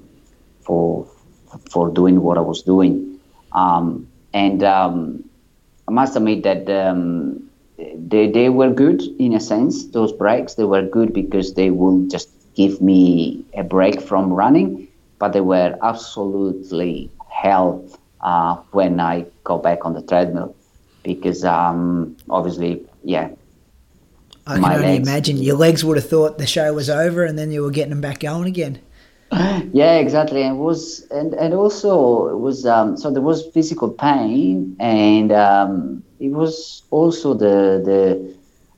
for 0.61 1.07
for 1.71 1.89
doing 1.89 2.21
what 2.21 2.37
I 2.37 2.41
was 2.41 2.63
doing. 2.63 3.19
Um, 3.51 4.07
and 4.33 4.63
um, 4.63 5.23
I 5.87 5.91
must 5.91 6.15
admit 6.15 6.43
that 6.43 6.69
um, 6.69 7.49
they 7.77 8.29
they 8.29 8.49
were 8.49 8.71
good 8.71 9.01
in 9.19 9.33
a 9.33 9.39
sense. 9.39 9.87
Those 9.87 10.11
breaks 10.13 10.55
they 10.55 10.63
were 10.65 10.83
good 10.83 11.13
because 11.13 11.53
they 11.53 11.69
will 11.71 12.07
just 12.07 12.29
give 12.55 12.81
me 12.81 13.45
a 13.55 13.63
break 13.63 14.01
from 14.01 14.31
running, 14.31 14.87
but 15.19 15.33
they 15.33 15.41
were 15.41 15.77
absolutely 15.81 17.09
hell 17.29 17.83
uh, 18.21 18.55
when 18.71 18.99
I 18.99 19.25
go 19.43 19.57
back 19.57 19.85
on 19.85 19.93
the 19.93 20.01
treadmill 20.01 20.55
because 21.03 21.43
um, 21.43 22.15
obviously, 22.29 22.85
yeah. 23.03 23.29
I 24.45 24.55
can 24.55 24.65
only 24.65 24.79
legs, 24.79 25.07
imagine 25.07 25.37
your 25.37 25.55
legs 25.55 25.85
would 25.85 25.97
have 25.97 26.09
thought 26.09 26.37
the 26.37 26.47
show 26.47 26.73
was 26.73 26.89
over, 26.89 27.23
and 27.23 27.37
then 27.37 27.51
you 27.51 27.61
were 27.61 27.71
getting 27.71 27.91
them 27.91 28.01
back 28.01 28.19
going 28.19 28.47
again. 28.47 28.79
Yeah, 29.73 29.95
exactly. 29.95 30.43
And 30.43 30.59
was 30.59 31.07
and 31.09 31.33
and 31.33 31.55
also 31.55 32.27
it 32.27 32.37
was 32.37 32.67
um, 32.67 32.95
so 32.97 33.09
there 33.09 33.21
was 33.21 33.47
physical 33.47 33.89
pain, 33.89 34.75
and 34.79 35.31
um, 35.31 36.03
it 36.19 36.29
was 36.29 36.83
also 36.91 37.33
the 37.33 37.81
the 37.83 38.35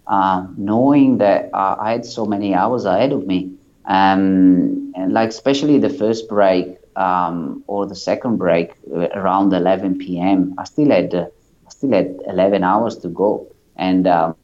uh, 0.08 0.48
knowing 0.56 1.18
that 1.18 1.50
uh, 1.54 1.76
I 1.78 1.92
had 1.92 2.06
so 2.06 2.26
many 2.26 2.54
hours 2.54 2.86
ahead 2.86 3.12
of 3.12 3.28
me, 3.28 3.52
um, 3.88 4.92
and 4.96 5.14
like 5.14 5.30
especially 5.30 5.80
the 5.80 5.90
first 5.90 6.28
break 6.30 6.78
um, 6.96 7.64
or 7.68 7.86
the 7.86 7.96
second 7.96 8.38
break 8.38 8.72
uh, 8.96 9.08
around 9.16 9.54
11 9.54 10.20
p.m. 10.20 10.54
I 10.58 10.64
still 10.66 10.90
had 10.92 11.14
uh, 11.14 11.26
I 11.68 11.70
still 11.70 11.92
had 11.92 12.16
11 12.28 12.64
hours 12.64 12.98
to 13.00 13.10
go, 13.10 13.48
and 13.76 14.08
um, 14.08 14.42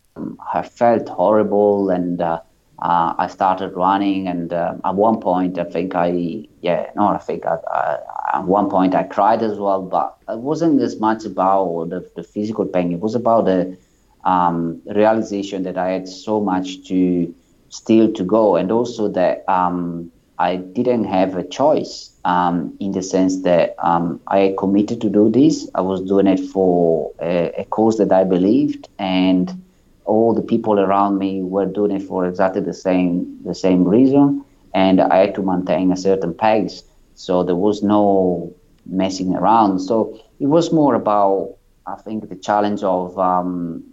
I 0.53 0.61
felt 0.63 1.07
horrible, 1.09 1.89
and 1.89 2.22
uh, 2.22 2.39
uh, 2.80 3.13
I 3.18 3.27
started 3.27 3.76
running. 3.76 4.27
And 4.27 4.51
uh, 4.53 4.73
at 4.84 4.95
one 4.95 5.19
point, 5.19 5.57
I 5.57 5.63
think 5.63 5.95
I 5.95 6.45
yeah, 6.61 6.85
no, 6.95 7.07
I 7.09 7.18
think 7.18 7.45
I, 7.45 7.57
I, 7.72 7.97
at 8.34 8.45
one 8.45 8.69
point 8.69 8.95
I 8.95 9.03
cried 9.03 9.41
as 9.43 9.57
well, 9.57 9.81
but 9.81 10.15
it 10.30 10.39
wasn't 10.39 10.81
as 10.81 10.99
much 10.99 11.26
about 11.26 11.89
the, 11.89 12.05
the 12.15 12.23
physical 12.23 12.65
pain. 12.65 12.91
It 12.91 12.99
was 12.99 13.15
about 13.15 13.45
the 13.45 13.77
um, 14.23 14.81
realization 14.85 15.63
that 15.63 15.77
I 15.77 15.89
had 15.91 16.07
so 16.07 16.39
much 16.41 16.88
to 16.88 17.34
still 17.72 18.11
to 18.14 18.23
go, 18.23 18.56
and 18.56 18.72
also 18.72 19.07
that 19.10 19.43
um, 19.49 20.11
I 20.38 20.57
didn't 20.57 21.06
have 21.06 21.35
a 21.35 21.43
choice 21.43 22.11
um, 22.26 22.76
in 22.80 22.91
the 22.91 23.02
sense 23.02 23.41
that 23.43 23.76
um, 23.80 24.19
I 24.27 24.53
committed 24.57 25.02
to 25.02 25.10
do 25.10 25.30
this. 25.30 25.69
I 25.73 25.81
was 25.81 26.02
doing 26.02 26.27
it 26.27 26.39
for 26.39 27.11
a, 27.22 27.52
a, 27.57 27.65
cause 27.65 27.98
that 27.98 28.11
I 28.11 28.23
believed, 28.23 28.89
and 28.99 29.64
all 30.06 30.34
the 30.34 30.41
people 30.41 30.80
around 30.80 31.18
me 31.18 31.41
were 31.41 31.65
doing 31.65 31.91
it 31.91 32.03
for 32.03 32.27
exactly 32.27 32.61
the 32.61 32.73
same 32.73 33.39
the 33.43 33.56
same 33.56 33.84
reason. 33.84 34.43
And 34.73 35.02
I 35.02 35.18
had 35.18 35.35
to 35.35 35.41
maintain 35.41 35.91
a 35.91 35.98
certain 35.98 36.34
pace, 36.34 36.84
so 37.15 37.43
there 37.43 37.56
was 37.56 37.81
no 37.84 38.53
messing 38.85 39.35
around. 39.35 39.80
So 39.80 40.19
it 40.39 40.48
was 40.48 40.72
more 40.72 40.95
about, 40.95 41.56
I 41.85 41.95
think, 41.95 42.30
the 42.30 42.35
challenge 42.35 42.84
of 42.84 43.18
um, 43.19 43.90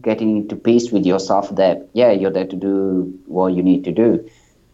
getting 0.00 0.36
into 0.36 0.56
peace 0.56 0.90
with 0.90 1.04
yourself. 1.04 1.54
That 1.54 1.88
yeah, 1.92 2.12
you're 2.12 2.30
there 2.30 2.46
to 2.46 2.56
do 2.56 3.18
what 3.26 3.54
you 3.54 3.62
need 3.62 3.84
to 3.84 3.92
do. 3.92 4.28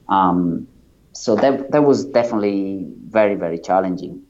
Um, 0.09 0.67
so 1.13 1.37
that 1.37 1.71
that 1.73 1.85
was 1.85 2.05
definitely 2.05 2.87
very 3.09 3.35
very 3.35 3.59
challenging. 3.59 4.23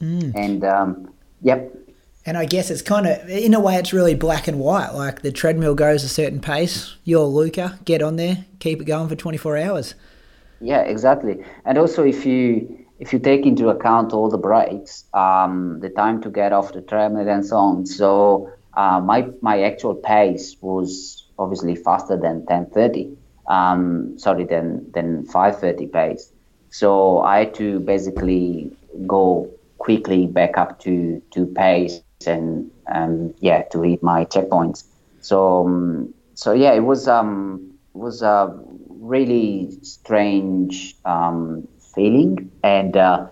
Mm. 0.00 0.34
And 0.34 0.64
um, 0.64 1.12
yep. 1.40 1.76
And 2.24 2.38
I 2.38 2.44
guess 2.44 2.70
it's 2.70 2.82
kind 2.82 3.08
of, 3.08 3.28
in 3.28 3.52
a 3.52 3.58
way, 3.58 3.74
it's 3.74 3.92
really 3.92 4.14
black 4.14 4.46
and 4.46 4.60
white. 4.60 4.90
Like 4.90 5.22
the 5.22 5.32
treadmill 5.32 5.74
goes 5.74 6.04
a 6.04 6.08
certain 6.08 6.40
pace. 6.40 6.94
You're 7.02 7.24
Luca, 7.24 7.80
get 7.84 8.00
on 8.00 8.14
there, 8.14 8.44
keep 8.60 8.80
it 8.80 8.84
going 8.84 9.08
for 9.08 9.16
24 9.16 9.58
hours. 9.58 9.96
Yeah, 10.60 10.82
exactly. 10.82 11.44
And 11.64 11.78
also, 11.78 12.04
if 12.04 12.24
you 12.24 12.86
if 13.00 13.12
you 13.12 13.18
take 13.18 13.44
into 13.44 13.68
account 13.68 14.12
all 14.12 14.28
the 14.28 14.38
breaks, 14.38 15.04
um, 15.12 15.80
the 15.80 15.88
time 15.88 16.22
to 16.22 16.30
get 16.30 16.52
off 16.52 16.72
the 16.72 16.80
treadmill 16.80 17.28
and 17.28 17.44
so 17.44 17.56
on. 17.56 17.84
So 17.84 18.52
uh, 18.74 19.00
my 19.00 19.28
my 19.40 19.62
actual 19.62 19.94
pace 19.94 20.56
was 20.60 21.26
obviously 21.38 21.74
faster 21.76 22.16
than 22.16 22.46
10:30 22.46 23.16
um, 23.46 24.18
sorry, 24.18 24.44
than 24.44 24.90
than 24.92 25.26
5:30 25.26 25.92
pace. 25.92 26.32
So 26.70 27.20
I 27.20 27.40
had 27.40 27.54
to 27.54 27.80
basically 27.80 28.72
go 29.06 29.50
quickly 29.78 30.26
back 30.26 30.56
up 30.56 30.80
to 30.80 31.20
to 31.32 31.46
pace 31.46 32.00
and 32.26 32.70
um, 32.92 33.34
yeah 33.40 33.62
to 33.72 33.82
hit 33.82 34.02
my 34.02 34.24
checkpoints. 34.24 34.84
So 35.20 35.66
um, 35.66 36.14
so 36.34 36.52
yeah, 36.52 36.72
it 36.72 36.84
was 36.84 37.08
um 37.08 37.72
was 37.94 38.22
a 38.22 38.58
really 38.88 39.70
strange 39.82 40.94
um, 41.04 41.68
feeling 41.94 42.50
and 42.62 42.96
uh, 42.96 43.26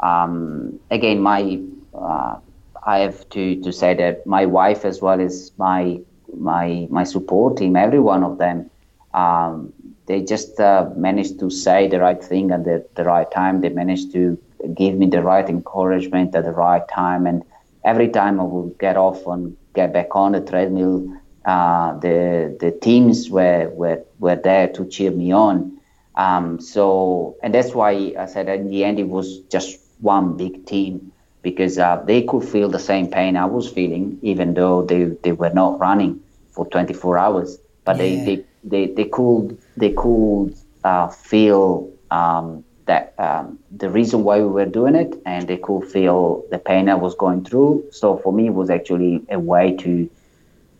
um, 0.00 0.80
again 0.90 1.20
my 1.20 1.60
uh, 1.94 2.38
I 2.84 2.98
have 3.00 3.28
to, 3.30 3.60
to 3.62 3.72
say 3.72 3.94
that 3.94 4.26
my 4.26 4.46
wife 4.46 4.84
as 4.84 5.00
well 5.00 5.20
as 5.20 5.52
my 5.58 6.00
my 6.36 6.86
my 6.90 7.04
support 7.04 7.56
team, 7.58 7.76
every 7.76 8.00
one 8.00 8.22
of 8.24 8.38
them 8.38 8.70
um, 9.14 9.72
they 10.06 10.22
just 10.22 10.58
uh, 10.60 10.88
managed 10.96 11.38
to 11.40 11.50
say 11.50 11.88
the 11.88 12.00
right 12.00 12.22
thing 12.22 12.50
at 12.50 12.64
the, 12.64 12.84
the 12.94 13.04
right 13.04 13.30
time. 13.30 13.60
They 13.60 13.68
managed 13.68 14.12
to 14.12 14.38
give 14.74 14.94
me 14.96 15.06
the 15.06 15.22
right 15.22 15.48
encouragement 15.48 16.34
at 16.34 16.44
the 16.44 16.52
right 16.52 16.82
time. 16.88 17.26
And 17.26 17.42
every 17.84 18.08
time 18.08 18.40
I 18.40 18.44
would 18.44 18.78
get 18.78 18.96
off 18.96 19.26
and 19.26 19.56
get 19.74 19.92
back 19.92 20.14
on 20.14 20.32
the 20.32 20.40
treadmill, 20.40 21.04
uh, 21.44 21.98
the 21.98 22.56
the 22.60 22.72
teams 22.82 23.30
were, 23.30 23.68
were 23.70 24.02
were 24.18 24.36
there 24.36 24.68
to 24.68 24.86
cheer 24.86 25.10
me 25.10 25.32
on. 25.32 25.72
Um, 26.16 26.60
so 26.60 27.36
and 27.42 27.54
that's 27.54 27.74
why 27.74 28.14
I 28.18 28.26
said 28.26 28.48
in 28.48 28.68
the 28.68 28.84
end 28.84 28.98
it 28.98 29.08
was 29.08 29.40
just 29.50 29.78
one 30.00 30.36
big 30.36 30.66
team 30.66 31.11
because 31.42 31.78
uh, 31.78 32.02
they 32.06 32.22
could 32.22 32.44
feel 32.44 32.68
the 32.68 32.78
same 32.78 33.08
pain 33.08 33.36
I 33.36 33.46
was 33.46 33.68
feeling, 33.68 34.18
even 34.22 34.54
though 34.54 34.82
they, 34.82 35.04
they 35.04 35.32
were 35.32 35.50
not 35.50 35.78
running 35.78 36.20
for 36.52 36.66
24 36.66 37.18
hours. 37.18 37.58
But 37.84 37.96
yeah. 37.96 38.02
they, 38.02 38.24
they 38.24 38.44
they 38.64 38.86
they 38.86 39.04
could 39.06 39.58
they 39.76 39.90
could 39.90 40.54
uh, 40.84 41.08
feel 41.08 41.90
um, 42.10 42.64
that 42.86 43.14
um, 43.18 43.58
the 43.70 43.90
reason 43.90 44.24
why 44.24 44.38
we 44.38 44.46
were 44.46 44.66
doing 44.66 44.94
it, 44.94 45.20
and 45.26 45.48
they 45.48 45.56
could 45.56 45.84
feel 45.84 46.44
the 46.50 46.58
pain 46.58 46.88
I 46.88 46.94
was 46.94 47.14
going 47.14 47.44
through. 47.44 47.86
So 47.90 48.18
for 48.18 48.32
me, 48.32 48.46
it 48.46 48.54
was 48.54 48.70
actually 48.70 49.24
a 49.28 49.38
way 49.38 49.76
to 49.78 50.08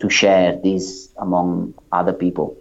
to 0.00 0.10
share 0.10 0.56
this 0.56 1.08
among 1.16 1.74
other 1.92 2.12
people. 2.12 2.56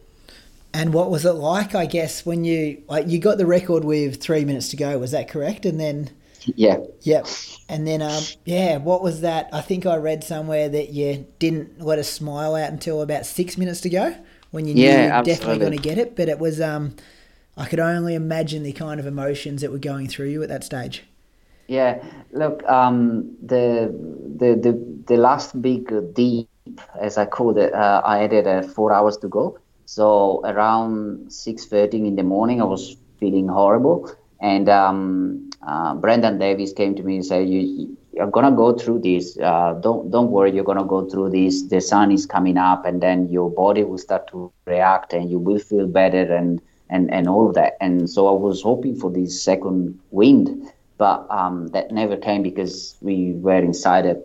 And 0.74 0.94
what 0.94 1.12
was 1.12 1.26
it 1.26 1.34
like? 1.34 1.76
I 1.76 1.86
guess 1.86 2.26
when 2.26 2.46
you 2.46 2.82
like 2.88 3.08
you 3.08 3.20
got 3.20 3.38
the 3.38 3.46
record 3.46 3.84
with 3.84 4.22
three 4.22 4.46
minutes 4.46 4.70
to 4.70 4.78
go, 4.78 4.98
was 4.98 5.12
that 5.12 5.28
correct? 5.28 5.66
And 5.66 5.80
then 5.80 6.12
yeah, 6.46 6.78
yep. 7.02 7.28
And 7.70 7.88
then 7.88 8.02
um, 8.02 8.24
yeah, 8.46 8.78
what 8.78 9.02
was 9.02 9.22
that? 9.22 9.50
I 9.54 9.62
think 9.62 9.86
I 9.86 9.96
read 9.96 10.24
somewhere 10.24 10.70
that 10.70 10.90
you 10.90 11.26
didn't 11.40 11.82
let 11.82 12.00
a 12.00 12.04
smile 12.04 12.56
out 12.56 12.72
until 12.72 13.02
about 13.02 13.26
six 13.26 13.58
minutes 13.58 13.82
to 13.82 13.90
go 13.90 14.16
when 14.52 14.68
you 14.68 14.76
knew 14.76 14.84
yeah, 14.84 15.02
you 15.06 15.14
were 15.14 15.24
definitely 15.24 15.60
going 15.60 15.72
to 15.72 15.78
get 15.78 15.98
it. 15.98 16.16
But 16.16 16.30
it 16.30 16.40
was, 16.40 16.60
um, 16.60 16.96
I 17.56 17.66
could 17.68 17.80
only 17.80 18.16
imagine 18.16 18.64
the 18.64 18.74
kind 18.74 19.00
of 19.00 19.06
emotions 19.06 19.62
that 19.62 19.72
were 19.72 19.78
going 19.80 20.08
through 20.08 20.30
you 20.30 20.44
at 20.44 20.50
that 20.50 20.64
stage. 20.64 21.04
Yeah, 21.68 22.04
look, 22.34 22.64
um, 22.68 23.38
the, 23.42 23.94
the 24.38 24.56
the 24.56 25.04
the 25.08 25.18
last 25.18 25.62
big 25.62 26.14
deep, 26.14 26.50
as 27.00 27.18
I 27.18 27.26
called 27.26 27.58
it, 27.58 27.74
uh, 27.74 28.02
I 28.04 28.18
had 28.18 28.48
uh, 28.48 28.62
four 28.64 28.92
hours 28.92 29.18
to 29.18 29.30
go. 29.30 29.58
So 29.86 30.42
around 30.44 31.32
six 31.32 31.66
thirty 31.66 32.00
in 32.00 32.16
the 32.18 32.24
morning, 32.24 32.62
I 32.62 32.66
was 32.66 32.98
feeling 33.20 33.48
horrible, 33.48 34.12
and 34.42 34.68
um, 34.68 35.51
uh, 35.66 35.96
Brendan 35.96 36.40
Davies 36.40 36.74
came 36.74 36.96
to 36.96 37.04
me 37.04 37.16
and 37.18 37.26
said, 37.26 37.48
"You 37.50 37.96
you're 38.14 38.32
gonna 38.32 38.52
go 38.52 38.74
through 38.74 39.00
this. 39.00 39.38
Uh, 39.38 39.74
don't 39.82 40.12
don't 40.12 40.32
worry, 40.32 40.52
you're 40.54 40.64
gonna 40.64 40.86
go 40.86 41.06
through 41.06 41.30
this. 41.32 41.64
The 41.64 41.82
sun 41.82 42.12
is 42.12 42.26
coming 42.26 42.58
up, 42.58 42.86
and 42.86 43.02
then 43.02 43.30
your 43.30 43.50
body 43.50 43.84
will 43.84 43.98
start 43.98 44.28
to 44.30 44.52
react, 44.66 45.14
and 45.14 45.30
you 45.30 45.40
will 45.40 45.60
feel 45.60 45.88
better, 45.88 46.24
and 46.34 46.62
and 46.90 47.12
and 47.12 47.28
all 47.28 47.48
of 47.48 47.56
that. 47.56 47.78
And 47.80 48.10
so 48.10 48.28
I 48.28 48.32
was 48.32 48.62
hoping 48.62 48.96
for 48.96 49.12
this 49.12 49.44
second 49.44 50.00
wind, 50.12 50.72
but 50.98 51.26
um, 51.30 51.68
that 51.70 51.92
never 51.92 52.18
came 52.18 52.44
because 52.44 52.96
we 53.02 53.34
were 53.34 53.60
inside 53.60 54.06
a, 54.06 54.18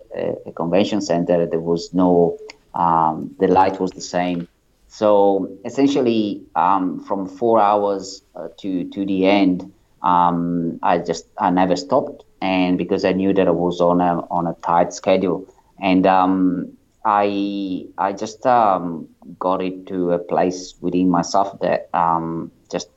a 0.47 0.53
convention 0.53 1.01
center. 1.01 1.47
There 1.47 1.61
was 1.61 1.93
no 1.95 2.39
um, 2.75 3.35
the 3.39 3.49
light 3.49 3.81
was 3.81 3.91
the 3.93 4.01
same. 4.01 4.49
So 4.89 5.51
essentially, 5.65 6.43
um, 6.55 7.01
from 7.01 7.27
four 7.27 7.61
hours 7.61 8.23
uh, 8.35 8.49
to 8.59 8.85
to 8.91 9.05
the 9.05 9.27
end, 9.27 9.73
um, 10.07 10.79
I 10.83 10.99
just 10.99 11.27
I 11.39 11.51
never 11.51 11.77
stopped 11.77 12.25
and 12.41 12.79
because 12.79 13.05
I 13.05 13.13
knew 13.13 13.33
that 13.35 13.49
I 13.49 13.51
was 13.51 13.81
on 13.81 14.01
a 14.01 14.13
on 14.31 14.47
a 14.47 14.55
tight 14.65 14.93
schedule, 14.93 15.47
and 15.81 16.07
um, 16.07 16.73
I 17.05 17.87
I 17.99 18.13
just 18.13 18.47
um, 18.47 19.09
got 19.39 19.63
it 19.63 19.87
to 19.89 20.13
a 20.13 20.19
place 20.19 20.75
within 20.81 21.09
myself 21.11 21.59
that 21.61 21.89
um, 21.95 22.51
just 22.71 22.89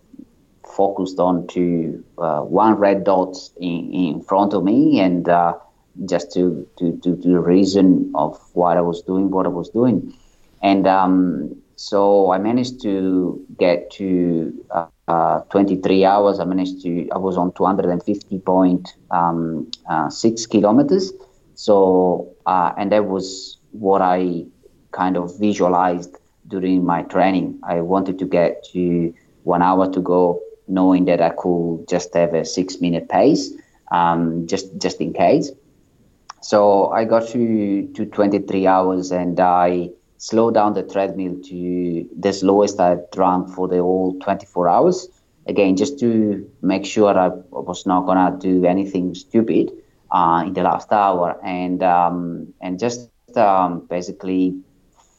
focused 0.65 1.19
on 1.19 1.47
to 1.47 2.03
uh, 2.17 2.41
one 2.41 2.73
red 2.75 3.03
dot 3.03 3.35
in, 3.59 3.93
in 3.93 4.21
front 4.21 4.53
of 4.53 4.63
me, 4.63 4.99
and 4.99 5.27
uh, 5.27 5.53
just 6.05 6.33
to, 6.33 6.67
to, 6.77 6.97
to, 7.03 7.15
the 7.15 7.39
reason 7.39 8.11
of 8.15 8.39
what 8.53 8.77
I 8.77 8.81
was 8.81 9.01
doing, 9.01 9.31
what 9.31 9.45
I 9.45 9.49
was 9.49 9.69
doing. 9.69 10.13
And 10.61 10.87
um, 10.87 11.61
so 11.75 12.31
I 12.31 12.37
managed 12.37 12.81
to 12.83 13.45
get 13.57 13.91
to 13.91 14.53
uh, 14.71 14.85
uh, 15.09 15.41
23 15.49 16.05
hours. 16.05 16.39
I 16.39 16.45
managed 16.45 16.83
to, 16.83 17.09
I 17.09 17.17
was 17.17 17.35
on 17.35 17.51
250.6 17.53 18.93
um, 19.09 19.71
uh, 19.89 20.09
kilometers. 20.49 21.11
So, 21.55 22.35
uh, 22.45 22.73
and 22.77 22.91
that 22.91 23.05
was 23.05 23.57
what 23.71 24.03
I 24.03 24.45
kind 24.91 25.17
of 25.17 25.37
visualized 25.39 26.15
during 26.47 26.85
my 26.85 27.01
training. 27.01 27.59
I 27.63 27.81
wanted 27.81 28.19
to 28.19 28.25
get 28.25 28.63
to 28.73 29.13
one 29.43 29.63
hour 29.63 29.91
to 29.91 29.99
go, 29.99 30.41
knowing 30.67 31.05
that 31.05 31.21
I 31.21 31.31
could 31.31 31.87
just 31.89 32.13
have 32.13 32.35
a 32.35 32.45
six 32.45 32.79
minute 32.79 33.09
pace, 33.09 33.51
um, 33.91 34.45
just 34.45 34.77
just 34.77 35.01
in 35.01 35.13
case. 35.13 35.51
So 36.41 36.91
I 36.91 37.05
got 37.05 37.27
to 37.29 37.87
to 37.95 38.05
23 38.05 38.67
hours 38.67 39.11
and 39.11 39.39
I 39.39 39.89
slowed 40.19 40.53
down 40.53 40.73
the 40.73 40.83
treadmill 40.83 41.35
to 41.45 42.07
the 42.19 42.31
slowest 42.31 42.79
I'd 42.79 43.05
run 43.15 43.47
for 43.47 43.67
the 43.67 43.77
whole 43.77 44.19
24 44.19 44.69
hours. 44.69 45.07
Again, 45.47 45.75
just 45.75 45.97
to 45.99 46.47
make 46.61 46.85
sure 46.85 47.17
I 47.17 47.29
was 47.49 47.85
not 47.87 48.05
gonna 48.05 48.37
do 48.39 48.65
anything 48.65 49.15
stupid 49.15 49.71
uh, 50.11 50.43
in 50.45 50.53
the 50.53 50.61
last 50.61 50.91
hour, 50.91 51.39
and 51.43 51.81
um, 51.81 52.53
and 52.61 52.77
just 52.77 53.09
um, 53.35 53.87
basically 53.89 54.59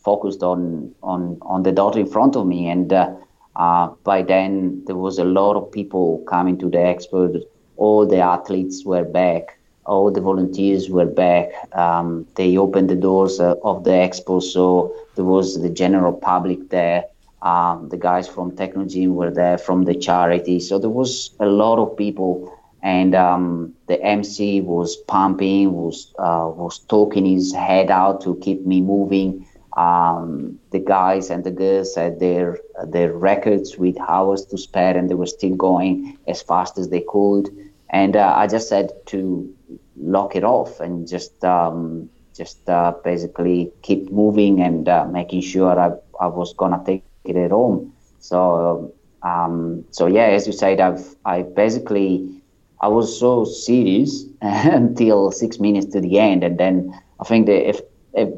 focused 0.05 0.43
on 0.43 0.95
on 1.03 1.39
on 1.43 1.65
the 1.65 1.73
dot 1.73 1.97
in 1.97 2.07
front 2.07 2.37
of 2.37 2.47
me 2.47 2.69
and. 2.69 2.93
Uh, 2.93 3.15
uh, 3.57 3.89
by 4.05 4.23
then, 4.23 4.83
there 4.87 4.97
was 4.97 5.19
a 5.19 5.25
lot 5.25 5.57
of 5.57 5.71
people 5.73 6.25
coming 6.29 6.57
to 6.57 6.71
the 6.71 6.79
expo. 6.79 7.43
All 7.77 8.07
the 8.07 8.19
athletes 8.19 8.85
were 8.87 9.05
back. 9.05 9.59
All 9.91 10.11
the 10.11 10.21
volunteers 10.21 10.89
were 10.91 11.07
back. 11.25 11.47
Um, 11.75 12.27
they 12.37 12.57
opened 12.57 12.91
the 12.91 12.97
doors 13.09 13.41
uh, 13.41 13.55
of 13.71 13.85
the 13.85 13.91
expo, 14.07 14.43
so 14.43 14.95
there 15.17 15.25
was 15.25 15.61
the 15.61 15.71
general 15.71 16.13
public 16.13 16.71
there. 16.71 17.05
Um, 17.43 17.89
the 17.91 17.97
guys 17.99 18.29
from 18.29 18.53
Technogym 18.53 19.15
were 19.15 19.31
there 19.31 19.59
from 19.59 19.85
the 19.85 19.95
charity. 19.95 20.61
So 20.61 20.79
there 20.79 20.91
was 21.03 21.31
a 21.41 21.47
lot 21.47 21.79
of 21.79 21.97
people, 21.97 22.53
and 22.83 23.15
um, 23.15 23.75
the 23.89 24.01
MC 24.03 24.61
was 24.61 24.97
pumping, 24.97 25.73
was 25.73 26.13
uh, 26.19 26.49
was 26.63 26.79
talking 26.79 27.27
his 27.27 27.53
head 27.53 27.91
out 27.91 28.23
to 28.23 28.37
keep 28.43 28.67
me 28.67 28.81
moving 28.81 29.47
um, 29.77 30.59
the 30.71 30.79
guys 30.81 31.31
and 31.31 31.45
the 31.45 31.51
girls 31.51 31.95
had 31.95 32.19
their 32.21 32.59
their 32.87 33.13
records 33.13 33.77
with 33.79 33.97
hours 34.01 34.45
to 34.47 34.59
spare, 34.59 34.97
and 34.97 35.09
they 35.09 35.15
were 35.15 35.27
still 35.27 35.57
going 35.57 36.17
as 36.27 36.43
fast 36.43 36.79
as 36.79 36.89
they 36.89 37.05
could. 37.09 37.49
And 37.89 38.17
uh, 38.17 38.35
I 38.37 38.47
just 38.47 38.69
said 38.69 38.91
to 39.07 39.49
lock 39.97 40.37
it 40.37 40.45
off 40.45 40.81
and 40.81 41.07
just 41.07 41.45
um, 41.45 42.09
just 42.37 42.69
uh, 42.69 42.93
basically 43.05 43.73
keep 43.83 44.11
moving 44.11 44.61
and 44.61 44.89
uh, 44.89 45.05
making 45.07 45.43
sure 45.43 45.79
I, 45.79 45.93
I 46.21 46.27
was 46.29 46.55
gonna 46.55 46.83
take 46.85 47.05
it 47.25 47.37
at 47.37 47.51
home. 47.51 47.93
So 48.21 48.93
um, 49.23 49.85
so 49.91 50.07
yeah, 50.07 50.27
as 50.27 50.47
you 50.47 50.53
said, 50.53 50.81
I've 50.81 51.15
I 51.25 51.43
basically 51.43 52.43
I 52.81 52.89
was 52.89 53.19
so 53.19 53.45
serious 53.45 54.25
until 54.43 55.31
six 55.31 55.59
minutes 55.61 55.87
to 55.93 56.01
the 56.01 56.19
end, 56.19 56.45
and 56.45 56.59
then 56.59 56.99
I 57.21 57.25
think 57.25 57.47
that 57.47 57.69
if, 57.69 57.81
if 58.15 58.31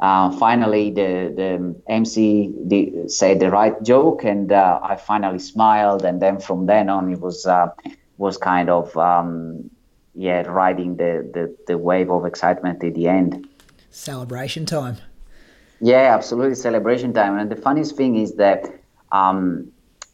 uh, 0.00 0.30
finally 0.38 0.90
the 0.90 1.32
the 1.34 1.74
MC 1.88 2.52
did, 2.66 3.10
said 3.10 3.40
the 3.40 3.50
right 3.50 3.80
joke, 3.82 4.24
and 4.24 4.50
uh, 4.50 4.80
I 4.82 4.96
finally 4.96 5.38
smiled. 5.38 6.04
And 6.04 6.20
then 6.20 6.40
from 6.40 6.66
then 6.66 6.88
on, 6.88 7.12
it 7.12 7.20
was 7.20 7.46
uh, 7.46 7.68
was 8.16 8.36
kind 8.36 8.68
of 8.68 8.96
um, 8.96 9.70
yeah 10.18 10.42
riding 10.42 10.96
the, 10.96 11.12
the 11.34 11.44
the 11.68 11.78
wave 11.78 12.10
of 12.10 12.26
excitement 12.26 12.82
at 12.84 12.94
the 12.94 13.06
end. 13.08 13.48
Celebration 13.90 14.66
time. 14.66 14.96
Yeah, 15.80 16.14
absolutely 16.14 16.56
celebration 16.56 17.12
time. 17.12 17.38
And 17.38 17.50
the 17.50 17.56
funniest 17.56 17.96
thing 17.96 18.16
is 18.16 18.34
that 18.34 18.60
um, 19.12 19.70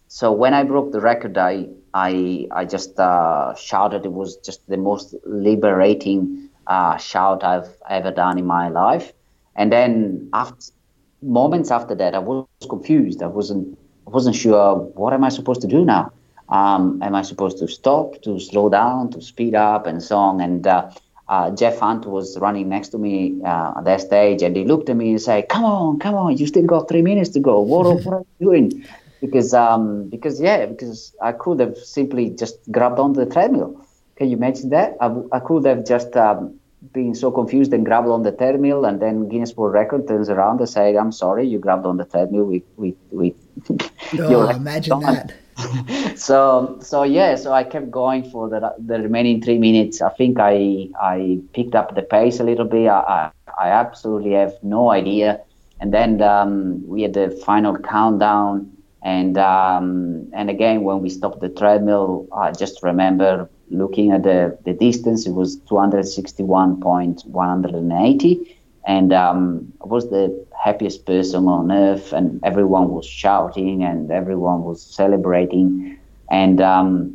so 0.08 0.30
when 0.30 0.54
I 0.54 0.62
broke 0.62 0.92
the 0.92 1.00
record, 1.00 1.36
I 1.38 1.68
I 1.94 2.46
I 2.50 2.64
just 2.64 2.98
uh, 3.00 3.54
shouted. 3.54 4.04
It 4.04 4.12
was 4.12 4.36
just 4.36 4.68
the 4.68 4.76
most 4.76 5.14
liberating 5.24 6.50
uh, 6.66 6.96
shout 6.98 7.42
I've 7.42 7.70
ever 7.88 8.10
done 8.10 8.38
in 8.38 8.46
my 8.46 8.68
life 8.68 9.12
and 9.56 9.72
then 9.72 10.28
after 10.32 10.72
moments 11.22 11.70
after 11.70 11.94
that, 11.94 12.14
I 12.14 12.18
was 12.18 12.46
confused. 12.68 13.22
I 13.22 13.26
wasn't 13.26 13.78
I 14.06 14.10
wasn't 14.10 14.36
sure 14.36 14.76
what 14.76 15.12
am 15.12 15.24
I 15.24 15.28
supposed 15.28 15.60
to 15.62 15.66
do 15.66 15.84
now. 15.84 16.12
Um, 16.48 17.00
am 17.02 17.14
I 17.14 17.22
supposed 17.22 17.58
to 17.58 17.68
stop, 17.68 18.22
to 18.22 18.38
slow 18.38 18.68
down, 18.68 19.10
to 19.12 19.22
speed 19.22 19.54
up, 19.54 19.86
and 19.86 20.02
so 20.02 20.16
on? 20.16 20.40
And 20.40 20.66
uh, 20.66 20.90
uh, 21.28 21.50
Jeff 21.50 21.78
Hunt 21.78 22.06
was 22.06 22.38
running 22.38 22.68
next 22.68 22.88
to 22.90 22.98
me 22.98 23.40
uh, 23.44 23.74
at 23.78 23.84
that 23.84 24.00
stage, 24.02 24.42
and 24.42 24.54
he 24.56 24.64
looked 24.64 24.88
at 24.88 24.96
me 24.96 25.10
and 25.10 25.22
said, 25.22 25.48
"Come 25.48 25.64
on, 25.64 25.98
come 25.98 26.14
on, 26.14 26.36
you 26.36 26.46
still 26.46 26.66
got 26.66 26.88
three 26.88 27.02
minutes 27.02 27.30
to 27.30 27.40
go. 27.40 27.60
What, 27.60 28.04
what 28.04 28.14
are 28.14 28.24
you 28.38 28.46
doing?" 28.46 28.86
Because 29.20 29.54
um, 29.54 30.10
because 30.10 30.38
yeah, 30.38 30.66
because 30.66 31.16
I 31.22 31.32
could 31.32 31.58
have 31.58 31.78
simply 31.78 32.28
just 32.28 32.58
grabbed 32.70 32.98
onto 32.98 33.24
the 33.24 33.32
treadmill. 33.32 33.80
Can 34.16 34.28
you 34.28 34.36
imagine 34.36 34.68
that? 34.68 34.98
I, 35.00 35.16
I 35.32 35.40
could 35.40 35.64
have 35.64 35.86
just 35.86 36.14
um, 36.14 36.60
being 36.92 37.14
so 37.14 37.30
confused 37.30 37.72
and 37.72 37.84
grabbed 37.84 38.08
on 38.08 38.22
the 38.22 38.32
treadmill 38.32 38.84
and 38.84 39.00
then 39.00 39.28
Guinness 39.28 39.56
World 39.56 39.74
Record 39.74 40.06
turns 40.06 40.28
around 40.28 40.60
and 40.60 40.68
say, 40.68 40.96
I'm 40.96 41.12
sorry, 41.12 41.46
you 41.46 41.58
grabbed 41.58 41.86
on 41.86 41.96
the 41.96 42.04
treadmill 42.04 42.44
with, 42.44 42.62
with, 42.76 42.94
with 43.10 43.34
oh, 44.18 44.48
imagine 44.50 45.00
that. 45.00 45.32
so 46.16 46.78
so 46.80 47.02
yeah, 47.02 47.34
so 47.36 47.52
I 47.52 47.64
kept 47.64 47.90
going 47.90 48.28
for 48.30 48.48
the 48.48 48.74
the 48.78 49.00
remaining 49.00 49.40
three 49.40 49.58
minutes. 49.58 50.02
I 50.02 50.10
think 50.10 50.38
I 50.40 50.88
I 51.00 51.40
picked 51.52 51.74
up 51.74 51.94
the 51.94 52.02
pace 52.02 52.40
a 52.40 52.44
little 52.44 52.64
bit. 52.64 52.88
I 52.88 53.30
I, 53.58 53.66
I 53.66 53.68
absolutely 53.70 54.32
have 54.32 54.54
no 54.62 54.90
idea. 54.90 55.40
And 55.80 55.92
then 55.92 56.22
um, 56.22 56.86
we 56.86 57.02
had 57.02 57.14
the 57.14 57.30
final 57.44 57.76
countdown, 57.78 58.70
and 59.02 59.36
um, 59.38 60.28
and 60.32 60.50
again 60.50 60.82
when 60.82 61.02
we 61.02 61.10
stopped 61.10 61.40
the 61.40 61.48
treadmill, 61.48 62.26
I 62.32 62.52
just 62.52 62.82
remember 62.82 63.48
looking 63.70 64.12
at 64.12 64.22
the, 64.22 64.56
the 64.64 64.72
distance, 64.72 65.26
it 65.26 65.32
was 65.32 65.58
261.180. 65.60 68.53
And 68.86 69.12
um, 69.12 69.72
I 69.82 69.86
was 69.88 70.08
the 70.10 70.32
happiest 70.64 71.06
person 71.06 71.46
on 71.48 71.70
earth, 71.72 72.12
and 72.12 72.40
everyone 72.44 72.90
was 72.90 73.06
shouting 73.06 73.82
and 73.84 74.10
everyone 74.10 74.62
was 74.64 74.82
celebrating. 74.82 75.98
And 76.30 76.60
um, 76.60 77.12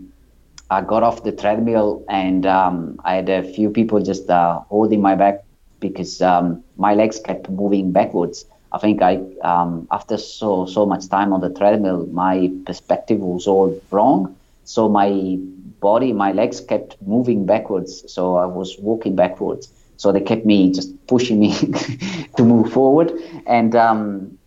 I 0.69 0.81
got 0.81 1.03
off 1.03 1.23
the 1.23 1.31
treadmill, 1.31 2.03
and 2.09 2.45
um, 2.45 2.99
I 3.03 3.15
had 3.15 3.29
a 3.29 3.43
few 3.43 3.69
people 3.69 3.99
just 4.01 4.29
uh, 4.29 4.59
holding 4.69 5.01
my 5.01 5.15
back 5.15 5.43
because 5.79 6.21
um, 6.21 6.63
my 6.77 6.93
legs 6.93 7.19
kept 7.19 7.49
moving 7.49 7.91
backwards. 7.91 8.45
I 8.71 8.77
think 8.79 9.01
I, 9.01 9.19
um, 9.43 9.87
after 9.91 10.17
so 10.17 10.65
so 10.65 10.85
much 10.85 11.07
time 11.09 11.33
on 11.33 11.41
the 11.41 11.49
treadmill, 11.49 12.05
my 12.11 12.51
perspective 12.65 13.19
was 13.19 13.47
all 13.47 13.75
wrong. 13.91 14.35
So 14.63 14.87
my 14.89 15.37
body, 15.81 16.13
my 16.13 16.31
legs 16.31 16.59
kept 16.61 16.95
moving 17.01 17.45
backwards. 17.45 18.03
So 18.11 18.35
I 18.35 18.45
was 18.45 18.77
walking 18.79 19.15
backwards. 19.15 19.71
So 19.99 20.13
they 20.13 20.21
kept 20.21 20.47
me 20.47 20.79
just 20.79 21.07
pushing 21.07 21.39
me 21.39 21.53
to 22.37 22.45
move 22.45 22.73
forward. 22.73 23.13
And 23.47 23.75
um, 23.75 24.39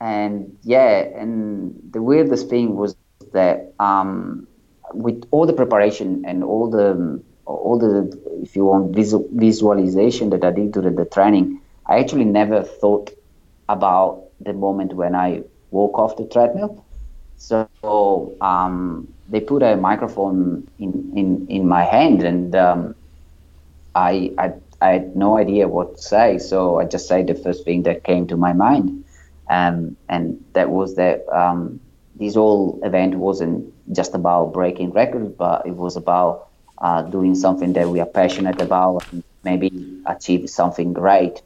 and 0.00 0.56
yeah, 0.62 1.04
and 1.16 1.74
the 1.92 2.02
weirdest 2.02 2.50
thing 2.50 2.76
was 2.76 2.96
that 2.98 3.46
um, 3.80 4.46
with 4.68 5.00
all 5.04 5.46
the 5.46 5.52
preparation 5.52 6.24
and 6.26 6.44
all 6.44 6.70
the 6.70 7.20
all 7.46 7.78
the 7.78 8.18
if 8.42 8.56
you 8.56 8.64
want 8.66 8.94
visual, 8.94 9.26
visualization 9.32 10.30
that 10.30 10.44
I 10.44 10.50
did 10.52 10.72
during 10.72 10.94
the 10.96 11.04
training, 11.06 11.60
I 11.86 11.98
actually 12.00 12.24
never 12.24 12.62
thought 12.62 13.10
about 13.68 14.22
the 14.40 14.52
moment 14.54 14.94
when 14.94 15.14
I 15.14 15.42
walk 15.70 15.98
off 15.98 16.16
the 16.16 16.26
treadmill. 16.26 16.84
So 17.36 18.34
um, 18.40 19.08
they 19.28 19.40
put 19.40 19.62
a 19.62 19.76
microphone 19.76 20.66
in, 20.78 21.12
in, 21.14 21.46
in 21.48 21.68
my 21.68 21.84
hand 21.84 22.22
and 22.22 22.54
um, 22.54 22.94
I, 23.94 24.30
I, 24.38 24.52
I 24.84 24.88
had 24.96 25.16
no 25.16 25.30
idea 25.44 25.64
what 25.76 25.88
to 25.96 26.02
say. 26.14 26.38
So 26.50 26.58
I 26.80 26.84
just 26.94 27.06
said 27.08 27.26
the 27.26 27.38
first 27.46 27.60
thing 27.66 27.80
that 27.84 28.04
came 28.10 28.24
to 28.28 28.36
my 28.36 28.52
mind. 28.66 28.86
Um, 29.58 29.96
and 30.14 30.24
that 30.56 30.68
was 30.78 30.88
that 30.96 31.18
um, 31.42 31.80
this 32.20 32.34
whole 32.34 32.80
event 32.82 33.12
wasn't 33.28 33.58
just 33.98 34.14
about 34.14 34.52
breaking 34.52 34.90
records, 34.92 35.30
but 35.44 35.66
it 35.66 35.76
was 35.84 35.96
about 35.96 36.34
uh, 36.86 37.00
doing 37.16 37.34
something 37.34 37.72
that 37.76 37.88
we 37.88 38.00
are 38.04 38.12
passionate 38.20 38.60
about 38.60 39.04
and 39.10 39.22
maybe 39.42 39.68
achieve 40.06 40.50
something 40.50 40.92
great. 40.92 41.42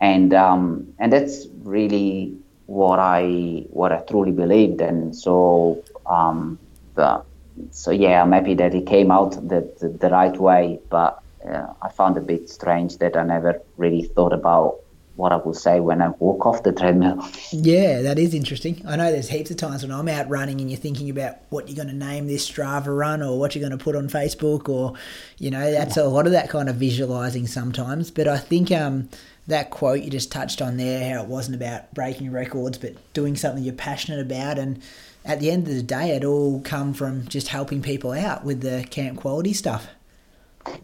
And, 0.00 0.34
um, 0.34 0.94
and 1.00 1.12
that's 1.12 1.46
really 1.64 2.36
what 2.66 2.98
I 2.98 3.22
what 3.70 3.92
I 3.92 3.98
truly 4.10 4.32
believed, 4.32 4.80
and 4.80 5.14
so 5.14 5.84
um, 6.04 6.58
but, 6.94 7.24
so 7.70 7.90
yeah, 7.90 8.20
I'm 8.22 8.32
happy 8.32 8.54
that 8.54 8.74
it 8.74 8.86
came 8.86 9.10
out 9.10 9.32
the 9.32 9.60
the, 9.80 9.88
the 9.88 10.10
right 10.10 10.36
way. 10.36 10.80
But 10.90 11.22
uh, 11.48 11.72
I 11.82 11.88
found 11.88 12.16
a 12.16 12.20
bit 12.20 12.48
strange 12.48 12.98
that 12.98 13.16
I 13.16 13.22
never 13.24 13.62
really 13.76 14.02
thought 14.02 14.32
about 14.32 14.80
what 15.16 15.32
I 15.32 15.36
would 15.36 15.56
say 15.56 15.80
when 15.80 16.02
I 16.02 16.10
walk 16.18 16.44
off 16.44 16.62
the 16.62 16.72
treadmill. 16.72 17.26
Yeah, 17.52 18.02
that 18.02 18.18
is 18.18 18.34
interesting. 18.34 18.82
I 18.86 18.96
know 18.96 19.10
there's 19.10 19.28
heaps 19.28 19.50
of 19.50 19.56
times 19.56 19.82
when 19.82 19.90
I'm 19.90 20.08
out 20.08 20.28
running 20.28 20.60
and 20.60 20.70
you're 20.70 20.78
thinking 20.78 21.08
about 21.08 21.36
what 21.48 21.68
you're 21.68 21.76
going 21.76 21.88
to 21.88 22.06
name 22.06 22.26
this 22.26 22.48
Strava 22.48 22.96
run 22.96 23.22
or 23.22 23.38
what 23.38 23.54
you're 23.54 23.66
going 23.66 23.76
to 23.76 23.82
put 23.82 23.96
on 23.96 24.08
Facebook 24.08 24.68
or, 24.68 24.94
you 25.38 25.50
know, 25.50 25.70
that's 25.70 25.96
a 25.96 26.04
lot 26.04 26.26
of 26.26 26.32
that 26.32 26.50
kind 26.50 26.68
of 26.68 26.76
visualizing 26.76 27.46
sometimes. 27.46 28.10
But 28.10 28.28
I 28.28 28.36
think 28.36 28.70
um, 28.70 29.08
that 29.46 29.70
quote 29.70 30.02
you 30.02 30.10
just 30.10 30.30
touched 30.30 30.60
on 30.60 30.76
there, 30.76 31.14
how 31.14 31.22
it 31.22 31.28
wasn't 31.28 31.56
about 31.56 31.94
breaking 31.94 32.30
records, 32.30 32.78
but 32.78 32.94
doing 33.14 33.36
something 33.36 33.62
you're 33.62 33.74
passionate 33.74 34.20
about. 34.20 34.58
And 34.58 34.82
at 35.24 35.40
the 35.40 35.50
end 35.50 35.66
of 35.66 35.74
the 35.74 35.82
day, 35.82 36.10
it 36.10 36.24
all 36.24 36.60
come 36.60 36.92
from 36.92 37.26
just 37.26 37.48
helping 37.48 37.80
people 37.80 38.12
out 38.12 38.44
with 38.44 38.60
the 38.60 38.86
camp 38.90 39.20
quality 39.20 39.54
stuff. 39.54 39.86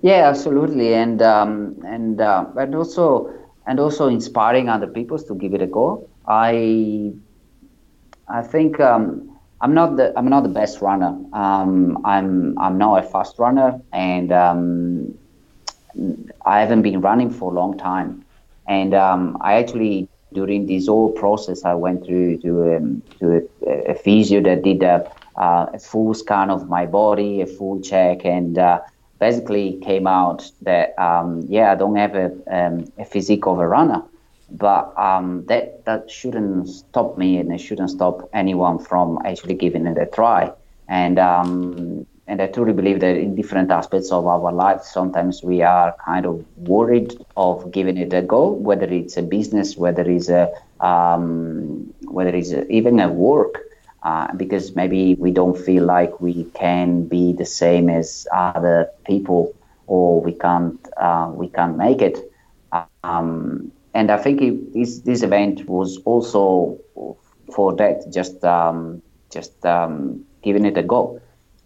Yeah, 0.03 0.29
absolutely, 0.29 0.95
and 0.95 1.23
um, 1.23 1.77
and 1.85 2.21
uh, 2.21 2.47
and 2.57 2.75
also 2.75 3.33
and 3.67 3.79
also 3.81 4.09
inspiring 4.09 4.69
other 4.69 4.87
people 4.87 5.19
to 5.19 5.35
give 5.35 5.55
it 5.55 5.63
a 5.63 5.67
go. 5.67 6.09
I 6.27 7.13
I 8.29 8.43
think 8.43 8.81
um, 8.81 9.39
I'm 9.61 9.75
not 9.75 9.97
the 9.97 10.13
I'm 10.17 10.29
not 10.29 10.43
the 10.43 10.49
best 10.49 10.81
runner. 10.81 11.17
Um, 11.33 11.99
I'm 12.05 12.59
I'm 12.59 12.79
not 12.79 13.05
a 13.05 13.09
fast 13.09 13.39
runner, 13.39 13.81
and 13.93 14.33
um, 14.33 15.19
I 16.45 16.61
haven't 16.61 16.83
been 16.83 17.01
running 17.01 17.31
for 17.31 17.53
a 17.53 17.55
long 17.55 17.79
time. 17.79 18.25
And 18.67 18.95
um, 18.95 19.39
I 19.41 19.55
actually 19.55 20.09
during 20.33 20.67
this 20.67 20.87
whole 20.87 21.13
process, 21.13 21.65
I 21.65 21.75
went 21.75 22.05
through 22.05 22.39
to 22.39 22.77
um, 22.77 23.03
to 23.21 23.49
a, 23.67 23.93
a, 23.93 23.95
physio 23.95 24.41
that 24.43 24.63
did 24.63 24.83
a, 24.83 25.11
uh, 25.37 25.67
a, 25.75 25.79
full 25.79 26.15
scan 26.15 26.51
of 26.51 26.69
my 26.69 26.87
body, 26.87 27.41
a 27.41 27.47
full 27.47 27.81
check, 27.81 28.25
and 28.25 28.59
uh, 28.59 28.81
basically 29.27 29.79
came 29.89 30.07
out 30.21 30.41
that 30.63 30.89
um, 31.09 31.29
yeah, 31.57 31.67
I 31.73 31.77
don't 31.77 31.99
have 32.05 32.15
a, 32.25 32.29
um, 32.59 32.75
a 32.99 33.05
physique 33.05 33.47
of 33.47 33.57
a 33.61 33.69
runner, 33.77 34.03
but 34.51 34.85
um, 35.09 35.27
that 35.51 35.85
that 35.89 36.11
shouldn't 36.11 36.69
stop 36.69 37.17
me, 37.23 37.31
and 37.41 37.53
it 37.57 37.61
shouldn't 37.67 37.91
stop 37.99 38.17
anyone 38.43 38.79
from 38.89 39.07
actually 39.25 39.57
giving 39.65 39.87
it 39.87 39.97
a 40.07 40.07
try. 40.19 40.43
And 40.89 41.17
um, 41.21 42.05
and 42.27 42.43
I 42.45 42.47
truly 42.49 42.75
believe 42.81 42.99
that 43.05 43.17
in 43.25 43.37
different 43.41 43.71
aspects 43.71 44.11
of 44.11 44.27
our 44.27 44.53
life, 44.65 44.83
sometimes 44.83 45.43
we 45.53 45.63
are 45.63 45.95
kind 46.05 46.27
of 46.27 46.35
worried 46.75 47.11
of 47.37 47.71
giving 47.71 47.99
it 48.05 48.13
a 48.13 48.23
go, 48.23 48.43
whether 48.69 48.89
it's 49.01 49.17
a 49.17 49.23
business, 49.23 49.77
whether 49.77 50.05
it's 50.17 50.31
a 50.31 50.51
um, 50.91 51.95
whether 52.17 52.35
it's 52.41 52.53
a, 52.53 52.61
even 52.79 52.99
a 52.99 53.09
work 53.09 53.55
uh, 54.03 54.33
because 54.35 54.75
maybe 54.75 55.15
we 55.15 55.31
don't 55.31 55.57
feel 55.57 55.85
like 55.85 56.21
we 56.21 56.45
can 56.55 57.07
be 57.07 57.33
the 57.33 57.45
same 57.47 57.89
as 57.89 58.27
other 58.33 58.91
people 59.07 59.55
or 59.87 60.21
we 60.21 60.33
can't 60.33 60.89
uh, 60.97 61.31
we 61.35 61.49
can't 61.49 61.77
make 61.77 62.03
it. 62.03 62.19
Um, 62.73 63.71
and 63.95 64.11
I 64.11 64.19
think 64.19 64.41
it, 64.43 64.73
this 64.73 65.01
this 65.01 65.23
event 65.23 65.69
was 65.69 65.99
also 66.05 66.79
for 67.55 67.75
that 67.77 68.11
just 68.13 68.45
um, 68.45 69.03
just 69.31 69.65
um, 69.65 70.25
giving 70.43 70.65
it 70.65 70.77
a 70.79 70.83
go. 70.83 71.21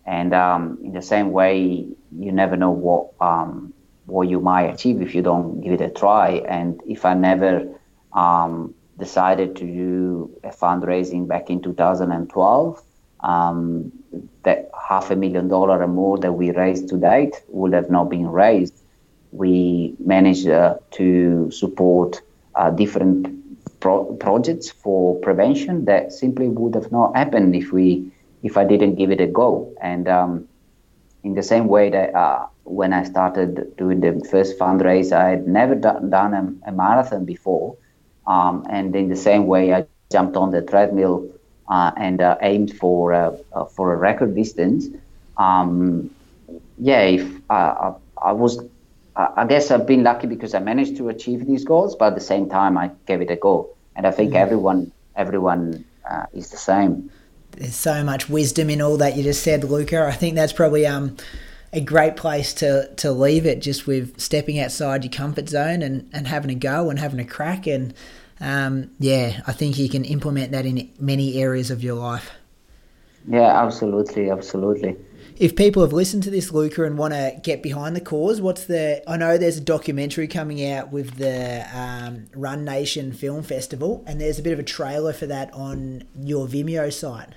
And 0.07 0.35
um, 0.35 0.79
in 0.85 0.93
the 0.93 1.03
same 1.03 1.33
way 1.33 1.87
you 2.19 2.33
never 2.33 2.57
know 2.57 2.71
what 2.71 3.11
um, 3.21 3.73
what 4.07 4.29
you 4.29 4.41
might 4.41 4.73
achieve 4.75 5.03
if 5.03 5.15
you 5.15 5.23
don't 5.23 5.61
give 5.61 5.73
it 5.73 5.81
a 5.81 5.91
try. 5.91 6.43
And 6.49 6.81
if 6.87 7.05
I 7.05 7.15
never 7.15 7.67
um, 8.13 8.75
decided 8.99 9.57
to 9.57 9.65
do 9.65 10.31
a 10.45 10.49
fundraising 10.49 11.27
back 11.29 11.51
in 11.51 11.61
2012. 11.63 12.83
Um, 13.21 13.93
that 14.45 14.71
half 14.89 15.11
a 15.11 15.17
million 15.17 15.49
dollar 15.49 15.83
or 15.83 15.89
more 15.89 16.19
that 16.19 16.33
we 16.33 16.51
raised 16.51 16.89
to 16.91 16.97
date 16.97 17.43
would 17.49 17.73
have 17.73 17.91
not 17.91 18.09
been 18.09 18.29
raised. 18.29 18.75
We 19.33 19.95
managed 19.99 20.49
uh, 20.49 20.77
to 20.93 21.51
support 21.51 22.21
uh, 22.55 22.71
different 22.71 23.81
pro- 23.81 24.15
projects 24.15 24.71
for 24.71 25.19
prevention 25.21 25.85
that 25.87 26.13
simply 26.13 26.49
would 26.49 26.75
have 26.75 26.91
not 26.93 27.17
happened 27.17 27.55
if 27.55 27.73
we 27.73 28.11
if 28.43 28.57
I 28.57 28.65
didn't 28.65 28.95
give 28.95 29.11
it 29.11 29.21
a 29.21 29.27
go. 29.27 29.75
And 29.81 30.09
um, 30.09 30.49
in 31.25 31.35
the 31.35 31.43
same 31.43 31.67
way 31.67 31.91
that 31.91 32.15
uh, 32.15 32.47
when 32.65 32.93
I 32.93 33.03
started 33.05 33.77
doing 33.77 34.01
the 34.01 34.25
first 34.31 34.59
fundraise, 34.59 35.11
I 35.13 35.31
had 35.31 35.49
never 35.49 35.75
done 35.75 36.33
a, 36.35 36.71
a 36.71 36.73
marathon 36.73 37.25
before. 37.25 37.77
Um, 38.27 38.67
and 38.69 38.95
in 38.97 39.09
the 39.09 39.17
same 39.17 39.47
way, 39.47 39.73
I 39.73 39.87
jumped 40.11 40.37
on 40.37 40.51
the 40.51 40.63
treadmill 40.63 41.29
uh, 41.69 41.93
and 41.97 42.21
uh, 42.21 42.37
aimed 42.43 42.77
for 42.77 43.13
uh, 43.13 43.37
uh 43.53 43.65
for 43.65 43.93
a 43.93 43.97
record 43.97 44.35
distance. 44.35 44.87
Um, 45.37 46.11
yeah, 46.79 47.03
if 47.03 47.41
I, 47.51 47.95
I 48.23 48.33
was, 48.33 48.63
I 49.17 49.47
guess 49.47 49.71
I've 49.71 49.87
been 49.87 50.03
lucky 50.03 50.27
because 50.27 50.55
I 50.55 50.59
managed 50.61 50.97
to 50.99 51.09
achieve 51.09 51.47
these 51.47 51.65
goals, 51.65 51.97
but 51.97 52.09
at 52.09 52.15
the 52.15 52.21
same 52.21 52.49
time, 52.49 52.77
I 52.79 52.91
gave 53.07 53.21
it 53.21 53.31
a 53.31 53.37
go, 53.37 53.71
and 53.95 54.07
I 54.07 54.11
think 54.11 54.31
mm-hmm. 54.31 54.43
everyone 54.43 54.93
everyone 55.17 55.85
uh, 56.09 56.27
is 56.33 56.51
the 56.51 56.57
same. 56.57 57.11
There's 57.53 57.75
so 57.75 58.05
much 58.05 58.29
wisdom 58.29 58.69
in 58.69 58.83
all 58.83 58.99
that 58.99 59.17
you 59.17 59.23
just 59.23 59.43
said, 59.43 59.65
Luca. 59.65 60.07
I 60.07 60.13
think 60.13 60.35
that's 60.35 60.53
probably 60.53 60.87
um 60.87 61.17
a 61.73 61.81
great 61.81 62.17
place 62.17 62.55
to, 62.55 62.93
to 62.97 63.13
leave 63.13 63.47
it 63.47 63.61
just 63.61 63.87
with 63.87 64.19
stepping 64.21 64.59
outside 64.59 65.05
your 65.05 65.13
comfort 65.13 65.49
zone 65.49 65.83
and, 65.83 66.09
and 66.13 66.27
having 66.27 66.51
a 66.51 66.55
go 66.55 66.91
and 66.91 66.99
having 66.99 67.21
a 67.21 67.25
crack. 67.25 67.67
And 67.67 67.93
um, 68.41 68.91
yeah, 68.99 69.41
I 69.47 69.53
think 69.53 69.79
you 69.79 69.89
can 69.89 70.05
implement 70.05 70.53
that 70.53 70.67
in 70.67 70.91
many 70.99 71.41
areas 71.41 71.71
of 71.71 71.83
your 71.83 71.97
life. 71.97 72.31
Yeah, 73.29 73.63
absolutely, 73.63 74.31
absolutely. 74.31 74.97
If 75.39 75.55
people 75.55 75.83
have 75.83 75.93
listened 75.93 76.23
to 76.23 76.31
this, 76.31 76.53
Luca, 76.53 76.85
and 76.85 76.97
want 76.97 77.13
to 77.13 77.39
get 77.43 77.63
behind 77.63 77.95
the 77.95 78.01
cause, 78.01 78.41
what's 78.41 78.65
the? 78.65 79.03
I 79.07 79.19
know 79.19 79.37
there's 79.37 79.59
a 79.59 79.63
documentary 79.63 80.29
coming 80.29 80.67
out 80.71 80.93
with 80.93 81.17
the 81.17 81.67
um, 81.75 82.27
Run 82.35 82.65
Nation 82.65 83.13
Film 83.13 83.43
Festival, 83.43 84.03
and 84.07 84.19
there's 84.19 84.39
a 84.39 84.43
bit 84.43 84.55
of 84.55 84.59
a 84.59 84.63
trailer 84.63 85.13
for 85.13 85.27
that 85.27 85.53
on 85.53 86.05
your 86.19 86.47
Vimeo 86.47 86.91
site. 86.91 87.35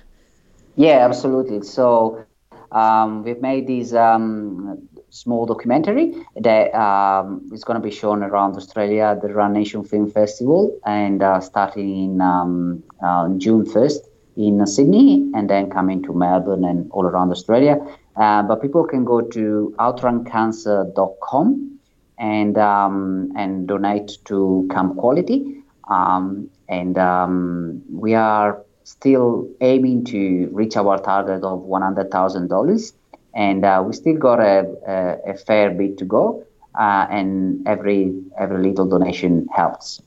Yeah, 0.76 1.04
absolutely. 1.04 1.62
So 1.62 2.24
um, 2.72 3.24
we've 3.24 3.40
made 3.40 3.66
this 3.66 3.92
um, 3.92 4.88
small 5.10 5.46
documentary 5.46 6.14
that 6.36 6.74
um, 6.74 7.48
is 7.52 7.64
going 7.64 7.80
to 7.80 7.82
be 7.82 7.94
shown 7.94 8.22
around 8.22 8.56
Australia 8.56 9.04
at 9.04 9.22
the 9.22 9.28
Run 9.28 9.52
Nation 9.52 9.84
Film 9.84 10.10
Festival 10.10 10.78
and 10.86 11.22
uh, 11.22 11.40
starting 11.40 12.04
in 12.04 12.20
um, 12.20 12.82
uh, 13.02 13.28
June 13.38 13.64
1st 13.64 13.98
in 14.36 14.66
Sydney 14.66 15.30
and 15.34 15.50
then 15.50 15.70
coming 15.70 16.02
to 16.04 16.12
Melbourne 16.12 16.64
and 16.64 16.90
all 16.92 17.04
around 17.04 17.30
Australia. 17.30 17.76
Uh, 18.16 18.42
but 18.42 18.62
people 18.62 18.84
can 18.84 19.04
go 19.04 19.20
to 19.20 19.74
outruncancer.com 19.78 21.78
and 22.18 22.58
um, 22.58 23.32
and 23.36 23.66
donate 23.66 24.18
to 24.26 24.68
Camp 24.70 24.96
Quality. 24.96 25.62
Um, 25.88 26.50
and 26.68 26.98
um, 26.98 27.82
we 27.90 28.14
are 28.14 28.62
still 28.90 29.48
aiming 29.60 30.04
to 30.04 30.48
reach 30.52 30.76
our 30.76 30.98
target 30.98 31.44
of 31.44 31.60
$100,000. 31.60 32.92
And 33.34 33.64
uh, 33.64 33.82
we 33.86 33.92
still 33.92 34.16
got 34.16 34.40
a, 34.40 34.66
a, 34.86 35.32
a, 35.32 35.36
fair 35.36 35.70
bit 35.70 35.98
to 35.98 36.04
go. 36.04 36.44
Uh, 36.74 37.06
and 37.10 37.66
every 37.66 38.12
every 38.38 38.62
little 38.62 38.86
donation 38.86 39.48
helps. 39.52 40.00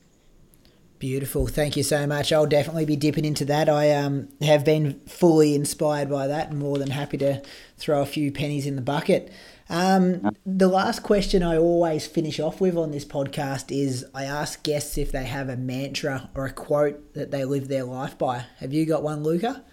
Beautiful. 0.98 1.46
Thank 1.46 1.76
you 1.76 1.82
so 1.82 2.06
much. 2.06 2.32
I'll 2.32 2.46
definitely 2.46 2.86
be 2.86 2.96
dipping 2.96 3.24
into 3.26 3.44
that. 3.46 3.68
I 3.68 3.90
um, 3.90 4.28
have 4.40 4.64
been 4.64 5.00
fully 5.06 5.54
inspired 5.54 6.08
by 6.08 6.26
that 6.26 6.50
and 6.50 6.58
more 6.58 6.78
than 6.78 6.90
happy 6.90 7.18
to 7.18 7.42
throw 7.76 8.00
a 8.00 8.06
few 8.06 8.32
pennies 8.32 8.66
in 8.66 8.76
the 8.76 8.82
bucket. 8.82 9.30
Um, 9.68 10.30
the 10.44 10.68
last 10.68 11.02
question 11.02 11.42
I 11.42 11.56
always 11.56 12.06
finish 12.06 12.38
off 12.38 12.60
with 12.60 12.76
on 12.76 12.90
this 12.90 13.04
podcast 13.04 13.74
is 13.74 14.04
I 14.14 14.24
ask 14.24 14.62
guests 14.62 14.98
if 14.98 15.10
they 15.10 15.24
have 15.24 15.48
a 15.48 15.56
mantra 15.56 16.30
or 16.34 16.46
a 16.46 16.52
quote 16.52 17.14
that 17.14 17.30
they 17.30 17.44
live 17.44 17.68
their 17.68 17.84
life 17.84 18.18
by. 18.18 18.44
Have 18.58 18.72
you 18.72 18.84
got 18.84 19.02
one, 19.02 19.22
Luca? 19.22 19.64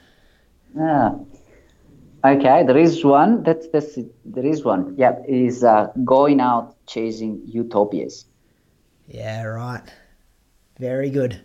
Yeah. 0.75 1.15
Okay, 2.23 2.63
there 2.63 2.77
is 2.77 3.03
one. 3.03 3.43
That's 3.43 3.67
that's 3.69 3.97
there 4.23 4.45
is 4.45 4.63
one. 4.63 4.93
Yeah, 4.97 5.17
is 5.27 5.63
uh, 5.63 5.87
going 6.05 6.39
out 6.39 6.75
chasing 6.85 7.41
utopias. 7.45 8.25
Yeah, 9.07 9.43
right. 9.43 9.81
Very 10.79 11.09
good. 11.09 11.41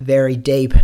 Very 0.00 0.36
deep. 0.36 0.74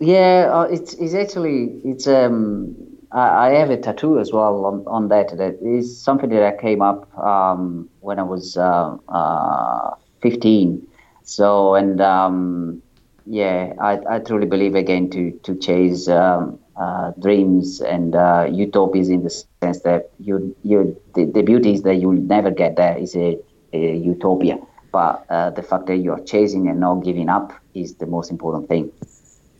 Yeah, 0.00 0.50
uh, 0.50 0.62
it's 0.62 0.94
it's 0.94 1.14
actually 1.14 1.80
it's 1.84 2.06
um 2.06 2.74
I 3.12 3.50
have 3.50 3.70
a 3.70 3.76
tattoo 3.76 4.18
as 4.18 4.32
well 4.32 4.64
on, 4.64 4.84
on 4.86 5.08
that. 5.08 5.36
That 5.36 5.58
is 5.62 6.00
something 6.00 6.28
that 6.30 6.42
I 6.42 6.60
came 6.60 6.82
up 6.82 7.16
um, 7.18 7.88
when 8.00 8.18
I 8.18 8.22
was 8.22 8.56
uh, 8.56 8.96
uh, 9.08 9.94
15. 10.22 10.86
So, 11.22 11.74
and 11.74 12.00
um, 12.00 12.82
yeah, 13.26 13.72
I, 13.80 13.98
I 14.08 14.18
truly 14.18 14.46
believe 14.46 14.74
again 14.74 15.10
to, 15.10 15.32
to 15.44 15.56
chase 15.56 16.08
um, 16.08 16.58
uh, 16.76 17.12
dreams 17.20 17.80
and 17.80 18.14
uh, 18.14 18.48
utopias 18.50 19.08
in 19.08 19.22
the 19.22 19.30
sense 19.30 19.80
that 19.80 20.10
you, 20.18 20.54
you 20.62 21.00
the, 21.14 21.24
the 21.24 21.42
beauty 21.42 21.72
is 21.72 21.82
that 21.82 21.96
you'll 21.96 22.12
never 22.12 22.50
get 22.50 22.76
there 22.76 22.96
is 22.98 23.16
a, 23.16 23.38
a 23.72 23.96
utopia. 23.96 24.58
But 24.92 25.26
uh, 25.28 25.50
the 25.50 25.62
fact 25.62 25.86
that 25.86 25.96
you're 25.96 26.22
chasing 26.24 26.68
and 26.68 26.80
not 26.80 27.04
giving 27.04 27.28
up 27.28 27.52
is 27.74 27.94
the 27.96 28.06
most 28.06 28.30
important 28.30 28.68
thing. 28.68 28.92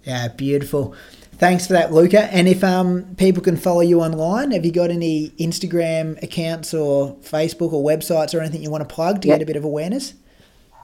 Yeah, 0.05 0.29
beautiful. 0.29 0.95
Thanks 1.39 1.67
for 1.67 1.75
that, 1.75 1.93
Luca. 1.93 2.33
And 2.33 2.49
if 2.49 2.65
um, 2.65 3.15
people 3.17 3.43
can 3.43 3.59
follow 3.59 3.83
you 3.83 4.01
online, 4.01 4.53
have 4.53 4.65
you 4.65 4.73
got 4.73 4.91
any 4.91 5.31
Instagram 5.39 6.23
accounts 6.23 6.73
or 6.73 7.15
Facebook 7.17 7.75
or 7.75 7.85
websites 7.85 8.35
or 8.35 8.41
anything 8.41 8.63
you 8.63 8.71
want 8.71 8.89
to 8.89 8.95
plug 8.95 9.21
to 9.21 9.29
yep. 9.29 9.39
get 9.39 9.43
a 9.43 9.47
bit 9.47 9.57
of 9.57 9.65
awareness? 9.65 10.15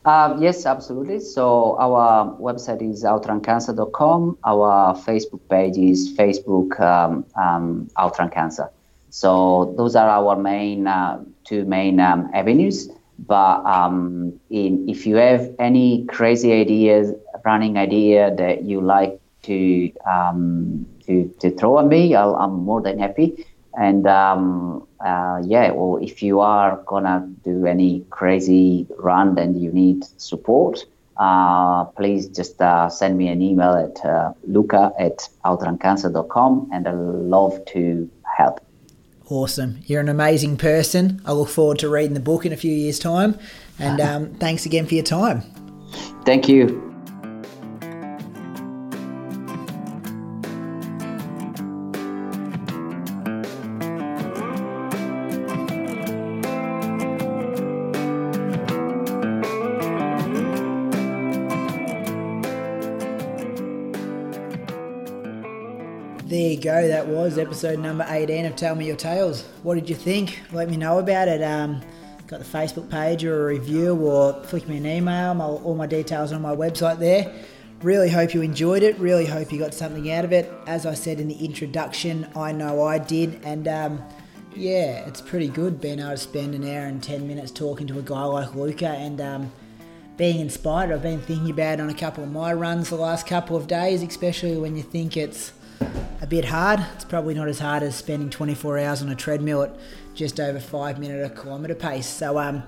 Uh, 0.05 0.37
yes, 0.39 0.66
absolutely. 0.66 1.20
So 1.20 1.79
our 1.79 2.37
website 2.37 2.83
is 2.83 3.03
outruncancer.com. 3.03 4.39
Our 4.45 4.95
Facebook 4.97 5.41
page 5.49 5.79
is 5.79 6.12
Facebook 6.19 6.79
um, 6.81 7.24
um, 7.35 7.89
Outrun 7.99 8.29
Cancer. 8.29 8.69
So 9.09 9.74
those 9.79 9.97
are 9.97 10.09
our 10.09 10.37
main 10.37 10.87
uh, 10.87 11.24
two 11.45 11.65
main 11.65 11.99
um, 11.99 12.31
avenues. 12.35 12.91
But 13.19 13.65
um, 13.65 14.39
in, 14.51 14.87
if 14.89 15.07
you 15.07 15.16
have 15.16 15.55
any 15.59 16.05
crazy 16.07 16.53
ideas, 16.53 17.12
running 17.45 17.79
idea 17.79 18.35
that 18.37 18.65
you 18.65 18.81
like 18.81 19.22
to 19.43 19.93
um, 20.06 20.86
to, 21.06 21.35
to 21.40 21.51
throw 21.51 21.78
at 21.78 21.86
me, 21.86 22.14
i 22.14 22.44
am 22.44 22.64
more 22.64 22.81
than 22.81 22.98
happy. 22.98 23.47
And 23.74 24.06
um, 24.06 24.86
uh, 25.05 25.40
yeah, 25.44 25.70
well, 25.70 25.98
if 26.02 26.23
you 26.23 26.40
are 26.40 26.82
gonna 26.86 27.28
do 27.44 27.66
any 27.66 28.05
crazy 28.10 28.86
run 28.98 29.39
and 29.39 29.60
you 29.60 29.73
need 29.73 30.05
support, 30.20 30.85
uh, 31.16 31.85
please 31.85 32.28
just 32.28 32.60
uh, 32.60 32.89
send 32.89 33.16
me 33.16 33.28
an 33.28 33.40
email 33.40 33.74
at 33.74 34.05
uh, 34.05 34.32
luca 34.47 34.93
at 34.98 35.28
outruncancer.com 35.44 36.70
and 36.73 36.89
I'd 36.89 36.94
love 36.94 37.64
to 37.66 38.10
help. 38.36 38.60
Awesome. 39.28 39.81
You're 39.86 40.01
an 40.01 40.09
amazing 40.09 40.59
person. 40.59 41.23
I 41.24 41.32
look 41.32 41.48
forward 41.48 41.78
to 41.78 41.89
reading 41.89 42.14
the 42.14 42.20
book 42.20 42.44
in 42.44 42.52
a 42.52 42.56
few 42.56 42.73
years' 42.73 42.98
time. 42.98 43.39
And 43.78 44.01
um, 44.09 44.35
thanks 44.35 44.66
again 44.66 44.86
for 44.86 44.94
your 44.94 45.05
time. 45.05 45.43
Thank 46.24 46.48
you. 46.48 46.91
Episode 67.53 67.79
number 67.81 68.07
18 68.09 68.47
of 68.47 68.57
Tell 68.57 68.74
Me 68.74 68.87
Your 68.87 68.97
Tales. 68.97 69.43
What 69.62 69.74
did 69.74 69.87
you 69.87 69.95
think? 69.95 70.41
Let 70.53 70.70
me 70.70 70.79
know 70.79 71.01
about 71.01 71.29
it. 71.29 71.43
Um, 71.43 71.83
got 72.27 72.41
the 72.41 72.47
Facebook 72.47 72.89
page 72.89 73.27
or 73.27 73.43
a 73.43 73.53
review 73.53 73.95
or 73.95 74.43
flick 74.45 74.66
me 74.66 74.79
an 74.79 74.87
email. 74.87 75.35
My, 75.35 75.45
all 75.45 75.74
my 75.74 75.87
details 75.87 76.33
on 76.33 76.41
my 76.41 76.57
website 76.57 76.99
there. 76.99 77.31
Really 77.83 78.09
hope 78.09 78.33
you 78.33 78.41
enjoyed 78.41 78.83
it. 78.83 78.99
Really 78.99 79.27
hope 79.27 79.53
you 79.53 79.59
got 79.59 79.74
something 79.74 80.11
out 80.11 80.24
of 80.24 80.33
it. 80.33 80.51
As 80.66 80.87
I 80.87 80.95
said 80.95 81.20
in 81.20 81.29
the 81.29 81.45
introduction, 81.45 82.27
I 82.35 82.53
know 82.53 82.85
I 82.85 82.97
did. 82.97 83.39
And 83.45 83.69
um, 83.69 84.03
yeah, 84.57 85.07
it's 85.07 85.20
pretty 85.20 85.49
good 85.49 85.79
being 85.79 85.99
able 85.99 86.12
to 86.12 86.16
spend 86.16 86.55
an 86.55 86.65
hour 86.65 86.87
and 86.87 87.03
10 87.03 87.29
minutes 87.29 87.51
talking 87.51 87.87
to 87.89 87.99
a 87.99 88.03
guy 88.03 88.24
like 88.24 88.55
Luca 88.55 88.89
and 88.89 89.20
um, 89.20 89.53
being 90.16 90.41
inspired. 90.41 90.91
I've 90.91 91.03
been 91.03 91.20
thinking 91.20 91.51
about 91.51 91.74
it 91.74 91.81
on 91.83 91.91
a 91.91 91.95
couple 91.95 92.24
of 92.24 92.33
my 92.33 92.55
runs 92.55 92.89
the 92.89 92.97
last 92.97 93.27
couple 93.27 93.59
of 93.59 93.66
days, 93.66 94.03
especially 94.03 94.57
when 94.57 94.74
you 94.74 94.83
think 94.83 95.19
it's 95.19 95.53
a 96.21 96.27
bit 96.27 96.45
hard. 96.45 96.81
It's 96.95 97.05
probably 97.05 97.35
not 97.35 97.49
as 97.49 97.59
hard 97.59 97.83
as 97.83 97.97
spending 97.97 98.31
24 98.31 98.79
hours 98.79 99.03
on 99.03 99.09
a 99.09 99.15
treadmill 99.15 99.63
at 99.63 99.75
just 100.15 100.41
over 100.41 100.61
five 100.61 100.99
minute 100.99 101.25
a 101.25 101.31
kilometre 101.35 101.75
pace. 101.75 102.07
So, 102.07 102.39
um, 102.39 102.63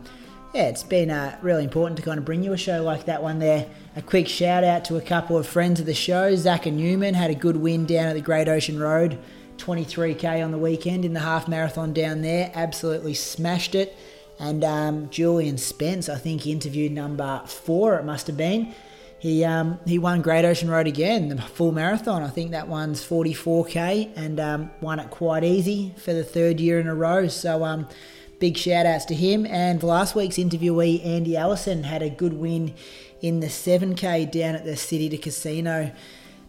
yeah, 0.55 0.69
it's 0.69 0.82
been 0.82 1.11
uh, 1.11 1.39
really 1.43 1.65
important 1.65 1.97
to 1.99 2.03
kind 2.03 2.19
of 2.19 2.24
bring 2.24 2.43
you 2.43 2.53
a 2.53 2.57
show 2.57 2.82
like 2.82 3.07
that 3.07 3.23
one 3.23 3.39
there. 3.39 3.66
A 3.97 4.03
quick 4.03 4.28
shout 4.28 4.65
out 4.65 4.85
to 4.86 4.97
a 4.97 5.01
couple 5.01 5.36
of 5.36 5.47
friends 5.47 5.81
of 5.81 5.86
the 5.86 5.95
show. 5.95 6.35
Zach 6.36 6.66
and 6.66 6.77
Newman 6.77 7.15
had 7.15 7.31
a 7.31 7.35
good 7.35 7.57
win 7.57 7.86
down 7.86 8.07
at 8.07 8.15
the 8.15 8.20
Great 8.20 8.49
Ocean 8.49 8.78
Road, 8.78 9.19
23k 9.57 10.45
on 10.45 10.53
the 10.53 10.59
weekend 10.59 11.05
in 11.05 11.12
the 11.12 11.20
half 11.20 11.49
marathon 11.49 11.93
down 11.93 12.23
there. 12.23 12.53
Absolutely 12.55 13.15
smashed 13.15 13.74
it. 13.74 13.97
And 14.39 14.65
um, 14.65 15.11
Julian 15.11 15.59
Spence, 15.59 16.09
I 16.09 16.19
think, 16.19 16.47
interviewed 16.47 16.93
number 16.93 17.43
four, 17.47 17.97
it 17.97 18.05
must 18.05 18.27
have 18.27 18.36
been 18.36 18.74
he 19.24 19.42
um, 19.42 19.80
he 19.86 19.98
won 19.98 20.20
Great 20.20 20.44
Ocean 20.44 20.68
Road 20.68 20.86
again, 20.86 21.30
the 21.30 21.40
full 21.40 21.72
marathon. 21.72 22.22
I 22.22 22.28
think 22.28 22.51
that 22.51 22.68
one's 22.68 23.02
44k 23.02 24.12
and 24.16 24.38
um, 24.38 24.70
won 24.82 25.01
it 25.01 25.09
quite 25.09 25.42
easy 25.42 25.94
for 25.96 26.12
the 26.12 26.22
third 26.22 26.60
year 26.60 26.78
in 26.78 26.86
a 26.86 26.94
row. 26.94 27.28
So 27.28 27.64
um, 27.64 27.88
big 28.38 28.59
shout 28.59 28.84
outs 28.84 29.06
to 29.06 29.14
him. 29.14 29.46
And 29.46 29.82
last 29.82 30.14
week's 30.14 30.36
interviewee 30.36 31.02
Andy 31.06 31.38
Allison 31.38 31.84
had 31.84 32.02
a 32.02 32.10
good 32.10 32.34
win 32.34 32.74
in 33.22 33.40
the 33.40 33.46
7k 33.46 34.30
down 34.30 34.56
at 34.56 34.66
the 34.66 34.76
City 34.76 35.09
to 35.09 35.16
Casino 35.16 35.90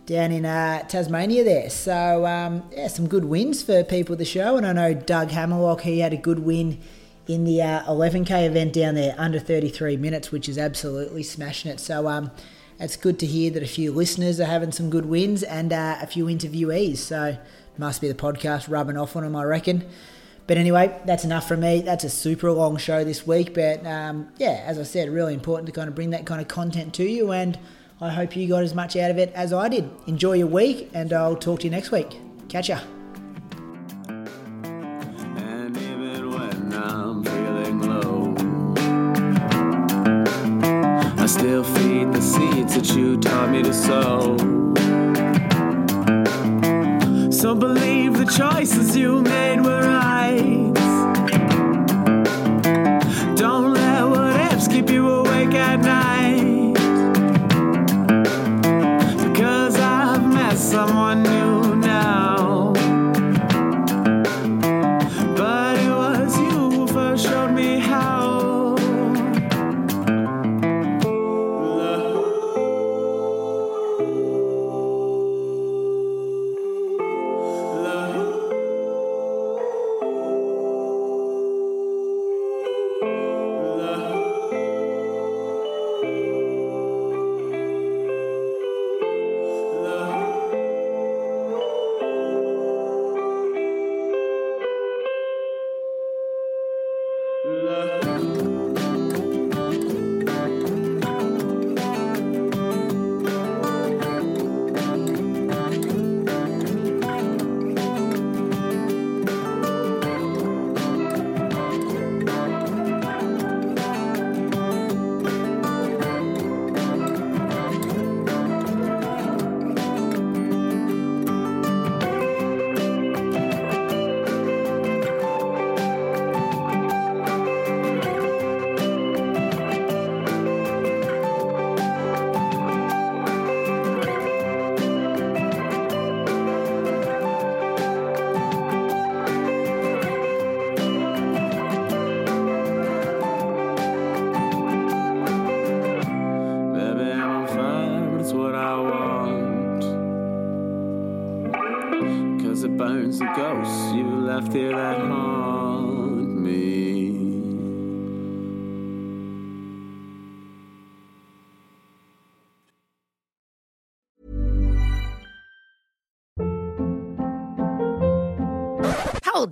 down 0.05 0.33
in 0.33 0.45
uh, 0.45 0.85
Tasmania 0.85 1.45
there. 1.45 1.69
So 1.69 2.25
um, 2.25 2.61
yeah, 2.73 2.89
some 2.89 3.07
good 3.07 3.23
wins 3.23 3.63
for 3.63 3.85
people 3.85 4.11
at 4.11 4.19
the 4.19 4.25
show. 4.25 4.57
And 4.57 4.67
I 4.67 4.73
know 4.73 4.93
Doug 4.93 5.29
Hammerlock 5.29 5.79
he 5.79 5.99
had 5.99 6.11
a 6.11 6.17
good 6.17 6.39
win 6.39 6.81
in 7.25 7.45
the 7.45 7.61
uh, 7.61 7.83
11k 7.83 8.47
event 8.47 8.73
down 8.73 8.95
there 8.95 9.15
under 9.17 9.39
33 9.39 9.95
minutes, 9.95 10.29
which 10.33 10.49
is 10.49 10.57
absolutely 10.57 11.23
smashing 11.23 11.71
it. 11.71 11.79
So 11.79 12.09
um, 12.09 12.31
it's 12.79 12.97
good 12.97 13.19
to 13.19 13.25
hear 13.25 13.51
that 13.51 13.63
a 13.63 13.67
few 13.67 13.91
listeners 13.91 14.39
are 14.39 14.45
having 14.45 14.71
some 14.71 14.89
good 14.89 15.05
wins 15.05 15.43
and 15.43 15.71
uh, 15.71 15.97
a 16.01 16.07
few 16.07 16.25
interviewees. 16.25 16.97
So 16.97 17.37
must 17.77 18.01
be 18.01 18.07
the 18.07 18.15
podcast 18.15 18.69
rubbing 18.69 18.97
off 18.97 19.15
on 19.15 19.23
them, 19.23 19.35
I 19.35 19.43
reckon. 19.43 19.85
But 20.47 20.57
anyway, 20.57 20.99
that's 21.05 21.23
enough 21.23 21.47
from 21.47 21.61
me. 21.61 21.81
That's 21.81 22.03
a 22.03 22.09
super 22.09 22.51
long 22.51 22.77
show 22.77 23.03
this 23.03 23.25
week. 23.25 23.53
But 23.53 23.85
um, 23.85 24.29
yeah, 24.37 24.63
as 24.65 24.77
I 24.77 24.83
said, 24.83 25.09
really 25.09 25.33
important 25.33 25.67
to 25.67 25.71
kind 25.71 25.87
of 25.87 25.95
bring 25.95 26.11
that 26.11 26.25
kind 26.25 26.39
of 26.39 26.47
content 26.47 26.93
to 26.95 27.03
you. 27.03 27.31
And 27.31 27.57
I 27.99 28.09
hope 28.09 28.35
you 28.35 28.47
got 28.47 28.63
as 28.63 28.75
much 28.75 28.95
out 28.95 29.09
of 29.09 29.17
it 29.17 29.31
as 29.33 29.53
I 29.53 29.69
did. 29.69 29.89
Enjoy 30.05 30.33
your 30.33 30.47
week, 30.47 30.91
and 30.93 31.11
I'll 31.13 31.35
talk 31.35 31.61
to 31.61 31.65
you 31.65 31.71
next 31.71 31.91
week. 31.91 32.19
Catch 32.49 32.69
ya. 32.69 32.94
Sow. 43.75 44.37
So 47.29 47.53
believe 47.53 48.17
the 48.17 48.25
choices 48.25 48.95
you 48.95 49.24